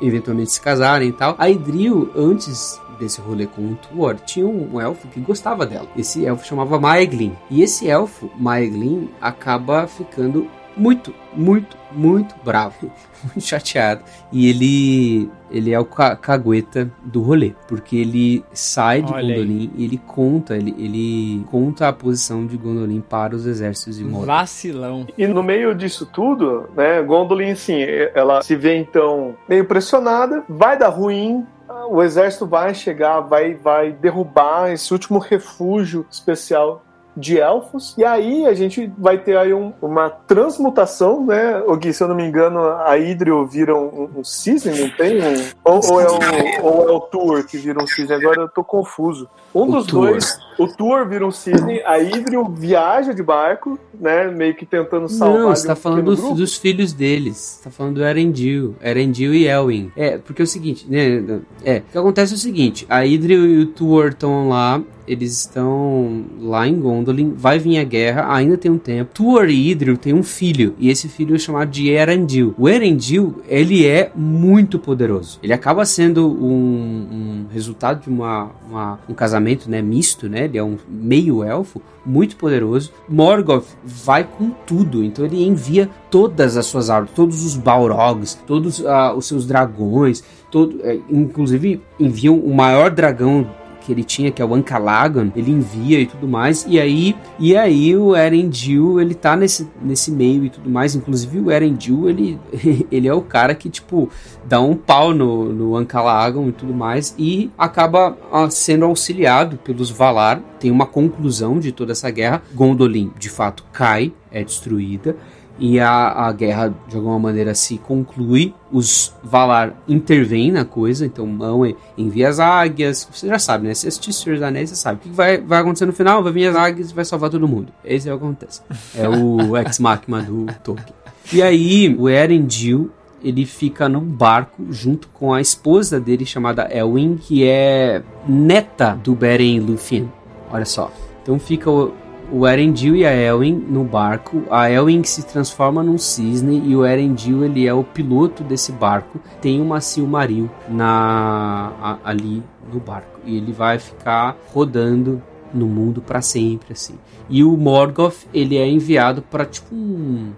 e 0.00 0.06
eventualmente 0.06 0.52
se 0.52 0.60
casarem 0.60 1.08
e 1.08 1.12
tal, 1.12 1.34
a 1.38 1.48
Idril, 1.50 2.10
antes 2.16 2.80
desse 3.00 3.20
rolê 3.20 3.46
com 3.46 3.62
o 3.62 3.76
Thor, 3.76 4.16
tinha 4.26 4.44
um 4.44 4.80
elfo 4.80 5.06
que 5.06 5.20
gostava 5.20 5.64
dela. 5.64 5.86
Esse 5.96 6.26
elfo 6.26 6.44
chamava 6.44 6.80
Maeglin. 6.80 7.32
E 7.48 7.62
esse 7.62 7.88
elfo, 7.88 8.28
Maeglin, 8.36 9.08
acaba 9.20 9.86
ficando 9.86 10.48
muito, 10.78 11.14
muito, 11.34 11.76
muito 11.92 12.34
bravo, 12.44 12.90
muito 13.24 13.40
chateado. 13.46 14.02
E 14.32 14.48
ele 14.48 15.30
ele 15.50 15.72
é 15.72 15.80
o 15.80 15.84
ca 15.84 16.14
cagueta 16.14 16.90
do 17.02 17.22
rolê, 17.22 17.54
porque 17.66 17.96
ele 17.96 18.44
sai 18.52 19.02
de 19.02 19.12
Olha 19.12 19.20
aí. 19.20 19.28
Gondolin 19.28 19.70
e 19.76 19.84
ele 19.84 19.98
conta, 20.06 20.56
ele, 20.56 20.74
ele 20.78 21.44
conta 21.50 21.88
a 21.88 21.92
posição 21.92 22.46
de 22.46 22.56
Gondolin 22.56 23.00
para 23.00 23.34
os 23.34 23.46
exércitos 23.46 23.96
de 23.96 24.04
Mordor. 24.04 24.26
Vacilão. 24.26 25.06
E 25.16 25.26
no 25.26 25.42
meio 25.42 25.74
disso 25.74 26.06
tudo, 26.06 26.68
né, 26.76 27.02
Gondolin, 27.02 27.52
assim, 27.52 27.78
ela 28.14 28.42
se 28.42 28.54
vê 28.54 28.76
então 28.76 29.34
meio 29.48 29.64
pressionada, 29.64 30.44
vai 30.48 30.78
dar 30.78 30.88
ruim, 30.88 31.46
o 31.90 32.02
exército 32.02 32.46
vai 32.46 32.74
chegar, 32.74 33.20
vai, 33.20 33.54
vai 33.54 33.92
derrubar 33.92 34.70
esse 34.70 34.92
último 34.92 35.18
refúgio 35.18 36.06
especial 36.10 36.84
de 37.18 37.38
elfos, 37.38 37.94
e 37.98 38.04
aí 38.04 38.46
a 38.46 38.54
gente 38.54 38.90
vai 38.96 39.18
ter 39.18 39.36
aí 39.36 39.52
um- 39.52 39.72
uma 39.82 40.08
transmutação, 40.08 41.24
né, 41.26 41.62
o 41.66 41.76
Gui, 41.76 41.92
se 41.92 42.02
eu 42.02 42.08
não 42.08 42.14
me 42.14 42.24
engano, 42.24 42.60
a 42.60 42.96
Idril 42.98 43.46
vira 43.46 43.74
um, 43.76 44.08
um 44.18 44.24
cisne, 44.24 44.78
não 44.78 44.88
tem? 44.90 45.18
Um- 45.20 45.50
ou, 45.64 45.80
ou 45.92 46.00
é 46.00 46.06
o, 46.06 46.64
ou 46.64 46.88
é 46.88 46.92
o 46.92 47.00
Tuor 47.00 47.44
que 47.44 47.56
vira 47.58 47.82
um 47.82 47.86
cisne? 47.86 48.14
Agora 48.14 48.42
eu 48.42 48.48
tô 48.48 48.62
confuso. 48.64 49.28
Um 49.54 49.62
O 49.62 49.72
dos 49.72 49.86
Tuor. 49.86 50.10
dois, 50.10 50.38
o 50.58 50.66
Tuor 50.66 51.08
vira 51.08 51.26
um 51.26 51.30
cisne, 51.30 51.80
a 51.84 51.98
Idril 51.98 52.44
viaja 52.44 53.12
de 53.14 53.22
barco, 53.22 53.78
né, 53.98 54.28
meio 54.28 54.54
que 54.54 54.64
tentando 54.66 55.08
salvar 55.08 55.40
Não, 55.40 55.48
você 55.48 55.66
tá 55.66 55.72
um 55.72 55.76
falando 55.76 56.04
dos, 56.04 56.36
dos 56.36 56.56
filhos 56.56 56.92
deles. 56.92 57.36
Você 57.36 57.64
tá 57.64 57.70
falando 57.70 57.96
do 57.96 58.04
Erendil. 58.04 58.76
Erendil 58.82 59.34
e 59.34 59.46
Elwin. 59.46 59.90
É, 59.96 60.18
porque 60.18 60.42
é 60.42 60.44
o 60.44 60.46
seguinte, 60.46 60.86
né? 60.88 61.40
É, 61.64 61.78
o 61.78 61.82
que 61.92 61.98
acontece 61.98 62.32
é 62.34 62.36
o 62.36 62.38
seguinte: 62.38 62.86
a 62.88 63.04
Idril 63.04 63.46
e 63.46 63.58
o 63.62 63.66
Tuor 63.66 64.08
estão 64.08 64.48
lá. 64.48 64.80
Eles 65.08 65.32
estão 65.32 66.24
lá 66.40 66.66
em 66.68 66.78
Gondolin. 66.78 67.32
Vai 67.36 67.58
vir 67.58 67.78
a 67.78 67.84
guerra, 67.84 68.32
ainda 68.32 68.56
tem 68.56 68.70
um 68.70 68.78
tempo. 68.78 69.10
Tuor 69.14 69.48
e 69.48 69.70
Idril 69.70 69.96
têm 69.96 70.12
um 70.14 70.22
filho. 70.22 70.74
E 70.78 70.88
esse 70.90 71.08
filho 71.08 71.34
é 71.34 71.38
chamado 71.38 71.70
de 71.70 71.88
Erendil. 71.88 72.54
O 72.58 72.68
Erendil, 72.68 73.42
ele 73.48 73.86
é 73.86 74.10
muito 74.14 74.78
poderoso. 74.78 75.38
Ele 75.42 75.52
acaba 75.52 75.84
sendo 75.84 76.26
um, 76.28 77.44
um 77.46 77.46
resultado 77.52 78.02
de 78.02 78.08
uma, 78.08 78.50
uma- 78.68 78.98
um 79.08 79.14
casamento 79.14 79.70
né, 79.70 79.80
misto, 79.80 80.28
né? 80.28 80.44
Ele 80.44 80.58
é 80.58 80.62
um 80.62 80.76
meio 80.88 81.42
elfo 81.42 81.80
muito 82.04 82.36
poderoso. 82.36 82.92
Morgoth 83.08 83.66
vai 83.84 84.24
com 84.24 84.50
tudo, 84.66 85.04
então 85.04 85.24
ele 85.24 85.44
envia 85.44 85.88
todas 86.10 86.56
as 86.56 86.64
suas 86.66 86.88
árvores, 86.88 87.14
todos 87.14 87.44
os 87.44 87.56
Balrogs, 87.56 88.34
todos 88.46 88.84
ah, 88.86 89.12
os 89.14 89.26
seus 89.26 89.46
dragões, 89.46 90.24
todo, 90.50 90.78
eh, 90.82 90.98
inclusive 91.10 91.80
enviam 92.00 92.38
o 92.38 92.54
maior 92.54 92.90
dragão 92.90 93.46
que 93.88 93.92
ele 93.92 94.04
tinha, 94.04 94.30
que 94.30 94.42
é 94.42 94.44
o 94.44 94.54
Ankalagon, 94.54 95.32
ele 95.34 95.50
envia 95.50 95.98
e 95.98 96.04
tudo 96.04 96.28
mais, 96.28 96.66
e 96.68 96.78
aí, 96.78 97.16
e 97.38 97.56
aí 97.56 97.96
o 97.96 98.14
Erendil, 98.14 99.00
ele 99.00 99.14
tá 99.14 99.34
nesse, 99.34 99.66
nesse 99.80 100.10
meio 100.10 100.44
e 100.44 100.50
tudo 100.50 100.68
mais, 100.68 100.94
inclusive 100.94 101.40
o 101.40 101.50
Erendil, 101.50 102.06
ele, 102.06 102.38
ele 102.92 103.08
é 103.08 103.14
o 103.14 103.22
cara 103.22 103.54
que, 103.54 103.70
tipo, 103.70 104.10
dá 104.44 104.60
um 104.60 104.76
pau 104.76 105.14
no, 105.14 105.50
no 105.54 105.80
e 105.80 106.52
tudo 106.52 106.74
mais, 106.74 107.14
e 107.18 107.50
acaba 107.56 108.14
ah, 108.30 108.50
sendo 108.50 108.84
auxiliado 108.84 109.56
pelos 109.56 109.88
Valar, 109.88 110.42
tem 110.60 110.70
uma 110.70 110.84
conclusão 110.84 111.58
de 111.58 111.72
toda 111.72 111.92
essa 111.92 112.10
guerra, 112.10 112.42
Gondolin, 112.54 113.10
de 113.18 113.30
fato, 113.30 113.64
cai, 113.72 114.12
é 114.30 114.44
destruída, 114.44 115.16
e 115.58 115.80
a, 115.80 116.26
a 116.26 116.32
guerra 116.32 116.74
de 116.86 116.96
alguma 116.96 117.18
maneira 117.18 117.54
se 117.54 117.78
conclui. 117.78 118.54
Os 118.70 119.14
Valar 119.22 119.74
intervêm 119.88 120.52
na 120.52 120.64
coisa, 120.64 121.04
então 121.04 121.26
Mão 121.26 121.62
envia 121.96 122.28
as 122.28 122.38
águias. 122.38 123.08
Você 123.10 123.26
já 123.26 123.38
sabe, 123.38 123.66
né? 123.66 123.74
Se 123.74 123.88
assistir 123.88 124.12
Senhor 124.12 124.36
dos 124.36 124.42
Anéis, 124.42 124.70
você 124.70 124.76
sabe. 124.76 124.98
O 124.98 125.02
que 125.02 125.08
vai, 125.10 125.38
vai 125.38 125.60
acontecer 125.60 125.86
no 125.86 125.92
final? 125.92 126.22
Vai 126.22 126.32
vir 126.32 126.46
as 126.48 126.56
águias 126.56 126.90
e 126.90 126.94
vai 126.94 127.04
salvar 127.04 127.30
todo 127.30 127.48
mundo. 127.48 127.72
Esse 127.84 128.08
é 128.08 128.14
o 128.14 128.18
que 128.18 128.24
acontece. 128.24 128.60
É 128.94 129.08
o 129.08 129.56
ex-machina 129.58 130.22
do 130.22 130.46
Tolkien. 130.62 130.94
E 131.32 131.42
aí, 131.42 131.94
o 131.98 132.08
Erendil 132.08 132.90
ele 133.22 133.44
fica 133.44 133.88
num 133.88 134.04
barco 134.04 134.66
junto 134.70 135.08
com 135.08 135.34
a 135.34 135.40
esposa 135.40 135.98
dele 135.98 136.24
chamada 136.24 136.68
Elwin, 136.70 137.16
que 137.16 137.44
é 137.44 138.02
neta 138.26 138.94
do 138.94 139.14
Beren 139.14 139.60
Lúthien. 139.60 140.10
Olha 140.50 140.64
só. 140.64 140.92
Então 141.22 141.38
fica 141.38 141.70
o, 141.70 141.92
o 142.32 142.46
Erendil 142.46 142.94
e 142.96 143.04
a 143.06 143.12
Elwin 143.12 143.54
no 143.54 143.84
barco. 143.84 144.42
A 144.50 144.70
Elwin 144.70 145.02
se 145.04 145.24
transforma 145.26 145.82
num 145.82 145.98
cisne 145.98 146.62
e 146.66 146.76
o 146.76 146.84
Erendil 146.84 147.44
ele 147.44 147.66
é 147.66 147.72
o 147.74 147.82
piloto 147.84 148.42
desse 148.44 148.72
barco. 148.72 149.18
Tem 149.40 149.60
uma 149.60 149.80
Silmaril 149.80 150.50
na 150.68 151.72
a- 151.80 151.98
ali 152.04 152.42
no 152.72 152.78
barco 152.80 153.18
e 153.24 153.36
ele 153.36 153.52
vai 153.52 153.78
ficar 153.78 154.36
rodando 154.52 155.22
no 155.54 155.66
mundo 155.66 156.02
pra 156.02 156.20
sempre 156.20 156.72
assim. 156.72 156.94
E 157.30 157.42
o 157.42 157.56
Morgoth 157.56 158.26
ele 158.34 158.56
é 158.58 158.68
enviado 158.68 159.22
para 159.22 159.44
tipo 159.46 159.74
um 159.74 160.30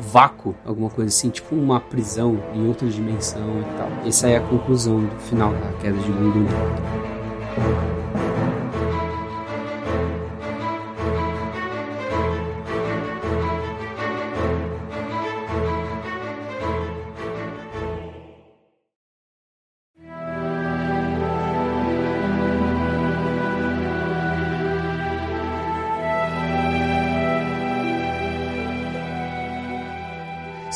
vácuo, 0.00 0.54
alguma 0.64 0.90
coisa 0.90 1.08
assim, 1.08 1.28
tipo 1.30 1.54
uma 1.56 1.80
prisão 1.80 2.38
em 2.54 2.68
outra 2.68 2.86
dimensão 2.88 3.40
e 3.60 3.76
tal. 3.78 3.88
Essa 4.06 4.28
é 4.28 4.36
a 4.36 4.40
conclusão 4.40 5.00
do 5.00 5.16
final 5.20 5.50
da 5.52 5.72
queda 5.80 5.98
de 5.98 6.10
Gondolin. 6.12 6.46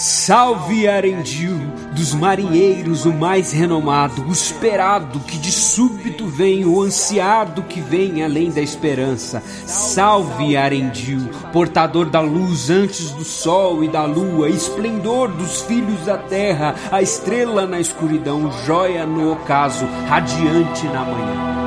Salve 0.05 0.89
Arendil, 0.89 1.61
dos 1.95 2.13
marinheiros 2.13 3.05
o 3.05 3.13
mais 3.13 3.53
renomado, 3.53 4.27
o 4.27 4.33
esperado 4.33 5.21
que 5.21 5.39
de 5.39 5.53
súbito 5.53 6.27
vem, 6.27 6.65
o 6.65 6.83
ansiado 6.83 7.63
que 7.63 7.81
vem 7.81 8.25
além 8.25 8.51
da 8.51 8.61
esperança. 8.61 9.41
Salve 9.65 10.57
Arendil, 10.57 11.31
portador 11.53 12.11
da 12.11 12.19
luz 12.19 12.69
antes 12.69 13.13
do 13.13 13.23
sol 13.23 13.85
e 13.85 13.89
da 13.89 14.05
lua, 14.05 14.49
esplendor 14.49 15.29
dos 15.29 15.61
filhos 15.61 16.05
da 16.05 16.19
terra, 16.19 16.75
a 16.91 17.01
estrela 17.01 17.65
na 17.65 17.79
escuridão, 17.79 18.51
joia 18.67 19.07
no 19.07 19.31
ocaso, 19.31 19.87
radiante 20.09 20.85
na 20.87 21.05
manhã. 21.05 21.62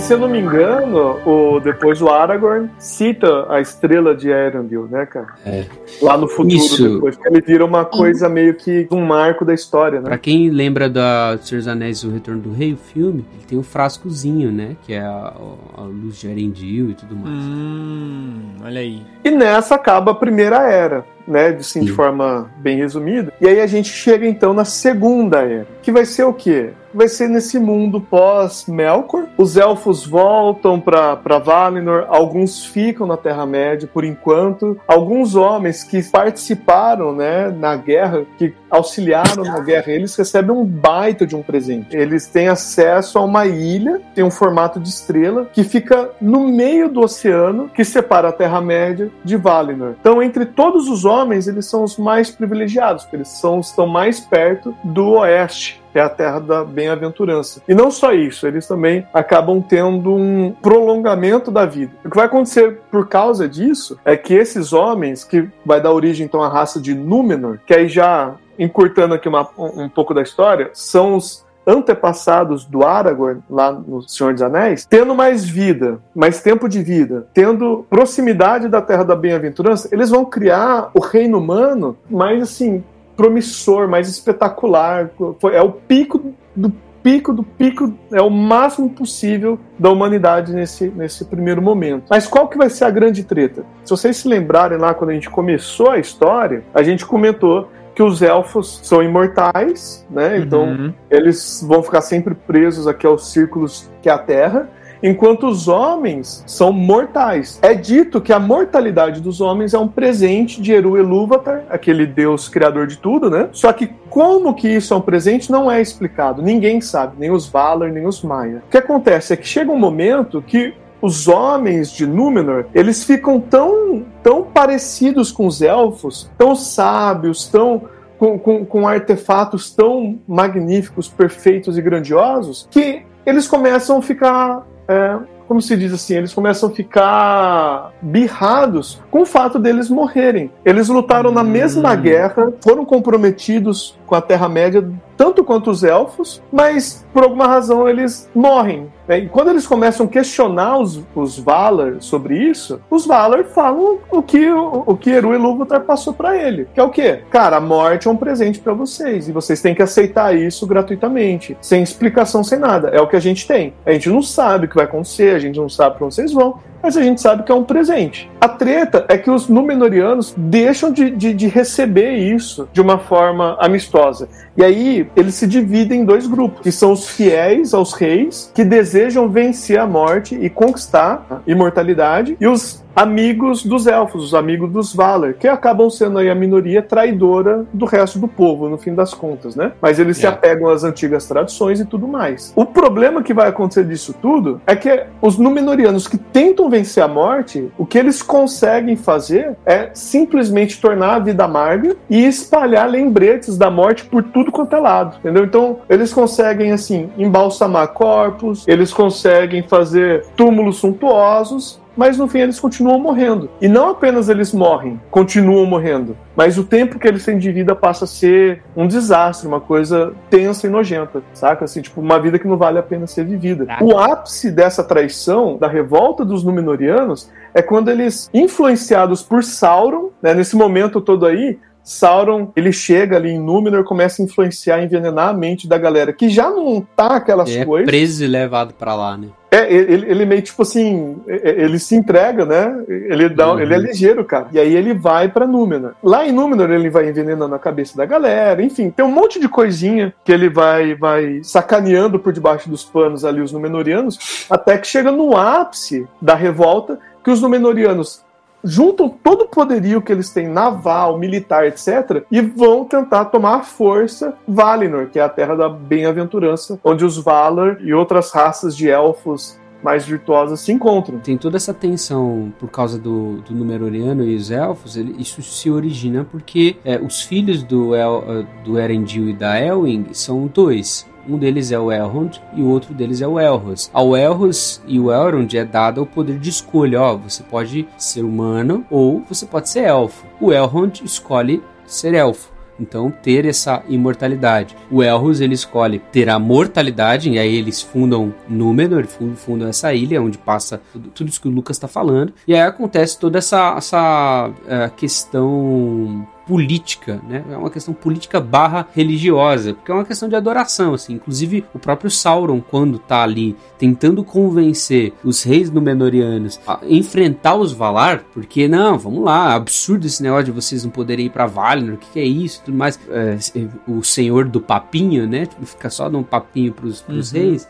Se 0.00 0.14
eu 0.14 0.18
não 0.18 0.28
me 0.28 0.40
engano, 0.40 1.18
o, 1.26 1.60
depois 1.60 2.00
o 2.00 2.08
Aragorn 2.08 2.70
cita 2.78 3.46
a 3.52 3.60
estrela 3.60 4.14
de 4.14 4.30
Erendil, 4.30 4.88
né, 4.90 5.04
cara? 5.06 5.28
É. 5.44 5.66
Lá 6.00 6.16
no 6.16 6.26
futuro, 6.26 6.56
Isso. 6.56 6.94
depois. 6.94 7.16
que 7.16 7.28
Ele 7.28 7.40
vira 7.40 7.64
uma 7.64 7.84
coisa 7.84 8.28
meio 8.28 8.54
que 8.54 8.88
um 8.90 9.04
marco 9.04 9.44
da 9.44 9.52
história, 9.52 10.00
Pra 10.00 10.12
né? 10.12 10.18
quem 10.18 10.48
lembra 10.50 10.88
da 10.88 11.38
Senhor 11.42 11.60
dos 11.60 11.68
Anéis 11.68 12.02
O 12.04 12.10
Retorno 12.10 12.40
do 12.40 12.52
Rei, 12.52 12.72
o 12.72 12.76
filme, 12.76 13.24
ele 13.34 13.44
tem 13.46 13.58
um 13.58 13.62
frascozinho, 13.62 14.50
né? 14.50 14.76
Que 14.82 14.94
é 14.94 15.00
a, 15.00 15.32
a 15.76 15.82
luz 15.82 16.16
de 16.18 16.28
Erendil 16.28 16.90
e 16.90 16.94
tudo 16.94 17.14
mais. 17.16 17.34
Hum, 17.34 18.40
olha 18.64 18.80
aí. 18.80 19.02
E 19.24 19.30
nessa 19.30 19.74
acaba 19.74 20.12
a 20.12 20.14
primeira 20.14 20.62
era. 20.70 21.04
Né, 21.30 21.48
assim, 21.48 21.80
de 21.80 21.92
forma 21.92 22.50
bem 22.58 22.76
resumida. 22.76 23.32
E 23.40 23.46
aí 23.46 23.60
a 23.60 23.66
gente 23.66 23.88
chega 23.88 24.26
então 24.26 24.52
na 24.52 24.64
segunda 24.64 25.38
era, 25.38 25.66
que 25.82 25.92
vai 25.92 26.04
ser 26.04 26.24
o 26.24 26.34
quê? 26.34 26.70
vai 26.92 27.08
ser 27.08 27.28
nesse 27.28 27.58
mundo 27.58 28.00
pós-Melkor. 28.00 29.26
Os 29.36 29.56
elfos 29.56 30.06
voltam 30.06 30.80
para 30.80 31.38
Valinor, 31.38 32.06
alguns 32.08 32.64
ficam 32.64 33.06
na 33.06 33.16
Terra-média 33.16 33.88
por 33.92 34.04
enquanto. 34.04 34.78
Alguns 34.86 35.34
homens 35.34 35.84
que 35.84 36.02
participaram 36.02 37.14
né, 37.14 37.48
na 37.48 37.76
guerra, 37.76 38.24
que 38.36 38.52
auxiliaram 38.70 39.44
na 39.44 39.60
guerra, 39.60 39.92
eles 39.92 40.14
recebem 40.14 40.50
um 40.50 40.64
baita 40.64 41.26
de 41.26 41.34
um 41.34 41.42
presente. 41.42 41.96
Eles 41.96 42.26
têm 42.26 42.48
acesso 42.48 43.18
a 43.18 43.24
uma 43.24 43.46
ilha, 43.46 44.00
tem 44.14 44.24
um 44.24 44.30
formato 44.30 44.78
de 44.78 44.88
estrela, 44.88 45.48
que 45.52 45.64
fica 45.64 46.10
no 46.20 46.46
meio 46.46 46.88
do 46.88 47.00
oceano 47.00 47.68
que 47.68 47.84
separa 47.84 48.28
a 48.28 48.32
Terra-média 48.32 49.10
de 49.24 49.36
Valinor. 49.36 49.94
Então, 50.00 50.22
entre 50.22 50.46
todos 50.46 50.88
os 50.88 51.04
homens, 51.04 51.48
eles 51.48 51.66
são 51.66 51.84
os 51.84 51.96
mais 51.96 52.30
privilegiados, 52.30 53.04
porque 53.04 53.16
eles 53.16 53.28
são, 53.28 53.60
estão 53.60 53.86
mais 53.86 54.20
perto 54.20 54.74
do 54.84 55.12
oeste 55.12 55.80
que 55.92 55.98
é 55.98 56.02
a 56.02 56.08
terra 56.08 56.38
da 56.38 56.64
bem-aventurança. 56.64 57.62
E 57.68 57.74
não 57.74 57.90
só 57.90 58.12
isso, 58.12 58.46
eles 58.46 58.66
também 58.66 59.06
acabam 59.12 59.60
tendo 59.60 60.14
um 60.14 60.52
prolongamento 60.52 61.50
da 61.50 61.66
vida. 61.66 61.92
O 62.04 62.10
que 62.10 62.16
vai 62.16 62.26
acontecer 62.26 62.80
por 62.90 63.08
causa 63.08 63.48
disso 63.48 63.98
é 64.04 64.16
que 64.16 64.34
esses 64.34 64.72
homens, 64.72 65.24
que 65.24 65.48
vai 65.64 65.80
dar 65.80 65.92
origem 65.92 66.26
então 66.26 66.42
à 66.42 66.48
raça 66.48 66.80
de 66.80 66.94
Númenor, 66.94 67.58
que 67.66 67.74
aí 67.74 67.88
já 67.88 68.34
encurtando 68.60 69.14
aqui 69.14 69.28
uma, 69.28 69.48
um 69.58 69.88
pouco 69.88 70.12
da 70.12 70.22
história, 70.22 70.70
são 70.74 71.16
os 71.16 71.44
antepassados 71.66 72.64
do 72.64 72.84
Aragorn, 72.84 73.42
lá 73.48 73.72
no 73.72 74.06
Senhor 74.08 74.32
dos 74.32 74.42
Anéis, 74.42 74.86
tendo 74.86 75.14
mais 75.14 75.44
vida, 75.44 75.98
mais 76.14 76.42
tempo 76.42 76.68
de 76.68 76.82
vida, 76.82 77.26
tendo 77.32 77.86
proximidade 77.88 78.68
da 78.68 78.82
Terra 78.82 79.04
da 79.04 79.16
Bem-aventurança, 79.16 79.88
eles 79.92 80.10
vão 80.10 80.24
criar 80.24 80.90
o 80.94 81.00
reino 81.00 81.38
humano 81.38 81.96
mais 82.08 82.42
assim 82.42 82.84
promissor, 83.16 83.88
mais 83.88 84.08
espetacular. 84.08 85.10
É 85.52 85.62
o 85.62 85.72
pico 85.72 86.34
do 86.56 86.72
pico 87.02 87.32
do 87.32 87.42
pico, 87.42 87.92
é 88.12 88.20
o 88.20 88.30
máximo 88.30 88.90
possível 88.90 89.58
da 89.78 89.90
humanidade 89.90 90.52
nesse, 90.52 90.88
nesse 90.88 91.24
primeiro 91.24 91.62
momento. 91.62 92.04
Mas 92.10 92.26
qual 92.26 92.48
que 92.48 92.58
vai 92.58 92.68
ser 92.68 92.84
a 92.84 92.90
grande 92.90 93.24
treta? 93.24 93.64
Se 93.84 93.90
vocês 93.90 94.18
se 94.18 94.28
lembrarem 94.28 94.78
lá 94.78 94.92
quando 94.92 95.10
a 95.10 95.14
gente 95.14 95.30
começou 95.30 95.90
a 95.90 95.98
história, 95.98 96.62
a 96.74 96.82
gente 96.82 97.06
comentou 97.06 97.68
que 98.00 98.04
os 98.04 98.22
elfos 98.22 98.80
são 98.82 99.02
imortais, 99.02 100.06
né? 100.10 100.38
Então 100.38 100.70
uhum. 100.70 100.94
eles 101.10 101.62
vão 101.68 101.82
ficar 101.82 102.00
sempre 102.00 102.34
presos 102.34 102.88
aqui 102.88 103.06
aos 103.06 103.30
círculos 103.30 103.90
que 104.00 104.08
é 104.08 104.12
a 104.12 104.16
Terra 104.16 104.70
enquanto 105.02 105.46
os 105.46 105.68
homens 105.68 106.42
são 106.46 106.72
mortais. 106.72 107.58
É 107.62 107.74
dito 107.74 108.20
que 108.20 108.32
a 108.32 108.38
mortalidade 108.38 109.20
dos 109.20 109.40
homens 109.40 109.74
é 109.74 109.78
um 109.78 109.88
presente 109.88 110.60
de 110.62 110.72
Eru 110.72 110.96
Elúvatar, 110.96 111.64
aquele 111.68 112.06
deus 112.06 112.48
criador 112.48 112.86
de 112.86 112.96
tudo, 112.96 113.30
né? 113.30 113.48
Só 113.52 113.72
que 113.72 113.90
como 114.08 114.54
que 114.54 114.68
isso 114.68 114.92
é 114.94 114.96
um 114.96 115.00
presente 115.00 115.50
não 115.50 115.70
é 115.70 115.80
explicado. 115.80 116.42
Ninguém 116.42 116.80
sabe, 116.80 117.14
nem 117.18 117.30
os 117.30 117.46
Valar, 117.46 117.90
nem 117.90 118.06
os 118.06 118.22
Maia. 118.22 118.62
O 118.66 118.70
que 118.70 118.78
acontece 118.78 119.32
é 119.32 119.36
que 119.36 119.46
chega 119.46 119.70
um 119.70 119.78
momento 119.78 120.42
que 120.42 120.74
os 121.00 121.28
homens 121.28 121.90
de 121.90 122.06
Númenor, 122.06 122.66
eles 122.74 123.04
ficam 123.04 123.40
tão, 123.40 124.04
tão 124.22 124.44
parecidos 124.44 125.32
com 125.32 125.46
os 125.46 125.62
elfos, 125.62 126.30
tão 126.36 126.54
sábios, 126.54 127.48
tão 127.48 127.82
com, 128.18 128.38
com, 128.38 128.66
com, 128.66 128.86
artefatos 128.86 129.70
tão 129.74 130.18
magníficos, 130.28 131.08
perfeitos 131.08 131.78
e 131.78 131.82
grandiosos, 131.82 132.68
que 132.70 133.02
eles 133.24 133.48
começam 133.48 133.96
a 133.96 134.02
ficar 134.02 134.66
é, 134.86 135.18
como 135.50 135.60
se 135.60 135.76
diz 135.76 135.92
assim, 135.92 136.14
eles 136.14 136.32
começam 136.32 136.68
a 136.68 136.72
ficar 136.72 137.92
birrados 138.00 139.02
com 139.10 139.22
o 139.22 139.26
fato 139.26 139.58
deles 139.58 139.90
morrerem. 139.90 140.48
Eles 140.64 140.88
lutaram 140.88 141.32
na 141.32 141.42
mesma 141.42 141.92
hum. 141.92 142.00
guerra, 142.00 142.52
foram 142.62 142.84
comprometidos 142.84 143.98
com 144.06 144.14
a 144.14 144.20
Terra-média 144.20 144.88
tanto 145.20 145.44
quanto 145.44 145.70
os 145.70 145.84
elfos, 145.84 146.42
mas 146.50 147.06
por 147.12 147.22
alguma 147.22 147.46
razão 147.46 147.86
eles 147.86 148.26
morrem. 148.34 148.90
Né? 149.06 149.18
E 149.18 149.28
quando 149.28 149.50
eles 149.50 149.66
começam 149.66 150.06
a 150.06 150.08
questionar 150.08 150.78
os, 150.78 151.04
os 151.14 151.38
Valar 151.38 151.96
sobre 152.00 152.38
isso, 152.38 152.80
os 152.88 153.04
Valar 153.04 153.44
falam 153.44 153.98
o 154.10 154.22
que 154.22 154.48
o, 154.48 154.82
o 154.86 154.96
que 154.96 155.10
Eru 155.10 155.34
Ilúvatar 155.34 155.82
passou 155.82 156.14
para 156.14 156.38
ele, 156.38 156.68
que 156.72 156.80
é 156.80 156.82
o 156.82 156.88
quê? 156.88 157.20
Cara, 157.28 157.58
a 157.58 157.60
morte 157.60 158.08
é 158.08 158.10
um 158.10 158.16
presente 158.16 158.60
para 158.60 158.72
vocês 158.72 159.28
e 159.28 159.32
vocês 159.32 159.60
têm 159.60 159.74
que 159.74 159.82
aceitar 159.82 160.34
isso 160.34 160.66
gratuitamente, 160.66 161.54
sem 161.60 161.82
explicação, 161.82 162.42
sem 162.42 162.58
nada. 162.58 162.88
É 162.88 163.00
o 163.02 163.06
que 163.06 163.16
a 163.16 163.20
gente 163.20 163.46
tem. 163.46 163.74
A 163.84 163.92
gente 163.92 164.08
não 164.08 164.22
sabe 164.22 164.64
o 164.64 164.68
que 164.70 164.76
vai 164.76 164.86
acontecer, 164.86 165.34
a 165.34 165.38
gente 165.38 165.60
não 165.60 165.68
sabe 165.68 165.96
para 165.96 166.06
onde 166.06 166.14
vocês 166.14 166.32
vão, 166.32 166.58
mas 166.82 166.96
a 166.96 167.02
gente 167.02 167.20
sabe 167.20 167.42
que 167.42 167.52
é 167.52 167.54
um 167.54 167.64
presente. 167.64 168.30
A 168.40 168.48
treta 168.48 169.04
é 169.08 169.18
que 169.18 169.30
os 169.30 169.48
Númenóreanos 169.48 170.34
deixam 170.36 170.92
de, 170.92 171.10
de, 171.10 171.34
de, 171.34 171.46
receber 171.46 172.16
isso 172.16 172.68
de 172.72 172.80
uma 172.80 172.98
forma 172.98 173.56
amistosa. 173.60 174.28
E 174.56 174.64
aí 174.64 175.09
eles 175.16 175.34
se 175.34 175.46
dividem 175.46 176.00
em 176.00 176.04
dois 176.04 176.26
grupos, 176.26 176.60
que 176.60 176.72
são 176.72 176.92
os 176.92 177.08
fiéis 177.08 177.74
aos 177.74 177.92
reis, 177.92 178.50
que 178.54 178.64
desejam 178.64 179.28
vencer 179.28 179.78
a 179.78 179.86
morte 179.86 180.34
e 180.34 180.48
conquistar 180.48 181.26
a 181.30 181.50
imortalidade, 181.50 182.36
e 182.40 182.46
os 182.46 182.82
amigos 182.94 183.64
dos 183.64 183.86
elfos, 183.86 184.24
os 184.24 184.34
amigos 184.34 184.70
dos 184.70 184.94
Valar, 184.94 185.34
que 185.34 185.48
acabam 185.48 185.88
sendo 185.90 186.18
aí 186.18 186.30
a 186.30 186.34
minoria 186.34 186.82
traidora 186.82 187.64
do 187.72 187.84
resto 187.84 188.18
do 188.18 188.28
povo, 188.28 188.68
no 188.68 188.78
fim 188.78 188.94
das 188.94 189.14
contas, 189.14 189.56
né? 189.56 189.72
Mas 189.80 189.98
eles 189.98 190.16
se 190.16 190.26
apegam 190.26 190.68
às 190.68 190.84
antigas 190.84 191.26
tradições 191.26 191.80
e 191.80 191.84
tudo 191.84 192.06
mais. 192.06 192.52
O 192.56 192.64
problema 192.64 193.22
que 193.22 193.34
vai 193.34 193.48
acontecer 193.48 193.84
disso 193.84 194.14
tudo 194.20 194.60
é 194.66 194.76
que 194.76 195.04
os 195.20 195.38
Númenóreanos 195.38 196.06
que 196.06 196.18
tentam 196.18 196.68
vencer 196.68 197.02
a 197.02 197.08
morte, 197.08 197.70
o 197.78 197.86
que 197.86 197.98
eles 197.98 198.22
conseguem 198.22 198.96
fazer 198.96 199.56
é 199.64 199.90
simplesmente 199.94 200.80
tornar 200.80 201.14
a 201.14 201.18
vida 201.18 201.44
amarga 201.44 201.96
e 202.08 202.24
espalhar 202.24 202.88
lembretes 202.88 203.56
da 203.56 203.70
morte 203.70 204.04
por 204.04 204.22
tudo 204.22 204.52
quanto 204.52 204.76
é 204.76 204.80
lado, 204.80 205.16
entendeu? 205.18 205.44
Então, 205.44 205.78
eles 205.88 206.12
conseguem, 206.12 206.72
assim, 206.72 207.10
embalsamar 207.16 207.88
corpos, 207.88 208.66
eles 208.66 208.92
conseguem 208.92 209.62
fazer 209.62 210.24
túmulos 210.36 210.78
suntuosos, 210.78 211.80
mas 212.00 212.16
no 212.16 212.26
fim 212.26 212.38
eles 212.38 212.58
continuam 212.58 212.98
morrendo. 212.98 213.50
E 213.60 213.68
não 213.68 213.90
apenas 213.90 214.30
eles 214.30 214.54
morrem, 214.54 214.98
continuam 215.10 215.66
morrendo, 215.66 216.16
mas 216.34 216.56
o 216.56 216.64
tempo 216.64 216.98
que 216.98 217.06
eles 217.06 217.26
têm 217.26 217.36
de 217.36 217.52
vida 217.52 217.76
passa 217.76 218.06
a 218.06 218.08
ser 218.08 218.62
um 218.74 218.88
desastre, 218.88 219.46
uma 219.46 219.60
coisa 219.60 220.14
tensa 220.30 220.66
e 220.66 220.70
nojenta, 220.70 221.22
saca? 221.34 221.66
Assim, 221.66 221.82
tipo, 221.82 222.00
uma 222.00 222.18
vida 222.18 222.38
que 222.38 222.48
não 222.48 222.56
vale 222.56 222.78
a 222.78 222.82
pena 222.82 223.06
ser 223.06 223.26
vivida. 223.26 223.66
O 223.82 223.98
ápice 223.98 224.50
dessa 224.50 224.82
traição, 224.82 225.58
da 225.58 225.68
revolta 225.68 226.24
dos 226.24 226.42
Númenóreanos, 226.42 227.30
é 227.52 227.60
quando 227.60 227.90
eles, 227.90 228.30
influenciados 228.32 229.22
por 229.22 229.44
Sauron, 229.44 230.08
né, 230.22 230.32
nesse 230.32 230.56
momento 230.56 231.02
todo 231.02 231.26
aí, 231.26 231.58
Sauron, 231.90 232.52
ele 232.54 232.72
chega 232.72 233.16
ali 233.16 233.30
em 233.30 233.38
Númenor, 233.40 233.82
começa 233.82 234.22
a 234.22 234.24
influenciar, 234.24 234.80
envenenar 234.80 235.30
a 235.30 235.32
mente 235.32 235.66
da 235.66 235.76
galera, 235.76 236.12
que 236.12 236.28
já 236.28 236.48
não 236.48 236.86
tá 236.94 237.16
aquelas 237.16 237.50
é 237.50 237.64
coisas. 237.64 237.88
É 237.88 237.90
preso 237.90 238.22
e 238.22 238.28
levado 238.28 238.72
para 238.74 238.94
lá, 238.94 239.16
né? 239.16 239.26
É, 239.50 239.74
ele, 239.74 240.08
ele 240.08 240.24
meio 240.24 240.40
tipo 240.40 240.62
assim, 240.62 241.20
ele 241.26 241.80
se 241.80 241.96
entrega, 241.96 242.46
né? 242.46 242.84
Ele, 242.86 243.28
dá, 243.28 243.52
uhum. 243.52 243.58
ele 243.58 243.74
é 243.74 243.78
ligeiro, 243.78 244.24
cara. 244.24 244.46
E 244.52 244.60
aí 244.60 244.72
ele 244.72 244.94
vai 244.94 245.28
para 245.28 245.48
Númenor. 245.48 245.94
Lá 246.00 246.24
em 246.24 246.30
Númenor 246.30 246.70
ele 246.70 246.88
vai 246.88 247.08
envenenando 247.08 247.56
a 247.56 247.58
cabeça 247.58 247.96
da 247.96 248.06
galera, 248.06 248.62
enfim, 248.62 248.88
tem 248.88 249.04
um 249.04 249.10
monte 249.10 249.40
de 249.40 249.48
coisinha 249.48 250.14
que 250.24 250.30
ele 250.30 250.48
vai, 250.48 250.94
vai 250.94 251.40
sacaneando 251.42 252.20
por 252.20 252.32
debaixo 252.32 252.70
dos 252.70 252.84
panos 252.84 253.24
ali 253.24 253.40
os 253.40 253.50
Númenorianos, 253.50 254.46
até 254.48 254.78
que 254.78 254.86
chega 254.86 255.10
no 255.10 255.36
ápice 255.36 256.06
da 256.22 256.36
revolta 256.36 257.00
que 257.24 257.32
os 257.32 257.42
Númenorianos 257.42 258.22
juntam 258.62 259.08
todo 259.08 259.42
o 259.42 259.48
poderio 259.48 260.02
que 260.02 260.12
eles 260.12 260.30
têm 260.30 260.48
naval, 260.48 261.18
militar, 261.18 261.66
etc, 261.66 262.24
e 262.30 262.40
vão 262.40 262.84
tentar 262.84 263.26
tomar 263.26 263.56
a 263.56 263.62
força 263.62 264.34
Valinor, 264.46 265.08
que 265.08 265.18
é 265.18 265.22
a 265.22 265.28
terra 265.28 265.54
da 265.54 265.68
bem-aventurança, 265.68 266.78
onde 266.84 267.04
os 267.04 267.18
Valar 267.18 267.78
e 267.80 267.92
outras 267.92 268.32
raças 268.32 268.76
de 268.76 268.88
elfos 268.88 269.58
mais 269.82 270.04
virtuosas 270.04 270.60
se 270.60 270.72
encontram. 270.72 271.18
Tem 271.18 271.36
toda 271.36 271.56
essa 271.56 271.72
tensão 271.72 272.52
por 272.58 272.68
causa 272.68 272.98
do, 272.98 273.40
do 273.40 273.54
Númenoriano 273.54 274.24
e 274.24 274.36
os 274.36 274.50
elfos, 274.50 274.96
ele, 274.96 275.14
isso 275.18 275.42
se 275.42 275.70
origina 275.70 276.26
porque 276.30 276.76
é, 276.84 276.98
os 276.98 277.22
filhos 277.22 277.62
do, 277.62 277.94
El, 277.94 278.44
do 278.64 278.78
Erendil 278.78 279.28
e 279.28 279.32
da 279.32 279.58
Elwing 279.58 280.08
são 280.12 280.46
dois. 280.46 281.08
Um 281.28 281.38
deles 281.38 281.72
é 281.72 281.78
o 281.78 281.92
Elrond 281.92 282.40
e 282.54 282.62
o 282.62 282.68
outro 282.68 282.94
deles 282.94 283.20
é 283.20 283.26
o 283.26 283.38
Elros. 283.38 283.90
Ao 283.92 284.16
Elros 284.16 284.82
e 284.86 284.98
o 284.98 285.12
Elrond 285.12 285.52
é 285.54 285.64
dado 285.64 286.02
o 286.02 286.06
poder 286.06 286.38
de 286.38 286.50
escolha, 286.50 287.00
ó, 287.00 287.16
você 287.16 287.42
pode 287.42 287.86
ser 287.96 288.24
humano 288.24 288.84
ou 288.90 289.22
você 289.28 289.46
pode 289.46 289.68
ser 289.68 289.84
elfo. 289.84 290.26
O 290.40 290.52
Elrond 290.52 291.02
escolhe 291.04 291.62
ser 291.86 292.14
elfo. 292.14 292.50
Então, 292.80 293.10
ter 293.10 293.44
essa 293.44 293.82
imortalidade. 293.88 294.74
O 294.90 295.02
Elros, 295.02 295.42
ele 295.42 295.52
escolhe 295.52 295.98
ter 295.98 296.30
a 296.30 296.38
mortalidade, 296.38 297.28
e 297.30 297.38
aí 297.38 297.54
eles 297.54 297.82
fundam 297.82 298.34
Númenor, 298.48 299.06
fundam 299.06 299.68
essa 299.68 299.92
ilha, 299.92 300.22
onde 300.22 300.38
passa 300.38 300.80
tudo, 301.14 301.28
isso 301.28 301.40
que 301.40 301.48
o 301.48 301.50
Lucas 301.50 301.76
está 301.76 301.86
falando. 301.86 302.32
E 302.48 302.54
aí 302.54 302.62
acontece 302.62 303.18
toda 303.18 303.36
essa, 303.38 303.74
essa 303.76 304.48
uh, 304.48 304.90
questão 304.96 306.26
política, 306.50 307.20
né? 307.28 307.44
É 307.48 307.56
uma 307.56 307.70
questão 307.70 307.94
política 307.94 308.40
barra 308.40 308.88
religiosa, 308.92 309.72
porque 309.72 309.92
é 309.92 309.94
uma 309.94 310.04
questão 310.04 310.28
de 310.28 310.34
adoração, 310.34 310.94
assim. 310.94 311.14
Inclusive, 311.14 311.64
o 311.72 311.78
próprio 311.78 312.10
Sauron, 312.10 312.60
quando 312.60 312.98
tá 312.98 313.22
ali 313.22 313.54
tentando 313.78 314.24
convencer 314.24 315.12
os 315.22 315.44
reis 315.44 315.70
Númenóreanos 315.70 316.58
a 316.66 316.80
enfrentar 316.88 317.54
os 317.54 317.72
Valar, 317.72 318.24
porque, 318.34 318.66
não, 318.66 318.98
vamos 318.98 319.22
lá, 319.22 319.54
absurdo 319.54 320.06
esse 320.08 320.20
negócio 320.24 320.46
de 320.46 320.50
vocês 320.50 320.82
não 320.82 320.90
poderem 320.90 321.26
ir 321.26 321.30
pra 321.30 321.46
Valinor, 321.46 321.94
o 321.94 321.98
que, 321.98 322.10
que 322.14 322.18
é 322.18 322.24
isso, 322.24 322.62
tudo 322.64 322.76
mais. 322.76 322.98
É, 323.08 323.38
o 323.86 324.02
senhor 324.02 324.48
do 324.48 324.60
papinho, 324.60 325.28
né? 325.28 325.46
Tipo, 325.46 325.64
fica 325.64 325.88
só 325.88 326.06
dando 326.06 326.18
um 326.18 326.22
papinho 326.24 326.72
pros, 326.72 327.00
pros 327.00 327.32
Uhum. 327.32 327.38
reis. 327.38 327.68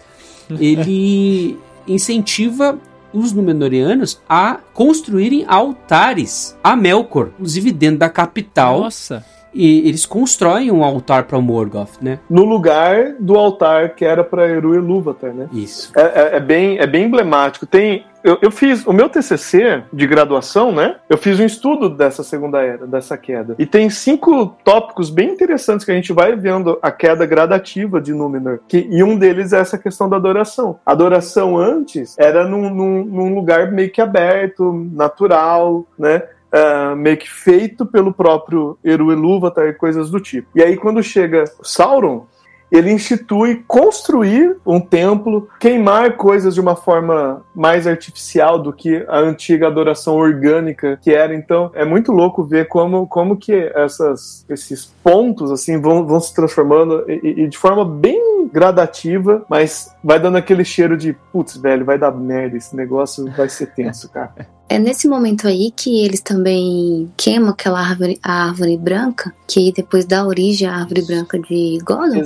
Ele 0.59 1.59
incentiva 1.87 2.79
os 3.13 3.33
Númenóreanos 3.33 4.21
a 4.29 4.59
construírem 4.75 5.45
altares 5.49 6.57
a 6.63 6.77
Melkor, 6.77 7.29
inclusive 7.35 7.73
dentro 7.73 7.99
da 7.99 8.09
capital. 8.09 8.81
Nossa. 8.81 9.25
E 9.53 9.81
eles 9.89 10.07
constroem 10.07 10.71
um 10.71 10.85
altar 10.85 11.25
para 11.25 11.41
Morgoth, 11.41 12.01
né? 12.01 12.21
No 12.31 12.45
lugar 12.45 13.15
do 13.19 13.37
altar 13.37 13.97
que 13.97 14.05
era 14.05 14.23
para 14.23 14.47
Eru 14.49 14.77
Ilúvatar, 14.77 15.35
né? 15.35 15.49
Isso. 15.53 15.91
É, 15.97 16.03
é- 16.03 16.37
é 16.37 16.41
bem, 16.41 16.79
é 16.79 16.87
bem 16.87 17.07
emblemático. 17.07 17.67
Tem, 17.67 18.05
eu, 18.23 18.39
eu 18.43 18.51
fiz 18.51 18.87
o 18.87 18.93
meu 18.93 19.09
TCC 19.09 19.85
de 19.93 20.07
graduação, 20.07 20.73
né? 20.73 20.97
Eu 21.09 21.19
fiz 21.19 21.39
um 21.41 21.45
estudo 21.45 21.89
dessa 21.89 22.23
segunda 22.23 22.61
era, 22.61 22.87
dessa 22.87 23.17
queda. 23.17 23.55
E 23.59 23.67
tem 23.67 23.89
cinco 23.91 24.47
tópicos 24.65 25.11
bem 25.11 25.31
interessantes 25.31 25.85
que 25.85 25.93
a 25.93 25.95
gente 25.95 26.13
vai 26.13 26.37
vendo 26.37 26.79
a 26.83 26.91
queda 26.91 27.27
gradativa 27.27 28.01
de 28.01 28.13
Númenor. 28.13 28.61
Que, 28.69 28.89
e 28.91 29.03
um 29.03 29.19
deles 29.19 29.53
é 29.53 29.59
essa 29.61 29.79
questão 29.79 30.09
da 30.09 30.17
adoração. 30.17 30.79
A 30.85 30.93
adoração 30.93 31.57
antes 31.57 32.17
era 32.19 32.47
num, 32.47 32.71
num- 32.71 33.05
num 33.05 33.35
lugar 33.35 33.71
meio 33.73 33.91
que 33.91 34.01
aberto, 34.01 34.73
natural, 34.93 35.87
né? 35.99 36.23
ah, 36.53 36.95
meio 36.97 37.17
que 37.17 37.31
feito 37.31 37.87
pelo 37.87 38.13
próprio 38.13 38.79
Eru 38.85 39.13
Ilúvatar 39.13 39.67
e 39.69 39.73
coisas 39.73 40.11
do 40.11 40.21
tipo. 40.21 40.49
E 40.55 40.63
aí, 40.63 40.77
quando 40.77 41.03
chega 41.03 41.45
Sauron, 41.63 42.27
ele 42.71 42.91
institui 42.93 43.65
construir 43.67 44.57
um 44.65 44.81
templo, 44.81 45.49
queimar 45.59 46.17
coisas 46.17 46.55
de 46.55 46.61
uma 46.61 46.77
forma 46.77 47.43
mais 47.55 47.87
artificial 47.87 48.59
do 48.59 48.73
que 48.73 49.05
a 49.09 49.19
antiga 49.19 49.67
adoração 49.67 50.15
orgânica 50.17 50.99
que 51.03 51.13
era. 51.13 51.35
Então, 51.35 51.71
é 51.75 51.85
muito 51.85 52.13
louco 52.13 52.45
ver 52.45 52.69
como, 52.69 53.07
como 53.07 53.37
que 53.37 53.53
essas, 53.75 54.45
esses 54.49 54.87
pontos 55.03 55.51
assim 55.51 55.81
vão, 55.81 56.07
vão 56.07 56.21
se 56.21 56.35
transformando 56.35 57.05
e, 57.09 57.43
e- 57.45 57.49
de 57.49 57.59
forma 57.59 57.85
bem 57.85 58.49
gradativa, 58.53 59.45
mas 59.49 59.95
vai 60.03 60.19
dando 60.21 60.37
aquele 60.37 60.65
cheiro 60.65 60.97
de 60.97 61.13
putz, 61.33 61.57
velho, 61.57 61.85
vai 61.85 61.99
dar 61.99 62.11
merda, 62.13 62.57
esse 62.57 62.75
negócio 62.77 63.31
vai 63.37 63.49
ser 63.49 63.67
tenso, 63.75 64.09
cara. 64.11 64.35
É 64.71 64.79
nesse 64.79 65.09
momento 65.09 65.49
aí 65.49 65.73
que 65.75 66.05
eles 66.05 66.21
também 66.21 67.11
queimam 67.17 67.51
aquela 67.51 67.81
árvore, 67.81 68.21
a 68.23 68.45
árvore 68.47 68.77
branca, 68.77 69.35
que 69.49 69.73
depois 69.73 70.05
dá 70.05 70.25
origem 70.25 70.69
à 70.69 70.77
árvore 70.77 71.03
branca 71.03 71.41
de. 71.41 71.79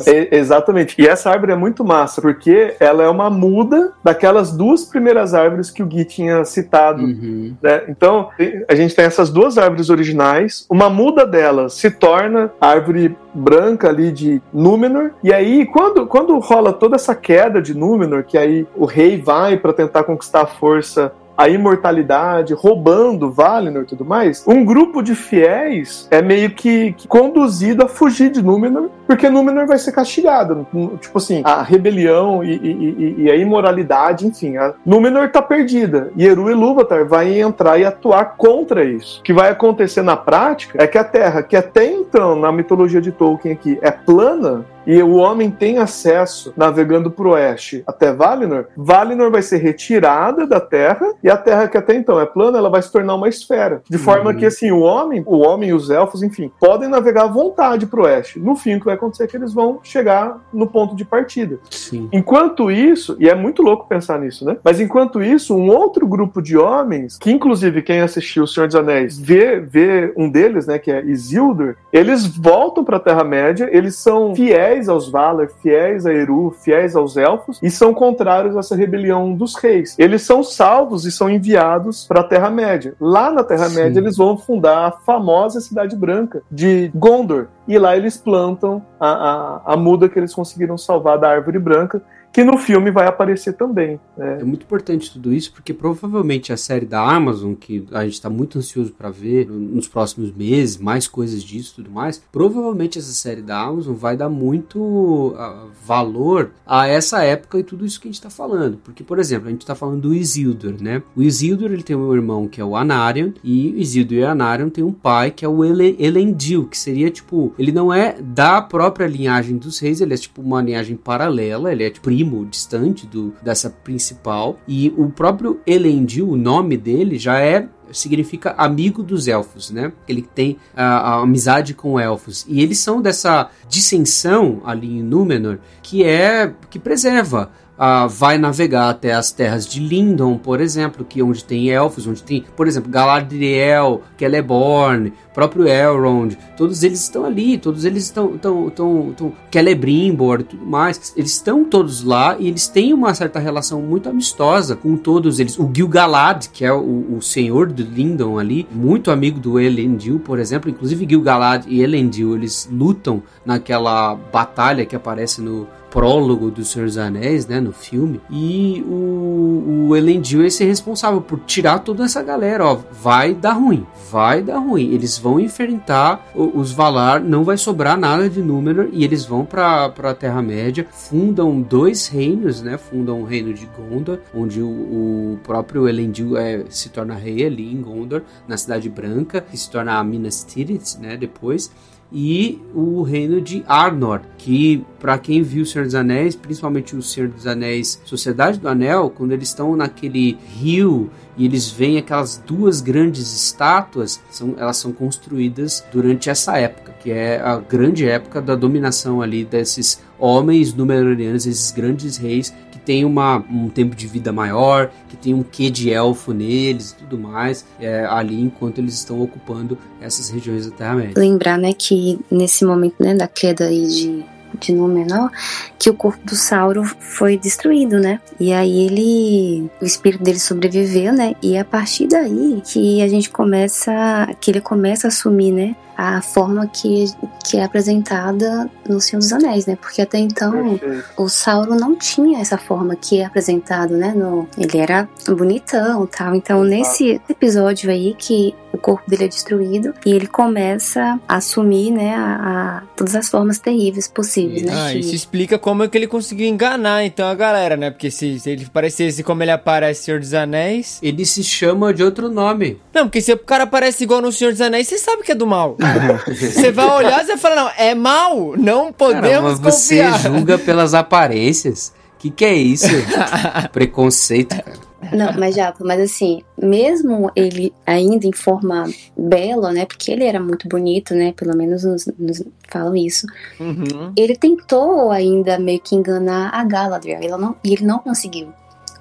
É, 0.06 0.36
exatamente. 0.36 0.94
E 1.00 1.08
essa 1.08 1.30
árvore 1.30 1.52
é 1.52 1.56
muito 1.56 1.82
massa, 1.82 2.20
porque 2.20 2.74
ela 2.78 3.02
é 3.02 3.08
uma 3.08 3.30
muda 3.30 3.94
daquelas 4.04 4.52
duas 4.54 4.84
primeiras 4.84 5.32
árvores 5.32 5.70
que 5.70 5.82
o 5.82 5.86
Gui 5.86 6.04
tinha 6.04 6.44
citado. 6.44 7.02
Uhum. 7.02 7.56
né? 7.62 7.84
Então, 7.88 8.28
a 8.68 8.74
gente 8.74 8.94
tem 8.94 9.06
essas 9.06 9.30
duas 9.30 9.56
árvores 9.56 9.88
originais, 9.88 10.66
uma 10.68 10.90
muda 10.90 11.26
delas 11.26 11.72
se 11.72 11.90
torna 11.90 12.52
a 12.60 12.68
árvore 12.68 13.16
branca 13.32 13.88
ali 13.88 14.12
de 14.12 14.42
Númenor, 14.52 15.12
e 15.22 15.32
aí 15.32 15.64
quando, 15.66 16.06
quando 16.06 16.38
rola 16.38 16.74
toda 16.74 16.96
essa 16.96 17.14
queda 17.14 17.60
de 17.62 17.72
Númenor, 17.74 18.22
que 18.24 18.36
aí 18.36 18.66
o 18.76 18.84
rei 18.84 19.20
vai 19.20 19.56
para 19.56 19.72
tentar 19.72 20.04
conquistar 20.04 20.42
a 20.42 20.46
força 20.46 21.10
a 21.36 21.48
imortalidade, 21.48 22.54
roubando 22.54 23.30
Valinor 23.30 23.82
e 23.82 23.86
tudo 23.86 24.04
mais, 24.04 24.44
um 24.46 24.64
grupo 24.64 25.02
de 25.02 25.14
fiéis 25.14 26.06
é 26.10 26.22
meio 26.22 26.50
que, 26.50 26.92
que 26.92 27.08
conduzido 27.08 27.84
a 27.84 27.88
fugir 27.88 28.30
de 28.30 28.42
Númenor, 28.42 28.88
porque 29.06 29.28
Númenor 29.28 29.66
vai 29.66 29.78
ser 29.78 29.92
castigado. 29.92 30.66
Tipo 31.00 31.18
assim, 31.18 31.42
a 31.44 31.62
rebelião 31.62 32.42
e, 32.44 32.54
e- 32.54 33.14
e- 33.24 33.30
a 33.30 33.36
imoralidade, 33.36 34.26
enfim, 34.26 34.56
a 34.56 34.74
Númenor 34.86 35.28
tá 35.30 35.42
perdida. 35.42 36.10
E 36.16 36.26
Eru 36.26 36.50
Ilúvatar 36.50 37.04
vai 37.06 37.40
entrar 37.40 37.78
e 37.78 37.84
atuar 37.84 38.36
contra 38.36 38.84
isso. 38.84 39.20
O 39.20 39.22
que 39.22 39.32
vai 39.32 39.50
acontecer 39.50 40.02
na 40.02 40.16
prática 40.16 40.82
é 40.82 40.86
que 40.86 40.98
a 40.98 41.04
Terra, 41.04 41.42
que 41.42 41.56
até 41.56 41.86
então, 41.92 42.36
na 42.36 42.52
mitologia 42.52 43.00
de 43.00 43.10
Tolkien 43.12 43.54
aqui, 43.54 43.78
é 43.82 43.90
plana, 43.90 44.64
e 44.86 45.02
o 45.02 45.14
homem 45.14 45.50
tem 45.50 45.78
acesso 45.78 46.52
navegando 46.56 47.10
pro 47.10 47.30
oeste 47.30 47.82
até 47.86 48.12
Valinor, 48.12 48.66
Valinor 48.76 49.30
vai 49.30 49.42
ser 49.42 49.58
retirada 49.58 50.46
da 50.46 50.60
Terra 50.60 51.06
e 51.22 51.30
a 51.30 51.36
Terra 51.36 51.68
que 51.68 51.76
até 51.76 51.94
então 51.94 52.20
é 52.20 52.26
plana, 52.26 52.58
ela 52.58 52.70
vai 52.70 52.82
se 52.82 52.90
tornar 52.90 53.14
uma 53.14 53.28
esfera. 53.28 53.82
De 53.88 53.98
forma 53.98 54.30
Uhum. 54.30 54.36
que 54.36 54.46
assim, 54.46 54.70
o 54.70 54.80
homem, 54.80 55.22
o 55.26 55.38
homem 55.38 55.70
e 55.70 55.72
os 55.72 55.90
elfos, 55.90 56.22
enfim, 56.22 56.50
podem 56.58 56.88
navegar 56.88 57.24
à 57.24 57.26
vontade 57.26 57.86
pro 57.86 58.04
oeste. 58.04 58.38
No 58.38 58.56
fim, 58.56 58.76
o 58.76 58.78
que 58.78 58.86
vai 58.86 58.94
acontecer 58.94 59.24
é 59.24 59.26
que 59.26 59.36
eles 59.36 59.52
vão 59.52 59.80
chegar 59.82 60.40
no 60.52 60.66
ponto 60.66 60.94
de 60.96 61.04
partida. 61.04 61.58
Sim. 61.70 62.08
Enquanto 62.12 62.70
isso, 62.70 63.16
e 63.18 63.28
é 63.28 63.34
muito 63.34 63.62
louco 63.62 63.86
pensar 63.88 64.18
nisso, 64.18 64.44
né? 64.44 64.56
Mas 64.64 64.80
enquanto 64.80 65.22
isso, 65.22 65.54
um 65.56 65.68
outro 65.70 66.06
grupo 66.06 66.40
de 66.42 66.56
homens, 66.56 67.18
que 67.18 67.30
inclusive 67.30 67.82
quem 67.82 68.00
assistiu 68.00 68.44
O 68.44 68.46
Senhor 68.46 68.66
dos 68.66 68.76
Anéis 68.76 69.18
vê, 69.18 69.60
vê 69.60 70.12
um 70.16 70.28
deles, 70.30 70.66
né, 70.66 70.78
que 70.78 70.90
é 70.90 71.04
Isildur, 71.04 71.76
eles 71.92 72.26
voltam 72.26 72.84
para 72.84 72.96
a 72.96 73.00
Terra-média, 73.00 73.68
eles 73.72 73.96
são 73.96 74.34
fiéis 74.34 74.73
aos 74.88 75.08
Valar, 75.08 75.48
fiéis 75.62 76.06
a 76.06 76.12
Eru, 76.12 76.50
fiéis 76.50 76.94
aos 76.96 77.16
elfos, 77.16 77.58
e 77.62 77.70
são 77.70 77.94
contrários 77.94 78.56
a 78.56 78.60
essa 78.60 78.76
rebelião 78.76 79.34
dos 79.34 79.54
reis. 79.56 79.96
Eles 79.98 80.22
são 80.22 80.42
salvos 80.42 81.04
e 81.04 81.12
são 81.12 81.30
enviados 81.30 82.04
para 82.06 82.20
a 82.20 82.24
Terra-média. 82.24 82.94
Lá 83.00 83.30
na 83.30 83.44
Terra-média, 83.44 83.98
eles 83.98 84.16
vão 84.16 84.36
fundar 84.36 84.86
a 84.86 84.90
famosa 84.90 85.60
Cidade 85.60 85.96
Branca 85.96 86.42
de 86.50 86.90
Gondor. 86.94 87.46
E 87.66 87.78
lá 87.78 87.96
eles 87.96 88.16
plantam 88.16 88.84
a, 89.00 89.08
a, 89.08 89.74
a 89.74 89.76
muda 89.76 90.08
que 90.08 90.18
eles 90.18 90.34
conseguiram 90.34 90.76
salvar 90.76 91.18
da 91.18 91.30
árvore 91.30 91.58
branca, 91.58 92.02
que 92.34 92.42
no 92.42 92.58
filme 92.58 92.90
vai 92.90 93.06
aparecer 93.06 93.52
também. 93.54 93.98
né? 94.16 94.38
É 94.40 94.44
muito 94.44 94.64
importante 94.64 95.10
tudo 95.12 95.32
isso, 95.32 95.52
porque 95.52 95.72
provavelmente 95.72 96.52
a 96.52 96.56
série 96.56 96.84
da 96.84 97.00
Amazon, 97.00 97.54
que 97.54 97.86
a 97.92 98.02
gente 98.02 98.14
está 98.14 98.28
muito 98.28 98.58
ansioso 98.58 98.92
para 98.92 99.08
ver 99.08 99.46
no- 99.46 99.56
nos 99.76 99.86
próximos 99.86 100.32
meses, 100.34 100.76
mais 100.76 101.06
coisas 101.06 101.42
disso 101.44 101.74
e 101.74 101.76
tudo 101.84 101.90
mais, 101.94 102.20
provavelmente 102.32 102.98
essa 102.98 103.12
série 103.12 103.40
da 103.40 103.60
Amazon 103.60 103.94
vai 103.94 104.16
dar 104.16 104.28
muito 104.28 105.34
ah, 105.38 105.66
valor 105.86 106.50
a 106.66 106.86
essa 106.88 107.22
época 107.22 107.58
e 107.58 107.62
tudo 107.62 107.86
isso 107.86 108.00
que 108.00 108.08
a 108.08 108.10
gente 108.10 108.16
está 108.16 108.30
falando. 108.30 108.78
Porque, 108.82 109.04
por 109.04 109.18
exemplo, 109.20 109.46
a 109.46 109.50
gente 109.50 109.60
está 109.62 109.74
falando 109.76 110.00
do 110.02 110.12
Isildur, 110.14 110.74
né? 110.82 111.02
O 111.14 111.22
Isildur 111.22 111.70
ele 111.72 111.82
tem 111.84 111.94
um 111.94 112.12
irmão 112.14 112.48
que 112.48 112.60
é 112.60 112.64
o 112.64 112.74
Anarion, 112.76 113.30
e 113.44 113.70
o 113.76 113.78
Isildur 113.78 114.18
e 114.18 114.24
Anarion 114.24 114.68
tem 114.70 114.82
um 114.82 114.92
pai 114.92 115.30
que 115.30 115.44
é 115.44 115.48
o 115.48 115.64
Ele 115.64 115.96
Elendil, 116.00 116.66
que 116.66 116.76
seria 116.76 117.10
tipo, 117.10 117.52
ele 117.58 117.70
não 117.70 117.92
é 117.94 118.16
da 118.20 118.60
própria 118.60 119.06
linhagem 119.06 119.56
dos 119.56 119.78
reis, 119.78 120.00
ele 120.00 120.14
é 120.14 120.16
tipo 120.16 120.42
uma 120.42 120.60
linhagem 120.60 120.96
paralela, 120.96 121.70
ele 121.70 121.84
é 121.84 121.90
tipo, 121.90 122.04
primo 122.04 122.23
distante 122.44 123.06
do, 123.06 123.34
dessa 123.42 123.70
principal. 123.70 124.58
E 124.66 124.92
o 124.96 125.10
próprio 125.10 125.60
Elendil, 125.66 126.30
o 126.30 126.36
nome 126.36 126.76
dele 126.76 127.18
já 127.18 127.38
é 127.40 127.68
significa 127.92 128.54
amigo 128.56 129.02
dos 129.02 129.28
elfos, 129.28 129.70
né? 129.70 129.92
Ele 130.08 130.22
tem 130.22 130.56
a, 130.74 130.84
a 130.84 131.20
amizade 131.20 131.74
com 131.74 132.00
elfos 132.00 132.44
e 132.48 132.62
eles 132.62 132.78
são 132.78 133.00
dessa 133.00 133.50
dissensão 133.68 134.62
ali 134.64 134.98
em 134.98 135.02
Númenor 135.02 135.58
que 135.82 136.02
é 136.02 136.52
que 136.70 136.78
preserva 136.78 137.50
ah, 137.78 138.06
vai 138.06 138.38
navegar 138.38 138.88
até 138.88 139.12
as 139.12 139.32
terras 139.32 139.66
de 139.66 139.80
Lindon, 139.80 140.38
por 140.38 140.60
exemplo, 140.60 141.04
que 141.04 141.20
é 141.20 141.24
onde 141.24 141.44
tem 141.44 141.70
elfos, 141.70 142.06
onde 142.06 142.22
tem, 142.22 142.44
por 142.56 142.66
exemplo, 142.68 142.90
Galadriel, 142.90 144.02
Celeborn, 144.16 145.12
próprio 145.34 145.66
Elrond, 145.66 146.38
todos 146.56 146.82
eles 146.84 147.02
estão 147.02 147.24
ali, 147.24 147.58
todos 147.58 147.84
eles 147.84 148.04
estão, 148.04 148.36
estão, 148.36 148.68
estão, 148.68 149.10
estão 149.10 149.32
Celebrimbor 149.50 150.40
e 150.40 150.44
tudo 150.44 150.64
mais, 150.64 151.12
eles 151.16 151.32
estão 151.32 151.64
todos 151.64 152.04
lá 152.04 152.36
e 152.38 152.48
eles 152.48 152.68
têm 152.68 152.94
uma 152.94 153.12
certa 153.12 153.38
relação 153.38 153.82
muito 153.82 154.08
amistosa 154.08 154.76
com 154.76 154.96
todos 154.96 155.40
eles. 155.40 155.58
O 155.58 155.70
Gil-galad, 155.74 156.46
que 156.52 156.64
é 156.64 156.72
o, 156.72 157.16
o 157.16 157.20
senhor 157.20 157.72
de 157.72 157.82
Lindon 157.82 158.38
ali, 158.38 158.66
muito 158.70 159.10
amigo 159.10 159.40
do 159.40 159.58
Elendil, 159.58 160.20
por 160.20 160.38
exemplo, 160.38 160.70
inclusive 160.70 161.06
Gil-galad 161.08 161.64
e 161.66 161.82
Elendil, 161.82 162.36
eles 162.36 162.68
lutam 162.70 163.22
naquela 163.44 164.14
batalha 164.14 164.86
que 164.86 164.94
aparece 164.94 165.40
no 165.40 165.66
prólogo 165.94 166.50
do 166.50 166.64
Senhor 166.64 166.86
dos 166.86 166.98
Anéis, 166.98 167.46
né, 167.46 167.60
no 167.60 167.72
filme, 167.72 168.20
e 168.28 168.84
o, 168.84 169.86
o 169.88 169.96
Elendil 169.96 170.50
ser 170.50 170.64
responsável 170.64 171.20
por 171.20 171.38
tirar 171.46 171.78
toda 171.78 172.04
essa 172.04 172.20
galera, 172.20 172.66
ó, 172.66 172.80
vai 173.00 173.32
dar 173.32 173.52
ruim, 173.52 173.86
vai 174.10 174.42
dar 174.42 174.58
ruim, 174.58 174.92
eles 174.92 175.16
vão 175.24 175.40
enfrentar 175.40 176.30
os 176.34 176.70
Valar, 176.70 177.18
não 177.18 177.44
vai 177.44 177.56
sobrar 177.56 177.96
nada 177.96 178.28
de 178.28 178.42
Númenor, 178.42 178.90
e 178.92 179.04
eles 179.04 179.24
vão 179.24 179.42
pra, 179.42 179.88
pra 179.88 180.12
Terra-média, 180.12 180.86
fundam 180.90 181.62
dois 181.62 182.08
reinos, 182.08 182.60
né, 182.60 182.76
fundam 182.76 183.22
o 183.22 183.24
reino 183.24 183.54
de 183.54 183.64
Gondor, 183.64 184.18
onde 184.34 184.60
o, 184.60 184.68
o 184.68 185.38
próprio 185.42 185.88
Elendil 185.88 186.36
é, 186.36 186.64
se 186.68 186.90
torna 186.90 187.14
rei 187.14 187.46
ali 187.46 187.72
em 187.72 187.80
Gondor, 187.80 188.20
na 188.46 188.58
Cidade 188.58 188.90
Branca, 188.90 189.40
que 189.40 189.56
se 189.56 189.70
torna 189.70 189.94
a 189.94 190.04
Minas 190.04 190.44
Tirith, 190.44 190.98
né, 191.00 191.16
depois, 191.16 191.72
e 192.12 192.60
o 192.74 193.02
reino 193.02 193.40
de 193.40 193.64
Arnor, 193.66 194.20
que 194.38 194.84
para 195.00 195.18
quem 195.18 195.42
viu 195.42 195.62
o 195.62 195.66
Senhor 195.66 195.84
dos 195.84 195.94
Anéis, 195.94 196.36
principalmente 196.36 196.94
o 196.94 197.02
Senhor 197.02 197.28
dos 197.28 197.46
Anéis 197.46 198.00
Sociedade 198.04 198.58
do 198.58 198.68
Anel, 198.68 199.10
quando 199.10 199.32
eles 199.32 199.48
estão 199.48 199.74
naquele 199.74 200.38
rio 200.56 201.10
e 201.36 201.44
eles 201.44 201.68
veem 201.70 201.98
aquelas 201.98 202.36
duas 202.38 202.80
grandes 202.80 203.32
estátuas, 203.34 204.20
são, 204.30 204.54
elas 204.56 204.76
são 204.76 204.92
construídas 204.92 205.84
durante 205.92 206.30
essa 206.30 206.56
época, 206.56 206.92
que 207.02 207.10
é 207.10 207.40
a 207.40 207.58
grande 207.58 208.08
época 208.08 208.40
da 208.40 208.54
dominação 208.54 209.20
ali 209.20 209.44
desses 209.44 210.00
homens 210.18 210.72
númenóreanos, 210.72 211.46
esses 211.46 211.70
grandes 211.72 212.16
reis 212.16 212.54
têm 212.84 213.04
uma, 213.04 213.44
um 213.50 213.68
tempo 213.68 213.94
de 213.94 214.06
vida 214.06 214.32
maior, 214.32 214.90
que 215.08 215.16
tem 215.16 215.34
um 215.34 215.42
quê 215.42 215.70
de 215.70 215.90
elfo 215.90 216.32
neles 216.32 216.90
e 216.90 216.96
tudo 216.96 217.18
mais, 217.18 217.66
é, 217.80 218.04
ali 218.04 218.40
enquanto 218.40 218.78
eles 218.78 218.94
estão 218.94 219.20
ocupando 219.20 219.78
essas 220.00 220.28
regiões 220.28 220.66
da 220.66 220.76
Terra-média. 220.76 221.14
Lembrar, 221.16 221.58
né, 221.58 221.72
que 221.72 222.18
nesse 222.30 222.64
momento, 222.64 222.96
né, 223.00 223.14
da 223.14 223.26
queda 223.26 223.66
aí 223.66 223.86
de 223.86 224.34
de 224.60 224.72
Númenor, 224.72 225.30
que 225.78 225.90
o 225.90 225.94
corpo 225.94 226.24
do 226.24 226.34
Sauron 226.34 226.84
foi 226.84 227.36
destruído, 227.36 227.98
né? 227.98 228.20
E 228.38 228.52
aí 228.52 228.86
ele, 228.86 229.70
o 229.80 229.84
espírito 229.84 230.22
dele 230.22 230.38
sobreviveu, 230.38 231.12
né? 231.12 231.34
E 231.42 231.56
é 231.56 231.60
a 231.60 231.64
partir 231.64 232.06
daí 232.06 232.62
que 232.64 233.02
a 233.02 233.08
gente 233.08 233.30
começa, 233.30 234.28
que 234.40 234.50
ele 234.50 234.60
começa 234.60 235.06
a 235.06 235.08
assumir, 235.08 235.52
né? 235.52 235.76
A 235.96 236.20
forma 236.22 236.66
que, 236.66 237.06
que 237.44 237.56
é 237.56 237.64
apresentada 237.64 238.70
no 238.88 239.00
Senhor 239.00 239.20
dos 239.20 239.32
Anéis, 239.32 239.66
né? 239.66 239.76
Porque 239.76 240.02
até 240.02 240.18
então 240.18 240.52
Perfeito. 240.52 241.04
o 241.16 241.28
Sauron 241.28 241.76
não 241.76 241.94
tinha 241.96 242.40
essa 242.40 242.58
forma 242.58 242.96
que 242.96 243.20
é 243.20 243.24
apresentado, 243.24 243.96
né? 243.96 244.12
No, 244.14 244.48
ele 244.58 244.78
era 244.78 245.08
bonitão 245.28 246.06
tal. 246.06 246.34
Então, 246.34 246.64
nesse 246.64 247.20
episódio 247.28 247.90
aí 247.90 248.14
que 248.18 248.54
o 248.72 248.78
corpo 248.78 249.08
dele 249.08 249.24
é 249.24 249.28
destruído 249.28 249.94
e 250.04 250.12
ele 250.12 250.26
começa 250.26 251.20
a 251.28 251.36
assumir, 251.36 251.92
né, 251.92 252.14
a, 252.14 252.78
a 252.78 252.82
todas 252.96 253.14
as 253.14 253.28
formas 253.28 253.58
terríveis 253.58 254.08
possíveis, 254.08 254.62
né? 254.62 254.72
Ah, 254.74 254.92
que... 254.92 254.98
isso 254.98 255.14
explica 255.14 255.58
como 255.58 255.84
é 255.84 255.88
que 255.88 255.96
ele 255.96 256.08
conseguiu 256.08 256.48
enganar 256.48 257.04
então 257.04 257.26
a 257.26 257.34
galera, 257.34 257.76
né? 257.76 257.90
Porque 257.90 258.10
se, 258.10 258.40
se 258.40 258.50
ele 258.50 258.66
parecesse 258.66 259.22
como 259.22 259.42
ele 259.42 259.52
aparece 259.52 260.00
no 260.00 260.04
Senhor 260.04 260.20
dos 260.20 260.34
Anéis. 260.34 260.98
Ele 261.02 261.24
se 261.24 261.42
chama 261.42 261.92
de 261.94 262.02
outro 262.02 262.28
nome. 262.28 262.80
Não, 262.92 263.04
porque 263.04 263.20
se 263.20 263.32
o 263.32 263.38
cara 263.38 263.64
aparece 263.64 264.04
igual 264.04 264.20
no 264.20 264.32
Senhor 264.32 264.52
dos 264.52 264.60
Anéis, 264.60 264.88
você 264.88 264.98
sabe 264.98 265.22
que 265.22 265.32
é 265.32 265.34
do 265.34 265.46
mal. 265.46 265.76
você 266.28 266.72
vai 266.72 266.90
olhar 266.90 267.22
e 267.22 267.26
vai 267.26 267.36
falar, 267.36 267.56
não, 267.56 267.70
é 267.76 267.94
mal, 267.94 268.54
não 268.56 268.92
podemos 268.92 269.58
cara, 269.58 269.72
você 269.72 269.96
confiar. 269.98 270.18
Você 270.18 270.28
julga 270.28 270.58
pelas 270.58 270.94
aparências. 270.94 271.92
Que 272.18 272.30
que 272.30 272.44
é 272.44 272.54
isso? 272.54 272.86
Preconceito, 273.72 274.56
cara. 274.56 274.84
Não, 275.12 275.32
mas 275.38 275.54
já, 275.54 275.74
mas 275.80 276.00
assim, 276.00 276.42
mesmo 276.56 277.30
ele 277.36 277.72
ainda 277.86 278.26
em 278.26 278.32
forma 278.32 278.88
bela, 279.16 279.72
né? 279.72 279.84
Porque 279.84 280.10
ele 280.10 280.24
era 280.24 280.40
muito 280.40 280.68
bonito, 280.68 281.14
né? 281.14 281.32
Pelo 281.32 281.56
menos 281.56 281.84
nos, 281.84 282.06
nos 282.18 282.42
falam 282.68 282.96
isso. 282.96 283.26
Uhum. 283.60 284.12
Ele 284.16 284.36
tentou 284.36 285.10
ainda 285.10 285.58
meio 285.58 285.80
que 285.80 285.94
enganar 285.94 286.50
a 286.54 286.64
Galadriel. 286.64 287.20
Ele 287.20 287.36
não, 287.36 287.56
e 287.62 287.72
ele 287.74 287.84
não 287.84 287.98
conseguiu. 287.98 288.48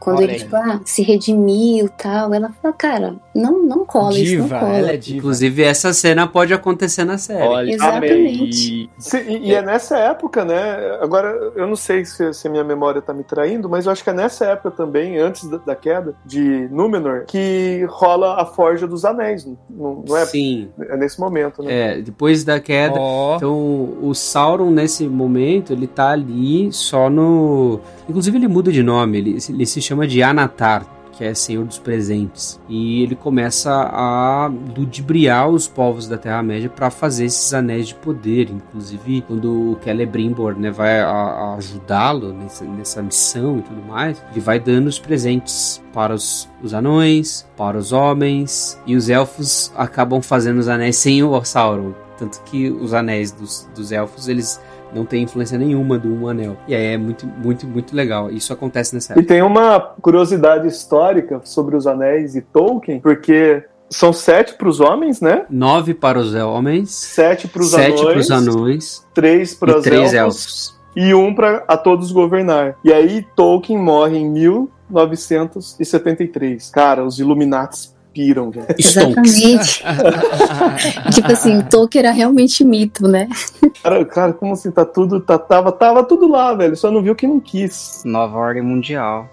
Quando 0.03 0.17
Olha 0.17 0.25
ele, 0.25 0.35
tipo, 0.35 0.53
ah, 0.53 0.81
se 0.83 1.01
redimiu 1.01 1.85
e 1.85 1.89
tal, 1.89 2.33
ela 2.33 2.51
fala, 2.61 2.73
cara, 2.73 3.15
não, 3.33 3.63
não 3.63 3.85
cola 3.85 4.11
diva, 4.11 4.43
isso, 4.43 4.53
não 4.53 4.59
cola. 4.59 4.73
Ela 4.73 4.91
é 4.91 4.97
diva. 4.97 5.17
Inclusive, 5.17 5.63
essa 5.63 5.93
cena 5.93 6.27
pode 6.27 6.53
acontecer 6.53 7.05
na 7.05 7.17
série. 7.17 7.47
Olha, 7.47 7.71
Exatamente. 7.71 8.89
E, 9.29 9.37
e, 9.47 9.53
é 9.53 9.61
nessa 9.61 9.97
época, 9.97 10.43
né? 10.43 10.97
Agora, 10.99 11.53
eu 11.55 11.65
não 11.65 11.77
sei 11.77 12.03
se, 12.03 12.33
se 12.33 12.47
a 12.49 12.51
minha 12.51 12.65
memória 12.65 13.01
tá 13.01 13.13
me 13.13 13.23
traindo, 13.23 13.69
mas 13.69 13.85
eu 13.85 13.93
acho 13.93 14.03
que 14.03 14.09
é 14.09 14.13
nessa 14.13 14.43
época 14.47 14.71
também, 14.71 15.17
antes 15.19 15.49
da, 15.49 15.55
da 15.55 15.73
queda 15.73 16.13
de 16.25 16.67
Númenor, 16.69 17.23
que 17.25 17.87
rola 17.89 18.41
a 18.41 18.45
Forja 18.45 18.85
dos 18.85 19.05
Anéis, 19.05 19.47
não, 19.69 20.03
não 20.05 20.17
é? 20.17 20.25
Sim. 20.25 20.67
É 20.89 20.97
nesse 20.97 21.17
momento, 21.17 21.63
né? 21.63 21.73
É, 21.73 22.01
depois 22.01 22.43
da 22.43 22.59
queda. 22.59 22.99
Oh. 22.99 23.35
Então, 23.37 23.97
o 24.01 24.13
Sauron, 24.13 24.69
nesse 24.69 25.07
momento, 25.07 25.71
ele 25.71 25.87
tá 25.87 26.09
ali 26.09 26.73
só 26.73 27.09
no. 27.09 27.79
Inclusive, 28.07 28.37
ele 28.37 28.47
muda 28.47 28.71
de 28.71 28.83
nome, 28.83 29.17
ele, 29.17 29.37
ele 29.49 29.65
se 29.65 29.81
chama 29.81 30.07
de 30.07 30.21
Anatar, 30.21 30.85
que 31.13 31.23
é 31.23 31.33
Senhor 31.33 31.63
dos 31.63 31.77
Presentes. 31.77 32.59
E 32.67 33.03
ele 33.03 33.15
começa 33.15 33.71
a 33.71 34.51
ludibriar 34.75 35.47
os 35.49 35.67
povos 35.67 36.07
da 36.07 36.17
Terra-média 36.17 36.69
para 36.69 36.89
fazer 36.89 37.25
esses 37.25 37.53
anéis 37.53 37.87
de 37.87 37.95
poder. 37.95 38.49
Inclusive, 38.49 39.23
quando 39.27 39.73
o 39.73 39.79
Celebrimbor 39.83 40.57
né, 40.57 40.71
vai 40.71 41.01
ajudá-lo 41.01 42.33
nessa, 42.33 42.65
nessa, 42.65 43.01
missão 43.01 43.59
e 43.59 43.61
tudo 43.61 43.81
mais, 43.83 44.23
ele 44.31 44.41
vai 44.41 44.59
dando 44.59 44.87
os 44.87 44.99
presentes 44.99 45.81
para 45.93 46.13
os, 46.13 46.49
os 46.61 46.73
anões, 46.73 47.47
para 47.55 47.77
os 47.77 47.91
homens, 47.91 48.79
e 48.85 48.95
os 48.95 49.09
elfos 49.09 49.71
acabam 49.75 50.21
fazendo 50.21 50.57
os 50.57 50.67
anéis 50.67 50.97
sem 50.97 51.23
o 51.23 51.43
Sauron. 51.43 51.93
Tanto 52.17 52.41
que 52.43 52.69
os 52.69 52.93
anéis 52.93 53.31
dos, 53.31 53.69
dos 53.75 53.91
elfos, 53.91 54.27
eles 54.27 54.59
não 54.93 55.05
tem 55.05 55.23
influência 55.23 55.57
nenhuma 55.57 55.97
do 55.97 56.13
Um 56.13 56.27
Anel. 56.27 56.57
E 56.67 56.75
aí 56.75 56.93
é 56.93 56.97
muito, 56.97 57.25
muito, 57.25 57.67
muito 57.67 57.95
legal. 57.95 58.29
Isso 58.29 58.53
acontece 58.53 58.93
nessa 58.93 59.13
época. 59.13 59.23
E 59.23 59.27
tem 59.27 59.41
uma 59.41 59.79
curiosidade 59.79 60.67
histórica 60.67 61.41
sobre 61.43 61.75
os 61.75 61.87
anéis 61.87 62.35
e 62.35 62.41
Tolkien, 62.41 62.99
porque 62.99 63.63
são 63.89 64.11
sete 64.11 64.55
para 64.55 64.67
os 64.67 64.79
homens, 64.79 65.21
né? 65.21 65.45
Nove 65.49 65.93
para 65.93 66.19
os 66.19 66.33
homens. 66.33 66.91
Sete 66.91 67.47
para 67.47 67.61
os 67.61 67.73
anões. 67.73 67.91
Sete 67.91 68.05
para 68.05 68.19
os 68.19 68.31
anões. 68.31 69.07
Três 69.13 69.53
para 69.53 69.77
os 69.77 69.85
elfos, 69.85 70.13
elfos. 70.13 70.75
E 70.95 71.13
um 71.13 71.33
para 71.33 71.63
a 71.67 71.77
todos 71.77 72.11
governar. 72.11 72.77
E 72.83 72.91
aí 72.91 73.25
Tolkien 73.35 73.79
morre 73.79 74.17
em 74.17 74.29
1973. 74.29 76.69
Cara, 76.69 77.03
os 77.03 77.19
Illuminates 77.19 77.93
piram, 78.13 78.51
velho. 78.51 78.67
Exatamente. 78.77 79.83
tipo 81.13 81.31
assim, 81.31 81.61
Tolkien 81.61 82.05
era 82.05 82.13
realmente 82.13 82.63
mito, 82.63 83.07
né? 83.07 83.27
Cara, 83.81 84.05
cara, 84.05 84.33
como 84.33 84.53
assim, 84.53 84.71
tá 84.71 84.85
tudo, 84.85 85.19
tá, 85.19 85.37
tava, 85.37 85.71
tava 85.71 86.03
tudo 86.03 86.27
lá, 86.27 86.53
velho, 86.53 86.75
só 86.75 86.91
não 86.91 87.01
viu 87.01 87.15
que 87.15 87.27
não 87.27 87.39
quis. 87.39 88.03
Nova 88.05 88.37
ordem 88.37 88.61
mundial. 88.61 89.27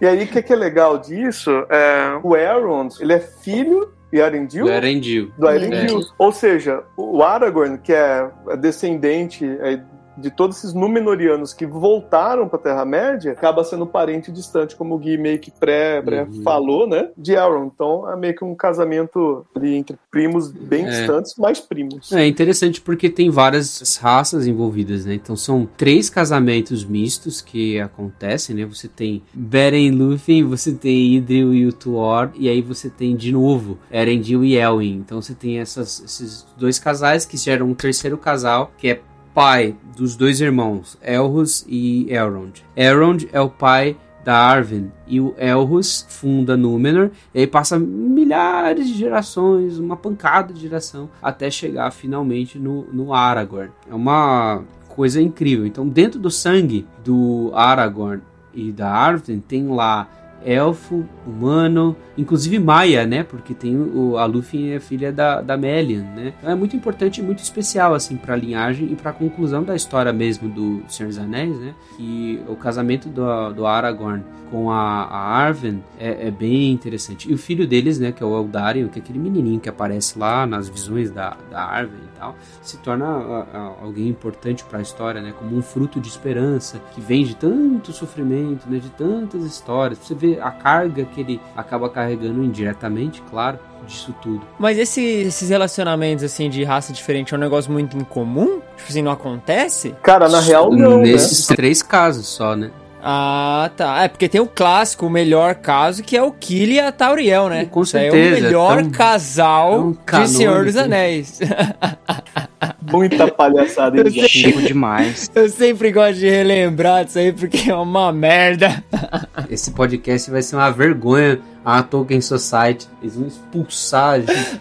e 0.00 0.06
aí, 0.06 0.24
o 0.24 0.26
que, 0.26 0.42
que 0.42 0.52
é 0.52 0.56
legal 0.56 0.98
disso? 0.98 1.50
É, 1.70 2.18
o 2.22 2.36
Elrond, 2.36 2.94
ele 3.00 3.12
é 3.12 3.20
filho 3.20 3.92
e 4.12 4.20
Arendil? 4.20 4.66
Do 4.66 4.72
Arendil. 4.72 5.32
Do 5.38 5.46
Arendil. 5.46 6.00
É. 6.00 6.02
Ou 6.18 6.32
seja, 6.32 6.82
o 6.96 7.22
Aragorn, 7.22 7.78
que 7.78 7.92
é 7.92 8.28
descendente 8.58 9.44
é, 9.60 9.80
de 10.18 10.30
todos 10.30 10.58
esses 10.58 10.74
Númenóreanos 10.74 11.52
que 11.52 11.66
voltaram 11.66 12.48
para 12.48 12.58
a 12.58 12.62
Terra-média, 12.62 13.32
acaba 13.32 13.64
sendo 13.64 13.86
parente 13.86 14.30
distante, 14.30 14.76
como 14.76 14.94
o 14.94 14.98
Gui 14.98 15.16
meio 15.16 15.38
que 15.38 15.50
pré, 15.50 16.02
pré 16.02 16.22
uhum. 16.22 16.42
falou, 16.42 16.86
né? 16.86 17.10
De 17.16 17.32
Elrond. 17.32 17.70
Então 17.74 18.10
é 18.10 18.16
meio 18.16 18.34
que 18.34 18.44
um 18.44 18.54
casamento 18.54 19.46
ali 19.54 19.76
entre 19.76 19.96
primos 20.10 20.50
bem 20.50 20.86
é. 20.86 20.90
distantes, 20.90 21.34
mas 21.38 21.60
primos. 21.60 22.12
É 22.12 22.26
interessante 22.26 22.80
porque 22.80 23.08
tem 23.08 23.30
várias 23.30 23.96
raças 23.96 24.46
envolvidas, 24.46 25.04
né? 25.04 25.14
Então 25.14 25.36
são 25.36 25.68
três 25.76 26.10
casamentos 26.10 26.84
mistos 26.84 27.40
que 27.40 27.80
acontecem, 27.80 28.56
né? 28.56 28.64
Você 28.64 28.88
tem 28.88 29.22
Beren 29.32 29.86
e 29.86 29.90
Lúthien, 29.90 30.44
você 30.44 30.72
tem 30.72 31.14
Idril 31.14 31.54
e 31.54 31.66
Utuor, 31.66 32.30
e 32.34 32.48
aí 32.48 32.60
você 32.60 32.90
tem 32.90 33.16
de 33.16 33.32
novo 33.32 33.78
Erendil 33.90 34.44
e 34.44 34.56
Elwin. 34.56 34.96
Então 34.96 35.20
você 35.20 35.34
tem 35.34 35.58
essas, 35.58 36.00
esses 36.00 36.46
dois 36.56 36.78
casais 36.78 37.24
que 37.24 37.36
geram 37.36 37.66
um 37.66 37.74
terceiro 37.74 38.18
casal, 38.18 38.72
que 38.78 38.88
é 38.88 39.00
pai 39.38 39.76
dos 39.96 40.16
dois 40.16 40.40
irmãos, 40.40 40.98
Elrus 41.00 41.64
e 41.68 42.12
Elrond. 42.12 42.60
Elrond 42.74 43.28
é 43.32 43.40
o 43.40 43.48
pai 43.48 43.96
da 44.24 44.34
Arwen 44.34 44.90
e 45.06 45.20
o 45.20 45.32
Elrus 45.38 46.04
funda 46.08 46.56
Númenor 46.56 47.12
e 47.32 47.38
aí 47.38 47.46
passa 47.46 47.78
milhares 47.78 48.88
de 48.88 48.94
gerações, 48.94 49.78
uma 49.78 49.96
pancada 49.96 50.52
de 50.52 50.60
geração 50.60 51.08
até 51.22 51.52
chegar 51.52 51.92
finalmente 51.92 52.58
no, 52.58 52.82
no 52.92 53.14
Aragorn. 53.14 53.70
É 53.88 53.94
uma 53.94 54.64
coisa 54.88 55.22
incrível. 55.22 55.64
Então, 55.64 55.88
dentro 55.88 56.18
do 56.18 56.32
sangue 56.32 56.84
do 57.04 57.52
Aragorn 57.54 58.20
e 58.52 58.72
da 58.72 58.90
Arwen 58.90 59.38
tem 59.38 59.68
lá 59.68 60.08
elfo, 60.44 61.04
humano, 61.26 61.96
inclusive 62.16 62.58
Maia, 62.58 63.06
né? 63.06 63.22
Porque 63.22 63.54
tem 63.54 63.76
o, 63.76 64.16
a 64.16 64.24
Luffy 64.24 64.72
é 64.72 64.80
filha 64.80 65.12
da, 65.12 65.40
da 65.40 65.56
Melian, 65.56 66.02
né? 66.02 66.32
Então 66.38 66.50
é 66.50 66.54
muito 66.54 66.76
importante 66.76 67.20
e 67.20 67.22
muito 67.22 67.40
especial, 67.40 67.94
assim, 67.94 68.16
pra 68.16 68.36
linhagem 68.36 68.90
e 68.92 68.96
pra 68.96 69.12
conclusão 69.12 69.62
da 69.62 69.74
história 69.74 70.12
mesmo 70.12 70.48
do 70.48 70.82
Senhor 70.88 71.08
dos 71.08 71.18
Anéis, 71.18 71.58
né? 71.58 71.74
Que 71.96 72.40
o 72.48 72.56
casamento 72.56 73.08
do, 73.08 73.52
do 73.52 73.66
Aragorn 73.66 74.22
com 74.50 74.70
a, 74.70 75.04
a 75.04 75.18
Arwen 75.18 75.82
é, 75.98 76.28
é, 76.28 76.30
bem 76.30 76.72
interessante. 76.72 77.30
E 77.30 77.34
o 77.34 77.38
filho 77.38 77.66
deles, 77.66 77.98
né? 77.98 78.12
Que 78.12 78.22
é 78.22 78.26
o 78.26 78.36
Eldarion, 78.36 78.88
que 78.88 78.98
é 78.98 79.02
aquele 79.02 79.18
menininho 79.18 79.60
que 79.60 79.68
aparece 79.68 80.18
lá 80.18 80.46
nas 80.46 80.68
visões 80.68 81.10
da, 81.10 81.36
da 81.50 81.60
Arwen 81.60 82.07
tal, 82.18 82.34
se 82.62 82.76
torna 82.78 83.06
a, 83.06 83.46
a, 83.52 83.74
alguém 83.82 84.08
importante 84.08 84.64
para 84.64 84.78
a 84.78 84.82
história, 84.82 85.20
né? 85.20 85.32
Como 85.38 85.56
um 85.56 85.62
fruto 85.62 86.00
de 86.00 86.08
esperança 86.08 86.80
que 86.92 87.00
vem 87.00 87.24
de 87.24 87.36
tanto 87.36 87.92
sofrimento, 87.92 88.68
né? 88.68 88.78
De 88.78 88.90
tantas 88.90 89.44
histórias. 89.44 89.98
Você 89.98 90.14
vê 90.14 90.38
a 90.40 90.50
carga 90.50 91.04
que 91.04 91.20
ele 91.20 91.40
acaba 91.56 91.88
carregando 91.88 92.42
indiretamente, 92.42 93.22
claro, 93.30 93.58
disso 93.86 94.14
tudo. 94.20 94.42
Mas 94.58 94.78
esse, 94.78 95.00
esses 95.00 95.48
relacionamentos, 95.48 96.24
assim, 96.24 96.50
de 96.50 96.62
raça 96.64 96.92
diferente 96.92 97.34
é 97.34 97.36
um 97.36 97.40
negócio 97.40 97.72
muito 97.72 97.96
incomum? 97.96 98.60
Tipo 98.76 98.90
assim, 98.90 99.02
não 99.02 99.12
acontece? 99.12 99.94
Cara, 100.02 100.28
na 100.28 100.40
real, 100.40 100.72
não. 100.72 100.98
Nesses 100.98 101.48
né? 101.48 101.56
três 101.56 101.82
casos 101.82 102.26
só, 102.26 102.54
né? 102.54 102.70
Ah, 103.10 103.70
tá. 103.74 104.02
É 104.04 104.08
porque 104.08 104.28
tem 104.28 104.38
o 104.38 104.46
clássico, 104.46 105.06
o 105.06 105.10
melhor 105.10 105.54
caso, 105.54 106.02
que 106.02 106.14
é 106.14 106.22
o 106.22 106.30
Killy 106.30 106.74
e 106.74 106.80
a 106.80 106.92
Tauriel, 106.92 107.48
né? 107.48 107.64
Com 107.64 107.82
certeza, 107.82 108.36
É 108.36 108.38
o 108.40 108.42
melhor 108.42 108.82
tão- 108.82 108.90
casal 108.90 109.94
tão 110.04 110.24
de 110.24 110.28
Senhor 110.28 110.66
dos. 110.66 110.76
Anéis. 110.76 111.40
Muita 112.92 113.26
palhaçada 113.28 113.98
em 114.00 114.10
Zé. 114.10 114.28
Chico 114.28 114.60
demais. 114.60 115.30
Eu 115.34 115.48
sempre 115.48 115.90
gosto 115.90 116.16
de 116.18 116.28
relembrar 116.28 117.06
disso 117.06 117.18
aí 117.18 117.32
porque 117.32 117.70
é 117.70 117.74
uma 117.74 118.12
merda. 118.12 118.84
Esse 119.50 119.70
podcast 119.70 120.30
vai 120.30 120.42
ser 120.42 120.56
uma 120.56 120.70
vergonha 120.70 121.40
a 121.64 121.82
Tolkien 121.82 122.20
Society. 122.20 122.88
Eles 123.00 123.16
vão 123.16 123.26
expulsar 123.26 124.10
a 124.16 124.20
gente. 124.20 124.60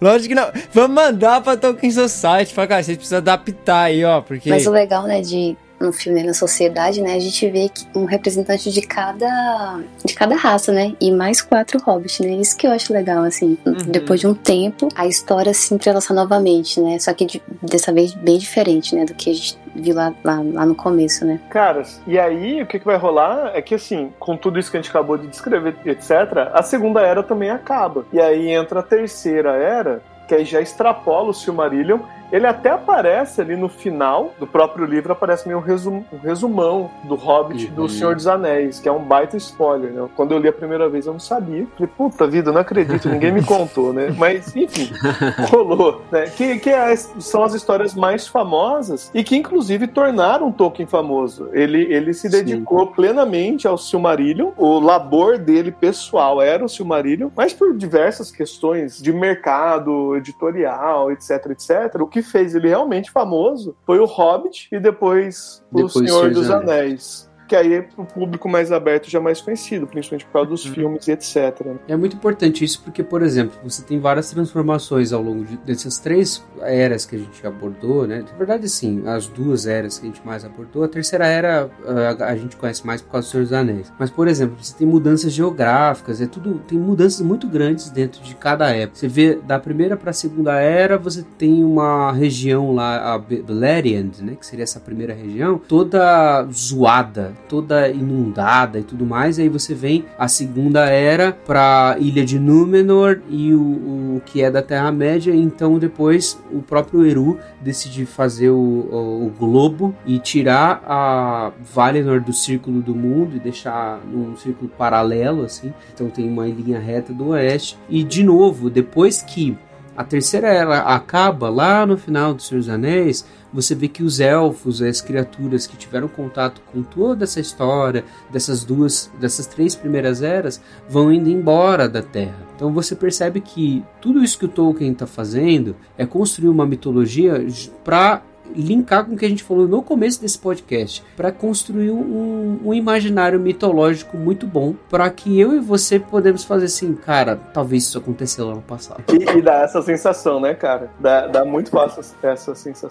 Lógico 0.00 0.28
que 0.28 0.34
não. 0.34 0.50
Vamos 0.72 0.90
mandar 0.94 1.40
pra 1.40 1.56
Tolkien 1.56 1.92
Society. 1.92 2.52
Falar, 2.52 2.66
cara, 2.66 2.82
vocês 2.82 2.96
precisam 2.96 3.18
adaptar 3.18 3.82
aí, 3.84 4.04
ó. 4.04 4.20
Porque. 4.20 4.50
Mas 4.50 4.66
o 4.66 4.70
legal, 4.72 5.04
né, 5.04 5.20
de 5.20 5.56
no 5.80 5.92
filme 5.92 6.22
na 6.22 6.32
sociedade, 6.34 7.02
né, 7.02 7.14
a 7.14 7.18
gente 7.20 7.48
vê 7.50 7.68
que 7.68 7.86
um 7.94 8.04
representante 8.04 8.70
de 8.70 8.80
cada 8.82 9.80
de 10.04 10.14
cada 10.14 10.34
raça, 10.34 10.72
né, 10.72 10.94
e 11.00 11.10
mais 11.10 11.40
quatro 11.42 11.78
hobbits, 11.82 12.20
né, 12.20 12.32
isso 12.32 12.56
que 12.56 12.66
eu 12.66 12.70
acho 12.72 12.92
legal, 12.92 13.22
assim, 13.22 13.58
depois 13.88 14.20
de 14.20 14.26
um 14.26 14.34
tempo, 14.34 14.88
a 14.94 15.06
história 15.06 15.52
se 15.52 15.74
entrelaça 15.74 16.14
novamente, 16.14 16.80
né, 16.80 16.98
só 16.98 17.12
que 17.12 17.24
de- 17.26 17.42
dessa 17.62 17.92
vez 17.92 18.14
bem 18.14 18.38
diferente, 18.38 18.94
né, 18.94 19.04
do 19.04 19.14
que 19.14 19.30
a 19.30 19.34
gente 19.34 19.58
viu 19.74 19.94
lá, 19.94 20.14
lá, 20.24 20.40
lá 20.42 20.64
no 20.64 20.74
começo, 20.74 21.24
né. 21.26 21.38
Caras, 21.50 22.00
e 22.06 22.18
aí 22.18 22.62
o 22.62 22.66
que, 22.66 22.78
que 22.78 22.84
vai 22.86 22.96
rolar 22.96 23.52
é 23.54 23.60
que 23.60 23.74
assim, 23.74 24.12
com 24.18 24.36
tudo 24.36 24.58
isso 24.58 24.70
que 24.70 24.76
a 24.76 24.80
gente 24.80 24.90
acabou 24.90 25.18
de 25.18 25.26
descrever, 25.26 25.76
etc., 25.84 26.50
a 26.54 26.62
segunda 26.62 27.00
era 27.02 27.22
também 27.22 27.50
acaba. 27.50 28.06
E 28.12 28.20
aí 28.20 28.48
entra 28.48 28.80
a 28.80 28.82
terceira 28.82 29.50
era, 29.56 30.00
que 30.26 30.34
aí 30.34 30.44
já 30.44 30.60
extrapola 30.60 31.30
o 31.30 31.34
Silmarillion. 31.34 31.98
Ele 32.32 32.46
até 32.46 32.70
aparece 32.70 33.40
ali 33.40 33.56
no 33.56 33.68
final 33.68 34.34
do 34.38 34.46
próprio 34.46 34.84
livro, 34.84 35.12
aparece 35.12 35.46
meio 35.46 35.58
um, 35.58 35.62
resum, 35.62 36.04
um 36.12 36.18
resumão 36.18 36.90
do 37.04 37.14
Hobbit 37.14 37.68
do 37.68 37.82
Uhum. 37.82 37.88
Senhor 37.88 38.14
dos 38.14 38.26
Anéis, 38.26 38.80
que 38.80 38.88
é 38.88 38.92
um 38.92 39.02
baita 39.02 39.36
spoiler, 39.36 39.92
né? 39.92 40.08
Quando 40.16 40.32
eu 40.32 40.38
li 40.38 40.48
a 40.48 40.52
primeira 40.52 40.88
vez 40.88 41.06
eu 41.06 41.12
não 41.12 41.20
sabia. 41.20 41.66
Falei, 41.76 41.92
puta 41.96 42.26
vida, 42.26 42.50
não 42.50 42.60
acredito, 42.60 43.08
ninguém 43.08 43.32
me 43.32 43.42
contou, 43.44 43.92
né? 43.92 44.14
Mas, 44.16 44.54
enfim, 44.56 44.90
rolou, 45.50 46.02
né? 46.10 46.26
Que, 46.26 46.58
que 46.58 46.70
é 46.70 46.96
são 46.96 47.42
as 47.42 47.54
histórias 47.54 47.94
mais 47.94 48.26
famosas 48.26 49.10
e 49.14 49.22
que, 49.22 49.36
inclusive, 49.36 49.86
tornaram 49.86 50.50
Tolkien 50.50 50.86
famoso. 50.86 51.48
Ele, 51.52 51.82
ele 51.92 52.12
se 52.12 52.28
dedicou 52.28 52.88
plenamente 52.88 53.68
ao 53.68 53.78
Silmarillion. 53.78 54.50
O 54.56 54.78
labor 54.80 55.38
dele 55.38 55.70
pessoal 55.70 56.40
era 56.40 56.64
o 56.64 56.68
Silmarillion, 56.68 57.28
mas 57.36 57.52
por 57.52 57.76
diversas 57.76 58.30
questões 58.30 59.00
de 59.00 59.12
mercado, 59.12 60.16
editorial, 60.16 61.10
etc, 61.12 61.46
etc, 61.50 62.00
o 62.00 62.06
que 62.16 62.22
fez 62.22 62.54
ele 62.54 62.68
realmente 62.68 63.10
famoso 63.10 63.76
foi 63.84 63.98
o 63.98 64.06
Hobbit 64.06 64.68
e 64.72 64.80
depois, 64.80 65.62
Depois 65.70 65.94
o 65.94 65.98
Senhor 65.98 66.08
Senhor 66.08 66.30
dos 66.30 66.46
dos 66.46 66.50
Anéis. 66.50 67.30
Que 67.48 67.54
aí 67.54 67.74
é 67.74 67.82
pro 67.82 68.04
público 68.04 68.48
mais 68.48 68.72
aberto 68.72 69.08
já 69.08 69.20
mais 69.20 69.40
conhecido, 69.40 69.86
principalmente 69.86 70.26
por 70.26 70.32
causa 70.32 70.50
dos 70.50 70.66
filmes 70.66 71.06
e 71.06 71.12
etc. 71.12 71.36
né? 71.64 71.76
É 71.86 71.96
muito 71.96 72.16
importante 72.16 72.64
isso 72.64 72.82
porque, 72.82 73.02
por 73.04 73.22
exemplo, 73.22 73.56
você 73.62 73.82
tem 73.82 74.00
várias 74.00 74.28
transformações 74.30 75.12
ao 75.12 75.22
longo 75.22 75.44
de- 75.44 75.56
dessas 75.58 75.98
três 75.98 76.44
eras 76.62 77.06
que 77.06 77.14
a 77.14 77.18
gente 77.18 77.46
abordou, 77.46 78.06
né? 78.06 78.24
Na 78.28 78.36
verdade, 78.36 78.68
sim, 78.68 79.04
as 79.06 79.26
duas 79.28 79.66
eras 79.66 79.98
que 79.98 80.06
a 80.06 80.08
gente 80.10 80.26
mais 80.26 80.44
abordou. 80.44 80.82
A 80.82 80.88
terceira 80.88 81.26
era 81.26 81.70
ah, 81.86 82.24
a 82.24 82.36
gente 82.36 82.56
conhece 82.56 82.84
mais 82.84 83.00
por 83.00 83.12
causa 83.12 83.28
do 83.28 83.30
Senhor 83.30 83.42
dos 83.44 83.52
Anéis. 83.52 83.92
Mas, 83.98 84.10
por 84.10 84.26
exemplo, 84.26 84.56
você 84.60 84.74
tem 84.76 84.86
mudanças 84.86 85.32
geográficas, 85.32 86.20
é 86.20 86.26
tudo 86.26 86.58
tem 86.66 86.78
mudanças 86.78 87.20
muito 87.20 87.46
grandes 87.46 87.90
dentro 87.90 88.22
de 88.22 88.34
cada 88.34 88.70
época. 88.74 88.98
Você 88.98 89.06
vê 89.08 89.36
da 89.36 89.58
primeira 89.60 89.96
para 89.96 90.10
a 90.10 90.12
segunda 90.12 90.54
era, 90.60 90.98
você 90.98 91.22
tem 91.38 91.62
uma 91.62 92.10
região 92.12 92.74
lá, 92.74 93.14
a 93.14 93.18
Be- 93.18 93.40
Beleriand, 93.42 94.10
né? 94.20 94.34
Que 94.34 94.44
seria 94.44 94.64
essa 94.64 94.80
primeira 94.80 95.14
região, 95.14 95.58
toda 95.58 96.42
zoada, 96.52 97.35
toda 97.48 97.88
inundada 97.88 98.78
e 98.78 98.82
tudo 98.82 99.06
mais. 99.06 99.38
Aí 99.38 99.48
você 99.48 99.74
vem 99.74 100.04
a 100.18 100.28
segunda 100.28 100.86
era 100.86 101.32
para 101.32 101.96
Ilha 101.98 102.24
de 102.24 102.38
Númenor 102.38 103.20
e 103.28 103.54
o, 103.54 104.16
o 104.16 104.22
que 104.24 104.42
é 104.42 104.50
da 104.50 104.62
Terra 104.62 104.90
Média. 104.92 105.34
Então 105.34 105.78
depois 105.78 106.38
o 106.52 106.62
próprio 106.62 107.06
Eru 107.06 107.38
decide 107.60 108.06
fazer 108.06 108.50
o, 108.50 108.56
o, 108.56 109.26
o 109.26 109.32
globo 109.38 109.94
e 110.04 110.18
tirar 110.18 110.82
a 110.86 111.52
Valinor 111.74 112.20
do 112.20 112.32
círculo 112.32 112.80
do 112.80 112.94
mundo 112.94 113.36
e 113.36 113.40
deixar 113.40 114.00
num 114.04 114.36
círculo 114.36 114.70
paralelo 114.76 115.44
assim. 115.44 115.72
Então 115.94 116.08
tem 116.08 116.28
uma 116.28 116.46
linha 116.46 116.78
reta 116.78 117.12
do 117.12 117.28
oeste. 117.28 117.78
E 117.88 118.02
de 118.02 118.22
novo, 118.22 118.70
depois 118.70 119.22
que 119.22 119.56
a 119.96 120.04
terceira 120.04 120.48
era 120.48 120.80
acaba 120.80 121.48
lá 121.48 121.86
no 121.86 121.96
final 121.96 122.34
do 122.34 122.42
Senhor 122.42 122.60
dos 122.60 122.68
Anéis, 122.68 123.24
você 123.52 123.74
vê 123.74 123.88
que 123.88 124.02
os 124.02 124.20
elfos, 124.20 124.82
as 124.82 125.00
criaturas 125.00 125.66
que 125.66 125.76
tiveram 125.76 126.08
contato 126.08 126.60
com 126.72 126.82
toda 126.82 127.24
essa 127.24 127.40
história 127.40 128.04
dessas 128.30 128.64
duas, 128.64 129.10
dessas 129.18 129.46
três 129.46 129.74
primeiras 129.74 130.22
eras, 130.22 130.60
vão 130.88 131.10
indo 131.12 131.30
embora 131.30 131.88
da 131.88 132.02
Terra. 132.02 132.36
Então 132.54 132.72
você 132.72 132.94
percebe 132.94 133.40
que 133.40 133.82
tudo 134.00 134.22
isso 134.22 134.38
que 134.38 134.44
o 134.44 134.48
Tolkien 134.48 134.92
está 134.92 135.06
fazendo 135.06 135.74
é 135.96 136.04
construir 136.04 136.48
uma 136.48 136.66
mitologia 136.66 137.46
para 137.82 138.22
linkar 138.54 139.04
com 139.04 139.14
o 139.14 139.16
que 139.16 139.24
a 139.24 139.28
gente 139.28 139.42
falou 139.42 139.66
no 139.66 139.82
começo 139.82 140.20
desse 140.20 140.38
podcast, 140.38 141.02
para 141.16 141.32
construir 141.32 141.90
um, 141.90 142.58
um 142.64 142.74
imaginário 142.74 143.38
mitológico 143.38 144.16
muito 144.16 144.46
bom, 144.46 144.74
para 144.88 145.08
que 145.10 145.38
eu 145.38 145.54
e 145.54 145.60
você 145.60 145.98
podemos 145.98 146.44
fazer 146.44 146.66
assim, 146.66 146.94
cara, 146.94 147.36
talvez 147.52 147.84
isso 147.84 147.98
aconteceu 147.98 148.46
lá 148.46 148.54
no 148.54 148.62
passado. 148.62 149.04
E, 149.12 149.38
e 149.38 149.42
dá 149.42 149.62
essa 149.62 149.82
sensação, 149.82 150.40
né, 150.40 150.54
cara? 150.54 150.90
Dá, 150.98 151.26
dá 151.26 151.44
muito 151.44 151.70
fácil 151.70 152.02
essa 152.22 152.54
sensação. 152.54 152.90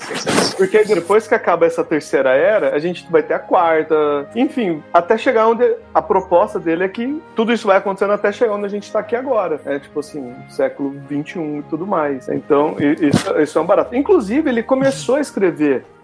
Porque 0.57 0.83
depois 0.83 1.27
que 1.27 1.35
acaba 1.35 1.65
essa 1.65 1.83
terceira 1.83 2.31
era, 2.31 2.75
a 2.75 2.79
gente 2.79 3.09
vai 3.11 3.23
ter 3.23 3.33
a 3.33 3.39
quarta, 3.39 3.95
enfim, 4.35 4.83
até 4.93 5.17
chegar 5.17 5.47
onde 5.47 5.75
a 5.93 6.01
proposta 6.01 6.59
dele 6.59 6.83
é 6.83 6.89
que 6.89 7.21
tudo 7.35 7.53
isso 7.53 7.67
vai 7.67 7.77
acontecendo 7.77 8.13
até 8.13 8.31
chegar 8.31 8.53
onde 8.53 8.65
a 8.65 8.69
gente 8.69 8.91
tá 8.91 8.99
aqui 8.99 9.15
agora. 9.15 9.59
É 9.65 9.79
tipo 9.79 9.99
assim, 9.99 10.33
século 10.49 10.95
21 11.07 11.59
e 11.59 11.63
tudo 11.63 11.85
mais. 11.85 12.27
Então, 12.29 12.75
isso, 12.79 13.39
isso 13.39 13.57
é 13.57 13.61
um 13.61 13.65
barato. 13.65 13.95
Inclusive, 13.95 14.49
ele 14.49 14.63
começou 14.63 15.15
a 15.15 15.21
escrever, 15.21 15.44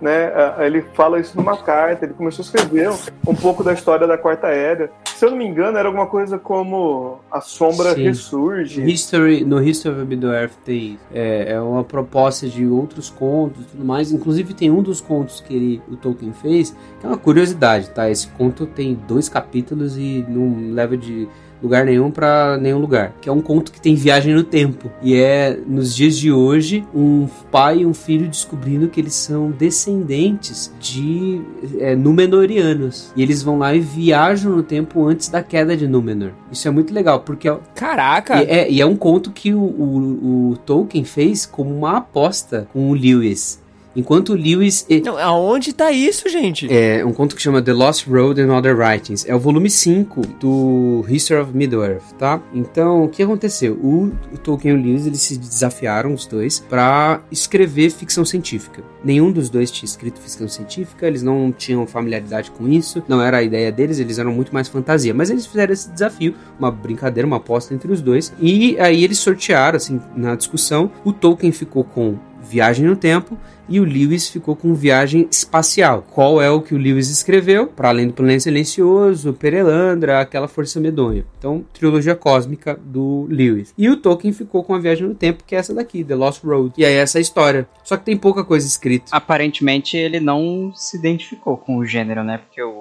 né? 0.01 0.31
ah, 0.35 0.65
Ele 0.65 0.81
fala 0.93 1.19
isso 1.19 1.37
numa 1.37 1.57
carta, 1.57 2.05
ele 2.05 2.13
começou 2.13 2.43
a 2.43 2.45
escrever 2.45 2.89
um, 3.27 3.35
pouco 3.35 3.63
da 3.63 3.73
história 3.73 4.07
da 4.07 4.17
quarta 4.17 4.47
era. 4.47 4.91
Se 5.05 5.25
eu 5.25 5.31
não 5.31 5.37
me 5.37 5.45
engano, 5.45 5.77
era 5.77 5.87
alguma 5.87 6.07
coisa 6.07 6.39
como 6.39 7.19
a 7.31 7.39
sombra 7.39 7.93
Sim. 7.93 8.03
ressurge. 8.03 8.83
History, 8.83 9.43
no 9.45 9.61
History 9.61 9.95
of 9.95 10.05
Middle-earth 10.05 10.53
tem 10.65 10.99
é, 11.13 11.53
é 11.53 11.61
uma 11.61 11.83
proposta 11.83 12.47
de 12.47 12.65
outros 12.65 13.09
contos 13.09 13.61
e 13.61 13.65
tudo 13.65 13.85
mais. 13.85 14.11
Inclusive 14.11 14.53
tem 14.53 14.71
um 14.71 14.81
dos 14.81 14.99
contos 14.99 15.41
que 15.41 15.53
ele, 15.53 15.81
o 15.89 15.95
Tolkien 15.95 16.33
fez, 16.33 16.75
que 16.99 17.05
é 17.05 17.09
uma 17.09 17.17
curiosidade, 17.17 17.89
tá? 17.91 18.09
Esse 18.09 18.27
conto 18.29 18.65
tem 18.65 18.97
dois 19.07 19.29
capítulos 19.29 19.97
e 19.97 20.25
não 20.27 20.73
leva 20.73 20.97
de 20.97 21.27
lugar 21.61 21.85
nenhum 21.85 22.09
pra 22.11 22.57
nenhum 22.57 22.79
lugar. 22.79 23.13
Que 23.21 23.29
é 23.29 23.31
um 23.31 23.41
conto 23.41 23.71
que 23.71 23.79
tem 23.81 23.95
viagem 23.95 24.33
no 24.33 24.43
tempo. 24.43 24.91
E 25.01 25.15
é, 25.15 25.57
nos 25.67 25.95
dias 25.95 26.17
de 26.17 26.31
hoje, 26.31 26.83
um 26.93 27.27
pai 27.51 27.79
e 27.79 27.85
um 27.85 27.93
filho 27.93 28.27
descobrindo 28.27 28.87
que 28.87 28.99
eles 28.99 29.13
são 29.13 29.51
descendentes 29.51 30.73
de 30.79 31.41
é, 31.79 31.95
Númenóreanos. 31.95 33.11
E 33.15 33.21
eles 33.21 33.43
vão 33.43 33.57
lá 33.59 33.75
e 33.75 33.79
viajam 33.79 34.55
no 34.55 34.63
tempo 34.63 35.05
antes 35.05 35.29
da 35.29 35.43
queda 35.43 35.75
de 35.77 35.87
Númenor. 35.87 36.31
Isso 36.51 36.67
é 36.67 36.71
muito 36.71 36.93
legal, 36.93 37.19
porque 37.21 37.47
é, 37.47 37.57
Caraca! 37.75 38.41
e 38.43 38.45
é, 38.49 38.71
e 38.71 38.81
é 38.81 38.85
um 38.85 38.95
conto 38.95 39.31
que 39.31 39.53
o, 39.53 39.59
o- 39.61 40.51
o 40.51 40.57
Tolkien 40.65 41.03
fez 41.03 41.45
como 41.45 41.73
uma 41.75 41.97
aposta 41.97 42.67
com 42.73 42.89
o 42.89 42.93
Lewis. 42.93 43.60
Enquanto 43.95 44.29
o 44.29 44.35
Lewis. 44.35 44.85
e- 44.89 45.01
Não, 45.01 45.17
aonde 45.17 45.73
tá 45.73 45.91
isso, 45.91 46.29
gente? 46.29 46.67
É 46.73 47.03
um 47.05 47.11
conto 47.11 47.35
que 47.35 47.41
chama 47.41 47.61
The 47.61 47.73
Lost 47.73 48.07
Road 48.07 48.39
and 48.41 48.55
Other 48.55 48.75
Writings. 48.77 49.25
É 49.27 49.35
o 49.35 49.39
volume 49.39 49.69
5 49.69 50.21
do 50.39 51.03
History 51.09 51.41
of 51.41 51.51
Middle-earth, 51.55 52.13
tá? 52.17 52.41
Então, 52.53 53.03
o 53.03 53.09
que 53.09 53.21
aconteceu? 53.21 53.73
O, 53.73 54.11
o 54.33 54.37
Tolkien 54.37 54.75
e 54.75 54.77
o 54.77 54.81
Lewis, 54.81 55.05
eles 55.05 55.21
se 55.21 55.37
desafiaram, 55.37 56.13
os 56.13 56.25
dois, 56.25 56.59
pra 56.59 57.21
escrever 57.31 57.89
ficção 57.91 58.23
científica. 58.23 58.81
Nenhum 59.03 59.31
dos 59.31 59.49
dois 59.49 59.69
tinha 59.69 59.85
escrito 59.87 60.19
ficção 60.19 60.47
científica, 60.47 61.05
eles 61.05 61.21
não 61.23 61.51
tinham 61.51 61.85
familiaridade 61.85 62.49
com 62.51 62.67
isso, 62.69 63.03
não 63.07 63.21
era 63.21 63.37
a 63.37 63.43
ideia 63.43 63.71
deles, 63.71 63.99
eles 63.99 64.17
eram 64.19 64.31
muito 64.31 64.53
mais 64.53 64.67
fantasia. 64.69 65.13
Mas 65.13 65.29
eles 65.29 65.45
fizeram 65.45 65.73
esse 65.73 65.89
desafio, 65.91 66.33
uma 66.57 66.71
brincadeira, 66.71 67.27
uma 67.27 67.37
aposta 67.37 67.73
entre 67.73 67.91
os 67.91 68.01
dois. 68.01 68.31
E 68.39 68.79
aí 68.79 69.03
eles 69.03 69.17
sortearam, 69.17 69.75
assim, 69.75 69.99
na 70.15 70.35
discussão. 70.35 70.89
O 71.03 71.11
Tolkien 71.11 71.51
ficou 71.51 71.83
com 71.83 72.15
Viagem 72.43 72.85
no 72.85 72.95
Tempo 72.95 73.37
e 73.69 73.79
o 73.79 73.83
Lewis 73.83 74.29
ficou 74.29 74.55
com 74.55 74.73
Viagem 74.73 75.27
Espacial. 75.31 76.05
Qual 76.11 76.41
é 76.41 76.49
o 76.49 76.61
que 76.61 76.73
o 76.73 76.77
Lewis 76.77 77.09
escreveu? 77.09 77.67
Para 77.67 77.89
além 77.89 78.07
do 78.07 78.13
Planeta 78.13 78.41
Silencioso, 78.41 79.33
Perelandra, 79.33 80.19
aquela 80.19 80.47
Força 80.47 80.79
Medonha. 80.79 81.25
Então, 81.37 81.63
trilogia 81.73 82.15
cósmica 82.15 82.79
do 82.83 83.27
Lewis. 83.29 83.73
E 83.77 83.89
o 83.89 83.97
Tolkien 83.97 84.33
ficou 84.33 84.63
com 84.63 84.73
a 84.73 84.79
Viagem 84.79 85.07
no 85.07 85.15
Tempo, 85.15 85.43
que 85.45 85.55
é 85.55 85.59
essa 85.59 85.73
daqui, 85.73 86.03
The 86.03 86.15
Lost 86.15 86.43
Road. 86.43 86.73
E 86.77 86.85
aí 86.85 86.95
essa 86.95 87.17
é 87.17 87.19
a 87.19 87.21
história. 87.21 87.67
Só 87.83 87.97
que 87.97 88.05
tem 88.05 88.17
pouca 88.17 88.43
coisa 88.43 88.67
escrita. 88.67 89.05
Aparentemente 89.11 89.97
ele 89.97 90.19
não 90.19 90.71
se 90.73 90.97
identificou 90.97 91.57
com 91.57 91.77
o 91.77 91.85
gênero, 91.85 92.23
né? 92.23 92.39
Porque 92.39 92.61
o 92.61 92.80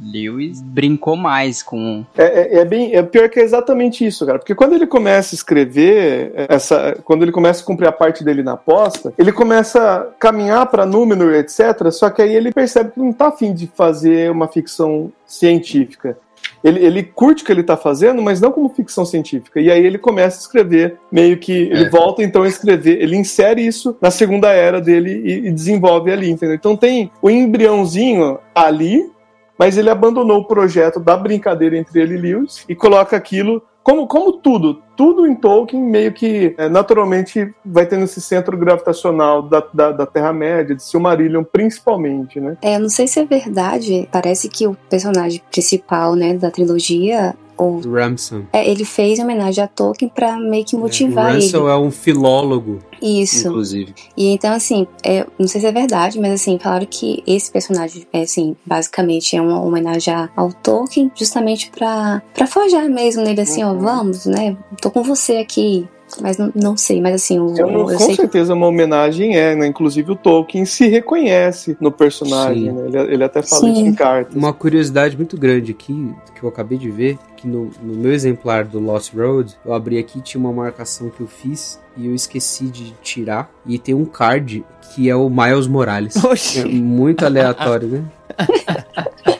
Lewis 0.00 0.60
brincou 0.60 1.16
mais 1.16 1.62
com. 1.62 2.04
É, 2.16 2.24
é, 2.24 2.58
é 2.58 2.64
bem. 2.64 2.94
É 2.94 3.02
pior 3.02 3.28
que 3.28 3.40
é 3.40 3.42
exatamente 3.42 4.04
isso, 4.04 4.26
cara. 4.26 4.38
Porque 4.38 4.54
quando 4.54 4.74
ele 4.74 4.86
começa 4.86 5.34
a 5.34 5.36
escrever, 5.36 6.32
essa, 6.48 6.96
quando 7.04 7.22
ele 7.22 7.32
começa 7.32 7.62
a 7.62 7.66
cumprir 7.66 7.88
a 7.88 7.92
parte 7.92 8.24
dele 8.24 8.42
na 8.42 8.52
aposta, 8.52 9.12
ele 9.18 9.32
começa 9.32 9.80
a 9.80 10.00
caminhar 10.18 10.66
para 10.66 10.86
Númenor, 10.86 11.34
etc. 11.34 11.90
Só 11.90 12.10
que 12.10 12.22
aí 12.22 12.34
ele 12.34 12.52
percebe 12.52 12.92
que 12.92 13.00
não 13.00 13.12
tá 13.12 13.28
afim 13.28 13.52
de 13.52 13.66
fazer 13.66 14.30
uma 14.30 14.48
ficção 14.48 15.12
científica. 15.26 16.16
Ele, 16.62 16.82
ele, 16.82 17.02
curte 17.02 17.42
o 17.42 17.46
que 17.46 17.52
ele 17.52 17.60
está 17.60 17.76
fazendo, 17.76 18.22
mas 18.22 18.40
não 18.40 18.50
como 18.50 18.70
ficção 18.70 19.04
científica. 19.04 19.60
E 19.60 19.70
aí 19.70 19.84
ele 19.84 19.98
começa 19.98 20.38
a 20.38 20.40
escrever, 20.40 20.96
meio 21.12 21.36
que. 21.36 21.52
Ele 21.52 21.84
é. 21.84 21.90
volta 21.90 22.22
então 22.22 22.42
a 22.42 22.48
escrever, 22.48 23.02
ele 23.02 23.16
insere 23.16 23.66
isso 23.66 23.96
na 24.00 24.10
segunda 24.10 24.50
era 24.50 24.80
dele 24.80 25.22
e, 25.24 25.48
e 25.48 25.52
desenvolve 25.52 26.10
ali, 26.10 26.30
entendeu? 26.30 26.54
Então 26.54 26.74
tem 26.74 27.10
o 27.20 27.28
embriãozinho 27.28 28.38
ali, 28.54 29.10
mas 29.58 29.78
ele 29.78 29.90
abandonou 29.90 30.38
o 30.38 30.46
projeto 30.46 31.00
da 31.00 31.16
brincadeira 31.16 31.76
entre 31.76 32.00
ele 32.00 32.14
e 32.14 32.18
Lewis 32.18 32.64
e 32.68 32.74
coloca 32.74 33.16
aquilo 33.16 33.62
como, 33.84 34.06
como 34.06 34.32
tudo, 34.32 34.82
tudo 34.96 35.26
em 35.26 35.34
Tolkien 35.34 35.82
meio 35.82 36.10
que 36.10 36.54
é, 36.56 36.70
naturalmente 36.70 37.54
vai 37.62 37.84
tendo 37.84 38.04
esse 38.04 38.18
centro 38.18 38.56
gravitacional 38.56 39.42
da, 39.42 39.62
da, 39.74 39.92
da 39.92 40.06
Terra-média, 40.06 40.74
de 40.74 40.82
Silmarillion 40.82 41.44
principalmente, 41.44 42.40
né? 42.40 42.56
É, 42.62 42.76
eu 42.76 42.80
não 42.80 42.88
sei 42.88 43.06
se 43.06 43.20
é 43.20 43.26
verdade, 43.26 44.08
parece 44.10 44.48
que 44.48 44.66
o 44.66 44.74
personagem 44.88 45.42
principal, 45.50 46.14
né, 46.14 46.32
da 46.32 46.50
trilogia 46.50 47.36
o 47.56 47.80
Ramson. 47.80 48.44
É, 48.52 48.68
ele 48.68 48.84
fez 48.84 49.18
homenagem 49.18 49.62
a 49.62 49.66
Tolkien 49.66 50.10
para 50.14 50.36
meio 50.38 50.64
que 50.64 50.76
motivar 50.76 51.26
é, 51.26 51.30
o 51.30 51.32
Ramson 51.34 51.68
ele. 51.68 51.70
é 51.70 51.76
um 51.76 51.90
filólogo. 51.90 52.78
Isso. 53.00 53.48
Inclusive. 53.48 53.94
E 54.16 54.28
então, 54.28 54.54
assim, 54.54 54.86
é, 55.02 55.26
não 55.38 55.46
sei 55.46 55.60
se 55.60 55.66
é 55.66 55.72
verdade, 55.72 56.18
mas 56.18 56.32
assim, 56.32 56.58
falaram 56.58 56.86
que 56.86 57.22
esse 57.26 57.50
personagem, 57.50 58.06
é, 58.12 58.22
assim, 58.22 58.56
basicamente 58.64 59.36
é 59.36 59.42
uma 59.42 59.60
homenagem 59.60 60.14
ao 60.34 60.52
Tolkien, 60.52 61.10
justamente 61.14 61.70
pra, 61.70 62.22
pra 62.32 62.46
forjar 62.46 62.88
mesmo 62.88 63.22
nele, 63.22 63.40
assim, 63.40 63.62
uhum. 63.62 63.76
ó, 63.76 63.78
vamos, 63.78 64.26
né? 64.26 64.56
Tô 64.80 64.90
com 64.90 65.02
você 65.02 65.36
aqui, 65.36 65.86
mas 66.20 66.38
não, 66.38 66.52
não 66.54 66.76
sei, 66.76 67.00
mas 67.00 67.14
assim, 67.14 67.38
o, 67.38 67.56
eu, 67.56 67.68
eu 67.68 67.98
com 67.98 68.14
certeza 68.14 68.52
que... 68.52 68.58
uma 68.58 68.66
homenagem 68.66 69.36
é, 69.36 69.54
né? 69.54 69.66
Inclusive 69.66 70.12
o 70.12 70.16
Tolkien 70.16 70.64
se 70.64 70.86
reconhece 70.86 71.76
no 71.80 71.90
personagem, 71.90 72.72
né? 72.72 72.86
ele, 72.86 73.14
ele, 73.14 73.24
até 73.24 73.42
fala 73.42 73.62
Sim. 73.62 73.72
isso 73.72 73.80
em 73.82 73.94
cartas. 73.94 74.34
Uma 74.34 74.52
curiosidade 74.52 75.16
muito 75.16 75.36
grande 75.36 75.72
aqui, 75.72 76.12
que 76.34 76.42
eu 76.42 76.48
acabei 76.48 76.78
de 76.78 76.90
ver, 76.90 77.18
que 77.36 77.46
no, 77.46 77.70
no 77.82 77.94
meu 77.94 78.12
exemplar 78.12 78.64
do 78.64 78.78
Lost 78.78 79.12
Road, 79.14 79.54
eu 79.64 79.72
abri 79.72 79.98
aqui, 79.98 80.20
tinha 80.20 80.40
uma 80.40 80.52
marcação 80.52 81.10
que 81.10 81.20
eu 81.20 81.26
fiz 81.26 81.80
e 81.96 82.06
eu 82.06 82.14
esqueci 82.14 82.66
de 82.66 82.92
tirar. 83.02 83.50
E 83.66 83.78
tem 83.78 83.94
um 83.94 84.04
card 84.04 84.64
que 84.94 85.08
é 85.08 85.16
o 85.16 85.28
Miles 85.28 85.66
Morales. 85.66 86.16
Oxi. 86.24 86.60
É 86.60 86.64
muito 86.64 87.24
aleatório, 87.24 87.88
né? 87.88 88.04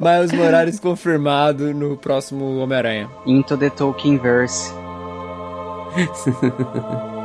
Miles 0.00 0.32
Morales 0.32 0.80
confirmado 0.80 1.74
no 1.74 1.94
próximo 1.96 2.56
Homem-Aranha. 2.58 3.10
Into 3.26 3.56
the 3.58 3.68
Tolkienverse. 3.68 4.72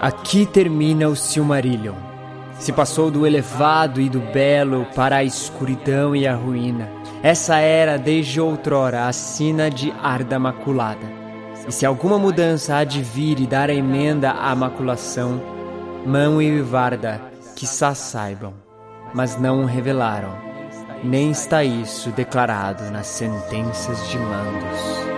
Aqui 0.00 0.46
termina 0.46 1.08
o 1.08 1.14
Silmarillion. 1.14 1.94
Se 2.58 2.72
passou 2.72 3.10
do 3.10 3.26
elevado 3.26 4.00
e 4.00 4.08
do 4.08 4.20
belo 4.20 4.86
para 4.96 5.16
a 5.16 5.24
escuridão 5.24 6.14
e 6.14 6.26
a 6.26 6.34
ruína. 6.34 6.88
Essa 7.22 7.58
era 7.58 7.96
desde 7.96 8.40
outrora 8.40 9.06
a 9.06 9.12
sina 9.12 9.70
de 9.70 9.92
Arda 10.02 10.38
Maculada. 10.38 11.06
E 11.68 11.72
se 11.72 11.86
alguma 11.86 12.18
mudança 12.18 12.76
há 12.76 12.84
de 12.84 13.00
vir 13.00 13.38
e 13.38 13.46
dar 13.46 13.70
a 13.70 13.74
emenda 13.74 14.32
à 14.32 14.54
maculação, 14.56 15.40
Mão 16.04 16.42
e 16.42 16.60
Varda, 16.60 17.20
quizá 17.54 17.94
saibam, 17.94 18.54
mas 19.14 19.38
não 19.38 19.64
revelaram 19.64 20.51
nem 21.02 21.30
está 21.30 21.64
isso 21.64 22.10
declarado 22.10 22.90
nas 22.90 23.06
sentenças 23.06 24.08
de 24.08 24.18
mandos. 24.18 25.11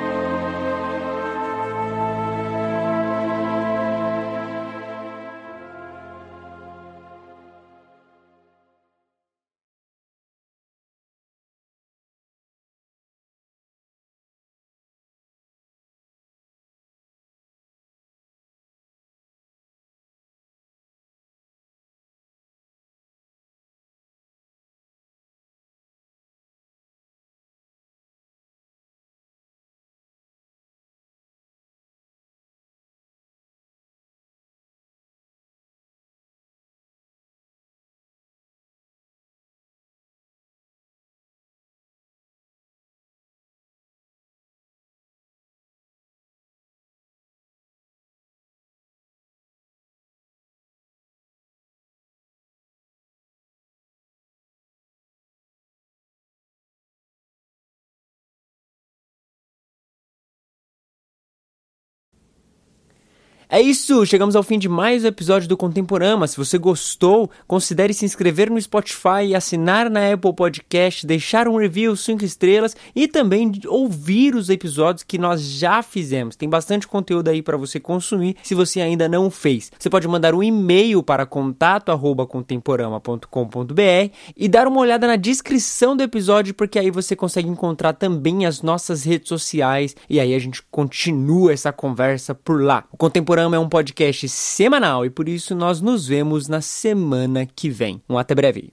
É 63.54 63.60
isso, 63.60 64.04
chegamos 64.04 64.34
ao 64.34 64.42
fim 64.42 64.58
de 64.58 64.68
mais 64.68 65.04
um 65.04 65.06
episódio 65.06 65.48
do 65.48 65.56
Contemporama. 65.56 66.26
Se 66.26 66.36
você 66.36 66.58
gostou, 66.58 67.30
considere 67.46 67.94
se 67.94 68.04
inscrever 68.04 68.50
no 68.50 68.60
Spotify, 68.60 69.32
assinar 69.32 69.88
na 69.88 70.12
Apple 70.12 70.34
Podcast, 70.34 71.06
deixar 71.06 71.46
um 71.46 71.56
review 71.56 71.94
5 71.94 72.24
estrelas 72.24 72.76
e 72.96 73.06
também 73.06 73.52
ouvir 73.68 74.34
os 74.34 74.50
episódios 74.50 75.04
que 75.04 75.18
nós 75.18 75.40
já 75.40 75.84
fizemos. 75.84 76.34
Tem 76.34 76.48
bastante 76.48 76.88
conteúdo 76.88 77.28
aí 77.28 77.42
para 77.42 77.56
você 77.56 77.78
consumir 77.78 78.34
se 78.42 78.56
você 78.56 78.80
ainda 78.80 79.08
não 79.08 79.30
fez. 79.30 79.70
Você 79.78 79.88
pode 79.88 80.08
mandar 80.08 80.34
um 80.34 80.42
e-mail 80.42 81.00
para 81.00 81.24
contato@contemporama.com.br 81.24 84.10
e 84.36 84.48
dar 84.48 84.66
uma 84.66 84.80
olhada 84.80 85.06
na 85.06 85.14
descrição 85.14 85.96
do 85.96 86.02
episódio 86.02 86.54
porque 86.54 86.76
aí 86.76 86.90
você 86.90 87.14
consegue 87.14 87.48
encontrar 87.48 87.92
também 87.92 88.46
as 88.46 88.62
nossas 88.62 89.04
redes 89.04 89.28
sociais 89.28 89.94
e 90.10 90.18
aí 90.18 90.34
a 90.34 90.38
gente 90.40 90.60
continua 90.72 91.52
essa 91.52 91.72
conversa 91.72 92.34
por 92.34 92.60
lá. 92.60 92.82
O 92.90 92.96
Contemporama 92.96 93.43
Panorama 93.44 93.56
é 93.56 93.58
um 93.58 93.68
podcast 93.68 94.26
semanal 94.26 95.04
e 95.04 95.10
por 95.10 95.28
isso 95.28 95.54
nós 95.54 95.78
nos 95.80 96.06
vemos 96.06 96.48
na 96.48 96.62
semana 96.62 97.44
que 97.44 97.68
vem. 97.68 98.00
Um 98.08 98.16
até 98.16 98.34
breve. 98.34 98.72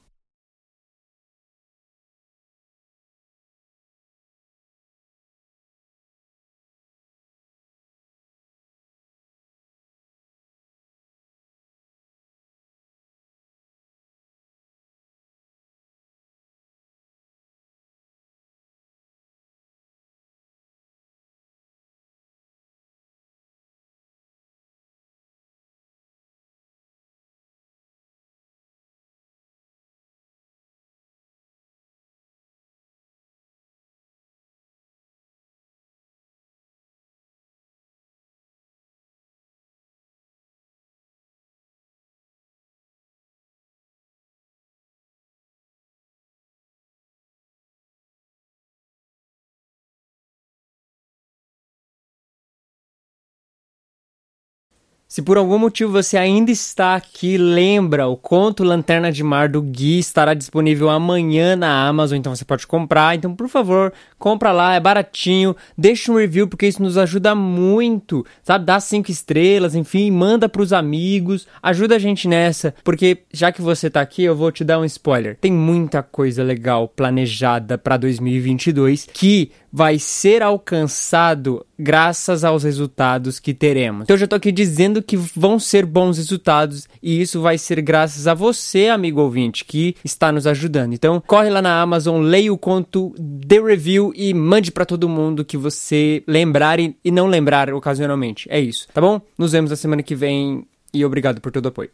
Se 55.12 55.22
por 55.22 55.38
algum 55.38 55.58
motivo 55.58 55.92
você 55.92 56.16
ainda 56.16 56.52
está 56.52 56.96
aqui, 56.96 57.38
lembra, 57.38 58.08
o 58.08 58.16
conto 58.16 58.64
Lanterna 58.64 59.12
de 59.12 59.22
Mar 59.26 59.50
do 59.50 59.62
Gui 59.62 60.00
estará 60.00 60.34
disponível 60.34 60.90
amanhã 60.90 61.54
na 61.54 61.86
Amazon, 61.86 62.18
então 62.18 62.34
você 62.34 62.46
pode 62.46 62.66
comprar. 62.66 63.14
Então, 63.14 63.36
por 63.36 63.50
favor, 63.50 63.92
compra 64.18 64.54
lá, 64.54 64.74
é 64.74 64.80
baratinho. 64.80 65.54
Deixa 65.78 66.14
um 66.14 66.16
review 66.16 66.48
porque 66.48 66.66
isso 66.66 66.82
nos 66.82 66.98
ajuda 66.98 67.36
muito, 67.36 68.26
sabe? 68.42 68.64
Dá 68.64 68.80
cinco 68.80 69.12
estrelas, 69.12 69.76
enfim, 69.76 70.10
manda 70.10 70.48
pros 70.48 70.72
amigos, 70.72 71.46
ajuda 71.62 71.98
a 71.98 72.00
gente 72.00 72.26
nessa, 72.26 72.74
porque 72.82 73.24
já 73.34 73.52
que 73.52 73.62
você 73.62 73.90
tá 73.90 74.00
aqui, 74.00 74.24
eu 74.24 74.34
vou 74.34 74.50
te 74.50 74.64
dar 74.64 74.80
um 74.80 74.86
spoiler. 74.86 75.36
Tem 75.42 75.52
muita 75.52 76.02
coisa 76.02 76.42
legal 76.42 76.88
planejada 76.88 77.78
para 77.78 77.98
2022 77.98 79.10
que 79.12 79.52
vai 79.72 79.98
ser 79.98 80.44
alcançado 80.44 81.66
graças 81.80 82.44
aos 82.44 82.64
resultados 82.64 83.40
que 83.40 83.54
teremos. 83.54 84.04
Então 84.04 84.16
eu 84.16 84.20
já 84.20 84.28
tô 84.28 84.36
aqui 84.36 84.52
dizendo 84.52 85.02
que 85.02 85.18
vão 85.18 85.58
ser 85.58 85.86
bons 85.86 86.18
resultados 86.18 86.88
e 87.02 87.22
isso 87.22 87.42
vai 87.42 87.58
ser 87.58 87.82
graças 87.82 88.28
a 88.28 88.34
você, 88.34 88.88
amigo 88.88 89.22
ouvinte, 89.22 89.66
que 89.66 89.96
está 90.04 90.32
nos 90.32 90.46
ajudando. 90.46 90.94
Então 90.94 91.24
corre 91.26 91.50
lá 91.50 91.62
na 91.62 91.82
Amazon, 91.82 92.22
leia 92.22 92.54
o 92.54 92.58
conto, 92.58 93.14
dê 93.18 93.62
review 93.62 94.12
e 94.16 94.34
mande 94.34 94.72
para 94.72 94.86
todo 94.86 95.10
mundo 95.10 95.46
que 95.46 95.58
você 95.58 96.24
lembrar 96.28 96.80
e, 96.80 96.96
e 97.04 97.10
não 97.10 97.28
lembrar 97.28 97.74
ocasionalmente. 97.74 98.48
É 98.52 98.60
isso, 98.60 98.88
tá 98.94 99.00
bom? 99.00 99.22
Nos 99.38 99.54
vemos 99.54 99.72
na 99.72 99.76
semana 99.76 100.04
que 100.04 100.16
vem 100.16 100.66
e 100.94 101.06
obrigado 101.06 101.40
por 101.40 101.52
todo 101.52 101.66
o 101.66 101.70
apoio. 101.70 101.90